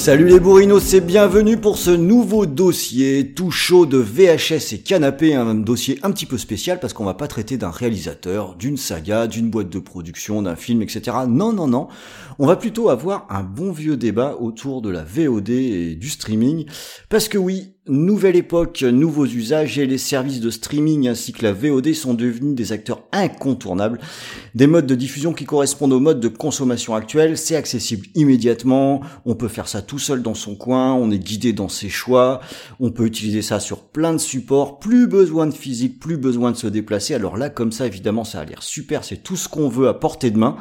[0.00, 5.34] Salut les bourrinos, c'est bienvenue pour ce nouveau dossier tout chaud de VHS et canapé,
[5.34, 9.26] un dossier un petit peu spécial parce qu'on va pas traiter d'un réalisateur, d'une saga,
[9.26, 11.18] d'une boîte de production, d'un film, etc.
[11.28, 11.88] Non, non, non.
[12.38, 16.64] On va plutôt avoir un bon vieux débat autour de la VOD et du streaming.
[17.10, 21.52] Parce que oui, nouvelle époque, nouveaux usages et les services de streaming ainsi que la
[21.52, 24.00] VOD sont devenus des acteurs incontournables.
[24.54, 27.36] Des modes de diffusion qui correspondent aux modes de consommation actuels.
[27.36, 29.00] C'est accessible immédiatement.
[29.24, 30.94] On peut faire ça tout seul dans son coin.
[30.94, 32.40] On est guidé dans ses choix.
[32.78, 34.78] On peut utiliser ça sur plein de supports.
[34.78, 37.14] Plus besoin de physique, plus besoin de se déplacer.
[37.14, 39.04] Alors là, comme ça, évidemment, ça a l'air super.
[39.04, 40.56] C'est tout ce qu'on veut à portée de main.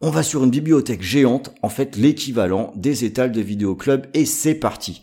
[0.00, 4.54] On va sur une bibliothèque géante, en fait l'équivalent des étals de vidéoclub, et c'est
[4.54, 5.02] parti.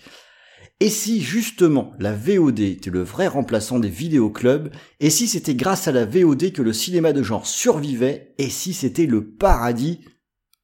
[0.82, 5.88] Et si justement la VOD était le vrai remplaçant des vidéoclubs, et si c'était grâce
[5.88, 10.02] à la VOD que le cinéma de genre survivait, et si c'était le paradis,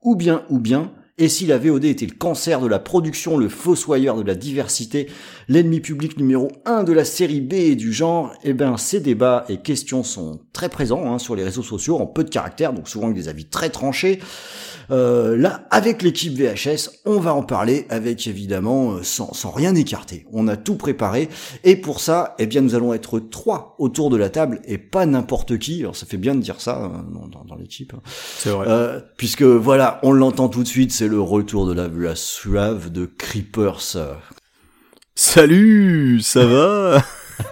[0.02, 3.48] ou bien, ou bien, et si la VOD était le cancer de la production, le
[3.48, 5.08] fossoyeur de la diversité,
[5.48, 9.46] l'ennemi public numéro un de la série B et du genre, eh ben ces débats
[9.48, 12.90] et questions sont très présents hein, sur les réseaux sociaux en peu de caractère, donc
[12.90, 14.20] souvent avec des avis très tranchés.
[14.90, 19.76] Euh, là, avec l'équipe VHS, on va en parler avec évidemment euh, sans, sans, rien
[19.76, 20.26] écarter.
[20.32, 21.30] On a tout préparé
[21.64, 25.06] et pour ça, eh bien, nous allons être trois autour de la table et pas
[25.06, 25.82] n'importe qui.
[25.82, 27.94] Alors, ça fait bien de dire ça dans, dans, l'équipe.
[27.96, 28.02] Hein.
[28.38, 28.68] C'est vrai.
[28.70, 32.92] Euh, puisque voilà, on l'entend tout de suite, c'est le retour de la, la suave
[32.92, 33.98] de Creepers.
[35.16, 37.04] Salut, ça va?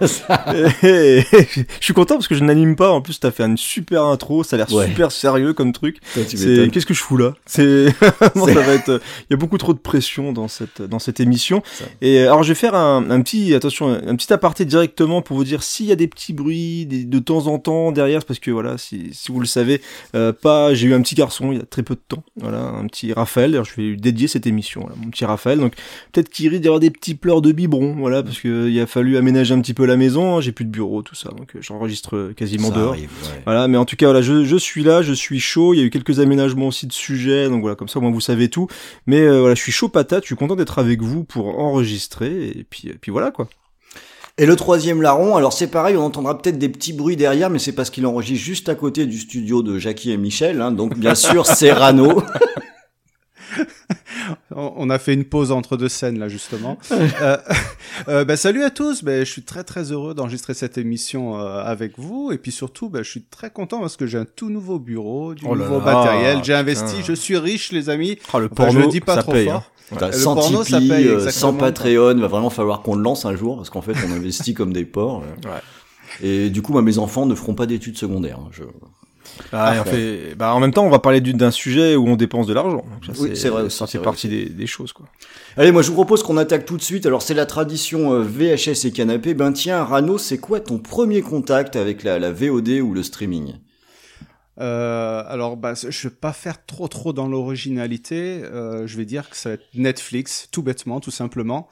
[0.82, 2.90] je suis content parce que je n'anime pas.
[2.90, 4.42] En plus, t'as fait une super intro.
[4.44, 4.86] Ça a l'air Ouais.
[4.86, 5.98] super sérieux comme truc.
[6.14, 7.34] Qu'est-ce que je fous là?
[7.46, 7.86] C'est
[8.20, 9.00] Vraiment, ça va être.
[9.28, 11.62] Il y a beaucoup trop de pression dans cette dans cette émission.
[12.00, 15.36] Et euh, alors, je vais faire un, un petit attention, un petit aparté directement pour
[15.36, 18.38] vous dire s'il y a des petits bruits des- de temps en temps derrière, parce
[18.38, 19.80] que voilà, si, si vous le savez,
[20.14, 20.74] euh, pas.
[20.74, 22.22] J'ai eu un petit garçon il y a très peu de temps.
[22.36, 23.50] Voilà, un petit Raphaël.
[23.50, 24.82] D'ailleurs, je vais lui dédier cette émission.
[24.82, 25.58] Voilà, mon petit Raphaël.
[25.58, 25.74] Donc
[26.12, 27.94] peut-être qu'il risque d'y avoir des petits pleurs de biberon.
[27.98, 30.40] Voilà, parce que il a fallu aménager un petit peu la maison.
[30.40, 31.30] J'ai plus de bureau, tout ça.
[31.30, 32.92] Donc euh, j'enregistre euh, quasiment Ça dehors.
[32.92, 33.42] arrive, ouais.
[33.44, 35.74] Voilà, mais en tout cas, voilà, je, je suis là, je suis chaud.
[35.74, 38.10] Il y a eu quelques aménagements aussi de sujets, donc voilà, comme ça, au moins
[38.10, 38.66] vous savez tout.
[39.06, 40.22] Mais euh, voilà, je suis chaud patate.
[40.24, 42.48] Je suis content d'être avec vous pour enregistrer.
[42.48, 43.48] Et puis, et puis voilà quoi.
[44.38, 47.58] Et le troisième larron, alors c'est pareil, on entendra peut-être des petits bruits derrière, mais
[47.58, 50.96] c'est parce qu'il enregistre juste à côté du studio de Jackie et Michel, hein, donc
[50.96, 52.22] bien sûr c'est Rano.
[54.50, 56.78] On a fait une pause entre deux scènes là justement.
[56.92, 57.36] euh,
[58.08, 59.02] euh, bah, salut à tous.
[59.04, 62.88] Bah, je suis très très heureux d'enregistrer cette émission euh, avec vous et puis surtout
[62.88, 65.64] bah, je suis très content parce que j'ai un tout nouveau bureau, du Oh là
[65.64, 66.44] nouveau là, matériel.
[66.44, 67.06] J'ai investi, putain.
[67.06, 68.18] je suis riche les amis.
[68.32, 69.46] Ah, le Enfin, porno, je le dis pas ça trop paye.
[69.48, 69.70] fort.
[70.00, 70.12] hein.
[70.12, 73.56] Sans porno, ça paye, euh, sans Patreon, va vraiment falloir qu'on le lance un jour,
[73.56, 75.22] parce qu'en fait on investit comme des porcs.
[75.44, 75.60] Ouais.
[76.22, 78.38] Et du coup, moi, mes enfants ne feront pas d'études secondaires.
[78.40, 78.62] hein, Je...
[79.52, 82.06] Ah, et on fait- bah, en même temps, on va parler du- d'un sujet où
[82.06, 82.84] on dépense de l'argent.
[83.18, 85.06] Oui, c'est vrai Ça c'est fait partie des, des choses quoi.
[85.56, 87.06] Allez, moi je vous propose qu'on attaque tout de suite.
[87.06, 89.34] Alors c'est la tradition euh, VHS et canapé.
[89.34, 93.54] Ben tiens, Rano, c'est quoi ton premier contact avec la, la VOD ou le streaming?
[94.60, 98.42] Euh, alors, bah, je vais pas faire trop trop dans l'originalité.
[98.44, 101.68] Euh, je vais dire que ça va être Netflix, tout bêtement, tout simplement.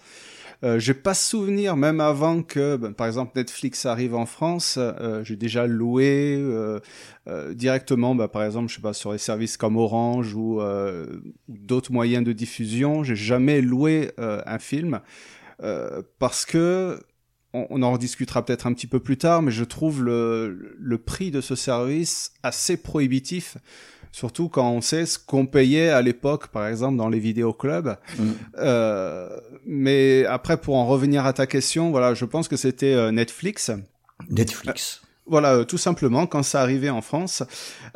[0.64, 5.22] Euh, j'ai pas souvenir, même avant que, ben, par exemple, Netflix arrive en France, euh,
[5.22, 6.80] j'ai déjà loué euh,
[7.28, 10.60] euh, directement, bah, par exemple, je sais pas, sur les services comme Orange ou,
[11.48, 13.04] d'autres moyens de diffusion.
[13.04, 15.00] J'ai jamais loué un film
[16.18, 16.98] parce que
[17.52, 21.40] on, en rediscutera peut-être un petit peu plus tard, mais je trouve le prix de
[21.40, 23.56] ce service assez prohibitif,
[24.12, 27.96] surtout quand on sait ce qu'on payait à l'époque, par exemple, dans les vidéoclubs.
[28.18, 28.24] Mm.
[28.58, 29.28] Euh,
[29.66, 33.70] mais après, pour en revenir à ta question, voilà, je pense que c'était euh, Netflix.
[34.30, 35.02] Netflix.
[35.26, 37.42] Voilà, euh, tout simplement, quand ça arrivait en France.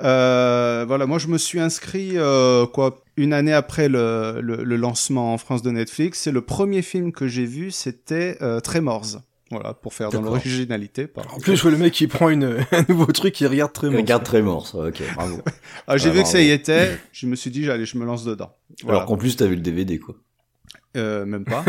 [0.00, 4.76] Euh, voilà, moi je me suis inscrit euh, quoi une année après le, le, le
[4.76, 6.26] lancement en France de Netflix.
[6.26, 9.23] Et le premier film que j'ai vu, c'était euh, Tremors.
[9.53, 11.07] Voilà, pour faire dans l'originalité.
[11.07, 13.73] par En plus, je vois le mec qui prend une, un nouveau truc, il regarde
[13.73, 13.97] très bon.
[13.99, 14.79] Regarde très mort, ça.
[14.79, 15.41] Ok, bravo.
[15.87, 18.05] Ah, j'ai Ah, vu que ça y était, je me suis dit, j'allais, je me
[18.05, 18.55] lance dedans.
[18.83, 18.99] Voilà.
[18.99, 20.15] Alors qu'en plus, t'as vu le DVD, quoi.
[20.97, 21.65] Euh, même pas.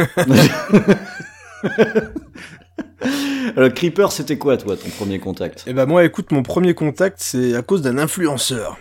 [3.56, 5.64] Alors, Creeper, c'était quoi, toi, ton premier contact?
[5.68, 8.78] Et bah moi, écoute, mon premier contact, c'est à cause d'un influenceur.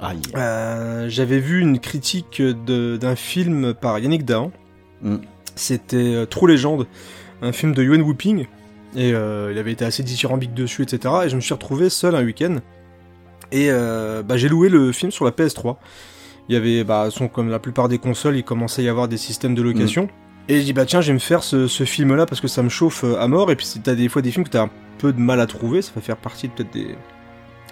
[0.00, 0.20] Aïe.
[0.36, 4.52] Euh, J'avais vu une critique de- d'un film par Yannick Dahan.
[5.02, 5.16] Mm.
[5.54, 6.86] C'était euh, True Legend,
[7.42, 8.46] un film de Yuan Whooping.
[8.94, 11.14] Et euh, il avait été assez dithyrambique dessus, etc.
[11.24, 12.56] Et je me suis retrouvé seul un week-end.
[13.50, 15.76] Et euh, bah, j'ai loué le film sur la PS3.
[16.48, 19.08] Il y avait, bah, son, comme la plupart des consoles, il commençait à y avoir
[19.08, 20.08] des systèmes de location.
[20.48, 22.62] Et je dis, bah tiens, je vais me faire ce, ce film-là parce que ça
[22.62, 23.50] me chauffe euh, à mort.
[23.50, 25.46] Et puis si t'as des fois des films que t'as un peu de mal à
[25.46, 26.96] trouver, ça va faire partie de peut-être des,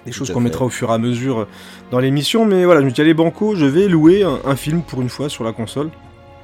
[0.07, 1.49] des choses qu'on mettra au fur et à mesure
[1.91, 2.47] dans l'émission.
[2.47, 5.09] Mais voilà, je me dis, allez, Banco, je vais louer un, un film pour une
[5.09, 5.91] fois sur la console.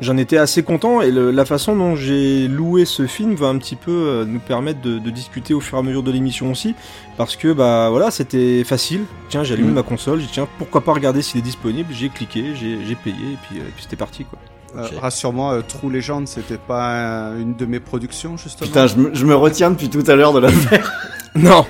[0.02, 3.56] J'en étais assez content et le- la façon dont j'ai loué ce film va un
[3.56, 6.50] petit peu euh, nous permettre de, de discuter au fur et à mesure de l'émission
[6.50, 6.74] aussi.
[7.16, 9.04] Parce que bah voilà, c'était facile.
[9.30, 9.74] Tiens, j'ai allumé Mm.
[9.74, 11.88] ma console, j'ai dit, tiens, pourquoi pas regarder s'il est disponible.
[11.92, 14.38] J'ai cliqué, j'ai j'ai payé et puis, euh, puis c'était parti quoi.
[14.76, 14.86] Euh.
[15.00, 16.90] Rassure-moi, euh, True Legend, c'était pas
[17.30, 18.66] euh, une de mes productions, justement.
[18.68, 20.92] Putain, je me, je me retiens depuis tout à l'heure de la faire.
[21.34, 21.64] Non,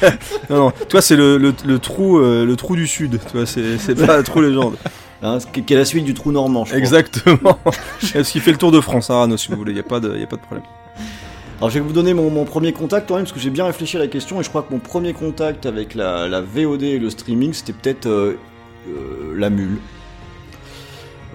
[0.50, 0.72] non, non.
[0.88, 3.18] Toi, c'est le, le, le trou, euh, le trou du sud.
[3.30, 4.76] Tu vois, c'est c'est pas la trou légende.
[5.22, 6.74] Hein, qui est la suite du trou normand, je.
[6.74, 7.58] Exactement.
[8.14, 9.72] Est-ce qu'il fait le tour de France, Arano, si vous voulez.
[9.72, 10.64] Y a pas de, y a pas de problème.
[11.58, 13.64] Alors je vais vous donner mon, mon premier contact quand même, parce que j'ai bien
[13.64, 16.82] réfléchi à la question, et je crois que mon premier contact avec la, la VOD
[16.82, 18.36] et le streaming, c'était peut-être euh,
[18.88, 19.78] euh, la mule.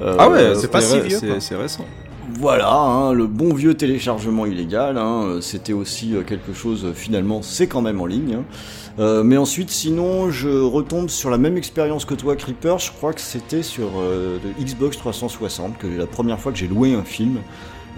[0.02, 1.86] Euh, Ah ouais, c'est pas si vieux, c'est- récent.
[2.34, 6.94] Voilà, hein, le bon vieux téléchargement illégal, hein, euh, c'était aussi euh, quelque chose, euh,
[6.94, 8.36] finalement, c'est quand même en ligne.
[8.40, 8.44] hein.
[9.00, 13.14] Euh, mais ensuite, sinon, je retombe sur la même expérience que toi, Creeper, je crois
[13.14, 17.04] que c'était sur euh, le Xbox 360, que la première fois que j'ai loué un
[17.04, 17.38] film,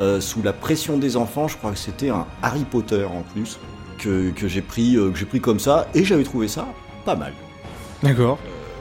[0.01, 3.59] euh, sous la pression des enfants, je crois que c'était un Harry Potter en plus,
[3.97, 6.67] que, que j'ai pris, euh, que j'ai pris comme ça, et j'avais trouvé ça
[7.05, 7.33] pas mal.
[8.03, 8.37] D'accord.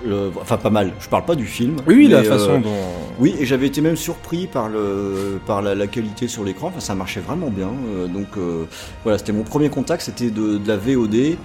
[0.07, 1.77] Euh, enfin, pas mal, je parle pas du film.
[1.87, 2.71] Oui, oui, la euh, façon dont.
[3.19, 6.69] oui, et j'avais été même surpris par le par la, la qualité sur l'écran.
[6.69, 7.71] Enfin, ça marchait vraiment bien.
[7.89, 8.65] Euh, donc euh,
[9.03, 11.37] voilà, c'était mon premier contact, c'était de, de la VOD.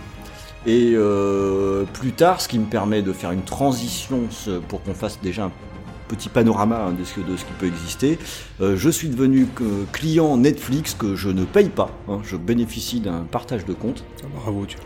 [0.65, 4.21] Et euh, plus tard, ce qui me permet de faire une transition
[4.69, 5.51] pour qu'on fasse déjà un
[6.07, 8.18] petit panorama hein, de, ce, que- de ce qui peut exister.
[8.62, 11.92] euh, je suis devenu que- client Netflix que je ne paye pas.
[12.07, 12.19] hein.
[12.24, 14.04] je bénéficie d'un partage de compte.
[14.24, 14.77] Ah, Bravo, tu.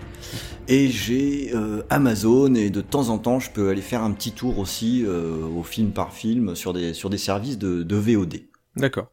[0.68, 4.32] Et j'ai euh, Amazon et de temps en temps je peux aller faire un petit
[4.32, 8.42] tour aussi euh, au film par film sur des, sur des services de, de VOD.
[8.76, 9.08] D'accord.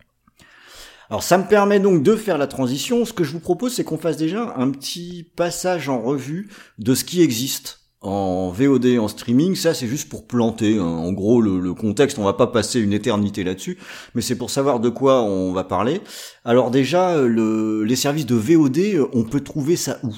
[1.15, 3.05] Alors ça me permet donc de faire la transition.
[3.05, 6.49] Ce que je vous propose c'est qu'on fasse déjà un petit passage en revue
[6.81, 9.55] de ce qui existe en VOD, en streaming.
[9.55, 10.77] Ça c'est juste pour planter.
[10.77, 10.83] hein.
[10.83, 13.79] En gros le, contexte, on va pas passer une éternité là-dessus,
[14.17, 16.01] mais c'est pour savoir de quoi on va parler.
[16.45, 20.13] Alors déjà le, les services de VOD, euh, on peut trouver ça où?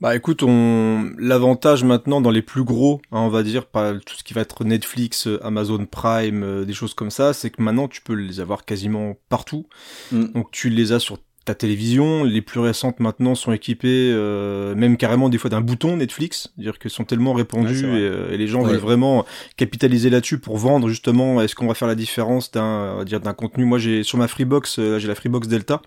[0.00, 4.14] Bah écoute, on l'avantage maintenant dans les plus gros, hein, on va dire, pas tout
[4.16, 7.60] ce qui va être Netflix, euh, Amazon Prime, euh, des choses comme ça, c'est que
[7.60, 9.66] maintenant tu peux les avoir quasiment partout.
[10.10, 10.32] Mm.
[10.32, 12.24] Donc tu les as sur ta télévision.
[12.24, 16.78] Les plus récentes maintenant sont équipées, euh, même carrément des fois d'un bouton Netflix, c'est-à-dire
[16.78, 18.70] que sont tellement répandus et, euh, et les gens Ouais.
[18.70, 19.26] veulent vraiment
[19.58, 21.42] capitaliser là-dessus pour vendre justement.
[21.42, 24.78] Est-ce qu'on va faire la différence d'un, dire d'un contenu Moi j'ai sur ma Freebox,
[24.78, 25.82] euh, j'ai la Freebox Delta.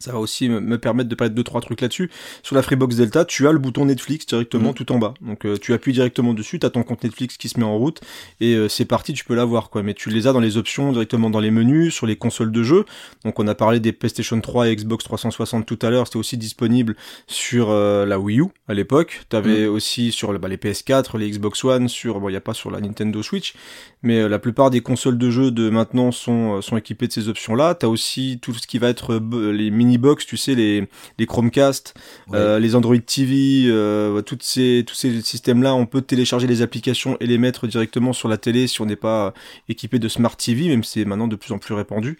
[0.00, 2.10] Ça va aussi me- me permettre de parler de deux trois trucs là-dessus.
[2.42, 4.74] Sur la Freebox Delta, tu as le bouton Netflix directement Mhm.
[4.74, 5.14] tout en bas.
[5.20, 7.76] Donc euh, tu appuies directement dessus, tu as ton compte Netflix qui se met en
[7.76, 8.00] route
[8.40, 9.82] et euh, c'est parti, tu peux l'avoir quoi.
[9.82, 12.62] Mais tu les as dans les options directement dans les menus, sur les consoles de
[12.62, 12.84] jeu.
[13.24, 16.38] Donc on a parlé des PlayStation 3 et Xbox 360 tout à l'heure, c'était aussi
[16.38, 19.20] disponible sur euh, la Wii U à l'époque.
[19.28, 22.40] Tu avais aussi sur bah, les PS4, les Xbox One, sur bon il y a
[22.40, 23.54] pas sur la Nintendo Switch,
[24.02, 27.12] mais euh, la plupart des consoles de jeu de maintenant sont euh, sont équipées de
[27.12, 27.74] ces options-là.
[27.74, 30.88] Tu as aussi tout ce qui va être euh, les mini box, tu sais les
[31.18, 31.94] les Chromecast,
[32.28, 32.38] Ouais.
[32.38, 37.16] euh, les Android TV, euh, toutes ces tous ces systèmes-là, on peut télécharger les applications
[37.20, 39.32] et les mettre directement sur la télé si on n'est pas
[39.68, 42.18] équipé de Smart TV, même si c'est maintenant de plus en plus répandu.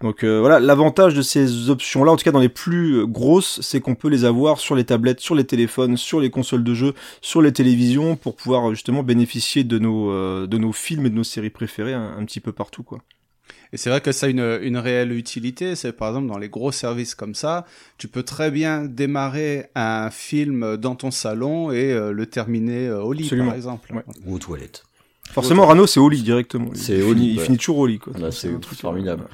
[0.00, 3.80] Donc euh, voilà, l'avantage de ces options-là, en tout cas dans les plus grosses, c'est
[3.80, 6.94] qu'on peut les avoir sur les tablettes, sur les téléphones, sur les consoles de jeux,
[7.20, 10.10] sur les télévisions, pour pouvoir justement bénéficier de nos
[10.46, 13.00] de nos films et de nos séries préférées un, un petit peu partout, quoi.
[13.72, 15.76] Et c'est vrai que ça a une, une réelle utilité.
[15.76, 17.66] C'est par exemple dans les gros services comme ça,
[17.98, 23.02] tu peux très bien démarrer un film dans ton salon et euh, le terminer euh,
[23.02, 23.48] au lit, Absolument.
[23.48, 23.94] par exemple.
[23.94, 24.02] Ouais.
[24.26, 24.82] Ou aux toilettes.
[25.30, 26.70] Forcément, Rano, c'est au lit directement.
[26.74, 27.44] C'est il au finit, lit, il ouais.
[27.44, 28.12] finit toujours au lit, quoi.
[28.18, 29.24] Là, c'est un truc, formidable.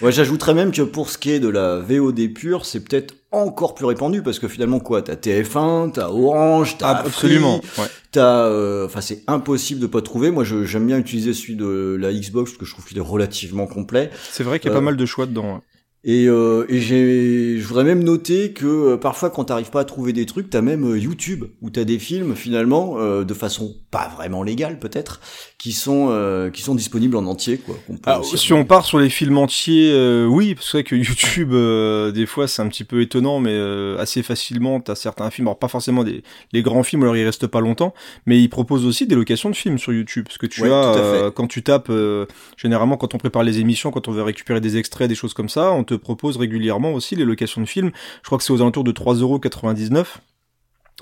[0.00, 3.74] Ouais, j'ajouterais même que pour ce qui est de la VOD pure, c'est peut-être encore
[3.74, 7.60] plus répandu parce que finalement quoi, t'as TF1, t'as Orange, t'as Ah, absolument.
[7.62, 7.88] Free, Ouais.
[8.12, 10.30] t'as, euh, enfin c'est impossible de pas trouver.
[10.30, 13.66] Moi, j'aime bien utiliser celui de la Xbox parce que je trouve qu'il est relativement
[13.66, 14.10] complet.
[14.30, 15.54] C'est vrai qu'il y a Euh, pas mal de choix dedans.
[15.54, 15.60] ouais.
[16.08, 19.84] Et, euh, et j'ai, je voudrais même noter que euh, parfois quand t'arrives pas à
[19.84, 23.74] trouver des trucs, t'as même euh, YouTube où t'as des films finalement euh, de façon
[23.90, 25.20] pas vraiment légale peut-être,
[25.66, 27.74] qui sont euh, qui sont disponibles en entier quoi.
[27.88, 30.84] peut Ah, si on part sur les films entiers, euh, oui, parce que c'est vrai
[30.84, 34.94] que YouTube, euh, des fois, c'est un petit peu étonnant, mais euh, assez facilement, t'as
[34.94, 37.94] certains films, alors pas forcément des les grands films, alors ils restent pas longtemps,
[38.26, 40.72] mais ils proposent aussi des locations de films sur YouTube, parce que tu Ouais, as,
[40.94, 44.60] euh, quand tu tapes, euh, généralement, quand on prépare les émissions, quand on veut récupérer
[44.60, 47.90] des extraits, des choses comme ça, on te propose régulièrement aussi les locations de films.
[48.22, 50.04] Je crois que c'est aux alentours de 3,99€.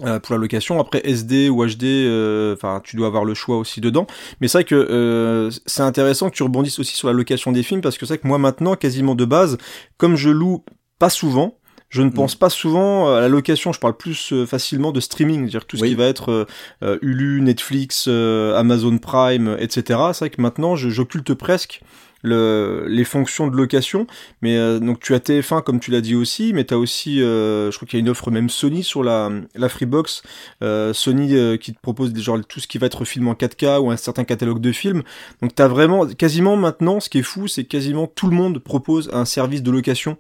[0.03, 0.81] Euh, pour la location.
[0.81, 4.07] Après SD ou HD, euh, enfin tu dois avoir le choix aussi dedans.
[4.41, 7.63] Mais c'est vrai que euh, c'est intéressant que tu rebondisses aussi sur la location des
[7.63, 9.59] films parce que c'est vrai que moi maintenant, quasiment de base,
[9.97, 10.65] comme je loue
[10.99, 11.59] pas souvent,
[11.91, 15.43] je ne pense pas souvent à la location, je parle plus euh, facilement de streaming,
[15.43, 15.91] c'est-à-dire tout ce Oui.
[15.91, 16.49] qui va être
[16.83, 20.01] euh, Hulu, Netflix, euh, Amazon Prime, etc.
[20.13, 21.83] C'est vrai que maintenant j'occulte presque
[22.25, 24.07] le, les fonctions de location,
[24.43, 27.23] mais euh, donc tu as TF1 comme tu l'as dit aussi, mais tu as aussi,
[27.23, 30.23] euh, je crois qu'il y a une offre même Sony sur la, la Freebox,
[30.63, 33.35] euh, Sony euh, qui te propose des- genre tout ce qui va être film en
[33.35, 35.03] 4K ou un certain catalogue de films.
[35.43, 39.11] Donc t'as vraiment, quasiment maintenant, ce qui est fou, c'est quasiment tout le monde propose
[39.13, 40.17] un service de location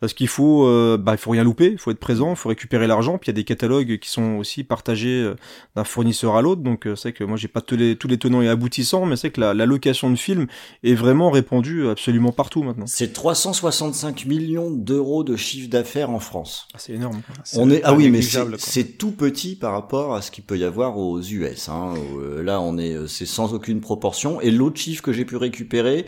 [0.00, 2.48] parce qu'il faut, euh, bah, il faut rien louper, il faut être présent, il faut
[2.50, 5.34] récupérer l'argent, puis il y a des catalogues qui sont aussi partagés euh,
[5.74, 6.62] d'un fournisseur à l'autre.
[6.62, 9.16] Donc euh, c'est que moi j'ai pas tous les, tous les tenants et aboutissants, mais
[9.16, 10.46] c'est que la, la location de films
[10.84, 11.30] est vraiment
[11.90, 12.86] absolument partout maintenant.
[12.86, 16.68] C'est 365 millions d'euros de chiffre d'affaires en France.
[16.74, 17.20] Ah, c'est énorme.
[17.56, 18.20] On est ah oui mais
[18.58, 21.68] c'est tout petit par rapport à ce qu'il peut y avoir aux US.
[21.68, 21.94] Hein.
[22.18, 24.40] Euh, Là on est c'est sans aucune proportion.
[24.40, 26.06] Et l'autre chiffre que j'ai pu récupérer,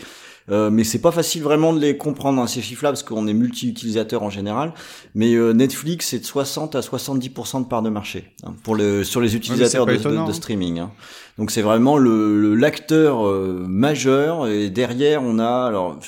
[0.49, 3.33] euh, mais c'est pas facile vraiment de les comprendre hein, ces chiffres-là parce qu'on est
[3.35, 4.73] multi-utilisateurs en général.
[5.15, 9.05] Mais euh, Netflix c'est de 60 à 70% de part de marché hein, pour le
[9.05, 10.35] sur les utilisateurs de, de- étonnant, de hein.
[10.35, 10.79] streaming.
[10.79, 10.93] hein.
[11.39, 15.99] Donc c'est vraiment le l'acteur euh, majeur et derrière on a alors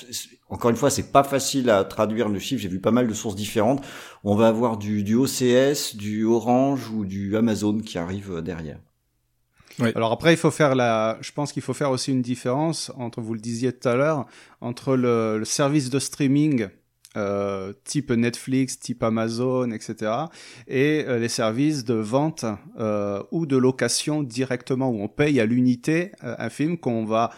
[0.51, 2.61] encore une fois, c'est pas facile à traduire le chiffre.
[2.61, 3.83] J'ai vu pas mal de sources différentes.
[4.23, 8.43] On va avoir du, du OCS, du Orange ou du Amazon qui arrive euh,
[9.81, 11.19] Alors après, il faut faire la.
[11.21, 14.27] Je pense qu'il faut faire aussi une différence entre, vous le disiez tout à l'heure,
[14.61, 16.69] entre le, service de streaming
[17.17, 20.13] euh, type Netflix, type Amazon, etc.,
[20.67, 22.45] et euh, les services de vente
[22.79, 27.31] euh, ou de location directement où on paye à l'unité un film qu'on va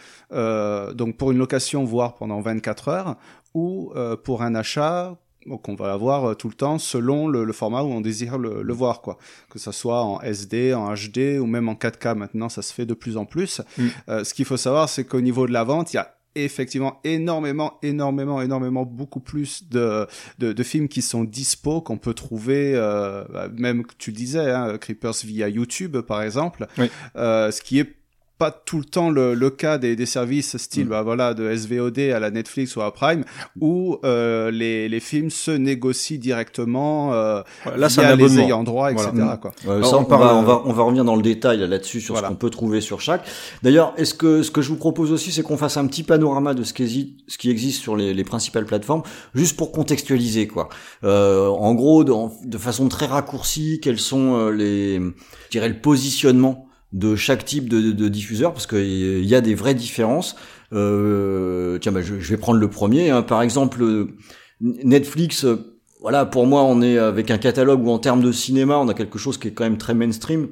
[0.95, 3.17] donc pour une location voir pendant 24 heures
[3.55, 3.93] ou
[4.25, 7.83] pour un achat donc on va avoir euh, tout le temps selon le, le format
[7.83, 9.19] où on désire le, le voir quoi
[9.51, 12.87] que ça soit en SD, en HD ou même en 4K maintenant ça se fait
[12.87, 13.61] de plus en plus.
[13.79, 13.87] Mm.
[14.09, 16.99] Euh, ce qu'il faut savoir c'est qu'au niveau de la vente il y a effectivement
[17.05, 20.07] énormément, énormément, énormément beaucoup plus de,
[20.41, 24.51] de, de films qui sont dispo qu'on peut trouver, euh, bah, même que tu disais,
[24.51, 26.91] hein, Creepers via YouTube par exemple, Oui.
[27.17, 27.95] euh, ce qui est
[28.37, 30.89] pas tout le temps le, le cas des, des services style Mm.
[30.89, 33.25] bah voilà de SVOD à la Netflix ou à Prime
[33.61, 38.41] où euh, les, les films se négocient directement euh, Voilà, là, c'est via un les
[38.41, 39.37] ayants droit etc Voilà.
[39.37, 39.53] quoi.
[39.69, 41.59] Euh, Alors, ça, on on, parle- va, on, va, on va revenir dans le détail
[41.59, 42.29] là, là-dessus sur Voilà.
[42.29, 43.25] ce qu'on peut trouver sur chaque.
[43.63, 46.55] D'ailleurs, est-ce que ce que je vous propose aussi, c'est qu'on fasse un petit panorama
[46.55, 49.03] de ce qui existe, ce qui existe sur les, les principales plateformes,
[49.35, 50.69] juste pour contextualiser quoi.
[51.05, 52.13] Euh, en gros, de,
[52.47, 56.64] de façon très raccourcie, quels sont euh, les, je dirais le positionnement
[56.95, 60.37] de chaque type de, diffuseur, parce qu'il y a des vraies différences.
[60.73, 63.11] Euh, tiens, bah, je, vais prendre le premier.
[63.11, 63.23] hein.
[63.23, 64.17] Par exemple, euh,
[64.61, 65.45] Netflix.
[65.45, 68.89] euh, voilà, pour moi, on est avec un catalogue où en termes de cinéma, on
[68.89, 70.49] a quelque chose qui est quand même très mainstream,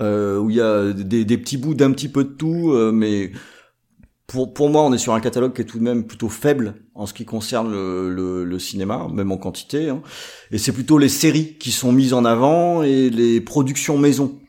[0.00, 3.30] euh, où il y a des, petits bouts d'un petit peu de tout, mais
[4.26, 6.76] pour, pour moi, on est sur un catalogue qui est tout de même plutôt faible
[6.94, 9.90] en ce qui concerne le, le, le cinéma, même en quantité.
[9.90, 10.02] hein.
[10.50, 14.40] Et c'est plutôt les séries qui sont mises en avant et les productions maison.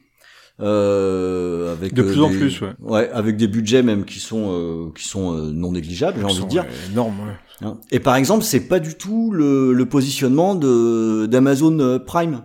[0.61, 2.69] Euh, avec De euh, plus en des- plus, ouais.
[2.79, 6.43] ouais, avec des budgets même qui sont euh, qui sont euh, non négligeables, j'ai envie
[6.43, 6.63] de dire.
[6.63, 7.67] Ouais, énorme, ouais.
[7.67, 7.77] Hein.
[7.91, 12.43] Et par exemple, c'est pas du tout le, le positionnement de d'Amazon Prime.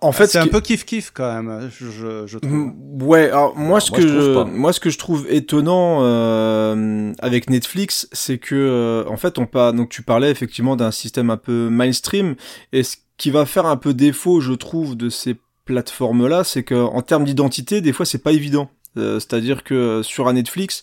[0.00, 2.52] En fait, c'est ce un qui- peu kiff kiff quand même je, je, je trouve.
[2.52, 7.12] Mm, Ouais, alors moi ce moi, que je moi ce que je trouve étonnant euh,
[7.18, 11.30] avec Netflix, c'est que euh, en fait on pas donc tu parlais effectivement d'un système
[11.30, 12.36] un peu mainstream
[12.72, 16.62] et ce qui va faire un peu défaut, je trouve, de ces plateformes là, c'est
[16.62, 18.70] que en termes d'identité, des fois c'est pas évident.
[18.98, 20.82] Euh, C'est-à-dire que sur un Netflix,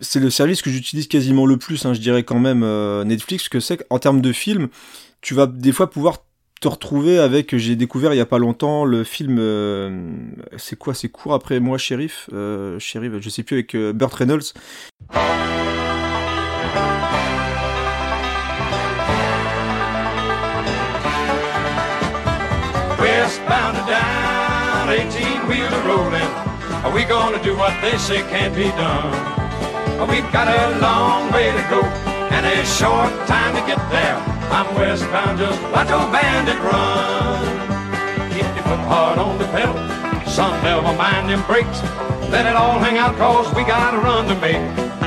[0.00, 3.48] c'est le service que j'utilise quasiment le plus, hein, je dirais quand même euh, Netflix,
[3.48, 4.68] que c'est qu'en termes de films,
[5.20, 6.18] tu vas des fois pouvoir
[6.62, 10.12] te retrouver avec, j'ai découvert il y a pas longtemps le film, euh,
[10.56, 14.14] c'est quoi, c'est court après moi, Sheriff, euh, Sheriff, je sais plus avec euh, Burt
[14.14, 14.54] Reynolds.
[23.52, 26.30] Westbound and down, 18 wheels are rolling.
[26.84, 29.12] Are we gonna do what they say can't be done?
[30.08, 31.82] We've got a long way to go
[32.32, 34.16] and a short time to get there.
[34.48, 37.44] I'm westbound, just watch old bandit run.
[38.32, 39.76] Keep your foot hard on the pedal,
[40.26, 41.82] son, never mind them brakes.
[42.32, 45.01] Let it all hang out, cause we got a run to make.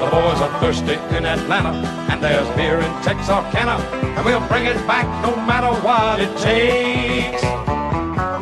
[0.00, 1.72] The boys are thirsty in Atlanta,
[2.10, 3.76] and there's beer in Texarkana,
[4.16, 7.42] and we'll bring it back no matter what it takes.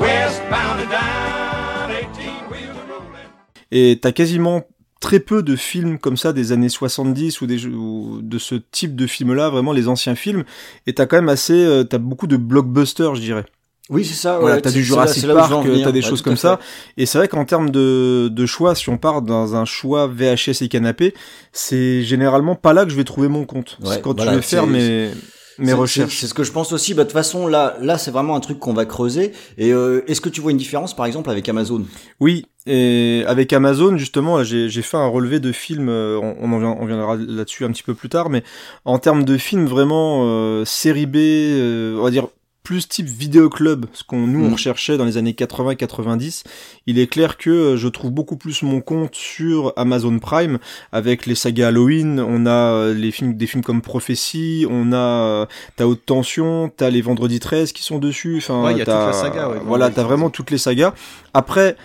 [0.00, 3.28] Westbound and down, 18 wheels a rolling.
[3.70, 4.62] Et t'as quasiment
[5.00, 8.54] très peu de films comme ça des années 70 ou, des, jeux- ou de ce
[8.56, 10.44] type de films-là, vraiment les anciens films.
[10.86, 13.44] Et t'as quand même assez, euh, t'as beaucoup de blockbusters, je dirais.
[13.90, 14.38] Oui, c'est ça.
[14.38, 16.58] Voilà, ouais, t'as du Jurassic là Park, t'as des Ouais, choses comme ça.
[16.96, 20.62] Et c'est vrai qu'en termes de, de choix, si on part dans un choix VHS
[20.62, 21.14] et canapé,
[21.52, 23.78] c'est généralement pas là que je vais trouver mon compte.
[23.82, 25.10] Ouais, c'est quand voilà, je vais faire mes,
[25.58, 26.18] mes recherches.
[26.18, 26.94] C'est ce que je pense aussi.
[26.94, 29.32] Bah, de toute façon, là, là, c'est vraiment un truc qu'on va creuser.
[29.58, 31.84] Et euh, est-ce que tu vois une différence, par exemple, avec Amazon?
[32.20, 36.78] Oui, et avec Amazon, justement, j'ai fait un relevé de films, euh, on, on en
[36.80, 38.42] on viendra là-dessus un petit peu plus tard, mais
[38.86, 42.28] en termes de films vraiment euh, série B, euh, on va dire
[42.64, 44.52] plus type vidéoclub, ce qu'on nous on Mm.
[44.54, 46.42] recherchait dans les années 80-90,
[46.86, 50.58] il est clair que euh, je trouve beaucoup plus mon compte sur Amazon Prime
[50.90, 54.96] avec les sagas Halloween, on a euh, les films, des films comme Prophétie, on a
[54.96, 58.82] euh, t'as Haute Tension, t'as les Vendredi 13 qui sont dessus, enfin Ouais, il y
[58.82, 60.04] a toute t'as- saga, ouais, voilà, t'as 13.
[60.06, 60.94] vraiment toutes les sagas.
[61.34, 61.76] Après,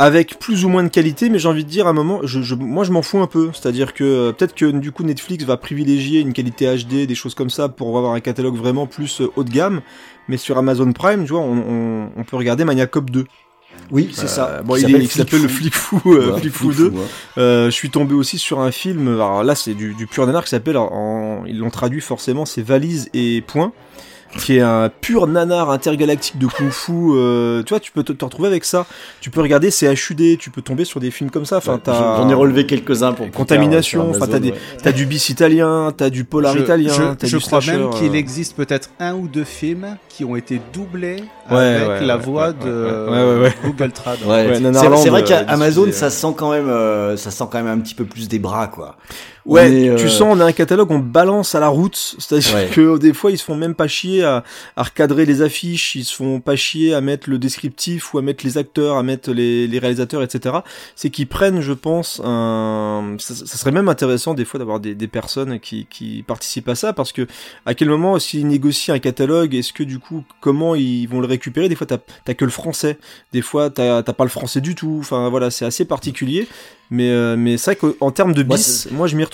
[0.00, 2.42] avec plus ou moins de qualité, mais j'ai envie de dire à un moment, je,
[2.42, 3.50] je- moi je m'en fous un peu.
[3.52, 7.48] C'est-à-dire que peut-être que du coup Netflix va privilégier une qualité HD, des choses comme
[7.50, 9.82] ça, pour avoir un catalogue vraiment plus haut de gamme.
[10.28, 13.26] Mais sur Amazon Prime, tu vois, on, on, on peut regarder Mania Cop 2.
[13.90, 14.48] Oui, c'est ça.
[14.48, 16.96] Euh, bon, il, s'appelle est- il s'appelle le Flic Fou, euh, Flic Fou Flic 2.
[16.96, 17.04] ouais.
[17.38, 20.44] Euh, je suis tombé aussi sur un film, alors là c'est du, du pur nanar
[20.44, 23.72] qui s'appelle, en, ils l'ont traduit forcément, c'est Valise et Point,
[24.38, 26.92] qui est un pur nanar intergalactique de kung-fu.
[26.92, 28.86] euh, tu vois, tu peux te, te retrouver avec ça.
[29.20, 31.58] Tu peux regarder, c'est HUD, tu peux tomber sur des films comme ça.
[31.58, 34.54] Enfin, J'en ai relevé quelques-uns pour Contamination, euh, enfin, t'as ouais.
[34.82, 37.78] T'as du bis italien, t'as du polar je, italien, je, t'as je du crois slasher,
[37.78, 41.88] même qu'il euh, existe peut-être un ou deux films qui ont été doublés Ouais, avec
[41.88, 43.54] ouais, la voix ouais, de ouais, ouais, ouais.
[43.64, 44.18] Google Trad.
[44.22, 44.54] Ouais, Ouais,
[44.96, 47.78] c'est- vrai euh, qu'à Amazon, diffusé, ça sent quand même, euh, ça sent quand même
[47.78, 48.96] un petit peu plus des bras, quoi.
[49.46, 52.16] Ouais, est, tu euh, sens, on a un catalogue, on balance à la route.
[52.18, 52.68] C'est-à-dire Ouais.
[52.72, 54.42] que des fois, ils se font même pas chier à,
[54.76, 58.22] à recadrer les affiches, ils se font pas chier à mettre le descriptif ou à
[58.22, 60.56] mettre les acteurs, à mettre les, les réalisateurs, etc.
[60.96, 63.16] C'est qu'ils prennent, je pense, un.
[63.18, 66.74] Ça, ça serait même intéressant des fois d'avoir des, des personnes qui, qui participent à
[66.74, 67.26] ça, parce que
[67.66, 71.26] à quel moment, s'ils négocient un catalogue, est-ce que du coup, comment ils vont le
[71.26, 71.68] récupérer?
[71.68, 72.98] Des fois, t'as t'as que le français,
[73.32, 74.96] des fois, t'as t'as pas le français du tout.
[75.00, 76.48] Enfin, voilà, c'est assez particulier.
[76.90, 79.33] Mais, euh, mais c'est vrai qu'en termes de Moi, bis, moi, je m'y retrouve.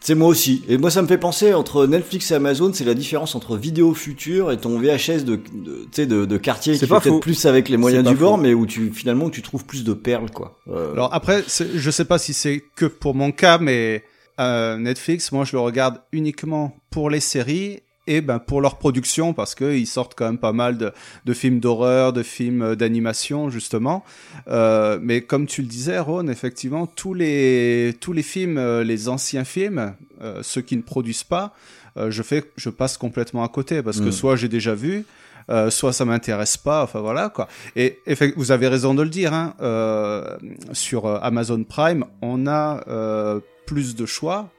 [0.00, 0.62] C'est moi aussi.
[0.68, 3.94] Et moi, ça me fait penser entre Netflix et Amazon, c'est la différence entre vidéo
[3.94, 7.46] future et ton VHS de, de, de, de quartier C'est qui pas fait peut-être plus
[7.46, 8.42] avec les moyens du bord, faux.
[8.42, 10.56] mais où tu, finalement, tu trouves plus de perles, quoi.
[10.68, 14.04] Euh, Alors après, je sais pas si c'est que pour mon cas, mais
[14.38, 19.34] euh, Netflix, moi je le regarde uniquement pour les séries et ben pour leur production
[19.34, 20.92] parce que ils sortent quand même pas mal de,
[21.24, 24.04] de films d'horreur, de films euh, d'animation justement.
[24.48, 29.08] Euh, mais comme tu le disais, Ron, effectivement, tous les tous les films, euh, les
[29.08, 31.54] anciens films, euh, ceux qui ne produisent pas,
[31.96, 34.12] euh, je fais, je passe complètement à côté parce que Mm.
[34.12, 35.04] soit j'ai déjà vu.
[35.50, 37.48] euh, soit ça m'intéresse pas, enfin voilà quoi.
[37.74, 38.00] Et
[38.36, 40.36] vous avez raison de le dire, hein, euh,
[40.72, 44.50] sur Amazon Prime, on a euh, plus de choix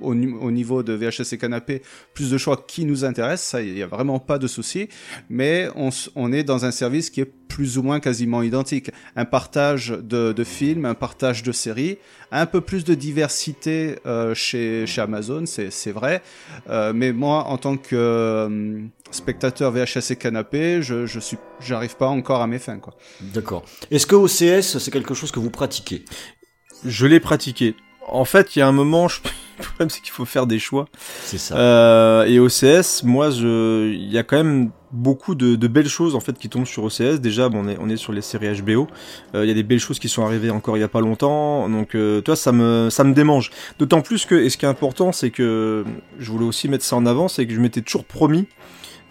[0.00, 1.82] au, ni- au niveau de VHS et canapé,
[2.14, 4.88] plus de choix qui nous intéressent, ça il y a vraiment pas de souci.
[5.28, 9.24] Mais on, on est dans un service qui est plus ou moins quasiment identique, un
[9.24, 11.98] partage de, de films, un partage de séries,
[12.30, 16.22] un peu plus de diversité euh, chez chez Amazon, c'est c'est vrai.
[16.68, 21.96] Euh, mais moi, en tant que euh, spectateur VHS et canapé, je je suis j'arrive
[21.96, 22.94] pas encore à mes fins quoi.
[23.20, 23.64] D'accord.
[23.90, 26.04] Est-ce que OCS, c'est quelque chose que vous pratiquez?
[26.84, 27.74] Je l'ai pratiqué.
[28.10, 29.20] En fait, il y a un moment, je...
[29.58, 30.86] le problème c'est qu'il faut faire des choix.
[31.24, 31.56] C'est ça.
[31.56, 36.16] Euh, et OCS, moi, je, il y a quand même beaucoup de, de belles choses
[36.16, 37.20] en fait qui tombent sur OCS.
[37.20, 38.88] Déjà, bon, on est on est sur les séries HBO.
[39.34, 41.00] Euh, Il y a des belles choses qui sont arrivées encore il y a pas
[41.00, 41.68] longtemps.
[41.68, 43.50] Donc, euh, toi, ça me ça me démange.
[43.78, 45.84] D'autant plus que, et ce qui est important, c'est que
[46.18, 48.46] je voulais aussi mettre ça en avant, c'est que je m'étais toujours promis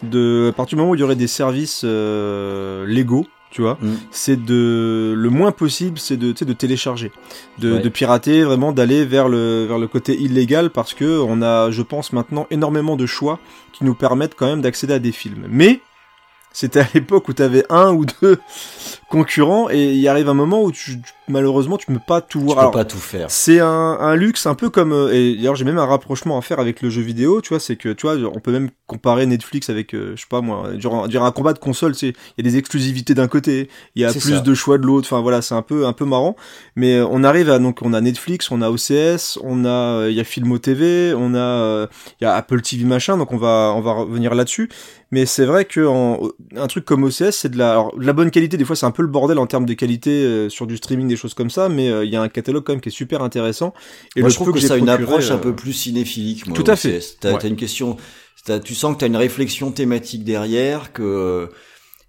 [0.02, 3.26] de, à partir du moment où il y aurait des services euh, légaux.
[3.50, 3.88] Tu vois, Mm.
[4.12, 7.10] c'est de le moins possible, c'est de, de télécharger,
[7.58, 7.80] de, Ouais.
[7.80, 11.82] de pirater, vraiment d'aller vers le vers le côté illégal parce que on a, je
[11.82, 13.40] pense maintenant énormément de choix
[13.72, 15.46] qui nous permettent quand même d'accéder à des films.
[15.50, 15.80] Mais
[16.52, 18.38] c'était à l'époque où tu avais un ou deux
[19.08, 22.44] concurrents et il arrive un moment où tu, tu- malheureusement, tu peux pas tout Tu
[22.44, 22.56] voir.
[22.56, 23.30] peux Alors, pas tout faire.
[23.30, 26.42] c'est un, un luxe un peu comme euh, et d'ailleurs j'ai même un rapprochement à
[26.42, 29.26] faire avec le jeu vidéo tu vois c'est que tu vois on peut même comparer
[29.26, 32.44] Netflix avec euh, je sais pas moi genre, dire un combat de console c'est il
[32.44, 34.40] y a des exclusivités d'un côté il y a plus ça.
[34.40, 36.36] de choix de l'autre enfin voilà c'est un peu un peu marrant
[36.76, 40.14] mais euh, on arrive à donc on a Netflix on a OCS on a il
[40.14, 41.86] y a Filmo TV on a
[42.20, 44.68] il y a Apple TV machin donc on va on va revenir là-dessus
[45.10, 46.20] mais c'est vrai que en,
[46.56, 48.86] un truc comme OCS c'est de la alors, de la bonne qualité des fois c'est
[48.86, 51.50] un peu le bordel en termes de qualité euh, sur du streaming des choses comme
[51.50, 53.74] ça mais euh, il y a un catalogue quand même qui est super intéressant
[54.16, 55.72] et moi, le je trouve que, j'ai ça a une approche un euh, peu plus
[55.72, 56.46] cinéphilique.
[56.46, 57.00] Moi, Tout à fait.
[57.20, 57.38] T'as Ouais.
[57.38, 57.96] t'as une question.
[58.44, 61.48] t'as- Tu sens que tu as une réflexion thématique derrière, que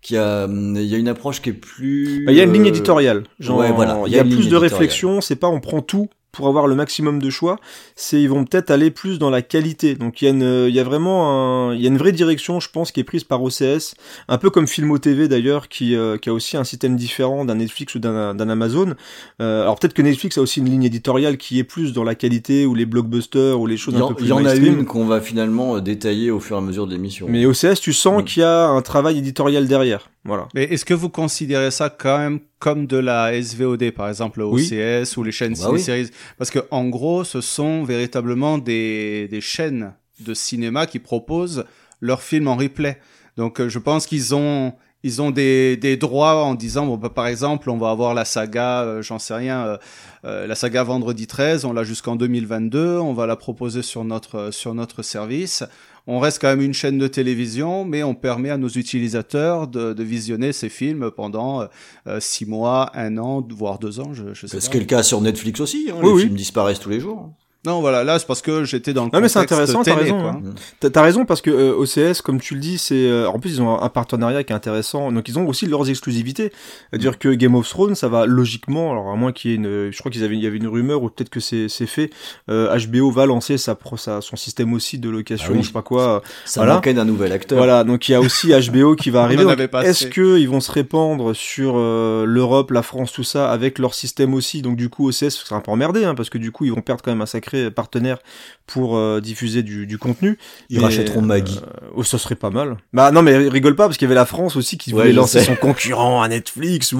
[0.01, 2.25] qu'il y a, il y a une approche qui est plus.
[2.25, 3.23] Bah, il y a une ligne euh, éditoriale.
[3.39, 5.21] Genre, ouais, voilà, il y a, une plus de réflexion.
[5.21, 7.57] C'est pas on prend tout pour avoir le maximum de choix.
[7.95, 9.95] C'est ils vont peut-être aller plus dans la qualité.
[9.95, 12.11] Donc il y a une, il y a vraiment un, il y a une vraie
[12.11, 13.95] direction, je pense, qui est prise par OCS,
[14.27, 17.55] un peu comme Filmo TV d'ailleurs, qui, euh, qui a aussi un système différent d'un
[17.55, 18.95] Netflix ou d'un d'un Amazon.
[19.41, 22.15] Euh, alors peut-être que Netflix a aussi une ligne éditoriale qui est plus dans la
[22.15, 24.85] qualité ou les blockbusters ou les choses un peu plus il y en a une
[24.85, 27.25] qu'on va finalement euh, détailler au fur et à mesure de l'émission.
[27.29, 28.25] Mais OCS, tu sens Mm.
[28.25, 30.10] qu'il y a un travail éditorial derrière.
[30.23, 30.47] Voilà.
[30.53, 34.69] Mais est-ce que vous considérez ça quand même comme de la SVOD, par exemple, Oui.
[34.71, 35.79] OCS ou les chaînes Bah oui.
[35.79, 41.65] ciné-séries Parce que en gros, ce sont véritablement des, des chaînes de cinéma qui proposent
[42.01, 42.99] leurs films en replay.
[43.37, 47.09] Donc, euh, je pense qu'ils ont ils ont des, des droits en disant bon bah,
[47.09, 49.77] par exemple on va avoir la saga euh, j'en sais rien euh,
[50.25, 54.51] euh, la saga vendredi 13 on l'a jusqu'en 2022 on va la proposer sur notre
[54.51, 55.63] sur notre service
[56.07, 59.93] on reste quand même une chaîne de télévision, mais on permet à nos utilisateurs de,
[59.93, 61.67] de visionner ces films pendant
[62.07, 64.61] euh, six mois, un an, voire deux ans, je, je sais C'est pas.
[64.61, 65.87] ce qui est le cas sur Netflix aussi.
[65.89, 66.21] Hein, Oui, les oui.
[66.23, 67.29] films disparaissent tous les jours.
[67.63, 70.17] Non, voilà, là c'est parce que j'étais dans le Non, mais c'est intéressant, t'as raison,
[70.27, 70.41] hein.
[70.79, 73.51] T'as t'as raison parce que euh, OCS, comme tu le dis, c'est euh, en plus
[73.51, 75.11] ils ont un partenariat qui est intéressant.
[75.11, 76.51] Donc ils ont aussi leurs exclusivités.
[76.89, 78.91] C'est-à-dire que Game of Thrones, ça va logiquement.
[78.91, 80.67] Alors à moins qu'il y ait une, je crois qu'ils avaient, il y avait une
[80.67, 82.09] rumeur ou peut-être que c'est c'est fait.
[82.49, 85.61] euh, HBO va lancer sa, pro- sa son système aussi de location, Ah oui.
[85.61, 86.23] je sais pas quoi.
[86.45, 86.73] Ça Voilà.
[86.75, 87.59] manquait d'un nouvel acteur.
[87.59, 89.43] Voilà, donc il y a aussi HBO qui va arriver.
[89.43, 90.09] Est-ce assez.
[90.09, 94.33] que ils vont se répandre sur euh, l'Europe, la France, tout ça, avec leur système
[94.33, 94.63] aussi?
[94.63, 96.81] Donc du coup, OCS sera un peu emmerdé, hein, parce que du coup, ils vont
[96.81, 98.19] perdre quand même un sacré partenaire
[98.67, 100.37] pour euh, diffuser du, du contenu.
[100.69, 101.59] Ils Mais, rachèteront Maggie.
[101.61, 102.77] euh, oh, ça serait pas mal.
[102.93, 105.13] Bah non, mais rigole pas parce qu'il y avait la France aussi qui Ouais, voulait
[105.13, 105.45] lancer sais.
[105.45, 106.95] son concurrent à Netflix.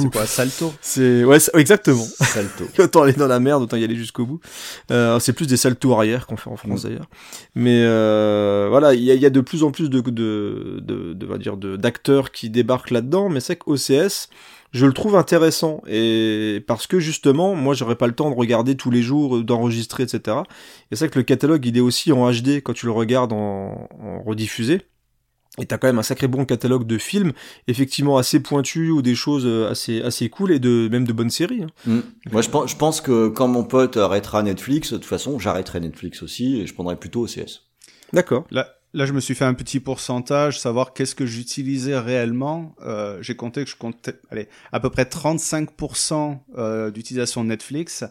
[0.00, 2.06] C'est quoi, Salto C'est ouais, exactement.
[2.20, 2.64] Salto.
[2.78, 4.40] autant aller dans la merde, autant y aller jusqu'au bout.
[4.92, 6.88] Euh, c'est plus des saltos arrière qu'on fait en France Mm.
[6.88, 7.06] d'ailleurs.
[7.56, 10.78] Mais euh, voilà, il y a, il y a de plus en plus de de
[10.80, 13.28] de, de, on va dire de d'acteurs qui débarquent là-dedans.
[13.28, 14.28] Mais c'est que OCS,
[14.72, 18.74] je le trouve intéressant et parce que justement, moi, j'aurais pas le temps de regarder
[18.74, 20.38] tous les jours, euh, d'enregistrer, etc.
[20.90, 23.88] Et c'est que le catalogue, il est aussi en HD quand tu le regardes en,
[24.00, 24.82] en rediffusé.
[25.58, 27.32] Et t'as quand même un sacré bon catalogue de films,
[27.68, 31.28] effectivement assez pointus ou des choses euh, assez assez cool et de même de bonnes
[31.28, 31.64] séries.
[31.64, 31.66] hein.
[31.84, 32.00] Mm.
[32.32, 35.80] Moi, je pense, je pense que quand mon pote arrêtera Netflix, de toute façon, j'arrêterai
[35.80, 37.66] Netflix aussi et je prendrai plutôt OCS.
[38.14, 38.46] D'accord.
[38.50, 42.74] Là, là, je me suis fait un petit pourcentage, savoir qu'est-ce que j'utilisais réellement.
[42.84, 48.04] Euh, J'ai compté que je comptais, allez, à peu près 35% euh, d'utilisation de Netflix.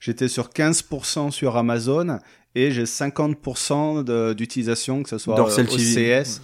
[0.00, 2.18] J'étais sur 15% sur Amazon
[2.54, 6.22] et j'ai 50% de- d'utilisation, que ce soit euh.
[6.22, 6.40] OCS.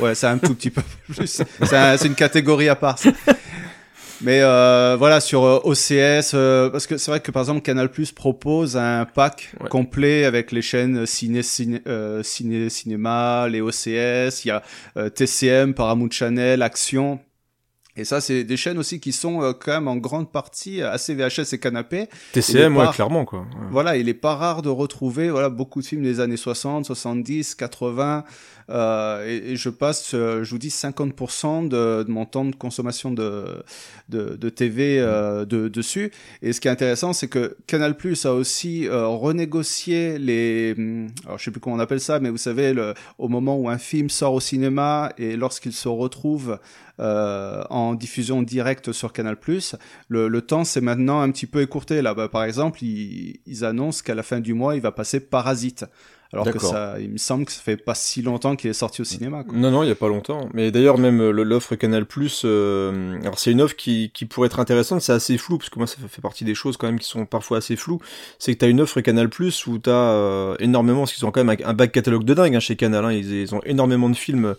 [0.00, 0.82] Ouais, c'est un tout petit peu
[1.12, 1.26] plus.
[1.62, 2.98] C'est un- c'est une catégorie à part.
[2.98, 3.10] ça.
[4.22, 7.90] Mais euh, voilà, sur euh, OCS, euh, parce que c'est vrai que par exemple Canal
[7.90, 9.68] Plus propose un pack Ouais.
[9.70, 14.62] complet avec les chaînes ciné, ciné, euh, ciné cinéma, les OCS, il y a
[14.98, 17.18] euh, TCM, Paramount Channel, Action.
[18.00, 21.14] Et ça, c'est des chaînes aussi qui sont euh, quand même en grande partie assez
[21.14, 22.08] VHS et canapé.
[22.32, 23.40] TCM, ouais, pas- clairement, quoi.
[23.40, 23.66] Ouais.
[23.70, 27.54] Voilà, il est pas rare de retrouver voilà beaucoup de films des années 60, 70,
[27.54, 28.24] 80
[28.70, 32.54] euh, et, et je passe euh, je vous dis 50% de, de mon temps de
[32.54, 33.44] consommation de
[34.08, 38.28] de, de TV euh, de, dessus et ce qui est intéressant c'est que Canal+ a
[38.32, 42.36] aussi euh, renégocié les hum, alors je sais plus comment on appelle ça mais vous
[42.36, 46.58] savez le, au moment où un film sort au cinéma et lorsqu'il se retrouve
[47.00, 49.36] euh, en diffusion directe sur Canal+,
[50.08, 52.02] le, le temps s'est maintenant un petit peu écourté.
[52.02, 55.20] Là, bah, par exemple, ils, ils annoncent qu'à la fin du mois, il va passer
[55.20, 55.86] Parasite.
[56.32, 59.00] Alors que ça, il me semble que ça fait pas si longtemps qu'il est sorti
[59.00, 59.44] au cinéma.
[59.44, 59.56] Quoi.
[59.56, 60.48] Non, non, il y a pas longtemps.
[60.54, 64.60] Mais d'ailleurs, même euh, l'offre Canal Plus, alors c'est une offre qui, qui pourrait être
[64.60, 65.02] intéressante.
[65.02, 67.26] C'est assez flou parce que moi, ça fait partie des choses quand même qui sont
[67.26, 68.00] parfois assez floues.
[68.38, 71.44] C'est que t'as une offre Canal Plus où t'as euh, énormément, parce qu'ils ont quand
[71.44, 73.04] même un, back catalogue de dingue hein, chez Canal.
[73.04, 74.54] Hein, ils, ils ont énormément de films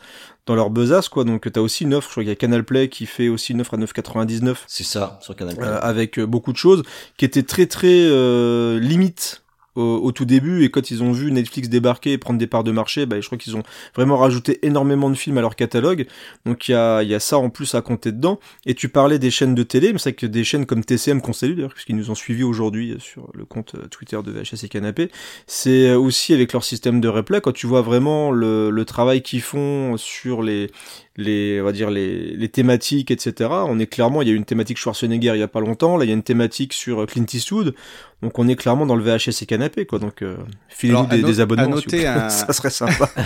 [0.46, 1.24] dans leur besace, quoi.
[1.24, 2.08] Donc t'as aussi une offre.
[2.10, 4.84] Je crois qu'il y a Canal Play qui fait aussi une offre à 9,99 C'est
[4.84, 5.56] ça, sur Canal+.
[5.60, 6.84] euh, avec euh, beaucoup de choses
[7.18, 9.44] qui étaient très très euh, limites
[9.76, 12.64] au, au tout début et quand ils ont vu Netflix débarquer et prendre des parts
[12.64, 13.64] de marché, bah, je crois qu'ils ont
[13.96, 16.08] vraiment rajouté énormément de films à leur catalogue.
[16.46, 18.40] Donc il y a, y a ça en plus à compter dedans.
[18.66, 21.34] Et tu parlais des chaînes de télé, mais c'est que des chaînes comme TCM qu'on
[21.34, 24.70] salue d'ailleurs, puisqu'ils nous ont suivis aujourd'hui sur le compte euh, Twitter de VHS et
[24.70, 25.10] Canapé,
[25.48, 29.22] c'est euh, aussi avec leur système de replay, quand tu vois vraiment le, le travail
[29.22, 30.70] qu'ils font sur les
[31.18, 34.38] les on va dire les, les thématiques etc on est clairement il y a eu
[34.38, 37.02] une thématique Schwarzenegger il y a pas longtemps là il y a une thématique sur
[37.02, 37.76] euh, Clint Eastwood
[38.22, 40.38] donc on est clairement dans le VHS et canapé quoi donc euh,
[40.70, 43.10] filez-nous des, no- des abonnements à noter un- ça serait sympa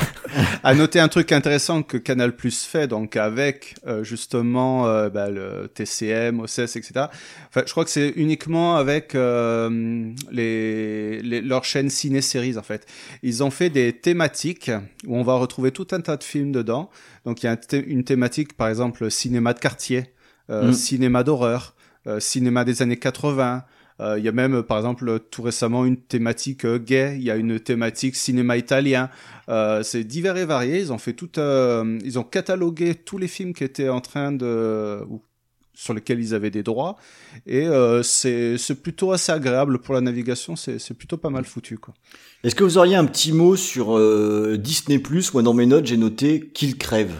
[0.63, 5.29] À noter un truc intéressant que Canal Plus fait, donc avec euh, justement euh, bah,
[5.29, 6.91] le TCM, OCS, etc.
[7.49, 12.85] Enfin, je crois que c'est uniquement avec euh, les, les leurs chaînes ciné-séries en fait.
[13.23, 14.71] Ils ont fait des thématiques
[15.05, 16.89] où on va retrouver tout un tas de films dedans.
[17.25, 20.13] Donc il y a une thématique, par exemple cinéma de quartier,
[20.49, 20.73] euh, Mm.
[20.73, 21.75] cinéma d'horreur,
[22.07, 23.63] euh, cinéma des années 80.
[24.01, 27.15] Euh, Il y a même, par exemple, tout récemment une thématique gay.
[27.17, 29.09] Il y a une thématique cinéma italien.
[29.83, 30.79] C'est divers et varié.
[30.79, 35.01] Ils ont fait tout, ils ont catalogué tous les films qui étaient en train de,
[35.09, 35.21] ou
[35.73, 36.95] sur lesquels ils avaient des droits.
[37.45, 40.55] Et euh, c'est plutôt assez agréable pour la navigation.
[40.55, 41.93] C'est plutôt pas mal foutu, quoi.
[42.45, 45.01] Est-ce que vous auriez un petit mot sur euh, Disney+,
[45.33, 47.15] Moi, dans mes notes, j'ai noté qu'il crève?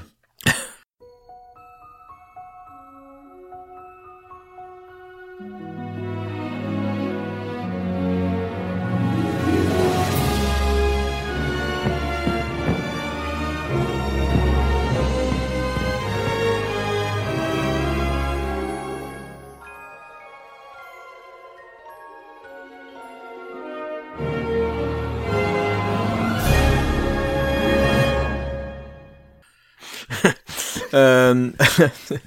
[31.80, 31.88] Euh...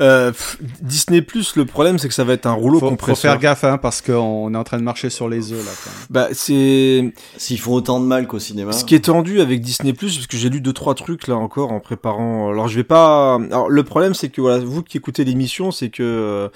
[0.00, 3.14] euh, pff, Disney Plus le problème c'est que ça va être un rouleau Faut, faut
[3.14, 5.72] faire gaffe, hein, parce qu'on est en train de marcher sur les œufs là.
[5.84, 6.06] quand même.
[6.10, 8.72] bah c'est S'ils font autant de mal qu'au cinéma.
[8.72, 11.36] Ce qui est tendu avec Disney Plus, parce que j'ai lu deux trois trucs là
[11.36, 12.50] encore en préparant.
[12.50, 13.34] Alors je vais pas.
[13.34, 16.50] Alors le problème c'est que voilà, vous qui écoutez l'émission, c'est que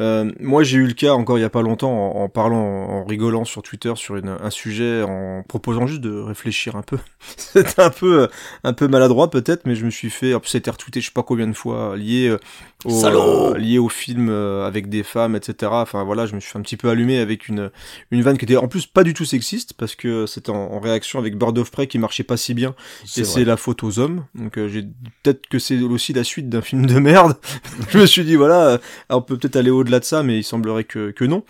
[0.00, 2.58] euh, moi j'ai eu le cas encore il y a pas longtemps en, en parlant,
[2.58, 6.98] en rigolant sur Twitter sur une, un sujet, en proposant juste de réfléchir un peu.
[7.36, 8.26] C'était un peu euh,
[8.64, 10.34] un peu maladroit peut-être, mais je me suis fait.
[10.34, 12.38] En plus c'était retweeté je sais pas combien de fois lié euh,
[12.84, 15.70] au euh, lié au film euh, avec des femmes, etc.
[15.72, 17.70] Enfin voilà, je me suis un petit peu allumé avec une
[18.10, 20.80] une vanne qui était en plus pas du tout sexiste parce que c'était en, en
[20.80, 22.74] réaction avec Bird of Prey qui marchait pas si bien
[23.16, 24.24] et c'est la faute aux hommes.
[24.34, 24.82] Donc euh, j'ai
[25.22, 27.36] peut-être que c'est aussi la suite d'un film de merde.
[27.88, 28.78] je me suis dit voilà,
[29.08, 31.44] on peut peut-être aller au-delà de ça, mais il semblerait que, non.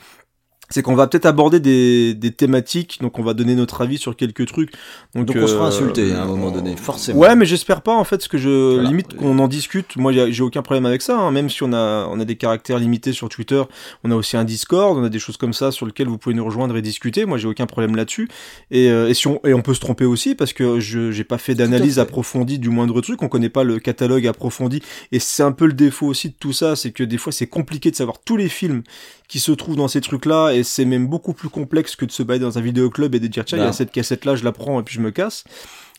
[0.70, 4.16] C'est qu'on va peut-être aborder des, des thématiques, donc on va donner notre avis sur
[4.16, 4.72] quelques trucs.
[5.14, 7.20] Donc, Donc on se fera euh, insulter hein, à un moment donné, forcément.
[7.20, 8.88] Ouais, mais j'espère pas en fait, parce que je Voilà.
[8.88, 9.96] limite qu'on en discute.
[9.96, 11.18] Moi, j'ai aucun problème avec ça.
[11.18, 11.30] hein.
[11.30, 13.62] Même si on a on a des caractères limités sur Twitter,
[14.04, 16.34] on a aussi un Discord, on a des choses comme ça sur lesquelles vous pouvez
[16.34, 17.26] nous rejoindre et discuter.
[17.26, 18.28] Moi, j'ai aucun problème là-dessus.
[18.70, 21.24] Et, euh, et si on et on peut se tromper aussi parce que je j'ai
[21.24, 23.22] pas fait d'analyse approfondie du moindre truc.
[23.22, 24.80] On connaît pas le catalogue approfondi.
[25.12, 27.46] Et c'est un peu le défaut aussi de tout ça, c'est que des fois c'est
[27.46, 28.82] compliqué de savoir tous les films
[29.28, 32.22] qui se trouvent dans ces trucs-là, et c'est même beaucoup plus complexe que de se
[32.22, 34.52] balader dans un vidéoclub et de dire tiens, il y a cette cassette-là, je la
[34.52, 35.44] prends et puis je me casse.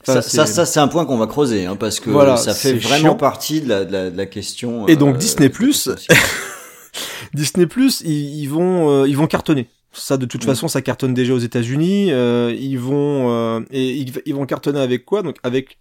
[0.03, 2.37] ça, Enfin, ça, c'est- ça, c'est un point qu'on va creuser, hein, parce que Voilà,
[2.37, 3.15] ça fait vraiment chiant.
[3.15, 4.87] partie de la, de la, de la question.
[4.87, 5.89] Et donc, euh, Disney+, aussi.
[7.33, 9.67] Disney Plus, ils, ils vont, euh, ils vont cartonner.
[9.95, 10.47] Ça, de toute Mm.
[10.47, 12.11] façon, ça cartonne déjà aux États-Unis.
[12.11, 15.21] euh, ils vont euh, et ils, ils vont cartonner avec quoi?
[15.23, 15.77] Donc avec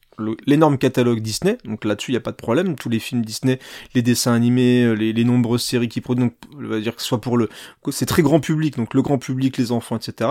[0.46, 1.58] l'énorme catalogue Disney.
[1.64, 2.76] Donc là-dessus, il y a pas de problème.
[2.76, 3.58] Tous les films Disney,
[3.94, 6.26] les dessins animés, euh, les, les nombreuses séries qui produisent.
[6.26, 7.48] Donc, on va dire que ce soit pour le,
[7.90, 8.76] c'est très grand public.
[8.76, 10.30] Donc le grand public, les enfants, etc.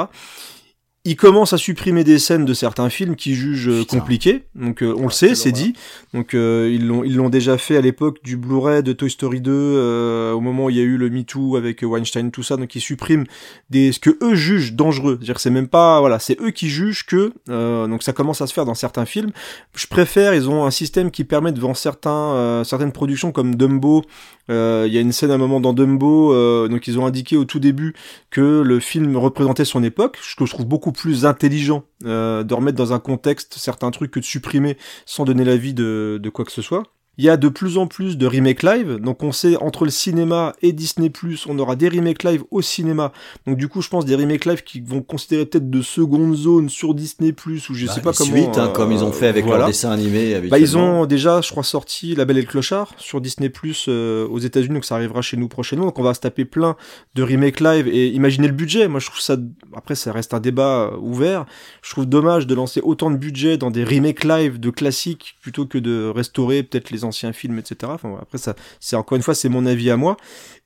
[1.05, 3.99] Ils commencent à supprimer des scènes de certains films qui jugent euh, Putain.
[3.99, 4.43] compliqués.
[4.55, 5.73] Donc euh, on le Ah, sait, c'est dit.
[6.13, 9.41] Donc euh, ils l'ont ils l'ont déjà fait à l'époque du Blu-ray de Toy Story
[9.41, 12.31] 2 euh, au moment où il y a eu le Me Too avec euh, Weinstein
[12.31, 13.25] tout ça donc ils suppriment
[13.69, 15.17] des ce que eux jugent dangereux.
[15.19, 18.47] C'est-à-dire c'est même pas voilà, c'est eux qui jugent que euh, donc ça commence à
[18.47, 19.31] se faire dans certains films.
[19.75, 24.03] Je préfère ils ont un système qui permet devant certains euh, certaines productions comme Dumbo
[24.49, 27.05] euh, il y a une scène à un moment dans Dumbo, euh, donc ils ont
[27.05, 27.93] indiqué au tout début
[28.29, 32.53] que le film représentait son époque, ce que je trouve beaucoup plus intelligent euh, de
[32.53, 36.45] remettre dans un contexte certains trucs que de supprimer sans donner l'avis de, de quoi
[36.45, 36.83] que ce soit.
[37.17, 38.95] Il y a de plus en plus de remakes live.
[38.95, 41.11] Donc on sait entre le cinéma et Disney+,
[41.47, 43.11] on aura des remakes live au cinéma.
[43.45, 46.69] Donc du coup, je pense des remakes live qui vont considérer peut-être de seconde zone
[46.69, 48.31] sur Disney+, ou je Bah, sais pas comment.
[48.31, 49.59] suites, hein, euh, comme ils ont fait avec voilà.
[49.59, 50.39] leur dessin animé.
[50.49, 53.87] Bah, ils ont déjà, je crois, sorti La Belle et le Clochard sur Disney Plus
[53.87, 55.85] aux États-Unis, donc ça arrivera chez nous prochainement.
[55.85, 56.75] Donc on va se taper plein
[57.15, 58.87] de remakes live et imaginez le budget.
[58.87, 59.37] Moi, je trouve ça.
[59.75, 61.45] Après, ça reste un débat euh, ouvert.
[61.83, 65.65] Je trouve dommage de lancer autant de budget dans des remakes live de classiques plutôt
[65.65, 67.91] que de restaurer peut-être les anciens films, etc.
[67.95, 70.17] Enfin, après, ça, c'est encore une fois, c'est mon avis à moi.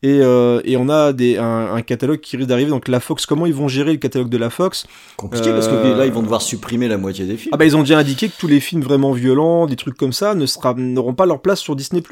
[0.03, 2.69] Et, euh, et on a des, un, un catalogue qui risque d'arriver.
[2.69, 4.85] Donc la Fox, comment ils vont gérer le catalogue de la Fox?
[5.15, 7.49] Compliqué parce que Euh, là, ils vont devoir supprimer la moitié des films.
[7.53, 10.13] Ah bah ils ont déjà indiqué que tous les films vraiment violents, des trucs comme
[10.13, 12.03] ça, ne sera n'auront pas leur place sur Disney+.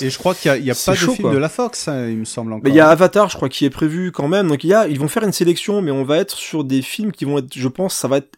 [0.00, 1.32] Et je crois qu'il y a, y pas de film quoi.
[1.32, 2.64] de la Fox, hein, il me semble encore.
[2.64, 4.48] Mais il y a Avatar, je crois, qui est prévu quand même.
[4.48, 6.82] Donc il y a, ils vont faire une sélection, mais on va être sur des
[6.82, 8.37] films qui vont être, je pense, ça va être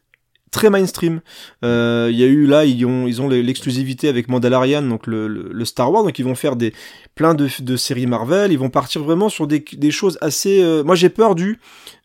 [0.51, 1.21] très mainstream.
[1.65, 5.29] Euh, Il y a eu là, ils ont, ils ont l'exclusivité avec Mandalorian, donc le,
[5.29, 6.73] le, le Star Wars, donc ils vont faire des
[7.15, 8.53] plein de, de séries Marvel.
[8.53, 10.63] Ils vont partir vraiment sur des, des choses assez.
[10.63, 11.59] euh, moi, j'ai peur du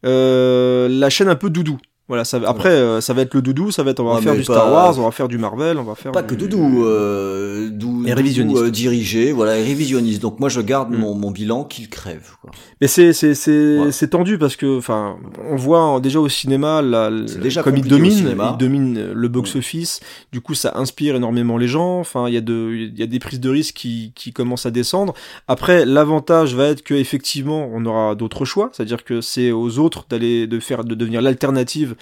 [0.05, 1.77] euh, la chaîne un peu doudou.
[2.07, 4.15] Voilà, ça, va- après, euh, ça va être le doudou, ça va être, on va
[4.15, 6.21] Ouais, faire du pas- Star Wars, on va faire du Marvel, on va faire Pas
[6.21, 8.61] du- que doudou, euh, dou, Et révisionniste.
[8.61, 10.21] euh, dirigé, voilà, et révisionniste.
[10.21, 10.97] Donc moi je garde Mm.
[10.99, 12.29] mon, mon bilan qu'il crève.
[12.41, 12.51] Quoi.
[12.79, 13.91] Mais c'est c'est c'est Ouais.
[13.91, 15.15] c'est tendu parce que enfin
[15.49, 19.27] on voit en- déjà au cinéma la, déjà comme il domine il domine euh, le
[19.27, 19.99] box office
[20.31, 23.07] du coup ça inspire énormément les gens enfin il y a de il y a
[23.07, 25.13] des prises de risques qui qui commencent à descendre
[25.47, 30.05] après l'avantage va être que effectivement on aura d'autres choix c'est-à-dire que c'est aux autres
[30.09, 31.94] d'aller de faire de devenir l'alternative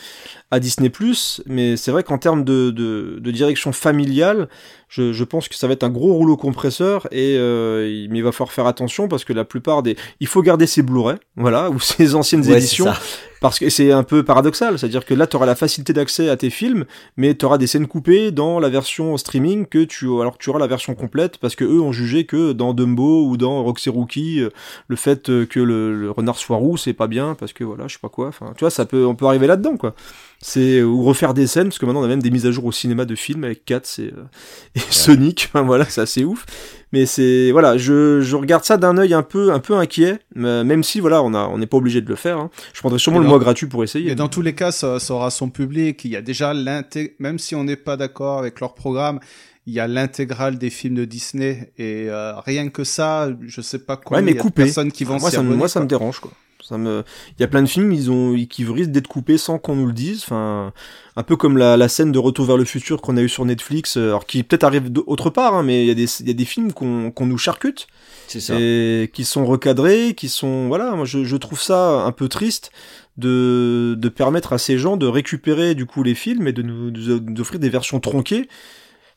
[0.51, 0.91] à Disney+,
[1.47, 4.47] mais c'est vrai qu'en termes de, de, de direction familiale,
[4.89, 8.19] je, je pense que ça va être un gros rouleau compresseur, et euh, il- mais
[8.19, 9.95] il va falloir faire attention parce que la plupart des...
[10.19, 12.85] Il faut garder ses Blu-ray, voilà, ou ses anciennes Ouais, éditions.
[13.43, 16.37] Parce que c'est un peu paradoxal, c'est-à-dire que là, tu auras la facilité d'accès à
[16.37, 16.85] tes films,
[17.17, 20.49] mais tu auras des scènes coupées dans la version streaming que tu, alors que tu
[20.49, 23.89] auras la version complète, parce que eux ont jugé que dans Dumbo ou dans Roxy
[23.89, 24.49] Rookie, euh,
[24.87, 27.89] le fait euh, que le, le renard soit roux, c'est pas bien, parce que voilà,
[27.89, 29.93] je sais pas quoi, enfin, tu vois, ça peut, on peut arriver là-dedans, quoi.
[30.45, 32.65] C'est, ou refaire des scènes, parce que maintenant on a même des mises à jour
[32.65, 34.23] au cinéma de films avec Katz et, euh,
[34.75, 36.45] et Sonic, enfin voilà, c'est assez ouf.
[36.91, 40.65] Mais c'est, voilà, je, je regarde ça d'un œil un peu, un peu inquiet, mais
[40.65, 42.49] même si, voilà, on a, on n'est pas obligé de le faire, hein.
[42.73, 44.11] Je prendrai sûrement Mais le mois gratuit pour essayer.
[44.11, 46.03] Et dans tous les cas, ça, ça aura son public.
[46.03, 49.19] Il y a déjà l'inté, même si on n'est pas d'accord avec leur programme,
[49.65, 53.79] il y a l'intégrale des films de Disney et euh, rien que ça, je sais
[53.79, 54.17] pas quoi.
[54.17, 54.65] Ouais, mais il y a de coupé.
[54.65, 56.31] personnes qui vont moi, ça abonner, moi, ça me dérange, quoi.
[56.63, 57.03] Ça me,
[57.37, 59.85] il y a plein de films, ils ont, qui risquent d'être coupés sans qu'on nous
[59.87, 60.23] le dise.
[60.23, 60.73] Enfin,
[61.15, 63.45] un peu comme la, la scène de Retour vers le futur qu'on a eu sur
[63.45, 66.27] Netflix, euh, alors qui peut-être arrive d'autre part, hein, mais il y a des, il
[66.27, 67.87] y a des films qu'on, qu'on nous charcute
[68.27, 68.55] C'est ça.
[68.57, 72.71] et qui sont recadrés, qui sont, voilà, moi, je, je trouve ça un peu triste
[73.17, 76.89] de, de permettre à ces gens de récupérer du coup les films et de nous,
[76.91, 78.47] de nous offrir des versions tronquées.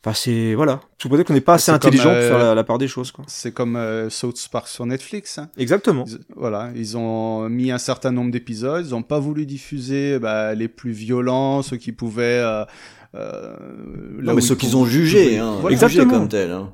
[0.07, 0.79] Enfin, c'est, voilà.
[0.99, 2.79] Tout peut dire qu'on n'est pas assez intelligent comme, pour euh, faire la, la part
[2.79, 3.25] des choses, quoi.
[3.27, 5.39] C'est comme euh, South Park sur Netflix.
[5.39, 5.49] hein.
[5.59, 6.05] Exactement.
[6.07, 8.87] Ils- voilà, ils ont mis un certain nombre d'épisodes.
[8.87, 12.41] Ils n'ont pas voulu diffuser bah, les plus violents, ceux qui pouvaient.
[12.41, 12.65] Euh,
[13.17, 13.57] euh,
[14.21, 15.75] là Non, mais ceux qu'ils ont jugés, hein, Voilà.
[15.75, 16.13] Exactement.
[16.13, 16.53] comme tels.
[16.53, 16.71] Hein.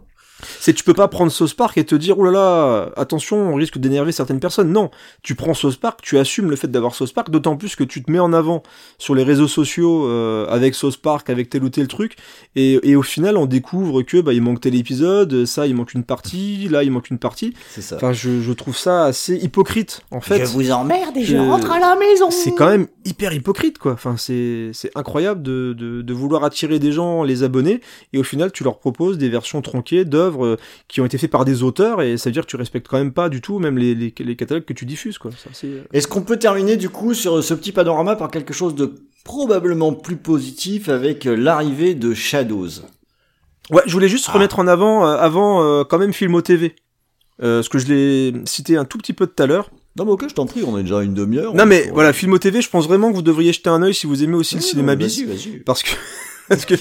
[0.60, 3.54] C'est tu peux pas prendre Sauce Park et te dire oh là là attention on
[3.54, 4.90] risque d'énerver certaines personnes non
[5.22, 8.02] tu prends Sauce Park tu assumes le fait d'avoir Sauce Park d'autant plus que tu
[8.02, 8.62] te mets en avant
[8.98, 12.16] sur les réseaux sociaux euh, avec Sauce Park avec tel ou tel truc
[12.56, 15.94] et, et au final on découvre que bah il manque tel épisode ça il manque
[15.94, 17.96] une partie là il manque une partie C'est ça.
[17.96, 21.78] enfin je, je trouve ça assez hypocrite en fait vous emmerde et je rentre à
[21.78, 22.30] la maison.
[22.30, 23.92] c'est quand même hyper hypocrite quoi.
[23.92, 27.80] Enfin c'est c'est incroyable de, de de vouloir attirer des gens, les abonnés,
[28.12, 30.56] et au final tu leur proposes des versions tronquées d'œuvres euh,
[30.88, 32.98] qui ont été faites par des auteurs et ça veut dire que tu respectes quand
[32.98, 35.30] même pas du tout même les les, les catalogues que tu diffuses quoi.
[35.64, 38.94] Euh, Est-ce qu'on peut terminer du coup sur ce petit panorama par quelque chose de
[39.24, 42.68] probablement plus positif avec euh, l'arrivée de Shadows?
[43.70, 46.74] Ouais, je voulais juste remettre en avant euh, avant euh, quand même Filmo TV.
[47.42, 49.70] Euh, parce que je l'ai cité un tout petit peu tout à l'heure.
[49.96, 51.54] Non mais ok, je t'en prie, on est déjà à une demi-heure.
[51.54, 54.06] Non mais voilà, Filmo TV, je pense vraiment que vous devriez jeter un œil si
[54.06, 55.24] vous aimez aussi le cinéma bis.
[55.24, 55.58] Vas-y, vas-y.
[55.60, 55.90] parce que
[56.52, 56.74] parce que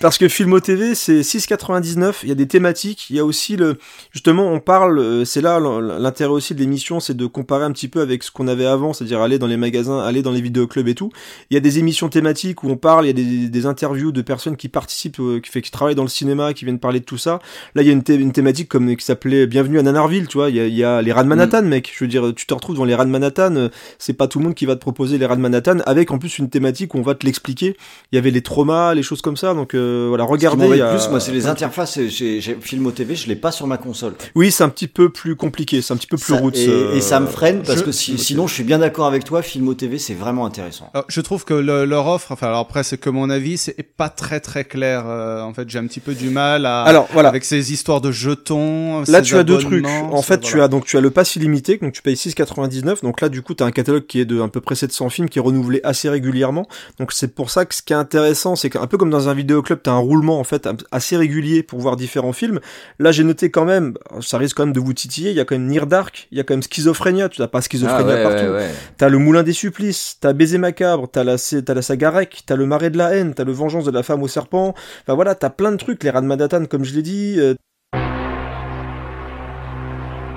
[0.00, 3.56] parce que Filmo TV c'est 6,99 il y a des thématiques il y a aussi
[3.56, 3.78] le
[4.10, 7.88] justement on parle euh, c'est là l'intérêt aussi de l'émission c'est de comparer un petit
[7.88, 10.88] peu avec ce qu'on avait avant c'est-à-dire aller dans les magasins aller dans les vidéoclubs
[10.88, 11.10] et tout.
[11.50, 14.12] Il y a des émissions thématiques où on parle il y a des, des interviews
[14.12, 17.00] de personnes qui participent euh, qui fait qui travaillent dans le cinéma qui viennent parler
[17.00, 17.38] de tout ça.
[17.74, 20.38] Là il y a une, thé- une thématique comme qui s'appelait Bienvenue à Nanarville tu
[20.38, 21.92] vois il y a, il y a les rats de Manhattan mec.
[21.94, 24.38] Je veux dire tu te retrouves dans les rats de Manhattan euh, c'est pas tout
[24.38, 26.94] le monde qui va te proposer les rats de Manhattan avec en plus une thématique
[26.94, 27.76] où on va te l'expliquer.
[28.12, 29.54] Il y avait les traumas, les choses choses comme ça.
[29.54, 30.76] Donc euh, voilà, Ce qui regardez.
[30.78, 31.98] y a plus, moi, c'est les interfaces.
[32.08, 34.14] J'ai, j'ai Filmo TV, je l'ai pas sur ma console.
[34.34, 36.56] Oui, c'est un petit peu plus compliqué, c'est un petit peu plus Ça- roots.
[36.56, 39.06] et, euh, et ça me freine parce je- que si- sinon, je suis bien d'accord
[39.06, 39.42] avec toi.
[39.42, 40.90] Filmo TV, c'est vraiment intéressant.
[40.94, 43.76] Alors, je trouve que le- leur offre, enfin alors après c'est que mon avis, c'est
[43.82, 45.04] pas très très clair.
[45.06, 48.00] euh, en fait, j'ai un petit peu du mal à Alors voilà, avec ces histoires
[48.00, 49.02] de jetons.
[49.08, 49.86] Là, tu as deux trucs.
[49.86, 53.02] En fait, tu as donc tu as le pass illimité, donc tu payes 6,99.
[53.02, 55.08] Donc là, du coup, tu as un catalogue qui est de à peu près 700
[55.08, 56.66] films qui est renouvelé assez régulièrement.
[56.98, 59.34] Donc c'est pour ça que ce qui est intéressant, c'est qu'un peu comme dans un
[59.34, 62.60] vidéoclub, tu as un roulement en fait assez régulier pour voir différents films.
[62.98, 65.30] Là, j'ai noté quand même, ça risque quand même de vous titiller.
[65.30, 67.28] Il y a quand même Near Dark, il y a quand même Schizophrénia.
[67.30, 68.52] Tu n'as pas Schizophrénia partout.
[68.98, 72.56] T'as le Moulin des Supplices, t'as Baiser Macabre, t'as la, t'as la saga Rec, t'as
[72.56, 74.74] le Marais de la haine, t'as le Vengeance de la femme au serpent.
[75.02, 76.02] Enfin voilà, t'as plein de trucs.
[76.04, 77.36] Les Rats de Manhattan, comme je l'ai dit.
[77.38, 77.54] euh,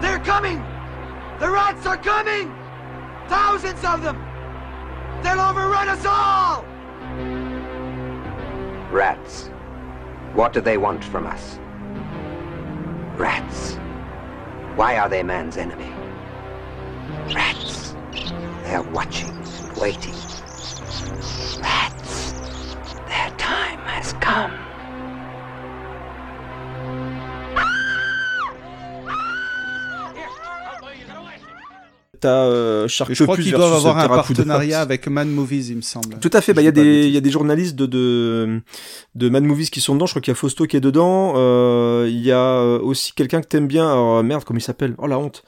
[0.01, 0.59] They're coming!
[1.39, 2.49] The rats are coming!
[3.29, 4.17] Thousands of them!
[5.23, 6.63] They'll overrun us all!
[8.91, 9.47] Rats.
[10.33, 11.59] What do they want from us?
[13.17, 13.75] Rats.
[14.75, 15.89] Why are they man's enemy?
[17.33, 17.95] Rats.
[18.63, 20.13] They're watching, and waiting.
[21.61, 22.33] Rats.
[23.07, 24.70] Their time has come.
[32.21, 35.81] T'as euh, Sharktopus je crois qu'ils doivent avoir un partenariat avec Mad Movies, il me
[35.81, 36.19] semble.
[36.21, 38.61] Tout à fait, bah il y a des il y a des journalistes de de
[39.15, 41.33] de Mad Movies qui sont dedans, je crois qu'il y a Fausto qui est dedans,
[41.35, 44.93] euh, il y a euh, aussi quelqu'un que t'aimes bien, alors merde, comment il s'appelle?
[44.99, 45.43] Oh la honte.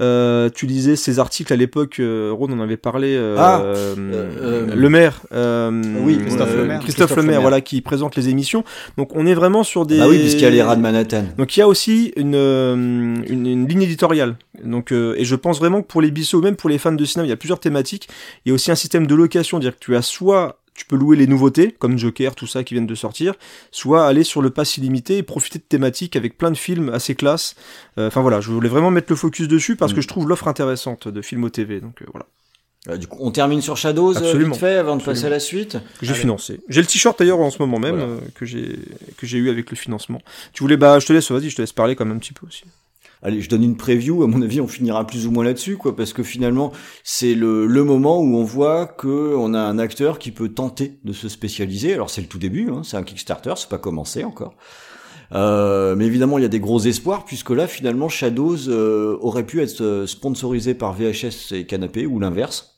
[0.00, 3.94] Euh, tu lisais ces articles à l'époque, euh, Ron en avait parlé euh, Ah, euh,
[3.98, 5.70] euh, Le Maire euh,
[6.00, 6.80] oui, Christophe euh, Lemaire.
[6.80, 7.40] Christophe Christophe Lemaire, Lemaire.
[7.42, 8.64] voilà qui présente les émissions.
[8.96, 11.24] Donc on est vraiment sur des Bah oui, puisqu'il y a les rats de Manhattan.
[11.36, 12.74] donc il y a aussi une, euh,
[13.28, 14.36] une, une ligne éditoriale.
[14.64, 16.10] Donc euh, et je pense vraiment que pour les
[16.40, 18.08] même pour les fans de cinéma, il y a plusieurs thématiques.
[18.44, 20.96] Il y a aussi un système de location, dire que tu as soit tu peux
[20.96, 23.34] louer les nouveautés comme Joker, tout ça qui viennent de sortir,
[23.70, 27.14] soit aller sur le pass illimité et profiter de thématiques avec plein de films assez
[27.14, 27.54] classe.
[27.96, 29.94] Euh, Enfin voilà, je voulais vraiment mettre le focus dessus parce Mm.
[29.94, 31.80] que je trouve l'offre intéressante de Filmo TV.
[31.80, 32.26] Donc euh, voilà,
[32.88, 34.50] Euh, du coup, on termine sur Shadows Absolument.
[34.50, 35.04] vite fait avant de Absolument.
[35.14, 35.78] passer à la suite.
[36.02, 36.60] j'ai financé.
[36.68, 38.16] J'ai le t-shirt d'ailleurs en ce moment même Voilà.
[38.34, 38.76] que j'ai
[39.16, 40.20] que j'ai eu avec le financement.
[40.52, 42.32] Tu voulais bah je te laisse, vas-y, je te laisse parler quand même un petit
[42.32, 42.64] peu aussi.
[43.24, 44.22] Allez, je donne une preview.
[44.22, 46.72] À mon avis, on finira plus ou moins là-dessus, quoi, parce que finalement,
[47.02, 50.98] c'est le, le moment où on voit que on a un acteur qui peut tenter
[51.04, 51.94] de se spécialiser.
[51.94, 54.54] Alors, c'est le tout début, hein, c'est un Kickstarter, c'est pas commencé encore.
[55.32, 59.46] Euh, mais évidemment, il y a des gros espoirs puisque là, finalement, Shadows euh, aurait
[59.46, 62.74] pu être euh, sponsorisé par VHS et Canapé ou l'inverse.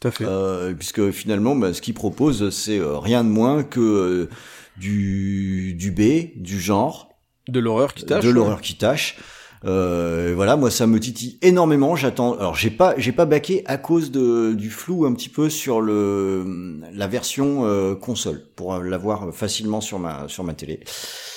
[0.00, 0.24] Tout à fait.
[0.24, 4.28] Euh, puisque finalement, bah, ce qu'il propose, c'est euh, rien de moins que euh,
[4.76, 7.08] du, du B, du genre,
[7.48, 8.24] de l'horreur qui tâche.
[8.24, 9.18] de l'horreur qui tâche.
[9.66, 11.96] Euh, voilà, moi ça me titille énormément.
[11.96, 12.34] J'attends.
[12.38, 15.80] Alors j'ai pas, j'ai pas baqué à cause de du flou un petit peu sur
[15.80, 20.80] le la version euh, console pour l'avoir facilement sur ma sur ma télé.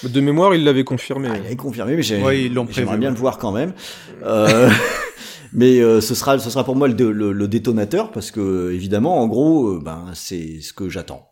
[0.03, 1.29] De mémoire, il l'avait confirmé.
[1.31, 3.73] Ah, il est confirmé, mais Ouais, j'aimerais bien le voir quand même.
[4.23, 4.69] Euh,
[5.53, 9.19] mais euh, ce sera, ce sera pour moi le, le, le détonateur parce que évidemment,
[9.19, 11.27] en gros, euh, ben c'est ce que j'attends.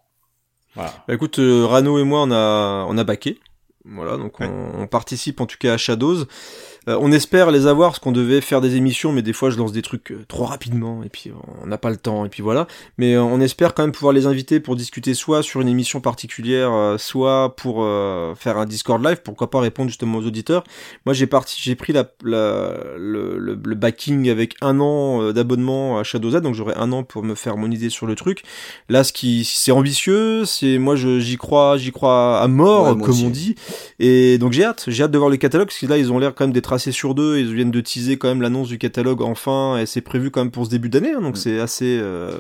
[0.74, 0.94] Voilà.
[1.08, 3.38] Bah écoute, euh, Rano et moi, on a, on a baqué.
[3.86, 4.48] Voilà, donc Ouais.
[4.48, 6.26] on, on participe en tout cas à Shadows.
[6.88, 9.58] Euh, on espère les avoir parce qu'on devait faire des émissions, mais des fois je
[9.58, 11.32] lance des trucs euh, trop rapidement et puis
[11.62, 12.68] on n'a pas le temps et puis voilà.
[12.98, 16.00] Mais euh, on espère quand même pouvoir les inviter pour discuter soit sur une émission
[16.00, 19.22] particulière, euh, soit pour euh, faire un Discord live.
[19.24, 20.64] Pourquoi pas répondre justement aux auditeurs.
[21.06, 26.00] Moi j'ai parti, j'ai pris la, la- le, le, le backing avec un an d'abonnement
[26.00, 28.44] à Shadow Z, donc j'aurai un an pour me faire mon idée sur le truc.
[28.90, 33.10] Là, ce qui c'est ambitieux, c'est moi j'y crois, j'y crois à mort, Ouais, comme
[33.10, 33.26] aussi.
[33.26, 33.56] on dit.
[34.00, 36.20] Et donc j'ai hâte, j'ai hâte de voir le catalogue parce que là ils ont
[36.20, 37.38] l'air quand même d'être assez sur deux.
[37.38, 40.50] Ils viennent de teaser quand même l'annonce du catalogue enfin et c'est prévu quand même
[40.52, 41.40] pour ce début d'année, hein, donc Mm.
[41.44, 42.00] c'est assez.
[42.02, 42.32] euh,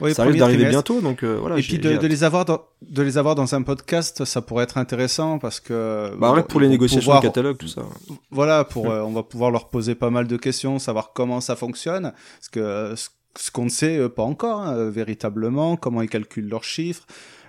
[0.00, 1.58] Oui, ça premier d'arriver bientôt, donc euh, voilà.
[1.58, 4.78] Et puis de, les avoir dans, de les avoir dans un podcast, ça pourrait être
[4.78, 7.82] intéressant parce que Bah, que pour les négociations pouvoir- de catalogue, tout ça.
[8.30, 11.56] Voilà, pour euh, on va pouvoir leur poser pas mal de questions, savoir comment ça
[11.56, 16.48] fonctionne, parce que ce- qu'on ne sait euh, pas encore hein, véritablement, comment ils calculent
[16.48, 17.04] leurs chiffres.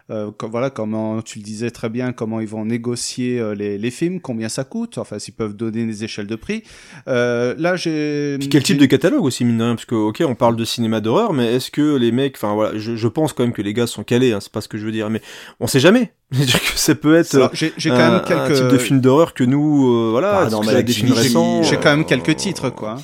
[0.10, 3.92] Euh, voilà comment tu le disais très bien comment ils vont négocier euh, les, les
[3.92, 6.64] films combien ça coûte enfin s'ils peuvent donner des échelles de prix
[7.10, 10.24] euh, là j'ai Puis quel type de catalogue aussi, mine de rien, parce que, ok,
[10.26, 13.34] on parle de cinéma d'horreur, mais est-ce que les mecs, enfin voilà, je, je pense
[13.34, 15.10] quand même que les gars sont calés, hein, c'est pas ce que je veux dire,
[15.10, 15.22] mais
[15.60, 16.14] on sait jamais.
[16.32, 18.78] C'est-à-dire que ça peut être Alors, j'ai j'ai quand un, même quelques un type de
[18.78, 21.64] film d'horreur que nous, euh, voilà, Bah, non, que mais des films récents.
[21.64, 22.98] j'ai quand même euh, quelques titres quoi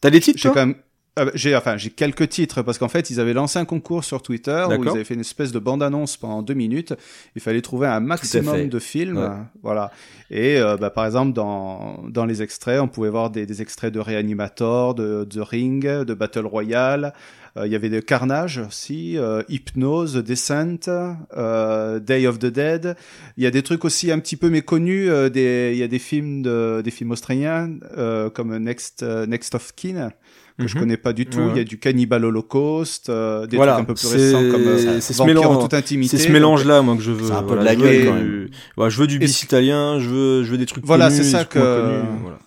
[0.00, 0.76] T'as des titres, j'ai quand même
[1.20, 4.04] Ah bah, j'ai enfin j'ai quelques titres parce qu'en fait ils avaient lancé un concours
[4.04, 6.94] sur Twitter où ils avaient fait une espèce de bande annonce pendant deux minutes.
[7.34, 9.28] Il fallait trouver un maximum de films, Ouais.
[9.62, 9.90] voilà.
[10.30, 13.92] Et euh, bah, par exemple dans dans les extraits, on pouvait voir des, des extraits
[13.92, 17.12] de Reanimator, de The Ring, de Battle Royale.
[17.56, 20.86] Euh, Il y avait de Carnage aussi, euh, Hypnose, Descent,
[22.00, 22.94] Day of the Dead.
[23.36, 25.10] Il y a des trucs aussi un petit peu méconnus.
[25.32, 27.70] des, il y a des films de, des films australiens
[28.34, 30.10] comme Next Next of Kin
[30.58, 30.80] que je Mhm.
[30.80, 31.38] connais pas du tout.
[31.38, 34.16] Ouais, Il y a du Cannibal Holocaust, euh, des Voilà, trucs un peu plus c'est-
[34.16, 36.16] récents comme euh, c'est ce Vampire mélange- en toute intimité.
[36.16, 37.26] C'est ce Donc, mélange-là, moi, que je veux.
[37.28, 38.48] C'est un peu voilà, de la je veux gueule, du- quand même.
[38.76, 41.30] ouais, je veux du bis italien, je veux, je veux des trucs Voilà, connus, c'est
[41.30, 42.38] ça que- connus, voilà.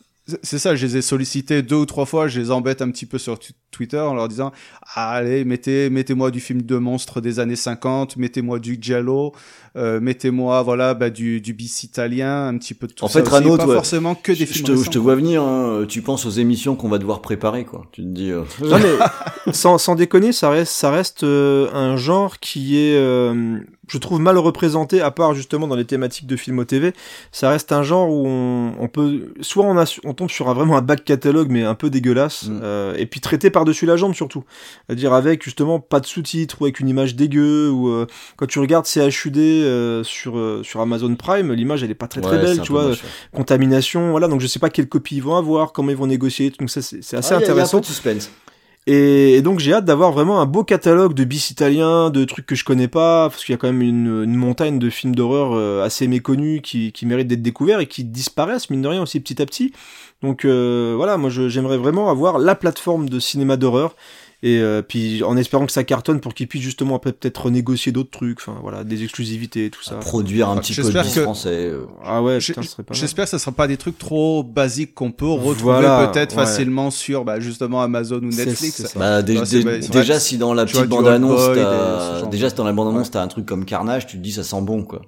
[0.43, 3.05] C'est- ça, je les ai sollicités deux ou trois fois, je les embête un petit
[3.05, 3.38] peu sur
[3.72, 4.51] Twitter en leur disant
[4.96, 9.34] allez, mettez mettez-moi du film de monstres des années 50, mettez-moi du giallo,
[9.78, 13.20] euh, mettez-moi voilà bah, du du bis italien, un petit peu de tout En ça
[13.20, 15.02] fait, aussi, Rano, pas toi, forcément que des je, films te, je te quoi.
[15.02, 17.86] vois venir, hein, tu penses aux émissions qu'on va devoir préparer, quoi.
[17.92, 18.32] Tu te dis.
[18.32, 22.96] euh, Non mais sans, sans déconner, ça reste, ça reste euh, un genre qui est,
[22.98, 26.94] euh, je trouve mal représenté, à part justement dans les thématiques de films au TV.
[27.32, 30.54] Ça reste un genre où on, on peut, soit on, a, on tombe sur un,
[30.54, 32.60] vraiment un back catalogue mais un peu dégueulasse, Mm.
[32.64, 34.44] euh, et puis traité par dessus la jambe surtout,
[34.88, 38.08] c'est-à-dire avec justement pas de sous-titres ou avec une image dégueu ou euh,
[38.38, 42.22] quand tu regardes CHUD euh, sur euh, sur Amazon Prime, l'image elle est pas très
[42.22, 43.10] très ouais, belle, tu vois, moche, ouais.
[43.34, 46.52] contamination, voilà, donc je sais pas quelle copie ils vont avoir, comment ils vont négocier,
[46.60, 47.78] donc ça c'est assez Ah, il y a- il y a intéressant.
[47.78, 48.32] un peu de suspense.
[48.88, 52.48] Et, et donc j'ai hâte d'avoir vraiment un beau catalogue de bis italiens, de trucs
[52.48, 55.14] que je connais pas, parce qu'il y a quand même une, une montagne de films
[55.14, 59.04] d'horreur euh, assez méconnus qui, qui méritent d'être découverts et qui disparaissent mine de rien
[59.04, 59.72] aussi petit à petit.
[60.24, 63.96] Donc euh, voilà, moi je- j'aimerais vraiment avoir la plateforme de cinéma d'horreur
[64.44, 67.92] et euh, puis en espérant que ça cartonne pour qu'ils puissent justement après peut-être renégocier
[67.92, 69.96] d'autres trucs, enfin voilà, des exclusivités tout ça.
[69.96, 71.50] Produire un Ah, petit peu de que- français.
[71.68, 71.86] euh.
[72.04, 72.94] Ah ouais, putain, ce serait pas.
[72.94, 76.44] J'espère que ça sera pas des trucs trop basiques qu'on peut retrouver Voilà, peut-être ouais.
[76.46, 78.96] facilement sur bah, justement Amazon ou Netflix.
[78.96, 80.20] Bah, c'est déjà, vrai.
[80.20, 81.50] si dans la petite bande-annonce,
[82.32, 83.12] déjà, si dans la bande-annonce, Ouais.
[83.14, 85.02] t'as un truc comme Carnage, tu te dis, ça sent bon, quoi.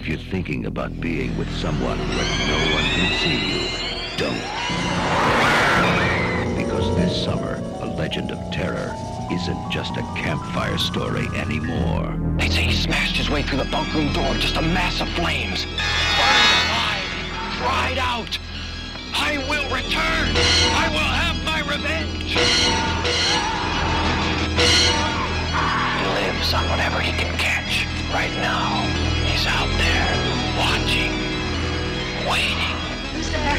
[0.00, 3.68] If you're thinking about being with someone where no one can see you,
[4.16, 4.32] don't.
[6.56, 8.96] Because this summer, a legend of terror
[9.30, 12.18] isn't just a campfire story anymore.
[12.38, 15.08] They say he smashed his way through the bunk room door, just a mass of
[15.10, 15.66] flames.
[15.66, 17.04] Burned alive,
[17.60, 18.38] cried out,
[19.12, 20.34] I will return!
[20.80, 22.32] I will have my revenge!
[26.00, 27.84] He lives on whatever he can catch.
[28.14, 28.99] Right now,
[29.40, 30.12] he's out there,
[30.58, 31.12] watching,
[32.28, 32.76] waiting.
[33.12, 33.56] Who's there?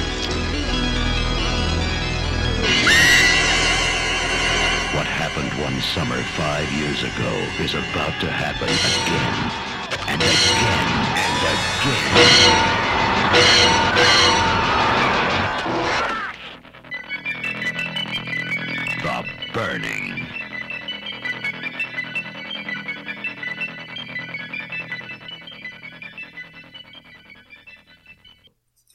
[4.96, 7.32] What happened one summer five years ago
[7.64, 9.52] is about to happen again.
[10.08, 12.22] And again and again.
[19.02, 20.21] The Burning.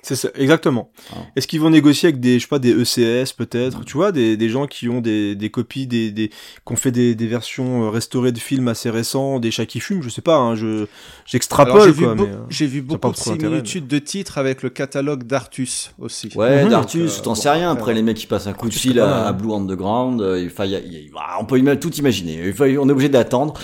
[0.09, 0.89] C'est ça, exactement.
[1.13, 1.17] Ah.
[1.35, 4.37] Est-ce qu'ils vont négocier avec des, je sais pas, des ECS peut-être, tu vois, des,
[4.37, 7.85] des gens qui ont des, des copies, des, des, qui ont fait des, des versions
[7.87, 10.87] euh, restaurées de films assez récents, des chats qui fument, je sais pas, hein, je,
[11.25, 14.63] j'extrapole j'ai vu, quoi, euh, j'ai vu pas beaucoup de mais- similitudes de titres avec
[14.63, 16.31] le catalogue d'Artus aussi.
[16.37, 16.71] Ouais, Mhm.
[16.71, 17.73] Dartus, euh, t'en bon, sais rien.
[17.73, 19.33] après, les mecs qui passent un coup de fil à.
[19.33, 21.93] Blue Underground, euh, enfin, il y a- il y a- bah, on peut ima- tout
[21.97, 22.53] imaginer.
[22.53, 23.55] Faut- on est obligé d'attendre,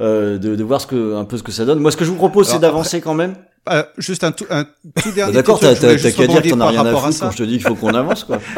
[0.00, 1.78] euh, de, de voir ce que, un peu ce que ça donne.
[1.80, 3.34] Moi, ce que je vous propose, c'est d'avancer quand même.
[3.70, 6.80] Euh, juste un tout, un tout dernier Bah, D'accord, t'as qu'à dire as par rien
[6.80, 7.26] à rapport à foutre ça.
[7.26, 8.40] quand je te dis qu'il faut qu'on avance, quoi.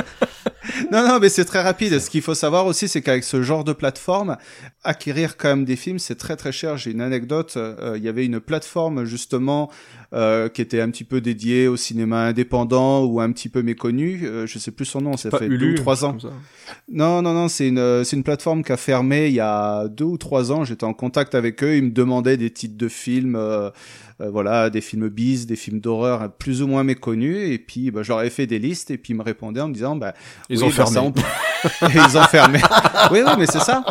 [0.92, 1.98] Non, non, mais c'est très rapide.
[1.98, 4.36] Ce qu'il faut savoir aussi, c'est qu'avec ce genre de plateforme,
[4.84, 6.76] acquérir quand même des films, c'est très très cher.
[6.76, 7.54] J'ai une anecdote.
[7.56, 9.70] euh, Il y avait une plateforme justement
[10.12, 14.22] euh, qui était un petit peu dédiée au cinéma indépendant ou un petit peu méconnu.
[14.24, 15.16] Euh, je sais plus son nom.
[15.16, 16.16] Ça fait Hulu, deux ou trois ans.
[16.90, 20.04] Non, non, non, c'est une, c'est une plateforme qui a fermé il y a deux
[20.04, 20.64] ou trois ans.
[20.64, 21.76] J'étais en contact avec eux.
[21.76, 23.38] Ils me demandaient des titres de films,
[24.28, 27.38] voilà, des films bis, des films d'horreur euh, plus ou moins méconnus.
[27.50, 29.68] Et puis, bah, je leur ai fait des listes et puis ils me répondaient en
[29.68, 30.14] me disant, bah,
[30.48, 30.92] Ils oui, ont bah, fermé.
[30.92, 32.60] ça, on ils ont fermé.
[33.10, 33.84] oui, oui, mais c'est ça.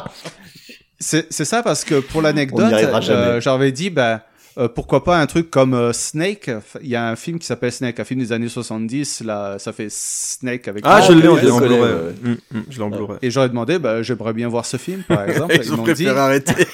[1.00, 4.24] C'est, c'est ça parce que pour l'anecdote, euh, j'avais dit, bah,
[4.60, 6.52] euh, pourquoi pas un truc comme euh, Snake?
[6.82, 9.22] Il y a un film qui s'appelle Snake, un film des années 70.
[9.22, 10.84] Là, ça fait Snake avec.
[10.86, 11.50] Ah, je l'ai en, Blu-ray.
[11.80, 12.36] ouais, ouais.
[12.70, 13.18] Je l'ai en Blu-ray.
[13.22, 15.56] Et j'aurais demandé, bah, j'aimerais bien voir ce film, par exemple.
[15.56, 16.68] Ils ont m'ont dit, préféré arrêter.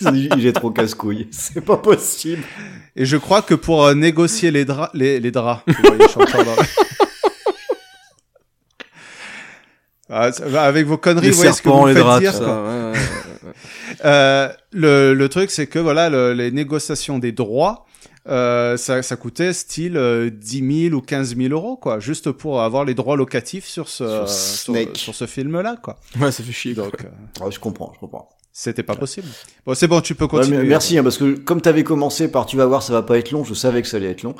[0.00, 1.28] Il est trop casse-couille.
[1.30, 2.42] C'est pas possible.
[2.96, 6.08] Et je crois que pour euh, négocier les draps, les, les draps, vous voyez, je
[6.08, 6.62] suis encore dans-
[10.10, 10.30] Ah,
[10.64, 12.32] avec vos conneries, Les vous voyez ce que serpents, vous les faites draps, dire.
[12.32, 12.44] tout ça.
[12.44, 12.62] quoi.
[12.64, 12.98] ouais, ouais.
[14.04, 17.84] Euh, le, le truc, c'est que voilà, le- les négociations des droits,
[18.28, 22.60] euh, ça, ça coûtait style euh, 10 000 ou 15 000 euros, quoi, juste pour
[22.62, 24.96] avoir les droits locatifs sur ce, Sur sur, Snake.
[24.96, 25.98] sur ce film-là, quoi.
[26.20, 26.74] Ouais, ça fait chier.
[26.74, 26.84] quoi.
[26.84, 28.28] Donc, euh, Ouais, je comprends, je comprends.
[28.52, 29.28] c'était pas possible.
[29.64, 30.64] Bon, c'est bon, tu peux continuer.
[30.64, 33.30] merci, hein, parce que comme t'avais commencé par tu vas voir, ça va pas être
[33.30, 34.34] long, je savais que ça allait être long.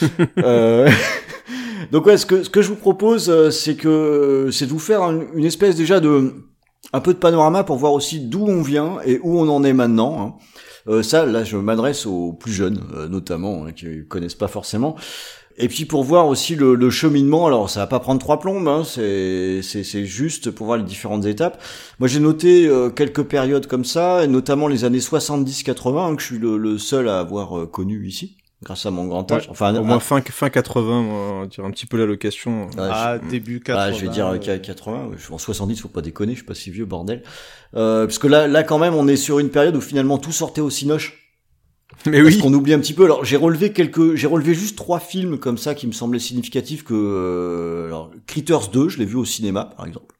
[0.38, 0.90] Euh,
[1.92, 4.78] Donc ouais, ce que, ce que je vous propose, euh, c'est que c'est de vous
[4.80, 6.34] faire un- une espèce déjà de
[6.92, 9.72] un peu de panorama pour voir aussi d'où on vient et où on en est
[9.72, 10.20] maintenant.
[10.20, 10.34] hein.
[10.88, 14.96] Euh, ça, là, je m'adresse aux plus jeunes, euh, notamment, hein, qui connaissent pas forcément.
[15.60, 18.68] Et puis pour voir aussi le, le cheminement, alors ça va pas prendre trois plombes,
[18.68, 21.60] hein, c'est juste pour voir les différentes étapes.
[21.98, 26.22] Moi j'ai noté euh, quelques périodes comme ça, et notamment les années 70-80, hein, que
[26.22, 29.44] je suis le, le seul à avoir euh, connu ici, grâce à mon grand âge.
[29.44, 32.06] Ouais, enfin, Au un- moins fin, fin 80, moi, on dirait un petit peu la
[32.06, 32.66] location.
[32.66, 33.84] Ouais, je- Ah, début 80.
[33.84, 36.46] ah, je vais dire euh, 80, je suis en 70, faut pas déconner, je suis
[36.46, 37.22] pas si vieux, bordel.
[37.76, 40.32] Euh, parce que là, là, quand même, on est sur une période où finalement tout
[40.32, 41.24] sortait au cinoche.
[42.06, 42.40] Mais Parce oui.
[42.40, 43.04] qu'on oublie un petit peu.
[43.04, 46.84] Alors, j'ai relevé quelques, j'ai relevé juste trois films comme ça qui me semblaient significatifs
[46.84, 50.14] que, euh, alors, Critters 2, je l'ai vu au cinéma, par exemple.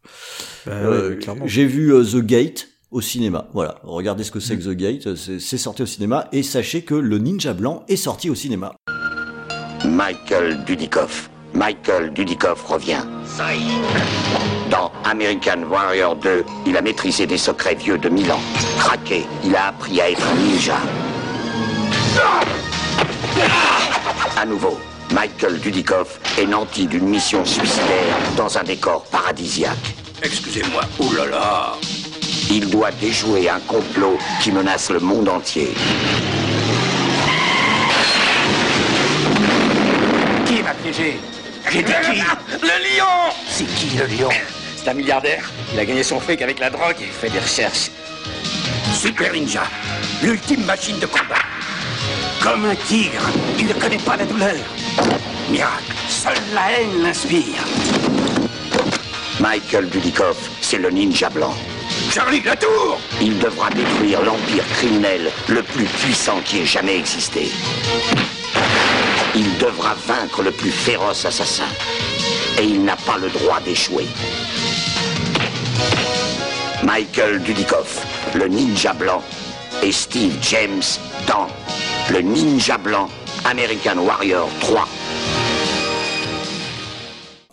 [0.66, 1.46] Bah Euh, ouais, clairement.
[1.46, 3.46] j'ai vu euh, The Gate au cinéma.
[3.52, 3.76] Voilà.
[3.82, 5.14] Regardez ce que c'est que The Gate.
[5.14, 6.28] C'est sorti au cinéma.
[6.32, 8.74] Et sachez que le Ninja Blanc est sorti au cinéma.
[9.84, 11.30] Michael Dudikoff.
[11.54, 13.02] Michael Dudikoff revient.
[13.24, 14.70] Ça y est.
[14.70, 18.40] Dans American Warrior 2, il a maîtrisé des secrets vieux de mille ans.
[18.78, 20.76] Craqué, il a appris à être un ninja.
[24.36, 24.78] À nouveau,
[25.12, 29.94] Michael Dudikoff est nanti d'une mission suicidaire dans un décor paradisiaque.
[30.22, 31.76] Excusez-moi, oulala.
[32.50, 35.74] Il doit déjouer un complot qui menace le monde entier.
[40.46, 41.18] Qui m'a piégé
[41.70, 42.18] J'ai dit qui
[42.62, 44.30] Le lion C'est qui le lion
[44.76, 45.50] C'est un milliardaire.
[45.74, 47.90] Il a gagné son fric avec la drogue et fait des recherches.
[48.94, 49.64] Super Ninja,
[50.22, 51.42] l'ultime machine de combat.
[52.42, 53.28] Comme un tigre,
[53.58, 54.56] il ne connaît pas la douleur.
[55.50, 57.62] Miracle, seule la haine l'inspire.
[59.38, 61.54] Michael Dudikoff, c'est le ninja blanc.
[62.10, 66.96] Charlie de la tour Il devra détruire l'empire criminel le plus puissant qui ait jamais
[66.98, 67.50] existé.
[69.34, 71.68] Il devra vaincre le plus féroce assassin.
[72.58, 74.06] Et il n'a pas le droit d'échouer.
[76.82, 79.22] Michael Dudikoff, le ninja blanc,
[79.82, 80.82] et Steve James
[81.26, 81.46] dans
[82.10, 83.08] Le Ninja Blanc,
[83.44, 84.88] American Warrior 3.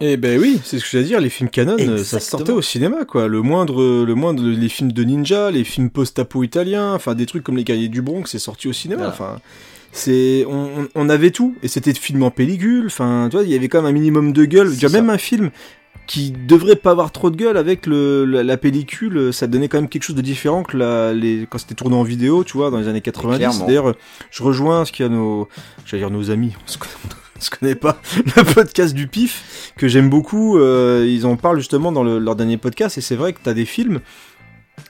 [0.01, 2.61] Eh ben oui, c'est ce que j'allais dire, les films canon, euh, ça sortait au
[2.61, 3.29] cinéma, quoi.
[3.29, 7.43] Le moindre, le moindre, les films de ninja, les films post-apo italiens, enfin des trucs
[7.43, 9.07] comme les Guerriers du Bronx, c'est sorti au cinéma.
[9.07, 9.39] Enfin,
[9.93, 12.87] c'est, on, on- avait tout, et c'était film en pellicule.
[12.87, 14.75] Enfin, tu vois, il y avait quand même un minimum de gueule.
[14.75, 14.89] Ça.
[14.89, 15.49] même un film
[16.07, 19.77] qui devrait pas avoir trop de gueule avec le, la, la pellicule, ça donnait quand
[19.79, 22.69] même quelque chose de différent que la, les, quand c'était tourné en vidéo, tu vois,
[22.69, 23.37] dans les années 90.
[23.37, 23.65] Clairement.
[23.65, 23.95] D'ailleurs,
[24.29, 25.47] je rejoins ce qu'il y a nos,
[25.85, 26.77] j'allais dire nos amis, on se
[27.39, 28.01] se connaît pas,
[28.37, 32.35] le podcast du pif, que j'aime beaucoup, euh, ils en parlent justement dans le- leur
[32.35, 33.99] dernier podcast, et c'est vrai que t'as des films,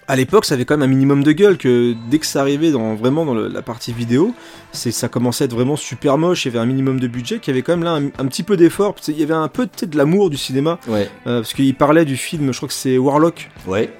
[0.08, 2.72] à l'époque, ça avait quand même un minimum de gueule que dès que ça arrivait
[2.72, 4.34] dans vraiment dans le- la partie vidéo,
[4.72, 6.46] c'est ça commençait à être vraiment super moche.
[6.46, 8.28] Il y avait un minimum de budget, qu'il y avait quand même là un, un
[8.28, 8.96] petit peu d'effort.
[8.96, 12.18] qu'il y avait un peu de l'amour du cinéma, Ouais, euh, parce qu'il parlait du
[12.18, 13.92] film, je crois que c'est Warlock ouais.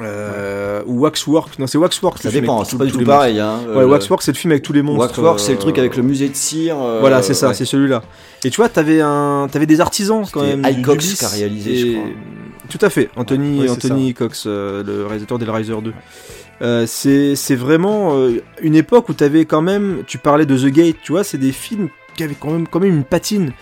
[0.00, 1.58] Euh, ou Waxwork.
[1.58, 2.18] Non, c'est Waxwork.
[2.22, 2.64] Ça dépend.
[2.64, 3.38] C'est pas du tout pareil.
[3.40, 3.58] Hein.
[3.74, 5.00] Ouais, Waxwork, c'est le film avec tous les monstres.
[5.06, 6.76] Waxwork, c'est le euh, truc avec le musée de cire.
[6.80, 7.54] euh, Voilà, c'est ça, ouais.
[7.54, 8.02] c'est celui-là.
[8.44, 10.64] Et tu vois, t'avais un, t'avais des artisans quand même.
[10.64, 12.08] High du- Cox du bis, qui a réalisé, et- je crois.
[12.68, 15.92] Tout à fait, Anthony, Ouais, Anthony Cox, euh, le réalisateur d'Hellraiser 2.
[16.62, 20.72] Euh, c'est, c'est vraiment euh, une époque où t'avais quand même, tu parlais de The
[20.72, 23.52] Gate, tu vois, c'est des films qui avaient quand même, quand même une patine.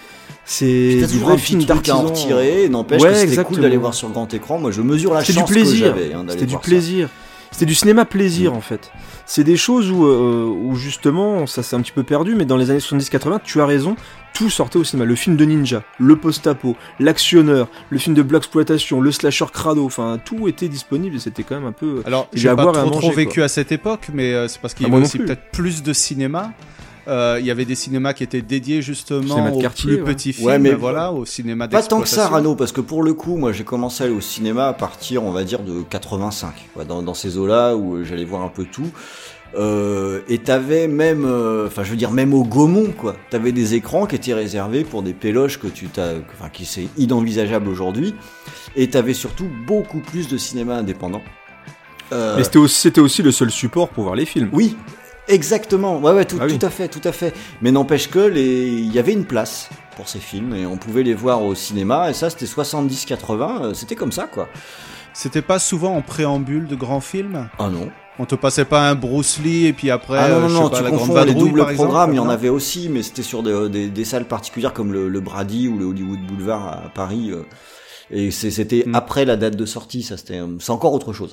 [0.45, 2.07] C'est truc à en d'artisans.
[2.07, 4.59] retirer, n'empêche Ouais, que c'était cool d'aller voir sur grand écran.
[4.59, 5.95] Moi, je mesure la chance du plaisir.
[5.95, 7.09] que j'avais hein, C'était du plaisir.
[7.53, 8.93] C'était du cinéma plaisir en fait.
[9.27, 12.57] C'est des choses où, euh, où justement, ça s'est un petit peu perdu, mais dans
[12.57, 13.97] les années 70-80, tu as raison,
[14.35, 15.05] tout sortait au cinéma.
[15.05, 19.85] Le film de ninja, le post-apo, l'actionneur, le film de black exploitation, le slasher crado,
[19.85, 22.03] enfin tout était disponible et c'était quand même un peu.
[22.07, 23.45] Alors, j'ai pas trop, vécu quoi.
[23.45, 25.83] à cette époque, mais euh, c'est parce qu'il Ah, y moi avait aussi peut-être plus
[25.83, 26.53] de cinéma.
[27.09, 30.05] Euh, Il y avait des cinémas qui étaient dédiés justement aux quartier, plus ouais.
[30.15, 32.29] petits films, Ouais, mais voilà, au cinéma Pas tant que ça.
[32.29, 35.25] Rano, parce que pour le coup, moi, j'ai commencé à aller au cinéma à partir,
[35.25, 36.53] on va dire, de 85.
[36.75, 38.91] quoi, dans, dans ces eaux-là où euh, j'allais voir un peu tout.
[39.57, 43.17] Euh, et t'avais même, euh, enfin, je veux dire, même au Gaumont, quoi.
[43.31, 46.87] T'avais des écrans qui étaient réservés pour des péloches que tu t'as, enfin, qui c'est
[46.97, 48.15] inenvisageable aujourd'hui.
[48.77, 51.23] Et t'avais surtout beaucoup plus de cinéma indépendant.
[52.13, 54.51] Euh, Mais c'était aussi, c'était aussi le seul support pour voir les films.
[54.53, 54.77] oui.
[55.31, 56.59] Exactement, ouais, ouais, tout, Ah oui.
[56.59, 57.33] tout à fait, tout à fait.
[57.63, 61.03] Mais n'empêche que les, il y avait une place pour ces films et on pouvait
[61.03, 64.49] les voir au cinéma et ça c'était 70-80, euh, c'était comme ça quoi.
[65.13, 67.49] C'était pas souvent en préambule de grands films?
[67.59, 67.91] Ah non.
[68.19, 70.55] On te passait pas un Bruce Lee et puis après, ah non, euh, non, je
[70.55, 72.89] sais non, pas, tu la confonds les doubles exemple, programmes, il y en avait aussi,
[72.91, 76.21] mais c'était sur des, des, des salles particulières comme le, le Brady ou le Hollywood
[76.27, 77.31] Boulevard à Paris.
[77.31, 77.43] euh,
[78.13, 78.95] et c'était Mm.
[78.97, 81.33] après la date de sortie, ça c'était, c'est encore autre chose.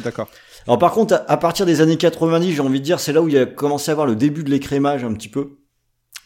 [0.00, 0.28] D'accord.
[0.66, 3.28] Alors par contre, à- partir des années 90, j'ai envie de dire, c'est là où
[3.28, 5.58] il a commencé à avoir le début de l'écrémage un petit peu.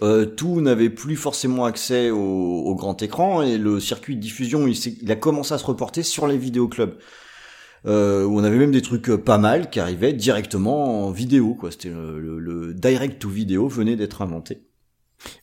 [0.00, 5.10] Euh, tout n'avait plus forcément accès au, grand écran et le circuit de diffusion, il,
[5.10, 6.94] a commencé à se reporter sur les vidéoclubs.
[7.86, 11.56] Euh, où on avait même des trucs euh, pas mal qui arrivaient directement en vidéo.
[11.70, 14.62] C'était le, direct to vidéo venait d'être inventé.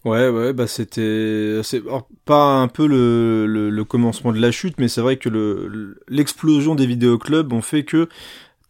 [0.04, 1.82] Ouais, ouais, bah c'était, c'est
[2.24, 6.86] pas un peu le, commencement de la chute, mais c'est vrai que le l'explosion des
[6.86, 8.08] vidéoclubs ont fait que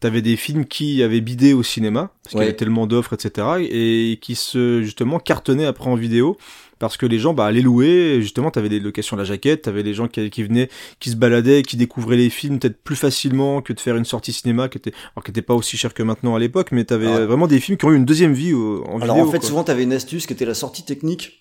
[0.00, 3.46] t'avais des films qui avaient bidé au cinéma parce qu'il y avait tellement d'offres, etc.,
[3.70, 6.36] et qui se justement cartonnaient après en vidéo
[6.78, 8.18] parce que les gens bah allaient louer.
[8.20, 10.68] Justement, t'avais des locations à la jaquette, t'avais les gens qui, qui venaient,
[11.00, 14.32] qui se baladaient, qui découvraient les films peut-être plus facilement que de faire une sortie
[14.34, 17.06] cinéma qui était, alors qui était pas aussi cher que maintenant à l'époque, mais t'avais
[17.06, 19.28] Alors- vraiment des films qui ont eu une deuxième vie en Alors vidéo.
[19.28, 19.48] en fait, quoi.
[19.48, 21.40] souvent t'avais une astuce qui était la sortie technique.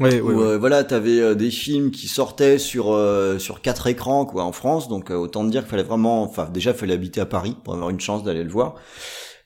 [0.00, 0.46] Ouais, ouais, où, ouais.
[0.46, 4.52] euh, voilà, t'avais euh, des films qui sortaient sur euh, sur quatre écrans quoi en
[4.52, 7.56] France, donc autant te dire qu'il fallait vraiment, enfin déjà il fallait habiter à Paris
[7.64, 8.76] pour avoir une chance d'aller le voir.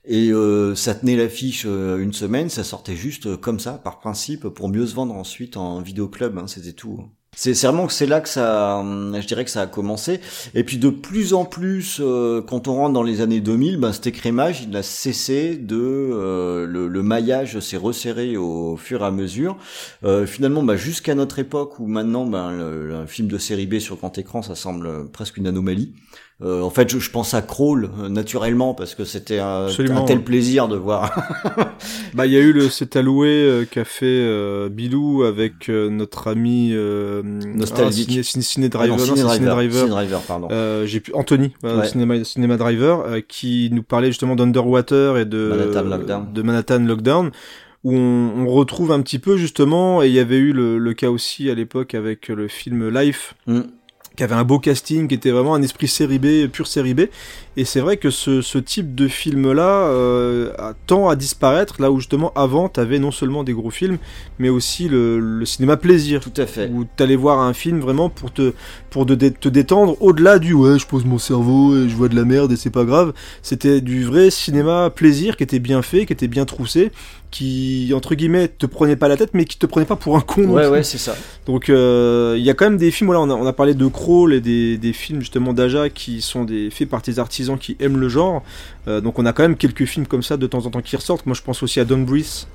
[0.05, 4.69] Et euh, ça tenait l'affiche une semaine, ça sortait juste comme ça par principe pour
[4.69, 7.01] mieux se vendre ensuite en vidéoclub, hein, c'était tout.
[7.35, 10.21] C'est vraiment que c'est là que ça, je dirais que ça a commencé.
[10.55, 13.91] Et puis de plus en plus, euh, quand on rentre dans les années 2000, ben
[13.95, 19.11] cet écrémage, il a cessé de, euh, le, maillage s'est resserré au fur et à
[19.11, 19.57] mesure.
[20.05, 23.97] Euh, finalement, bah, jusqu'à notre époque où maintenant, ben, le, film de série B sur
[23.97, 25.95] grand écran, ça semble presque une anomalie.
[26.45, 30.03] Euh, en fait, je, je pense à Crawl euh, naturellement parce que c'était un, un
[30.05, 31.13] tel plaisir de voir.
[32.15, 35.89] Bah, il y a eu le C'est alloué euh, qu'a fait euh, Bilou avec euh,
[35.89, 38.09] notre ami euh, Nostalgique.
[38.09, 39.79] ah, ciné, ciné, Ciné Ah Driver, non, non, Ciné Driver, Driver.
[39.81, 40.49] Ciné Driver, pardon.
[40.51, 41.87] Euh, j'ai pu Anthony, Ouais.
[41.89, 46.33] cinéma, cinéma Driver, euh, qui nous parlait justement d'Underwater et de Manhattan Lockdown.
[46.33, 47.31] de Manhattan Lockdown,
[47.85, 50.93] où on, on retrouve un petit peu justement, et il y avait eu le, le
[50.95, 53.61] cas aussi à l'époque avec le film Life, Mm.
[54.17, 57.03] Qui avait un beau casting, qui était vraiment un esprit série B, pure série B.
[57.57, 60.53] Et c'est vrai que ce, ce type de film-là euh,
[60.87, 63.99] tend à disparaître, là où justement avant, t'avais non seulement des gros films,
[64.39, 66.21] mais aussi le, le cinéma plaisir.
[66.21, 66.71] Tout à fait.
[66.73, 68.55] Où t'allais voir un film vraiment pour te
[68.89, 72.17] pour de- te détendre au-delà du ouais je pose mon cerveau et je vois de
[72.17, 73.13] la merde et c'est pas grave.
[73.43, 76.91] C'était du vrai cinéma plaisir qui était bien fait, qui était bien troussé,
[77.31, 80.21] qui entre guillemets te prenait pas la tête mais qui te prenait pas pour un
[80.21, 80.45] con.
[80.45, 81.17] Ouais, ouais, c'est ça.
[81.47, 83.75] Donc euh, il y a quand même des films, voilà, on a, on a parlé
[83.75, 87.19] de Crawl et des, des films justement d'Aja qui sont des faits par des
[87.51, 88.43] artisans qui aiment le genre.
[88.89, 90.97] Euh, donc on a quand même quelques films comme ça de temps en temps qui
[90.97, 91.27] ressortent.
[91.27, 92.47] Moi je pense aussi à Don Breeze.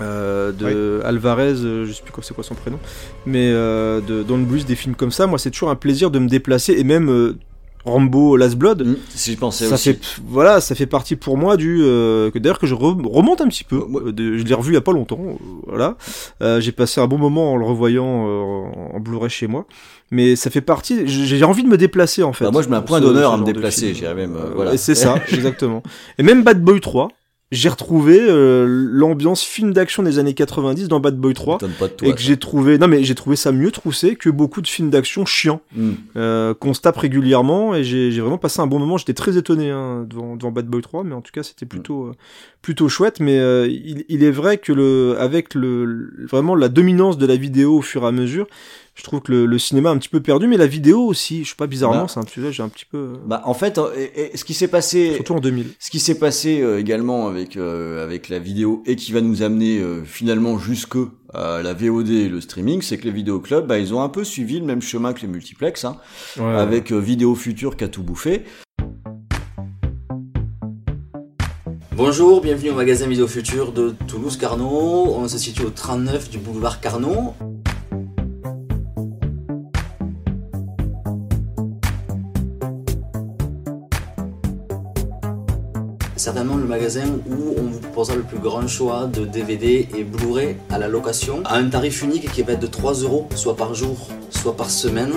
[0.00, 2.80] euh, de Alvarez, euh, je sais plus c'est quoi son prénom,
[3.26, 6.18] mais euh, de Don Breeze, des films comme ça, moi c'est toujours un plaisir de
[6.18, 7.36] me déplacer et même
[7.84, 9.92] Rambo Last Blood, Mm, Si je pensais ça aussi.
[9.94, 13.40] fait voilà ça fait partie pour moi du euh, que d'ailleurs que je re- remonte
[13.40, 13.76] un petit peu.
[14.06, 15.32] Euh, de- je l'ai revu il y a pas longtemps euh,
[15.66, 15.96] voilà.
[16.42, 19.66] Euh, j'ai passé un bon moment en le revoyant euh, en, Blu-ray chez moi.
[20.10, 22.76] Mais ça fait partie j'ai envie de me déplacer en fait Bah, moi, je mets
[22.76, 24.76] un point d'honneur à me déplacer, j'irais même, euh, voilà.
[24.76, 25.82] c'est ça exactement.
[26.18, 27.08] Et même Bad Boy 3
[27.54, 31.88] j'ai retrouvé euh, l'ambiance film d'action des années 90 dans Bad Boy 3 M'étonne pas
[31.88, 32.08] de toi.
[32.08, 34.90] et que j'ai trouvé non mais j'ai trouvé ça mieux troussé que beaucoup de films
[34.90, 35.90] d'action chiants Mm.
[36.16, 38.96] euh, qu'on se tape régulièrement et j'ai vraiment passé un bon moment.
[38.98, 42.04] J'étais très étonné hein, devant, devant Bad Boy 3, mais en tout cas c'était plutôt
[42.06, 42.12] euh,
[42.62, 43.20] plutôt chouette.
[43.20, 47.36] Mais euh, il, il est vrai que le avec le- vraiment la dominance de la
[47.36, 48.46] vidéo au fur et à mesure,
[48.96, 51.42] je trouve que le, le cinéma a un petit peu perdu, mais la vidéo aussi.
[51.44, 52.06] Je sais pas bizarrement, Bah.
[52.08, 54.44] c'est un sujet j'ai un petit peu euh, Bah, en fait, euh, et- et ce
[54.44, 55.66] qui s'est passé, surtout en 2000.
[55.80, 59.42] ce qui s'est passé euh, également avec euh, avec la vidéo et qui va nous
[59.42, 60.96] amener euh, finalement jusque
[61.32, 64.22] à la VOD et le streaming, c'est que les vidéoclubs, bah, ils ont un peu
[64.22, 65.96] suivi le même chemin que les multiplex, hein,
[66.38, 68.44] Ouais, avec euh, Vidéo Future qui a tout bouffé.
[71.96, 75.14] Bonjour, bienvenue au magasin Vidéo Futur de Toulouse Carnot.
[75.16, 77.34] On se situe au 39 du boulevard Carnot.
[86.24, 90.56] Certainement le magasin où on vous proposera le plus grand choix de DVD et Blu-ray
[90.70, 93.74] à la location à un tarif unique qui va être de 3 euros, soit par
[93.74, 95.12] jour, soit par semaine.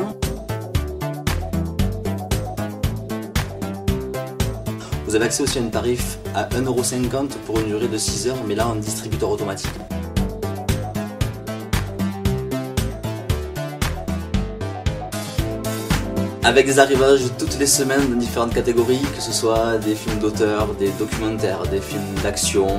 [5.05, 8.43] Vous avez accès aussi à un tarif à 1,50€ pour une durée de 6 heures,
[8.45, 9.71] mais là en distributeur automatique.
[16.47, 20.73] Avec des arrivages toutes les semaines dans différentes catégories, que ce soit des films d'auteur,
[20.75, 22.69] des documentaires, des films d'action,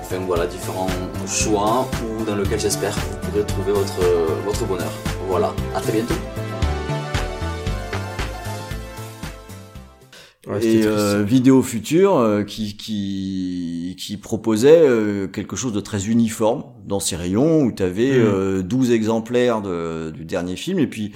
[0.00, 0.86] enfin voilà, différents
[1.26, 4.92] choix ou dans lesquels j'espère que vous pourrez trouver votre, votre bonheur.
[5.28, 6.14] Voilà, à très bientôt.
[10.46, 16.06] Ouais, et euh, Vidéo Future euh, qui, qui, qui proposait euh, quelque chose de très
[16.06, 18.62] uniforme dans ses rayons où tu avais Mm.
[18.62, 21.12] 12 exemplaires de, du dernier film et puis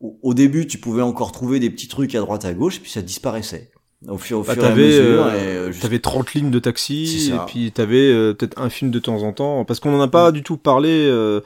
[0.00, 2.80] au, au début tu pouvais encore trouver des petits trucs à droite à gauche et
[2.80, 3.70] puis ça disparaissait
[4.08, 5.24] au fur, au Bah, fur et à mesure.
[5.26, 8.90] euh, euh, juste- T'avais 30 lignes de taxi, et puis t'avais euh, peut-être un film
[8.90, 11.40] de temps en temps, parce qu'on en a pas du tout parlé, euh,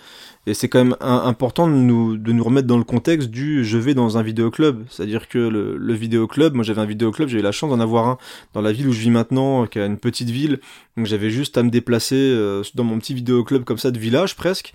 [0.48, 3.64] et c'est quand même un- important de nous, de nous remettre dans le contexte du
[3.64, 4.82] je vais dans un vidéoclub.
[4.90, 8.08] C'est-à-dire que le, le vidéoclub, moi j'avais un vidéoclub, j'ai eu la chance d'en avoir
[8.08, 8.18] un
[8.52, 10.58] dans la ville où je vis maintenant, qui est une petite ville,
[10.96, 14.34] donc j'avais juste à me déplacer euh, dans mon petit vidéoclub comme ça de village
[14.34, 14.74] presque.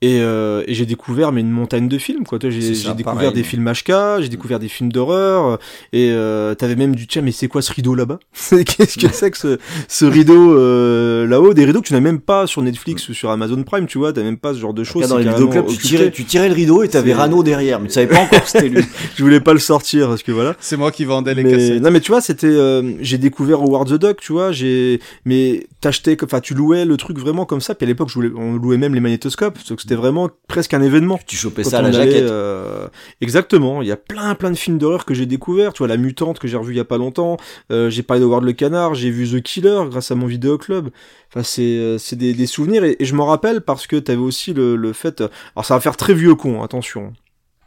[0.00, 2.38] Et, euh, et j'ai découvert mais une montagne de films quoi.
[2.40, 3.32] J'ai découvert pareil.
[3.32, 5.58] des films HK, j'ai découvert des films d'horreur
[5.92, 8.20] et euh, t'avais même du tiens mais c'est quoi ce rideau là-bas?
[8.50, 11.52] Qu'est-ce que c'est que ce, ce rideau euh, là-haut?
[11.52, 14.12] Des rideaux que tu n'as même pas sur Netflix ou sur Amazon Prime, tu vois.
[14.12, 15.08] T'as même pas ce genre de choses.
[15.08, 17.94] Dans les vidéoclubs, tu tirais, tu tirais le rideau et t'avais Rano derrière, mais tu
[17.94, 18.84] savais pas encore que c'était lui.
[19.16, 20.54] Je voulais pas le sortir parce que voilà.
[20.60, 21.82] C'est moi qui vendais les mais, cassettes.
[21.82, 25.66] non mais tu vois c'était euh, j'ai découvert Howard the Duck tu vois j'ai mais
[25.80, 28.54] t'achetais enfin tu louais le truc vraiment comme ça puis à l'époque je voulais- on
[28.54, 29.58] louait même les magnétoscopes
[29.88, 31.18] c'était vraiment presque un événement.
[31.26, 32.30] Tu chopais ça à la allait, jaquette.
[32.30, 32.88] euh,
[33.20, 33.80] exactement.
[33.80, 36.38] Il y a plein plein de films d'horreur que j'ai découvert tu vois la mutante
[36.38, 37.38] que j'ai revu il y a pas longtemps.
[37.72, 38.94] Euh, j'ai parlé de Howard le canard.
[38.94, 40.88] J'ai vu The Killer grâce à mon vidéoclub.
[41.30, 42.84] Enfin c'est euh, c'est des, des souvenirs.
[42.84, 45.22] Et, et je m'en rappelle parce que t'avais aussi le, le fait
[45.56, 47.12] alors ça va faire très vieux con attention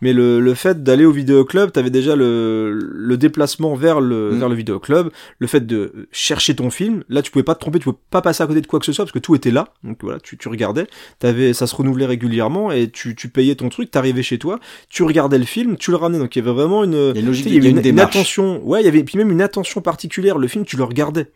[0.02, 4.40] mais le, le fait d'aller au vidéoclub, t'avais déjà le, le déplacement vers le, Mm.
[4.40, 7.04] vers le vidéoclub, le fait de chercher ton film.
[7.10, 8.86] Là, tu pouvais pas te tromper, tu pouvais pas passer à côté de quoi que
[8.86, 9.70] ce soit parce que tout était là.
[9.84, 10.88] Donc voilà, tu, tu regardais,
[11.20, 15.04] t'avais, ça se renouvelait régulièrement et tu, tu payais ton truc, t'arrivais chez toi, tu
[15.04, 16.20] regardais le film, tu le ramenais.
[16.20, 18.62] Donc il y avait vraiment une, Il y a une avait attention.
[18.68, 20.38] Ouais, il y avait puis même une attention particulière.
[20.38, 21.28] Le film, tu le regardais.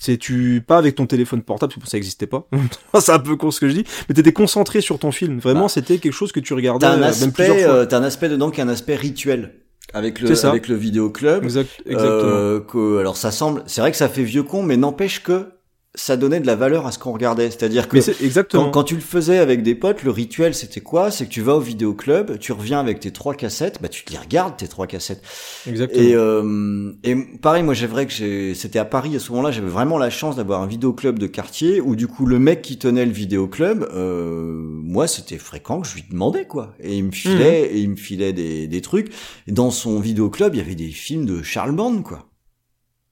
[0.00, 2.48] C'est tu pas avec ton téléphone portable, parce que ça existait pas.
[3.00, 5.38] c'est un peu con ce que je dis, mais t'étais concentré sur ton film.
[5.40, 7.74] Vraiment, Bah, c'était quelque chose que tu regardais T'as un euh, même plusieurs aspect, fois.
[7.74, 9.54] euh, t'as un aspect dedans qui est un aspect rituel
[9.92, 11.42] avec le avec le vidéoclub.
[11.42, 12.22] Exact, exactement.
[12.24, 15.46] Euh, que, alors ça semble, c'est vrai que ça fait vieux con, mais n'empêche que
[15.98, 17.50] ça donnait de la valeur à ce qu'on regardait.
[17.50, 18.64] C'est-à-dire que exactement.
[18.64, 21.10] quand, quand tu le faisais avec des potes, le rituel c'était quoi?
[21.10, 24.12] C'est que tu vas au vidéoclub, tu reviens avec tes trois cassettes, bah tu te
[24.12, 25.22] les regardes tes trois cassettes.
[25.66, 26.02] Exactement.
[26.02, 29.68] Et, euh, et pareil, moi j'ai vrai que c'était à Paris à ce moment-là, j'avais
[29.68, 33.04] vraiment la chance d'avoir un vidéoclub de quartier où du coup le mec qui tenait
[33.04, 37.70] le vidéoclub, euh, moi c'était fréquent que je lui demandais quoi, et il me filait
[37.72, 39.12] et il me filait des, des trucs.
[39.48, 42.27] Et dans son vidéoclub, il y avait des films de Charles Band quoi.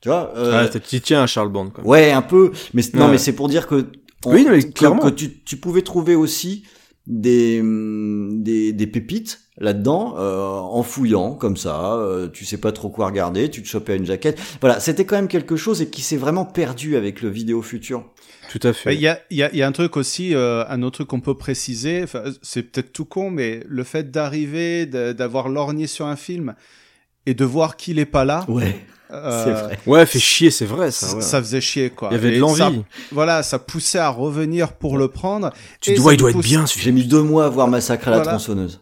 [0.07, 1.85] Tu vois euh, Ah, tu tiens à Charles Band, quoi.
[1.85, 2.53] Ouais, un peu.
[2.75, 3.89] Mais non, mais c'est pour dire que
[4.25, 5.03] on- Oui, mais clairement.
[5.03, 6.65] que tu, tu pouvais trouver aussi
[7.09, 11.95] des hum, des, des pépites là-dedans euh, en fouillant comme ça.
[11.95, 14.39] euh, tu sais pas trop quoi regarder, tu te chopais une jaquette.
[14.61, 18.05] Voilà, c'était quand même quelque chose et qui s'est vraiment perdu avec le vidéo futur.
[18.49, 18.95] Tout à fait.
[18.95, 20.99] Il y a, il y, a, il y a un truc aussi, euh, un autre
[20.99, 25.89] truc qu'on peut préciser, enfin, c'est peut-être tout con, mais le fait d'arriver, d'avoir lorgné
[25.89, 26.55] sur un film
[27.27, 29.79] et de voir qu'il est pas là, Ouais, euh, c'est vrai.
[29.87, 31.07] Ouais, fait chier, c'est vrai, ça.
[31.07, 31.23] ça, ouais.
[31.23, 32.09] ça faisait chier, quoi.
[32.11, 32.83] Il y avait de l'envie.
[33.13, 35.53] Voilà, ça poussait à revenir pour le prendre.
[35.81, 38.21] Tu vois, il doit être bien, J'ai mis deux mois à voir Massacre à la
[38.21, 38.81] tronçonneuse.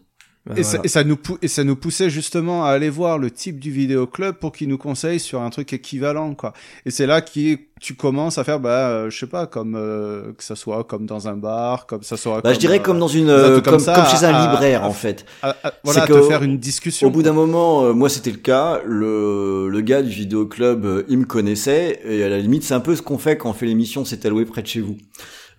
[0.57, 3.31] Et, ça, et, ça nous pou- et ça nous poussait justement à aller voir le
[3.31, 6.53] type du vidéoclub pour qu'il nous conseille sur un truc équivalent, quoi.
[6.85, 10.35] Et c'est là que tu commences à faire, bah, euh, je sais pas, comme euh,
[10.37, 12.43] que ça soit comme dans un bar, comme ça soit.
[12.43, 14.85] Bah, je dirais euh, comme dans une, euh, comme, ça, comme chez un à- libraire
[14.85, 15.25] à- en fait.
[15.43, 17.09] à- voilà, C'est te que faire une discussion.
[17.09, 21.19] Au bout d'un moment, euh, moi c'était le cas, le, le gars du vidéoclub, il
[21.19, 23.65] me connaissait, et à la limite c'est un peu ce qu'on fait quand on fait
[23.67, 24.99] l'émission C'est alloué près de chez vous.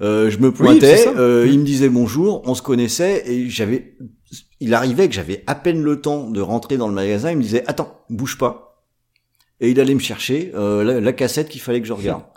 [0.01, 1.49] Euh, je me pointais, euh, Mm.
[1.49, 3.95] il me disait bonjour, on se connaissait, et j'avais,
[4.65, 7.43] il arrivait que j'avais à peine le temps de rentrer dans le magasin, il me
[7.43, 8.83] disait attends, bouge pas,
[9.61, 12.23] et il allait me chercher euh, la, la cassette qu'il fallait que je regarde.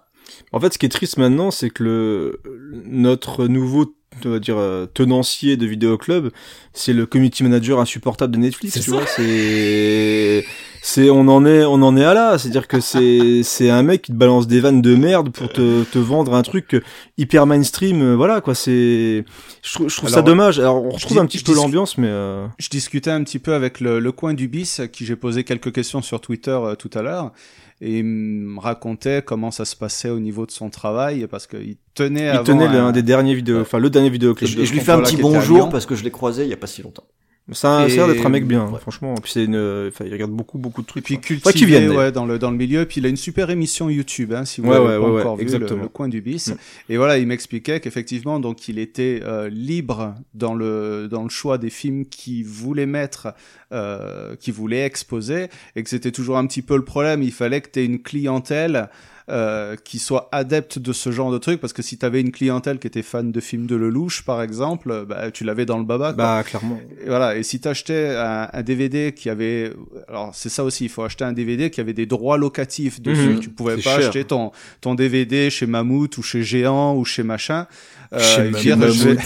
[0.52, 2.40] En fait, ce qui est triste maintenant, c'est que le
[2.86, 6.30] notre nouveau on va dire euh, tenancier de vidéoclub,
[6.72, 8.96] c'est le community manager insupportable de Netflix, C'est tu ça.
[8.96, 10.44] vois, c'est
[10.82, 14.02] c'est on en est on en est à là, c'est-à-dire que c'est c'est un mec
[14.02, 16.82] qui te balance des vannes de merde pour te te vendre un truc
[17.16, 19.24] hyper mainstream, euh, voilà quoi, c'est
[19.62, 20.58] je trouve je trouve ça dommage.
[20.58, 23.38] Alors on je retrouve dis- un petit peu l'ambiance mais euh, Je discutais un petit
[23.38, 26.50] peu avec le, le coin du bis, à qui j'ai posé quelques questions sur Twitter
[26.50, 27.32] euh, tout à l'heure,
[27.80, 31.76] et il me racontait comment ça se passait au niveau de son travail, parce qu'il
[31.94, 34.48] tenait il tenait un- l'un des derniers vidéos, enfin le dernier Et vidéoclub.
[34.48, 36.56] je, je lui fais un petit bonjour parce que je l'ai croisé il y a
[36.56, 37.04] pas si longtemps.
[37.52, 38.78] Ça a Et- l'air d'être un mec bien, Ouais.
[38.78, 39.14] franchement.
[39.22, 39.56] Puis c'est une,
[39.88, 41.04] enfin, il regarde beaucoup, beaucoup de Et trucs.
[41.04, 41.52] puis quoi.
[41.52, 42.84] cultivé vienne, ouais, dans le dans le milieu.
[42.84, 45.38] Puis il a une super émission YouTube, hein, si vous Ouais, ouais, pas ouais, encore
[45.38, 46.48] ouais, vu, le, le coin du bis.
[46.48, 46.56] Mm.
[46.90, 51.56] Et voilà, il m'expliquait qu'effectivement, donc il était euh, libre dans le dans le choix
[51.58, 53.28] des films qu'il voulait mettre,
[53.72, 57.22] euh, qu'il voulait exposer, et que c'était toujours un petit peu le problème.
[57.22, 58.90] Il fallait que tu aies une clientèle.
[59.30, 62.32] Euh, qui soit adepte de ce genre de truc parce que si tu avais une
[62.32, 65.84] clientèle qui était fan de films de Lelouch par exemple bah, tu l'avais dans le
[65.84, 66.24] baba quoi.
[66.24, 66.80] Bah, clairement.
[67.04, 69.74] Et voilà, et si t'achetais un, un DVD qui avait,
[70.08, 73.34] alors c'est ça aussi, il faut acheter un DVD qui avait des droits locatifs dessus.
[73.34, 73.40] Mhm.
[73.40, 74.00] Tu pouvais pas cher.
[74.08, 74.50] acheter ton
[74.80, 77.66] ton DVD chez Mammouth ou chez Géant ou chez machin.
[78.14, 78.94] Euh, Chez dire, Mammouth.
[78.94, 79.18] je, vais-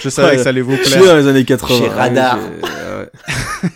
[0.00, 1.06] Je savais que ça allait vous Je suis plaire.
[1.06, 1.76] dans les années 80.
[1.78, 2.38] Chez hein, Radar.
[2.38, 3.08] ouais.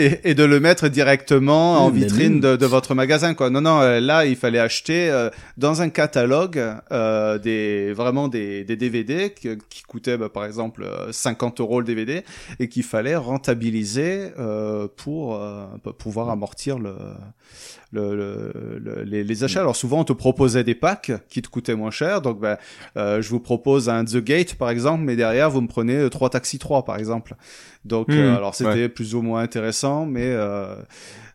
[0.00, 3.50] et, et de le mettre directement en Mmh, vitrine de, de votre magasin quoi.
[3.50, 6.60] Non non, euh, là il fallait acheter euh, dans un catalogue
[6.92, 11.80] euh, des vraiment des, des DVD qui, qui coûtaient bah, par exemple euh, 50 euros
[11.80, 12.24] le DVD
[12.58, 16.94] et qu'il fallait rentabiliser euh, pour euh, pour pouvoir amortir le
[17.92, 19.60] le, le- le- les, les achats.
[19.60, 22.22] Alors souvent on te proposait des packs qui te coûtaient moins cher.
[22.22, 22.56] Donc ben,
[22.96, 26.08] euh, je vous propose un The Gate par exemple, mais derrière vous me prenez euh,
[26.08, 27.34] trois Taxi 3 par exemple.
[27.84, 28.88] Donc Hmm, euh, alors c'était ouais.
[28.88, 30.76] plus ou moins intéressant, mais euh,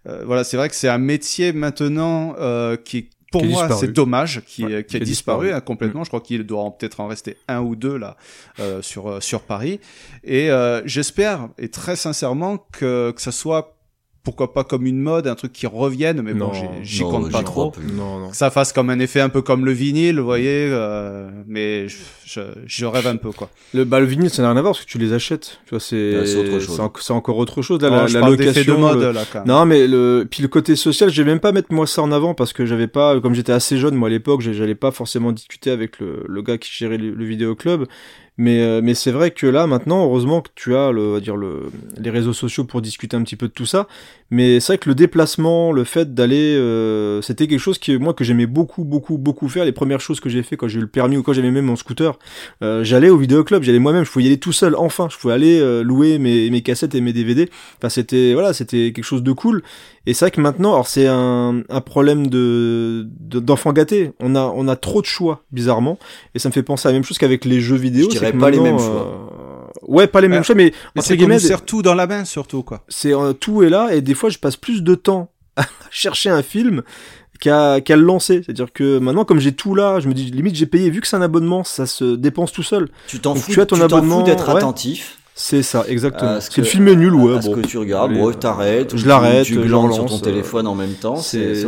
[0.07, 3.91] euh, voilà c'est vrai que c'est un métier maintenant euh, qui pour Qui moi c'est
[3.91, 5.51] dommage qui, Ouais, qui a qui a disparu disparu.
[5.51, 6.03] hein, complètement.
[6.05, 8.15] Je crois qu'il doit peut-être en rester un ou deux là
[8.61, 9.81] euh, sur sur Paris.
[10.23, 13.74] Et euh, j'espère et très sincèrement que que ça soit
[14.25, 16.51] pourquoi pas comme une mode, un truc qui revienne, mais bon Non,
[16.81, 17.71] j'y- compte pas trop.
[17.95, 18.29] Non, non.
[18.31, 21.87] Que ça fasse comme un effet un peu comme le vinyle, vous voyez, euh, mais
[21.87, 23.49] je, je, je rêve un peu quoi.
[23.73, 25.59] Le, bah, le vinyle, ça n'a rien à voir parce que tu les achètes.
[25.65, 26.11] Tu vois, c'est,
[26.99, 27.79] c'est encore autre chose.
[27.81, 28.75] Là, la, je la parle d'effet location.
[28.75, 29.47] de mode le- là quand même.
[29.47, 32.11] Non, mais le, puis le côté social, je vais même pas mettre moi ça en
[32.11, 34.91] avant parce que j'avais pas, comme j'étais assez jeune, moi à l'époque, j'ai- j'allais pas
[34.91, 37.85] forcément discuter avec le, le gars qui gérait le, le vidéoclub.
[38.37, 41.37] Mais, euh, mais c'est vrai que là, maintenant, heureusement que tu as le, va dire
[41.37, 43.87] le, les réseaux sociaux pour discuter un petit peu de tout ça.
[44.31, 48.13] Mais c'est vrai que le déplacement, le fait d'aller, euh, c'était quelque chose qui, moi,
[48.13, 49.63] que j'aimais beaucoup, beaucoup, beaucoup faire.
[49.63, 51.65] Les premières choses que j'ai fait quand j'ai eu le permis ou quand j'avais même
[51.65, 52.17] mon scooter,
[52.61, 55.33] euh, j'allais au vidéoclub, j'allais moi-même, je pouvais y aller tout seul, enfin, je pouvais
[55.33, 57.49] aller euh, louer mes, mes cassettes et mes DVD.
[57.77, 59.61] Enfin, c'était, voilà, c'était quelque chose de cool.
[60.07, 64.11] Et c'est vrai que maintenant, alors c'est un, un problème de, de- d'enfants gâtés.
[64.19, 65.97] On a, on a trop de choix, bizarrement.
[66.35, 68.07] Et ça me fait penser à la même chose qu'avec les jeux vidéo.
[68.31, 69.03] C'est pas les mêmes euh,
[69.87, 72.25] Ouais, pas les mêmes Euh, choix, mais Mais entre guillemets, sert tout dans la main
[72.25, 72.83] surtout quoi.
[72.87, 76.29] c'est euh, tout est là et des fois je passe plus de temps à chercher
[76.29, 76.81] un film
[77.39, 78.41] qu'à qu'à le lancer.
[78.43, 81.07] C'est-à-dire que maintenant comme j'ai tout là, je me dis limite j'ai payé vu que
[81.07, 82.89] c'est un abonnement, ça se dépense tout seul.
[83.07, 84.57] Tu t'en fous, tu as ton tu t'en abonnement, fous d'être ouais.
[84.57, 86.31] attentif C'est ça, exactement.
[86.31, 87.55] à ce Si le que- film est nul, ouais, à ce bon.
[87.55, 88.13] que tu regardes.
[88.13, 88.95] Bon, t'arrêtes.
[88.95, 91.17] je tu- l'arrête, Tu glandes sur ton euh, téléphone en même temps.
[91.17, 91.65] C'est.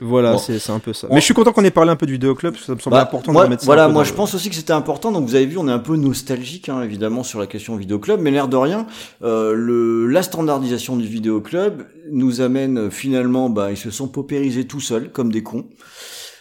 [0.00, 0.38] Voilà, Bon.
[0.38, 1.08] c'est un peu ça.
[1.10, 2.74] On- Mais je suis content qu'on ait parlé un peu du vidéoclub, parce que ça
[2.76, 4.54] me semble Bah, important moi, de remettre ça voilà, moi dans je pense aussi que
[4.54, 5.10] c'était important.
[5.10, 8.20] Donc vous avez vu, on est un peu nostalgique, hein, évidemment, sur la question vidéoclub,
[8.20, 8.86] mais l'air de rien,
[9.24, 14.80] euh, le, la standardisation du vidéoclub nous amène finalement, bah, ils se sont paupérisés tout
[14.80, 15.64] seuls, comme des cons.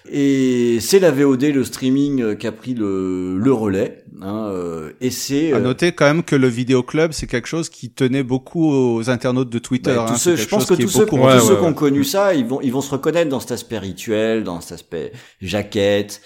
[0.10, 4.04] Et c'est la VOD, le streaming, euh, qui a pris le, le relais.
[4.22, 7.70] Hein, euh, et c'est À euh, noter quand même que le vidéoclub, c'est quelque chose
[7.70, 9.94] qui tenait beaucoup aux internautes de Twitter.
[9.96, 10.36] Bah, tous hein.
[10.36, 12.46] je pense que tous ceux, beaucoup tous Ouais, ceux ouais, qui ont connu ça, ils
[12.46, 16.22] vont, ils vont se reconnaître dans cet aspect rituel, dans cet aspect jaquette.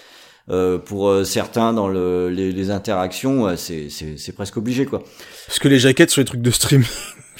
[0.50, 4.86] Euh, pour euh, certains, dans le, les, les interactions, ouais, c'est, c'est, c'est presque obligé,
[4.86, 5.04] quoi.
[5.48, 6.88] Parce que les jaquettes sur les trucs de streaming,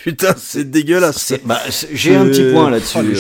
[0.04, 1.34] putain, c'est dégueulasse.
[1.46, 2.98] Bah, c'est- j'ai un petit point là-dessus.
[2.98, 3.16] Oh, euh, ouais.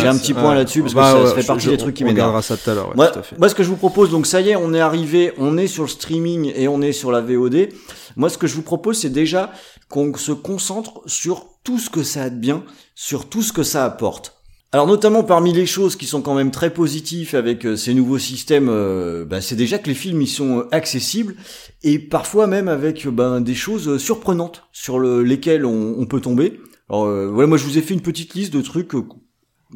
[0.00, 0.54] J'ai un petit point Ouais.
[0.56, 2.06] là-dessus parce que Bah, ça, ouais, ça fait je- partie je- des trucs qui on
[2.06, 2.28] m'énervent.
[2.34, 3.38] regardera ça tout à l'heure, ouais, Moi, tout à fait.
[3.38, 5.66] moi, ce que je vous propose, donc ça y est, on est arrivé, on est
[5.66, 7.68] sur le streaming et on est sur la VOD.
[8.16, 9.52] Moi, ce que je vous propose, c'est déjà
[9.88, 12.62] qu'on se concentre sur tout ce que ça a de bien,
[12.94, 14.34] sur tout ce que ça apporte.
[14.74, 18.18] Alors notamment parmi les choses qui sont quand même très positives avec euh, ces nouveaux
[18.18, 21.36] systèmes, euh, bah, c'est déjà que les films ils sont euh, accessibles
[21.82, 26.20] et parfois même avec euh, ben, des choses surprenantes sur le- lesquelles on, on peut
[26.22, 26.58] tomber.
[26.88, 29.04] Alors euh, voilà, moi je vous ai fait une petite liste de trucs, euh,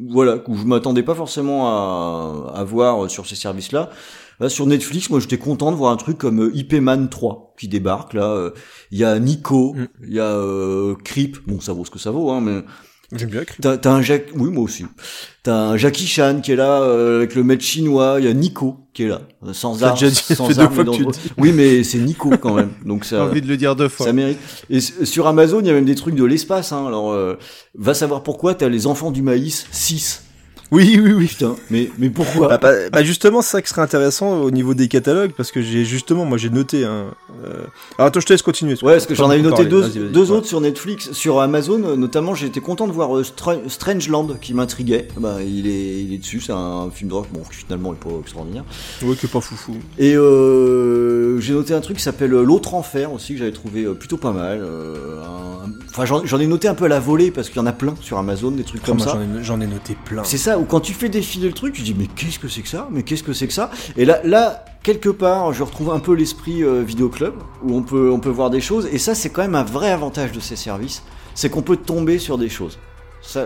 [0.09, 3.91] voilà, que je m'attendais pas forcément à, à voir sur ces services-là.
[4.39, 7.67] Là, sur Netflix, moi j'étais content de voir un truc comme IP Man 3 qui
[7.67, 8.51] débarque là.
[8.91, 9.87] Il y a Nico, Mm.
[10.07, 11.37] il y a Creep.
[11.47, 12.61] Bon, ça vaut ce que ça vaut, hein, mais
[13.15, 13.43] J'aime bien.
[13.61, 14.85] T'as, t'as un Jack, oui moi aussi.
[15.43, 18.17] T'as un Jackie Chan qui est là euh, avec le maître chinois.
[18.19, 20.47] Il y a Nico qui est là, euh, sans T'as armes, déjà dit, ça sans
[20.47, 21.19] fait deux armes fois que tu le dis.
[21.37, 22.71] Oui, mais c'est Nico quand même.
[22.85, 24.07] Donc J'ai ça, envie de le dire deux fois.
[24.07, 24.39] ça mérite.
[24.69, 26.73] Et sur Amazon, il y a même des trucs de l'espace.
[26.73, 26.85] Hein.
[26.85, 27.35] Alors, euh,
[27.75, 28.55] va savoir pourquoi.
[28.55, 30.23] T'as les enfants du maïs 6.
[30.71, 31.27] Oui, oui, oui.
[31.27, 34.73] Putain, mais, mais pourquoi Bah, bah, bah, justement, c'est ça qui serait intéressant au niveau
[34.73, 37.05] des catalogues, parce que j'ai justement, moi j'ai noté un.
[37.45, 37.63] euh,
[37.97, 38.73] Alors attends, je te laisse continuer.
[38.83, 40.37] Ouais, parce que j'en avais noté deux, deux Ouais.
[40.37, 42.35] autres sur Netflix, sur Amazon euh, notamment.
[42.35, 45.07] J'étais content de voir euh, Stra- Strangeland qui m'intriguait.
[45.17, 46.41] Bah, il est, il est dessus.
[46.41, 48.65] C'est un film d'horreur, bon, qui finalement est pas extraordinaire.
[49.03, 49.77] Ouais, que pas foufou.
[49.97, 53.83] Et euh, j'ai noté un truc qui s'appelle euh, L'autre enfer aussi que j'avais trouvé
[53.85, 54.59] euh, plutôt pas mal.
[54.61, 55.47] euh, un-
[55.99, 57.95] Enfin, j'en ai noté un peu à la volée parce qu'il y en a plein
[58.01, 59.13] sur Amazon, des trucs comme Moi, ça.
[59.13, 60.23] j'en ai, j'en ai noté plein.
[60.23, 62.61] C'est ça, ou quand tu fais défiler le truc, tu dis mais qu'est-ce que c'est
[62.61, 62.87] que ça?
[62.91, 63.71] Mais qu'est-ce que c'est que ça?
[63.95, 67.33] Et là, là, quelque part, je retrouve un peu l'esprit euh, vidéoclub
[67.63, 68.87] où on peut, on peut voir des choses.
[68.91, 71.03] Et ça, c'est quand même un vrai avantage de ces services,
[71.35, 72.79] c'est qu'on peut tomber sur des choses.
[73.27, 73.45] Ça,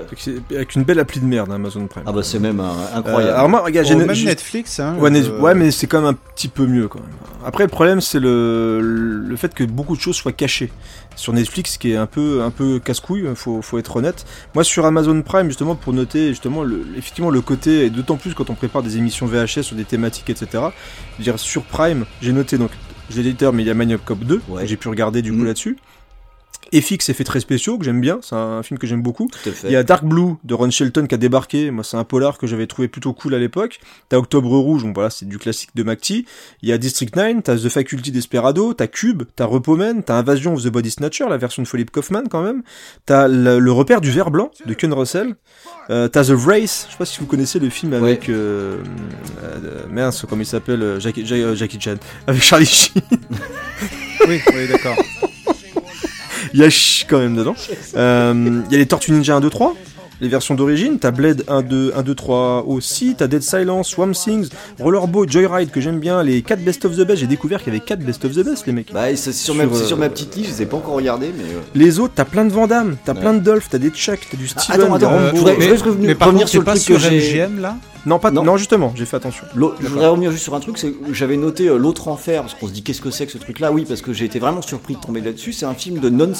[0.51, 2.03] Avec une belle appli de merde, hein, Amazon Prime.
[2.05, 3.34] ah bah c'est même un- Euh, incroyable.
[3.36, 4.95] alors moi, regarde, Oh, j'ai même Netflix, hein.
[4.99, 7.09] Ouais, euh, ouais, mais c'est quand même un petit peu mieux quand même.
[7.43, 10.71] Après, le problème, c'est le, le fait que beaucoup de choses soient cachées
[11.15, 13.25] sur Netflix, qui est un peu, un peu casse-couille.
[13.34, 14.23] Faut, faut être honnête.
[14.53, 18.36] Moi, sur Amazon Prime, justement, pour noter justement le, effectivement le côté, et d'autant plus
[18.36, 20.45] quand on prépare des émissions VHS sur des thématiques, etc.
[20.53, 20.57] Je
[21.17, 22.69] veux dire, sur Prime, j'ai noté donc,
[23.09, 24.41] j'ai l'éditeur, mais il y a Maniac Cop 2.
[24.47, 24.67] Ouais.
[24.67, 25.45] J'ai pu regarder du coup Mhm.
[25.47, 25.77] là-dessus.
[26.74, 29.28] FX effets très spéciaux que j'aime bien, c'est un film que j'aime beaucoup.
[29.30, 29.68] Tout à fait.
[29.68, 31.70] Il y a Dark Blue de Ron Shelton qui a débarqué.
[31.72, 33.80] Moi, c'est un polar que j'avais trouvé plutôt cool à l'époque.
[34.09, 36.26] T'as Octobre Rouge, bon voilà, c'est du classique de McTee.
[36.62, 40.53] Il y a District 9, t'as The Faculty Desperado, t'as Cube, t'as Repoman, t'as Invasion
[40.53, 42.64] of the Body Snatcher, la version de Philip Kaufman quand même.
[43.05, 45.36] T'as le, le repère du ver blanc de Ken Russell.
[45.89, 48.78] Euh, t'as The Race, je sais pas si vous connaissez le film avec euh,
[49.43, 51.95] euh, mince, comment il s'appelle, euh, Jackie, Ja- euh, Jackie Chan,
[52.28, 53.01] avec Charlie Sheen.
[54.28, 54.95] Oui, oui, d'accord.
[56.54, 57.56] Il y a Ch quand même dedans.
[57.95, 59.76] Euh, Il y a les Tortues Ninja 1, 2, 3.
[60.24, 64.12] Les versions d'origine, t'as Blade 1, 2, 1, 2, 3 aussi, t'as Dead Silence, Swamp
[64.12, 64.49] Things,
[64.80, 67.76] Rollerboat, Joyride que j'aime bien, les 4 Best of the Best, j'ai découvert qu'il y
[67.76, 68.93] avait 4 Best of the Best les mecs.
[68.93, 70.93] Bah, c'est sur, Sur, ma, euh, sur ma petite liste, je les ai pas encore
[70.93, 71.45] regardés, mais.
[71.45, 73.20] euh, Les autres, t'as plein de Van Damme, t'as Ouais.
[73.20, 75.30] plein de Dolph, t'as des Chuck, t'as du Steven, attends, des attends, Rambo.
[75.34, 76.95] je voudrais- mais, je voudrais revenir- mais par revenir contre, sur le pas truc sur
[76.97, 77.78] que j'ai- MGM là?
[78.06, 78.43] Non, pas, Non.
[78.43, 78.58] non.
[78.58, 79.43] justement, j'ai fait attention.
[79.56, 82.68] Je voudrais revenir juste sur un truc, c'est j'avais noté euh, l'autre enfer, parce qu'on
[82.68, 84.95] se dit qu'est-ce que c'est que ce truc-là, oui, parce que j'ai été vraiment surpris
[84.95, 85.54] de tomber là-dessus.
[85.54, 86.32] C'est un film de non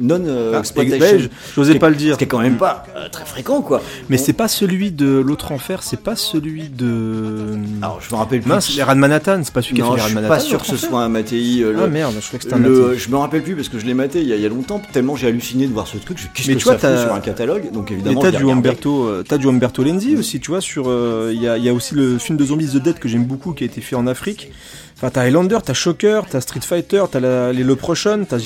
[0.00, 2.14] non euh, Ah, je- j'osais pas le dire.
[2.14, 3.80] ce qui est quand même pas euh, très fréquent, quoi.
[4.08, 7.56] Mais c'est pas celui de l'autre enfer, c'est pas celui de.
[7.82, 8.48] alors je me rappelle plus.
[8.48, 10.08] Mince, les Rats de Manhattan, c'est pas celui qui a fait les je Rats de
[10.08, 10.34] suis Manhattan.
[10.34, 11.62] pas sûr que ce soit un Mattei.
[11.62, 13.68] euh, le- Ah merde, je crois que c'était un le- je me rappelle plus parce
[13.68, 15.72] que je l'ai maté il y, a, il y a longtemps, tellement j'ai halluciné de
[15.72, 16.18] voir ce truc.
[16.18, 17.70] je- Qu'est-ce Mais que tu vois, ça sur un catalogue?
[17.72, 18.44] Donc Mais évidemment, je.
[18.46, 20.60] Umberto, euh, t'as du Umberto Lenzi aussi, tu vois.
[20.60, 20.88] Sur,
[21.32, 23.24] il y, a, il y a aussi le film de Zombies the Dead que j'aime
[23.24, 24.50] beaucoup, qui a été fait en Afrique.
[24.96, 28.38] Enfin, t'as Highlander, t'as Shocker, t'as Street Fighter, t'as les Leprechaun, t'as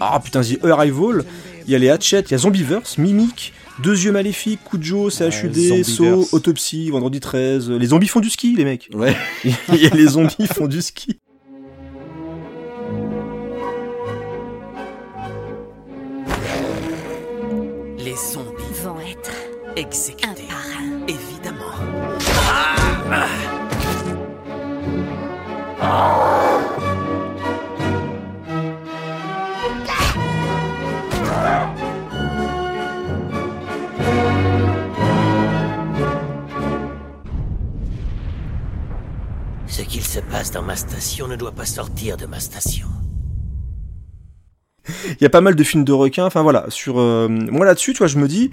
[0.00, 1.24] ah putain The Arrival.
[1.66, 5.54] Il y a les Hatchet, il y a Zombieverse, Mimic, Deux yeux maléfiques, Cujo, CHUD,
[5.54, 6.34] Zombieverse.
[6.34, 7.70] Autopsie, Vendredi 13.
[7.70, 8.90] Les zombies font du ski, les mecs.
[8.92, 9.16] Ouais.
[9.44, 11.18] Il y a les zombies font du ski.
[17.98, 19.32] Les zombies vont être
[19.76, 20.49] exécutés.
[23.10, 23.16] Ce
[39.82, 42.86] qu'il se passe dans ma station ne doit pas sortir de ma station.
[44.86, 46.26] Il y a pas mal de films de requins.
[46.26, 48.52] Enfin voilà, sur euh, moi là-dessus, tu vois, je me dis.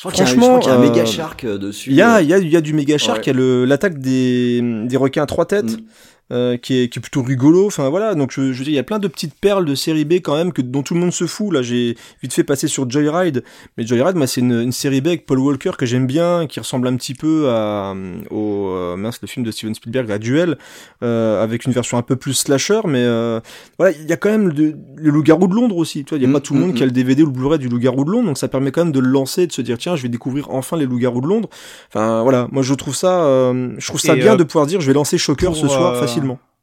[0.00, 1.44] Je crois qu'il y a, je Franchement, crois qu'il y a un euh, méga shark
[1.44, 1.90] euh, dessus.
[1.90, 3.34] Il y a, euh, il y, a, il y a du méga shark, Ouais.
[3.34, 5.76] il y a l'attaque des, des requins à trois têtes.
[5.78, 5.84] Mm.
[6.32, 8.76] Euh, qui, est, qui est plutôt rigolo, enfin voilà, donc je, je veux dire, il
[8.76, 11.00] y a plein de petites perles de série B quand même que, dont tout le
[11.00, 11.52] monde se fout.
[11.52, 13.44] Là, j'ai vite fait passer sur Joyride,
[13.76, 16.60] mais Joyride, moi, c'est une, une série B avec Paul Walker que j'aime bien, qui
[16.60, 17.94] ressemble un petit peu à,
[18.30, 20.56] au euh, mince, le film de Steven Spielberg, à Duel,
[21.02, 23.40] euh, avec une version un peu plus slasher, mais euh,
[23.78, 26.22] voilà, il y a quand même le, le loup-garou de Londres aussi, tu vois, il
[26.22, 27.58] y a Mm, pas tout le mm, monde qui a le DVD ou le Blu-ray
[27.58, 29.78] du loup-garou de Londres, donc ça permet quand même de le lancer, de se dire
[29.78, 31.48] tiens, je vais découvrir enfin les loups-garous de Londres.
[31.88, 34.66] Enfin voilà, moi je trouve ça, euh, je trouve ça Et, bien euh, de pouvoir
[34.66, 36.00] dire je vais lancer Shocker ce soir euh,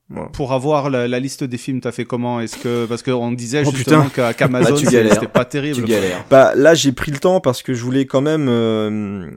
[0.10, 0.30] Voilà.
[0.30, 2.40] Pour avoir la, la liste des films, t'as fait comment?
[2.40, 5.14] Est-ce que parce qu'on disait Oh, justement qu'à- qu'Amazon Bah, galères.
[5.16, 5.76] c'était pas terrible.
[5.76, 6.24] Tu galères.
[6.30, 9.30] Bah là j'ai pris le temps parce que je voulais quand même euh,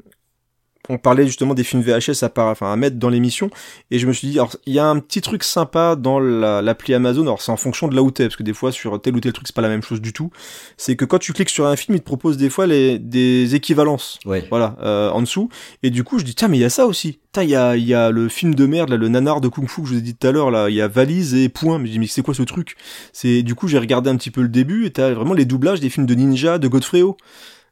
[0.91, 3.49] on parlait justement des films VHS à part enfin à mettre dans l'émission.
[3.91, 6.61] Et je me suis dit alors il y a un petit truc sympa dans la-
[6.62, 7.22] l'appli Amazon.
[7.22, 9.20] Alors c'est en fonction de là où t'es parce que des fois sur tel ou
[9.20, 10.30] tel truc c'est pas la même chose du tout.
[10.76, 13.55] C'est que quand tu cliques sur un film il te propose des fois les des
[13.55, 14.18] équivalences.
[14.26, 14.47] Ouais.
[14.51, 15.49] voilà euh, en dessous.
[15.82, 17.18] Et du coup je dis tiens mais il y a ça aussi.
[17.41, 19.82] Il y a y a le film de merde là le nanar de kung fu
[19.82, 20.68] que je vous ai dit tout à l'heure là.
[20.68, 21.78] Il y a valise et point.
[21.78, 22.74] Mais je dis mais c'est quoi ce truc?
[23.12, 25.78] C'est du coup j'ai regardé un petit peu le début et t'as vraiment les doublages
[25.80, 27.03] des films de ninja de Godfrey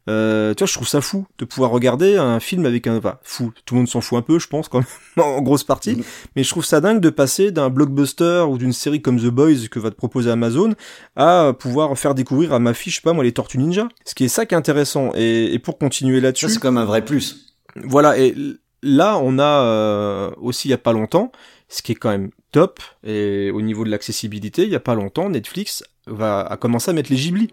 [0.09, 3.19] euh, tu vois, je trouve ça fou de pouvoir regarder un film avec un, enfin,
[3.23, 3.53] fou.
[3.65, 4.87] Tout le monde s'en fout un peu, je pense, quand même,
[5.27, 5.97] en grosse partie.
[5.97, 6.05] Mhm.
[6.35, 9.69] Mais je trouve ça dingue de passer d'un blockbuster ou d'une série comme The Boys
[9.71, 10.75] que va te proposer Amazon
[11.17, 13.89] à pouvoir faire découvrir à ma fille, je sais pas moi, les Tortues Ninja.
[14.05, 15.13] Ce qui est ça qui est intéressant.
[15.15, 16.49] Et, et pour continuer Ça, là-dessus.
[16.49, 17.55] c'est même un vrai plus.
[17.77, 18.35] Voilà, et
[18.83, 21.33] là, on a euh, aussi il y a pas longtemps,
[21.69, 24.95] ce qui est quand même top, et au niveau de l'accessibilité, il y a pas
[24.95, 27.49] longtemps, Netflix va a commencé à mettre les Ghibli.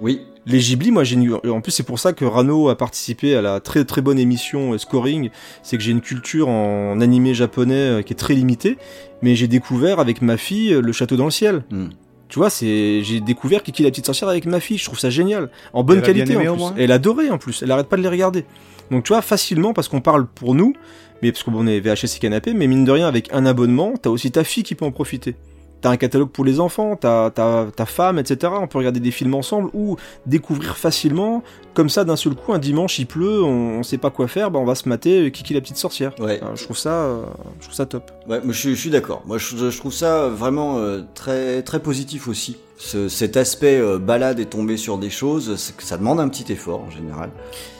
[0.00, 0.20] Oui.
[0.46, 1.34] Les Ghibli, moi j'ai une...
[1.50, 4.72] en plus c'est pour ça que Rano a participé à la très très bonne émission
[4.72, 5.30] euh, Scoring,
[5.64, 8.78] c'est que j'ai une culture en animé japonais euh, qui est très limitée,
[9.22, 11.64] mais j'ai découvert avec ma fille euh, Le Château dans le ciel.
[11.70, 11.88] Hmm.
[12.28, 15.10] Tu vois, c'est j'ai découvert Kiki la petite sorcière avec ma fille, je trouve ça
[15.10, 16.60] génial, en bonne Elle qualité aimé, en plus.
[16.60, 18.44] moins Elle adorait en plus, elle arrête pas de les regarder.
[18.92, 20.74] Donc tu vois facilement parce qu'on parle pour nous,
[21.22, 24.10] mais parce qu'on est VHS et canapé, mais mine de rien avec un abonnement, t'as
[24.10, 25.34] aussi ta fille qui peut en profiter.
[25.82, 28.52] T'as un catalogue pour les enfants, t'as ta femme, etc.
[28.60, 31.42] On peut regarder des films ensemble ou découvrir facilement,
[31.74, 34.50] comme ça d'un seul coup, un dimanche il pleut, on, on sait pas quoi faire,
[34.50, 36.12] bah on va se mater Kiki la petite sorcière.
[36.18, 36.40] Ouais.
[36.42, 37.22] Euh, je trouve ça, euh,
[37.60, 38.10] je trouve ça top.
[38.26, 39.22] Ouais, moi je suis, je suis d'accord.
[39.26, 42.56] Moi je, je trouve ça vraiment euh, très très positif aussi.
[42.78, 46.80] Ce- cet aspect euh, balade et tomber sur des choses, ça demande un petit effort
[46.80, 47.30] en général.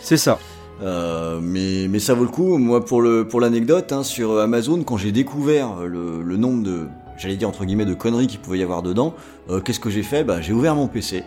[0.02, 0.38] C'est ça.
[0.82, 2.58] Euh, mais, mais ça vaut le coup.
[2.58, 6.86] Moi, pour le pour l'anecdote, hein, sur Amazon, quand j'ai découvert le, le nombre de,
[7.18, 9.14] j'allais dire entre guillemets, de conneries qu'il pouvait y avoir dedans,
[9.50, 10.24] euh, qu'est-ce que j'ai fait?
[10.24, 11.22] Bah, j'ai ouvert mon PC,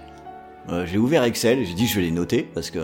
[0.69, 2.79] euh, j'ai ouvert Excel, j'ai dit je vais les noter parce que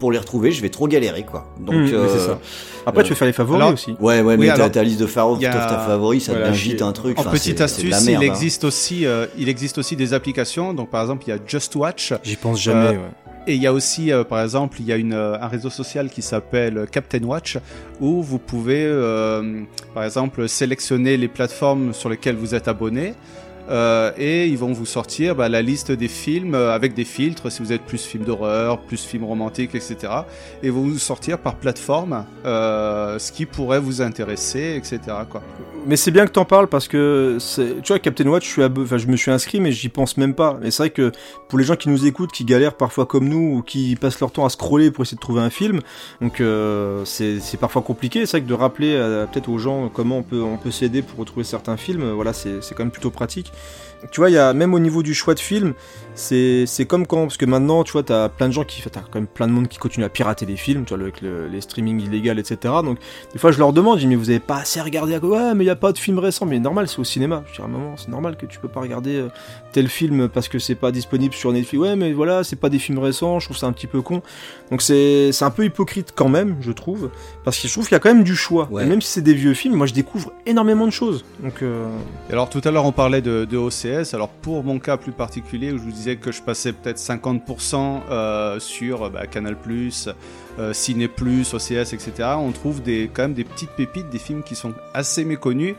[0.00, 1.46] pour les retrouver, je vais trop galérer quoi.
[1.60, 2.38] Donc Mmh, euh, c'est ça.
[2.84, 3.92] Après, euh, tu peux faire les favoris alors- aussi.
[4.00, 6.82] Ouais, ouais, Oui, mais ta, ta liste de favoris, a- ta favori, ça Voilà, devient
[6.82, 7.16] un truc.
[7.18, 8.20] En enfin, petite astuce, merde, il hein.
[8.32, 10.74] existe aussi, euh, il existe aussi des applications.
[10.74, 12.12] Donc par exemple, il y a Just Watch.
[12.24, 12.88] J'y pense jamais.
[12.88, 12.98] Euh, ouais.
[13.46, 16.08] Et il y a aussi, euh, par exemple, il y a euh, un réseau social
[16.08, 17.58] qui s'appelle Captain Watch,
[18.00, 19.62] où vous pouvez, euh,
[19.92, 23.14] par exemple, sélectionner les plateformes sur lesquelles vous êtes abonné.
[23.70, 27.50] Euh, et ils vont vous sortir bah, la liste des films euh, avec des filtres,
[27.50, 29.96] si vous êtes plus film d'horreur, plus film romantique, etc.
[30.62, 35.00] Et vont vous sortir par plateforme euh, ce qui pourrait vous intéresser, etc.
[35.30, 35.42] Quoi.
[35.86, 37.38] Mais c'est bien que t'en parles parce que
[37.82, 40.16] tu vois Captain Watch, je suis abo- enfin je me suis inscrit mais j'y pense
[40.16, 40.58] même pas.
[40.62, 41.12] Et c'est vrai que
[41.48, 44.30] pour les gens qui nous écoutent, qui galèrent parfois comme nous ou qui passent leur
[44.30, 45.80] temps à scroller pour essayer de trouver un film,
[46.22, 48.24] donc euh, c'est parfois compliqué.
[48.26, 51.02] C'est vrai que de rappeler euh, peut-être aux gens comment on peut on peut s'aider
[51.02, 53.52] pour retrouver certains films, voilà c'est quand même plutôt pratique.
[54.10, 55.72] Tu vois, il y a même au niveau du choix de film,
[56.14, 59.14] c'est comme quand parce que maintenant tu vois t'as plein de gens qui t'as quand
[59.16, 61.60] même plein de monde qui continue à pirater des films, tu vois avec le- les
[61.60, 62.56] streaming illégaux etc.
[62.84, 62.98] Donc
[63.32, 65.54] des fois, je leur demande, je dis, mais vous avez pas assez regardé à Ouais,
[65.54, 66.44] mais il y a pas de film récent.
[66.46, 67.44] Mais normal, c'est au cinéma.
[67.48, 69.28] Je dis, à un moment, c'est normal que tu peux pas regarder euh,
[69.72, 71.80] tel film parce que c'est pas disponible sur Netflix.
[71.82, 73.38] Ouais, mais voilà, c'est pas des films récents.
[73.40, 74.20] Je trouve ça un petit peu con.
[74.70, 77.10] Donc c'est c'est un peu hypocrite quand même, je trouve.
[77.44, 78.68] Parce que je trouve qu'il y a quand même du choix.
[78.70, 78.84] Ouais.
[78.84, 81.24] Et même si c'est des vieux films, moi, je découvre énormément de choses.
[81.42, 81.88] Donc, euh,
[82.28, 85.12] Et alors tout à l'heure on parlait de, de OCS, alors pour mon cas plus
[85.12, 89.56] particulier où je vous disais que je passais peut-être 50% euh, sur bah, Canal+,
[90.58, 92.12] euh, Ciné+, OCS, etc.
[92.38, 95.74] On trouve des, quand même des petites pépites, des films qui sont assez méconnus.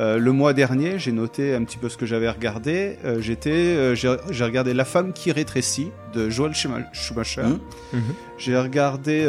[0.00, 2.98] Euh, le mois dernier, j'ai noté un petit peu ce que j'avais regardé.
[3.04, 7.42] Euh, j'étais, euh, j'ai regardé La femme qui rétrécit de Joel Schuma- Schumacher.
[7.42, 7.58] Mhm.
[7.94, 8.02] Mhm.
[8.38, 9.24] J'ai regardé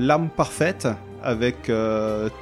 [0.00, 0.88] L'âme parfaite
[1.22, 1.70] avec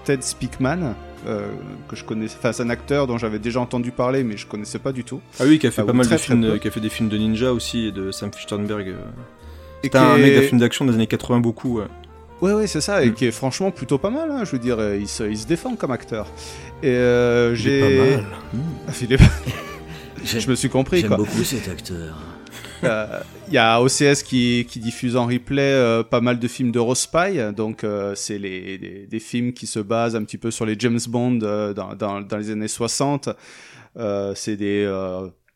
[0.04, 0.94] Ted Speakman.
[1.26, 1.48] Euh,
[1.88, 4.78] que je connais, enfin c'est un acteur dont j'avais déjà entendu parler mais je connaissais
[4.78, 5.20] pas du tout.
[5.40, 6.88] Ah oui, qui a fait Ah, pas mal très, de films, qui a fait des
[6.88, 8.88] films de ninja aussi et de Sam Fichtenberg.
[8.88, 8.96] euh.
[9.82, 11.78] C'était qui un mec de film d'action des années 80 beaucoup.
[11.78, 11.86] ouais.
[12.40, 13.14] Ouais, ouais, c'est ça, et Mm.
[13.14, 14.28] qui est franchement plutôt pas mal.
[14.32, 16.26] hein, je veux dire, euh, il se, il se défend comme acteur.
[16.82, 17.80] Et euh, Il est j'ai.
[17.80, 18.24] pas mal.
[19.02, 22.16] Il est- Je me suis compris J'aime beaucoup cet acteur.
[22.84, 26.72] Euh, Il y a OCS qui, qui diffuse en replay euh, pas mal de films
[26.72, 30.38] de Rose Spy, donc euh, c'est les, des, des films qui se basent un petit
[30.38, 31.32] peu sur les James Bond
[31.74, 33.28] dans, dans, dans les années 60.
[33.98, 34.86] Euh, c'est des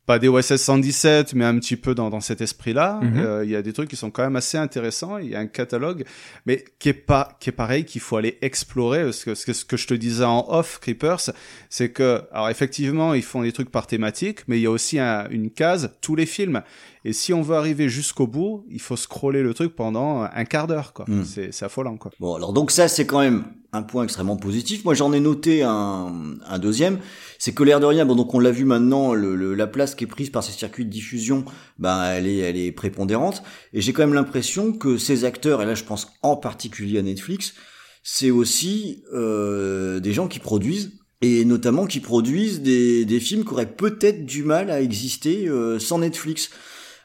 [0.04, 3.00] pas des OSS 117, mais un petit peu dans, dans cet esprit-là.
[3.02, 3.18] Mhm.
[3.18, 5.18] Euh, Il y a des trucs qui sont quand même assez intéressants.
[5.18, 6.04] Il y a un catalogue,
[6.46, 9.02] mais qui est pas qui est pareil qu'il faut aller explorer.
[9.02, 11.30] Parce que ce que, ce que je te disais en off, Creepers,
[11.70, 15.00] c'est que alors effectivement ils font des trucs par thématique, mais il y a aussi
[15.00, 16.62] un- une case tous les films.
[17.08, 20.66] Et si on veut arriver jusqu'au bout, il faut scroller le truc pendant un quart
[20.66, 21.04] d'heure, quoi.
[21.06, 21.24] Mm.
[21.24, 22.10] C'est c'est affolant, quoi.
[22.18, 24.84] Bon, alors donc ça, c'est quand même un point extrêmement positif.
[24.84, 26.98] Moi, j'en ai noté un, un deuxième.
[27.38, 29.94] C'est que l'air de rien, bon, donc on l'a vu maintenant, le, le- la place
[29.94, 31.44] qui est prise par ces circuits de diffusion,
[31.78, 33.42] ben, elle est, elle est prépondérante.
[33.72, 37.02] Et j'ai quand même l'impression que ces acteurs, et là, je pense en particulier à
[37.02, 37.54] Netflix,
[38.02, 40.92] c'est aussi euh, des gens qui produisent
[41.22, 45.78] et notamment qui produisent des, des films qui auraient peut-être du mal à exister euh,
[45.78, 46.50] sans Netflix.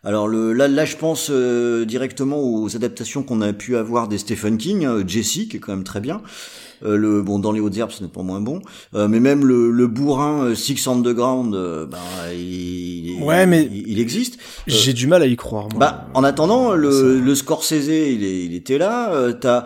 [0.03, 4.18] Alors le, là, là, je pense euh, directement aux adaptations qu'on a pu avoir des
[4.18, 6.22] Stephen King, euh, Jesse, qui est quand même très bien.
[6.84, 8.61] Euh, le bon dans les hautes herbes, ce n'est pas moins bon.
[8.95, 11.98] Euh, mais même le, le bourrin euh, Six Underground, ben,
[12.34, 14.40] il, il- Ouais, mais- il, il existe.
[14.65, 15.68] J'ai du mal à y croire.
[15.69, 15.80] Moi.
[15.80, 19.14] Bah, en attendant, le, le Scorsese, il, est, il était là.
[19.14, 19.65] Euh, t'as,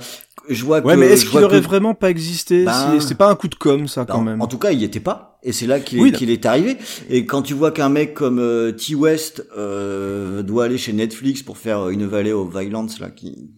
[0.49, 3.15] je vois ouais, que, mais est-ce qu'il aurait que- vraiment pas existé Ben- C'est- C'est
[3.15, 4.41] pas un coup de com, ça, quand en, même?
[4.41, 6.77] en tout cas, il y était pas, et c'est là qu'il Oui, est, arrivé.
[7.09, 11.43] Et quand tu vois qu'un mec comme euh, T West euh, doit aller chez Netflix
[11.43, 13.49] pour faire une vallée of Violence là, qui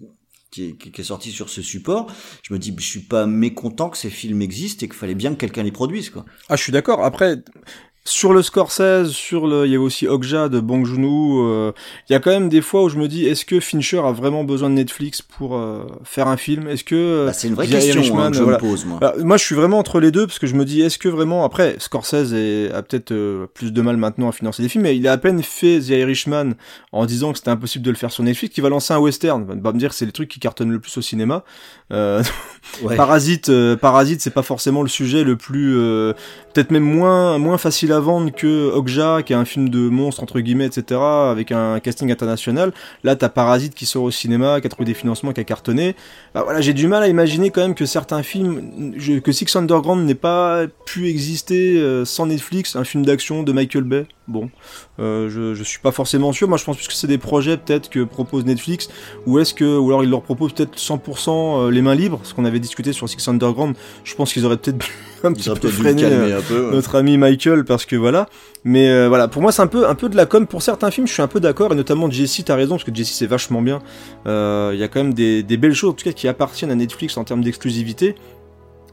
[0.49, 2.07] qui est, qui est sorti sur ce support,
[2.41, 5.31] je me dis, je suis pas mécontent que ces films existent et qu'il fallait bien
[5.35, 6.25] que quelqu'un les produise, quoi.
[6.49, 7.03] Ah, je suis d'accord.
[7.03, 7.35] Après,
[8.07, 11.45] sur le Scorsese, sur le, il y avait aussi Okja de Bong Joon-ho.
[11.47, 11.71] euh,
[12.09, 14.11] il y a quand même des fois où je me dis, est-ce que Fincher a
[14.11, 16.67] vraiment besoin de Netflix pour euh, faire un film?
[16.67, 18.57] Est-ce que euh, Bah, c'est une vraie question Irishman, hein, que je voilà.
[18.57, 18.97] me pose, moi.
[19.01, 21.09] Bah, moi, je suis vraiment entre les deux parce que je me dis, est-ce que
[21.09, 24.83] vraiment après Scorsese est- a peut-être euh, plus de mal maintenant à financer des films,
[24.85, 26.51] mais il a à peine fait The Irishman
[26.93, 29.45] en disant que c'était impossible de le faire sur Netflix, qu'il va lancer un western.
[29.61, 31.43] Va me dire que c'est les trucs qui cartonnent le plus au cinéma.
[31.91, 32.23] Euh,
[32.83, 32.97] Ouais.
[32.97, 36.11] Parasite, euh, Parasite, c'est pas forcément le sujet le plus, euh,
[36.53, 40.21] peut-être même moins moins facile à vendre que Okja, qui est un film de monstre
[40.21, 42.73] entre guillemets, etc., avec un casting international.
[43.05, 45.95] Là, t'as Parasite qui sort au cinéma, qui a trouvé des financements, qui a cartonné.
[46.35, 49.55] Bah, voilà, j'ai du mal à imaginer quand même que certains films, je- que Six
[49.55, 54.05] Underground n'ait pas pu exister euh, sans Netflix, un film d'action de Michael Bay.
[54.27, 54.49] Bon,
[54.99, 56.49] euh, je, je suis pas forcément sûr.
[56.49, 58.89] Moi, je pense plus que c'est des projets peut-être que propose Netflix,
[59.25, 61.29] ou est-ce que, ou alors ils leur proposent peut-être 100%
[61.67, 63.75] euh, les mains libres, ce qu'on avait discuté sur Six Underground.
[64.03, 64.85] Je pense qu'ils auraient peut-être
[65.23, 66.65] un petit peu freiné euh, un peu.
[66.65, 66.75] ouais.
[66.75, 68.27] notre ami Michael parce que voilà.
[68.63, 70.45] Mais euh, voilà, pour moi c'est un peu un peu de la com.
[70.45, 72.93] Pour certains films, je suis un peu d'accord et notamment Jesse, t'as raison parce que
[72.93, 73.79] Jesse c'est vachement bien.
[74.27, 76.71] Euh, Il y a quand même des, des belles choses en tout cas qui appartiennent
[76.71, 78.15] à Netflix en termes d'exclusivité.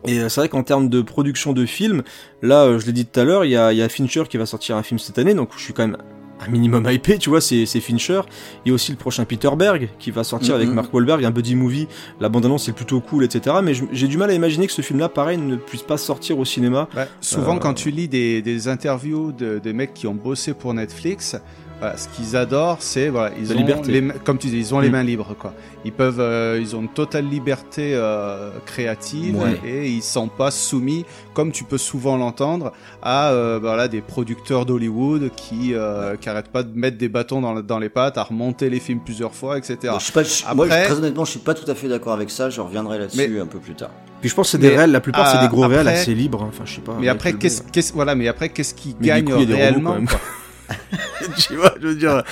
[0.07, 2.03] Et c'est vrai qu'en termes de production de films,
[2.43, 4.37] là, je l'ai dit tout à l'heure, il y a, il y a Fincher qui
[4.37, 5.97] va sortir un film cette année, donc je suis quand même
[6.47, 8.21] un minimum hypé, tu vois, c'est Fincher.
[8.65, 10.75] Il y a aussi le prochain Peter Berg qui va sortir avec Mhm.
[10.75, 11.89] Mark Wahlberg, un buddy movie.
[12.21, 13.57] La bande-annonce est plutôt cool, etc.
[13.63, 16.45] Mais j'ai du mal à imaginer que ce film-là, pareil, ne puisse pas sortir au
[16.45, 16.89] cinéma.
[16.97, 20.55] Ouais, souvent, Euh, quand tu lis des, des interviews de, de mecs qui ont bossé
[20.55, 21.37] pour Netflix,
[21.81, 23.93] voilà, ce qu'ils adorent, c'est voilà, ils La ont liberté.
[24.01, 24.93] les comme tu dis, ils ont les Mm.
[24.93, 25.53] mains libres quoi.
[25.85, 29.61] Ils peuvent, euh, ils ont une totale liberté euh, créative Ouais.
[29.67, 32.73] et ils sont pas soumis, comme tu peux souvent l'entendre,
[33.03, 37.41] à euh, voilà des producteurs d'Hollywood qui euh, qui arrêtent pas de mettre des bâtons
[37.43, 39.77] dans, dans les pattes, à remonter les films plusieurs fois, etc.
[39.85, 42.13] Bon, je suis pas, je- moi, très honnêtement, je suis pas tout à fait d'accord
[42.15, 42.49] avec ça.
[42.51, 43.91] Je reviendrai là-dessus un peu plus tard.
[44.21, 46.01] Puis je pense que c'est des Mais, réels, la plupart c'est des gros réels après-
[46.01, 46.43] assez libres.
[46.43, 46.49] hein.
[46.49, 46.97] Enfin, je sais pas.
[46.99, 50.19] Mais après, qu'est-ce, Bay, qu'est-ce, voilà, mais après, qu'est-ce qui gagne réellement quoi?
[51.39, 52.23] tu vois, je veux dire,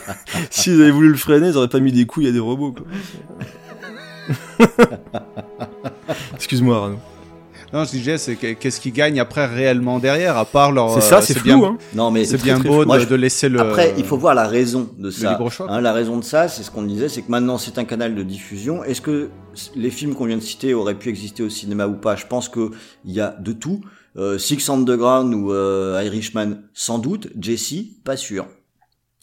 [0.50, 2.86] s'ils avaient voulu le freiner, ils auraient pas mis des couilles à des robots, quoi.
[6.34, 6.98] Excuse-moi, Arnaud.
[7.72, 10.90] Non, je disais, c'est que- qu'est-ce qui gagne après réellement derrière, à part leur.
[10.90, 11.78] C'est euh, ça, c'est bien, hein.
[11.94, 13.60] Non, mais C'est bien très, beau Moi, de, je- de laisser le.
[13.60, 15.32] Après, il faut voir la raison de ça.
[15.32, 15.76] libre choix, quoi.
[15.76, 18.14] Hein, la raison de ça, c'est ce qu'on disait, c'est que maintenant c'est un canal
[18.14, 18.84] de diffusion.
[18.84, 19.30] Est-ce que
[19.74, 22.14] les films qu'on vient de citer auraient pu exister au cinéma ou pas?
[22.14, 22.72] Je pense que
[23.06, 23.80] il y a de tout.
[24.16, 27.28] Euh, Six Underground ou euh, Irishman, sans doute.
[27.40, 27.74] Jesse,
[28.04, 28.46] pas sûr.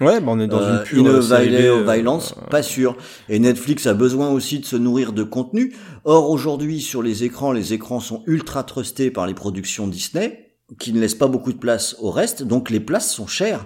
[0.01, 2.95] Ouais, bah on est dans Euh, une pure In a série euh, Violence, pas sûr.
[3.27, 5.75] Et Netflix a besoin aussi de se nourrir de contenu.
[6.05, 10.93] Or aujourd'hui sur les écrans, les écrans sont ultra trustés par les productions Disney, qui
[10.93, 13.65] ne laissent pas beaucoup de place au reste, donc les places sont chères.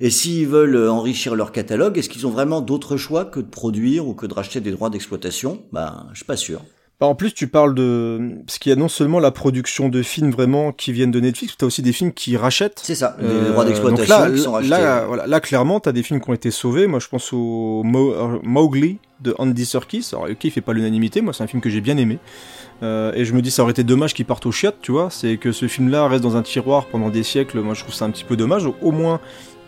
[0.00, 3.48] Et s'ils veulent euh, enrichir leur catalogue, est-ce qu'ils ont vraiment d'autres choix que de
[3.48, 5.62] produire ou que de racheter des droits d'exploitation?
[5.72, 6.62] Ben, je suis pas sûr.
[7.00, 8.20] Bah, en plus, tu parles de...
[8.46, 11.54] Parce qu'il y a non seulement la production de films vraiment qui viennent de Netflix,
[11.58, 12.80] tu as aussi des films qui rachètent.
[12.82, 14.68] C'est ça, les Euh, droits donc d'exploitation là, qui sont rachetés.
[14.70, 16.86] Là, voilà, là clairement, t'as des films qui ont été sauvés.
[16.86, 20.08] Moi, je pense au Mo- Mowgli de Andy Serkis.
[20.12, 21.22] Alors, ok, il fait pas l'unanimité.
[21.22, 22.18] Moi, c'est un film que j'ai bien aimé.
[22.82, 25.08] Euh, et je me dis, ça aurait été dommage qu'il parte au chiottes, tu vois.
[25.10, 27.60] C'est que ce film-là reste dans un tiroir pendant des siècles.
[27.60, 28.66] Moi, je trouve ça un petit peu dommage.
[28.82, 29.20] Au moins,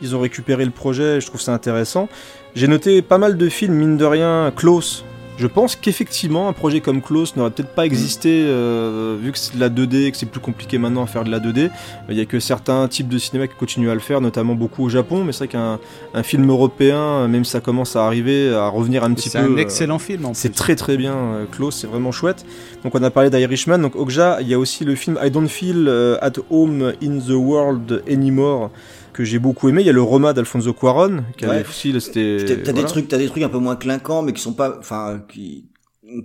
[0.03, 1.21] ils ont récupéré le projet.
[1.21, 2.09] Je trouve ça intéressant.
[2.55, 5.05] J'ai noté pas mal de films, mine de rien, Close.
[5.39, 9.55] Je pense qu'effectivement, un projet comme Close n'aurait peut-être pas existé, euh, vu que c'est
[9.55, 11.71] de la 2D et que c'est plus compliqué maintenant à faire de la 2D.
[12.11, 14.85] Il y a que certains types de cinéma qui continuent à le faire, notamment beaucoup
[14.85, 15.79] au Japon, mais c'est vrai qu'un
[16.15, 19.47] un film européen, même si ça commence à arriver, à revenir un petit C'est peu...
[19.47, 22.45] un euh, excellent film en c'est très très bien, euh, Close, c'est vraiment chouette.
[22.85, 25.49] Donc on a parlé d'Irishman, donc Okja, il y a aussi le film I Don't
[25.49, 28.71] Feel euh, at Home in the World Anymore,
[29.13, 29.83] que j'ai beaucoup aimé.
[29.83, 31.67] Il y a le Roma d'Alfonso Cuaron, qui avait Ouais.
[31.69, 32.63] aussi, c'était...
[32.65, 35.21] T'as des trucs, t'as des trucs un peu moins clinquants, mais qui sont pas, enfin,
[35.29, 35.67] qui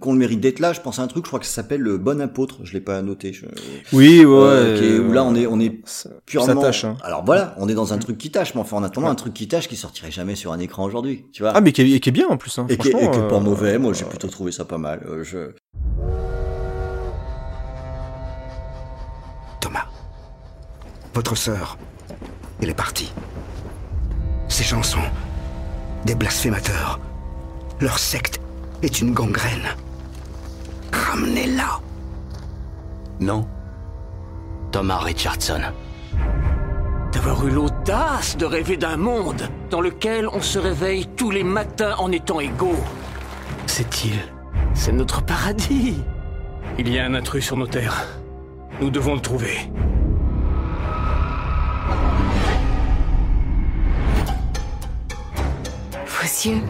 [0.01, 0.73] qu'on le mérite d'être là.
[0.73, 2.57] Je pense à un truc, je crois que ça s'appelle le Bon Apôtre.
[2.63, 3.31] Je l'ai pas noté.
[3.31, 3.45] je-
[3.93, 6.45] Oui, ouais, Euh, ouais, qui est- où là euh, on est, on est ça- purement.
[6.47, 6.97] ça tâche, hein.
[7.03, 9.33] Alors voilà, on est dans un truc qui tâche, mais enfin en attendant un truc
[9.33, 11.53] qui tâche qui sortirait jamais sur un écran aujourd'hui, tu vois.
[11.55, 13.11] Ah, mais qui est, qui est bien en plus, hein, et qui, est- et franchement,
[13.11, 13.77] qui est pas euh, mauvais.
[13.77, 15.05] Moi, j'ai plutôt trouvé ça pas mal.
[15.09, 15.37] Euh, je...
[19.61, 19.85] Thomas,
[21.13, 21.77] votre sœur,
[22.61, 23.13] elle est partie.
[24.47, 25.03] Ces gens sont
[26.05, 26.99] des blasphémateurs.
[27.79, 28.39] Leur secte
[28.81, 29.67] est une gangrène.
[30.91, 31.79] Ramenez-la.
[33.19, 33.47] Non.
[34.71, 35.61] Thomas Richardson.
[37.11, 41.95] D'avoir eu l'audace de rêver d'un monde dans lequel on se réveille tous les matins
[41.97, 42.83] en étant égaux.
[43.65, 44.13] C'est-il
[44.73, 45.97] C'est notre paradis.
[46.77, 48.05] Il y a un intrus sur nos terres.
[48.81, 49.71] Nous devons le trouver.
[56.27, 56.61] Yeux.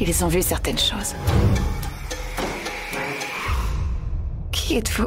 [0.00, 1.14] Ils ont vu certaines choses.
[4.50, 5.06] Qui êtes-vous?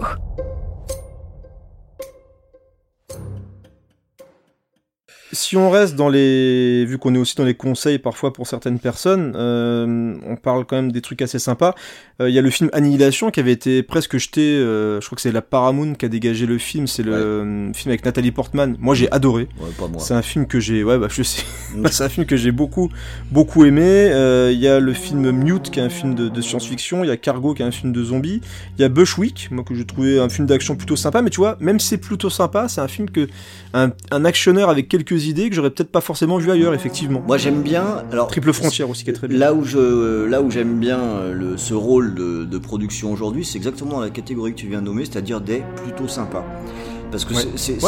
[5.31, 8.79] Si on reste dans les, vu qu'on est aussi dans les conseils parfois pour certaines
[8.79, 11.75] personnes, euh, on parle quand même des trucs assez sympas.
[12.19, 14.41] Euh, Il y a le film Annihilation qui avait été presque jeté.
[14.41, 16.87] euh, je crois que c'est la Paramount qui a dégagé le film.
[16.87, 18.75] C'est le euh, film avec Nathalie Portman.
[18.79, 19.47] Moi, j'ai adoré.
[19.59, 19.69] Ouais.
[19.99, 21.43] C'est un film que j'ai, ouais, bah je sais.
[21.75, 22.89] Bah, c'est un film que j'ai beaucoup,
[23.29, 23.83] beaucoup aimé.
[23.85, 27.03] Euh, Il y a le film Mute qui est un film de, de science-fiction.
[27.03, 28.41] Il y a Cargo qui est un film de zombies.
[28.79, 31.21] Il y a Bushwick, moi que j'ai trouvé un film d'action plutôt sympa.
[31.21, 33.27] Mais tu vois, même si c'est plutôt sympa, c'est un film que
[33.75, 37.21] un, un actionneur avec quelques idées que j'aurais peut-être pas forcément vu ailleurs, effectivement.
[37.27, 38.03] Moi j'aime bien.
[38.11, 39.37] Alors Triple Frontière aussi qui est très bien.
[39.37, 43.43] Là où je, là où j'aime bien euh, le, ce rôle de, de production aujourd'hui,
[43.45, 46.45] c'est exactement dans la catégorie que tu viens de nommer, c'est-à-dire des plutôt sympas.
[47.11, 47.41] Parce que Ouais.
[47.55, 47.79] c'est-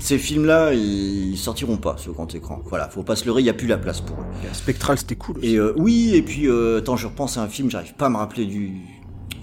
[0.00, 2.60] Ces films-là, ils sortiront pas sur grand écran.
[2.68, 4.24] Voilà, faut pas se leurrer, il y a plus la place pour eux.
[4.52, 5.38] Spectral, c'était cool.
[5.38, 5.54] Aussi.
[5.54, 8.08] Et euh, oui, et puis euh, attends, je repense à un film, j'arrive pas à
[8.10, 8.72] me rappeler du,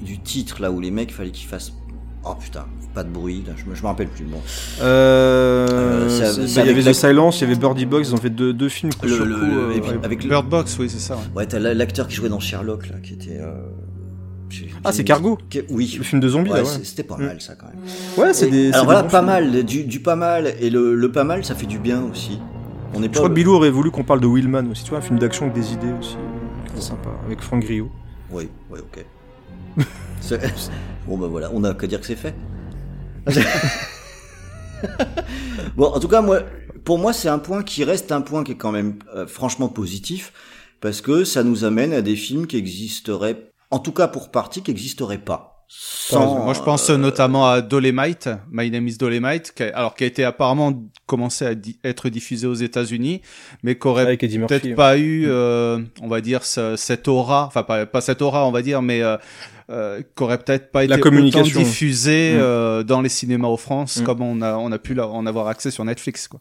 [0.03, 1.73] du titre là où les mecs fallait qu'ils fassent.
[2.25, 4.25] Oh putain, pas de bruit, là, je, me, je me rappelle plus.
[4.25, 4.39] Bon.
[4.81, 7.55] Euh, c'est- c'est- c'est bah, il y avec avait la- The Silence, il y avait
[7.59, 9.75] Birdie Box, ils ont fait deux, deux films coup Le- sur le- coup, le- euh,
[9.75, 9.99] et puis ouais.
[10.03, 11.15] avec le- Bird Box, oui, c'est ça.
[11.15, 11.21] ouais.
[11.35, 13.37] Ouais, t'as la- l'acteur qui jouait dans Sherlock là, qui était.
[13.39, 13.53] euh,
[14.49, 15.95] j'ai- Ah, c'est Cargo qui- Oui.
[15.97, 16.65] Le film de zombies, là, ouais.
[16.65, 17.23] c'est- C'était pas Mm.
[17.25, 17.77] mal ça quand même.
[18.17, 18.67] Ouais, c'est Et- des.
[18.69, 19.25] c'est Alors voilà, bons pas films.
[19.53, 22.39] mal, du, du pas mal, et le, le pas mal, ça fait du bien aussi.
[22.93, 23.15] On est Je pas.
[23.17, 25.45] crois que Bilou aurait voulu qu'on parle de Willman aussi, tu vois, un film d'action
[25.45, 26.17] avec des idées aussi.
[26.75, 27.89] C'est sympa, avec Franck Griot.
[28.31, 29.05] Oui, oui, ok.
[31.07, 32.35] Bon bah voilà, on a qu'à dire que c'est fait.
[35.75, 36.41] bon, en tout cas, moi,
[36.83, 39.69] pour moi, c'est un point qui reste un point qui est quand même euh, franchement
[39.69, 40.33] positif,
[40.81, 44.61] parce que ça nous amène à des films qui existeraient, en tout cas pour partie,
[44.61, 45.65] qui n'existeraient pas.
[45.71, 49.93] Sans, Moi, je pense euh, notamment à Dolemite, My Name is Dolemite, qui a, alors
[49.93, 50.73] qui a été apparemment
[51.05, 53.21] commencé à di- être diffusé aux États-Unis,
[53.61, 54.73] mais qui aurait peut-être ouais.
[54.73, 58.51] pas eu, euh, on va dire, ce- cette aura, enfin pas, pas cette aura, on
[58.51, 59.03] va dire, mais
[59.69, 61.59] euh, euh, qui aurait peut-être pas La été communication.
[61.59, 62.39] autant diffusé Mm.
[62.41, 64.03] euh, dans les cinémas en France Mm.
[64.03, 66.27] comme on a on a pu la- en avoir accès sur Netflix.
[66.27, 66.39] Quoi.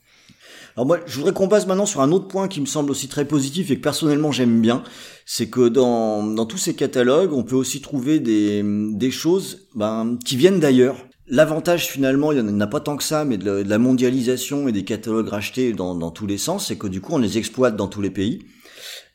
[0.77, 3.09] Alors moi, je voudrais qu'on passe maintenant sur un autre point qui me semble aussi
[3.09, 4.85] très positif et que personnellement j'aime bien,
[5.27, 10.17] c'est que dans, dans tous ces catalogues, on peut aussi trouver des, des choses ben,
[10.25, 10.97] qui viennent d'ailleurs.
[11.27, 13.79] L'avantage finalement, il n'y en a pas tant que ça, mais de la, de la
[13.79, 17.19] mondialisation et des catalogues rachetés dans, dans tous les sens, c'est que du coup on
[17.19, 18.39] les exploite dans tous les pays.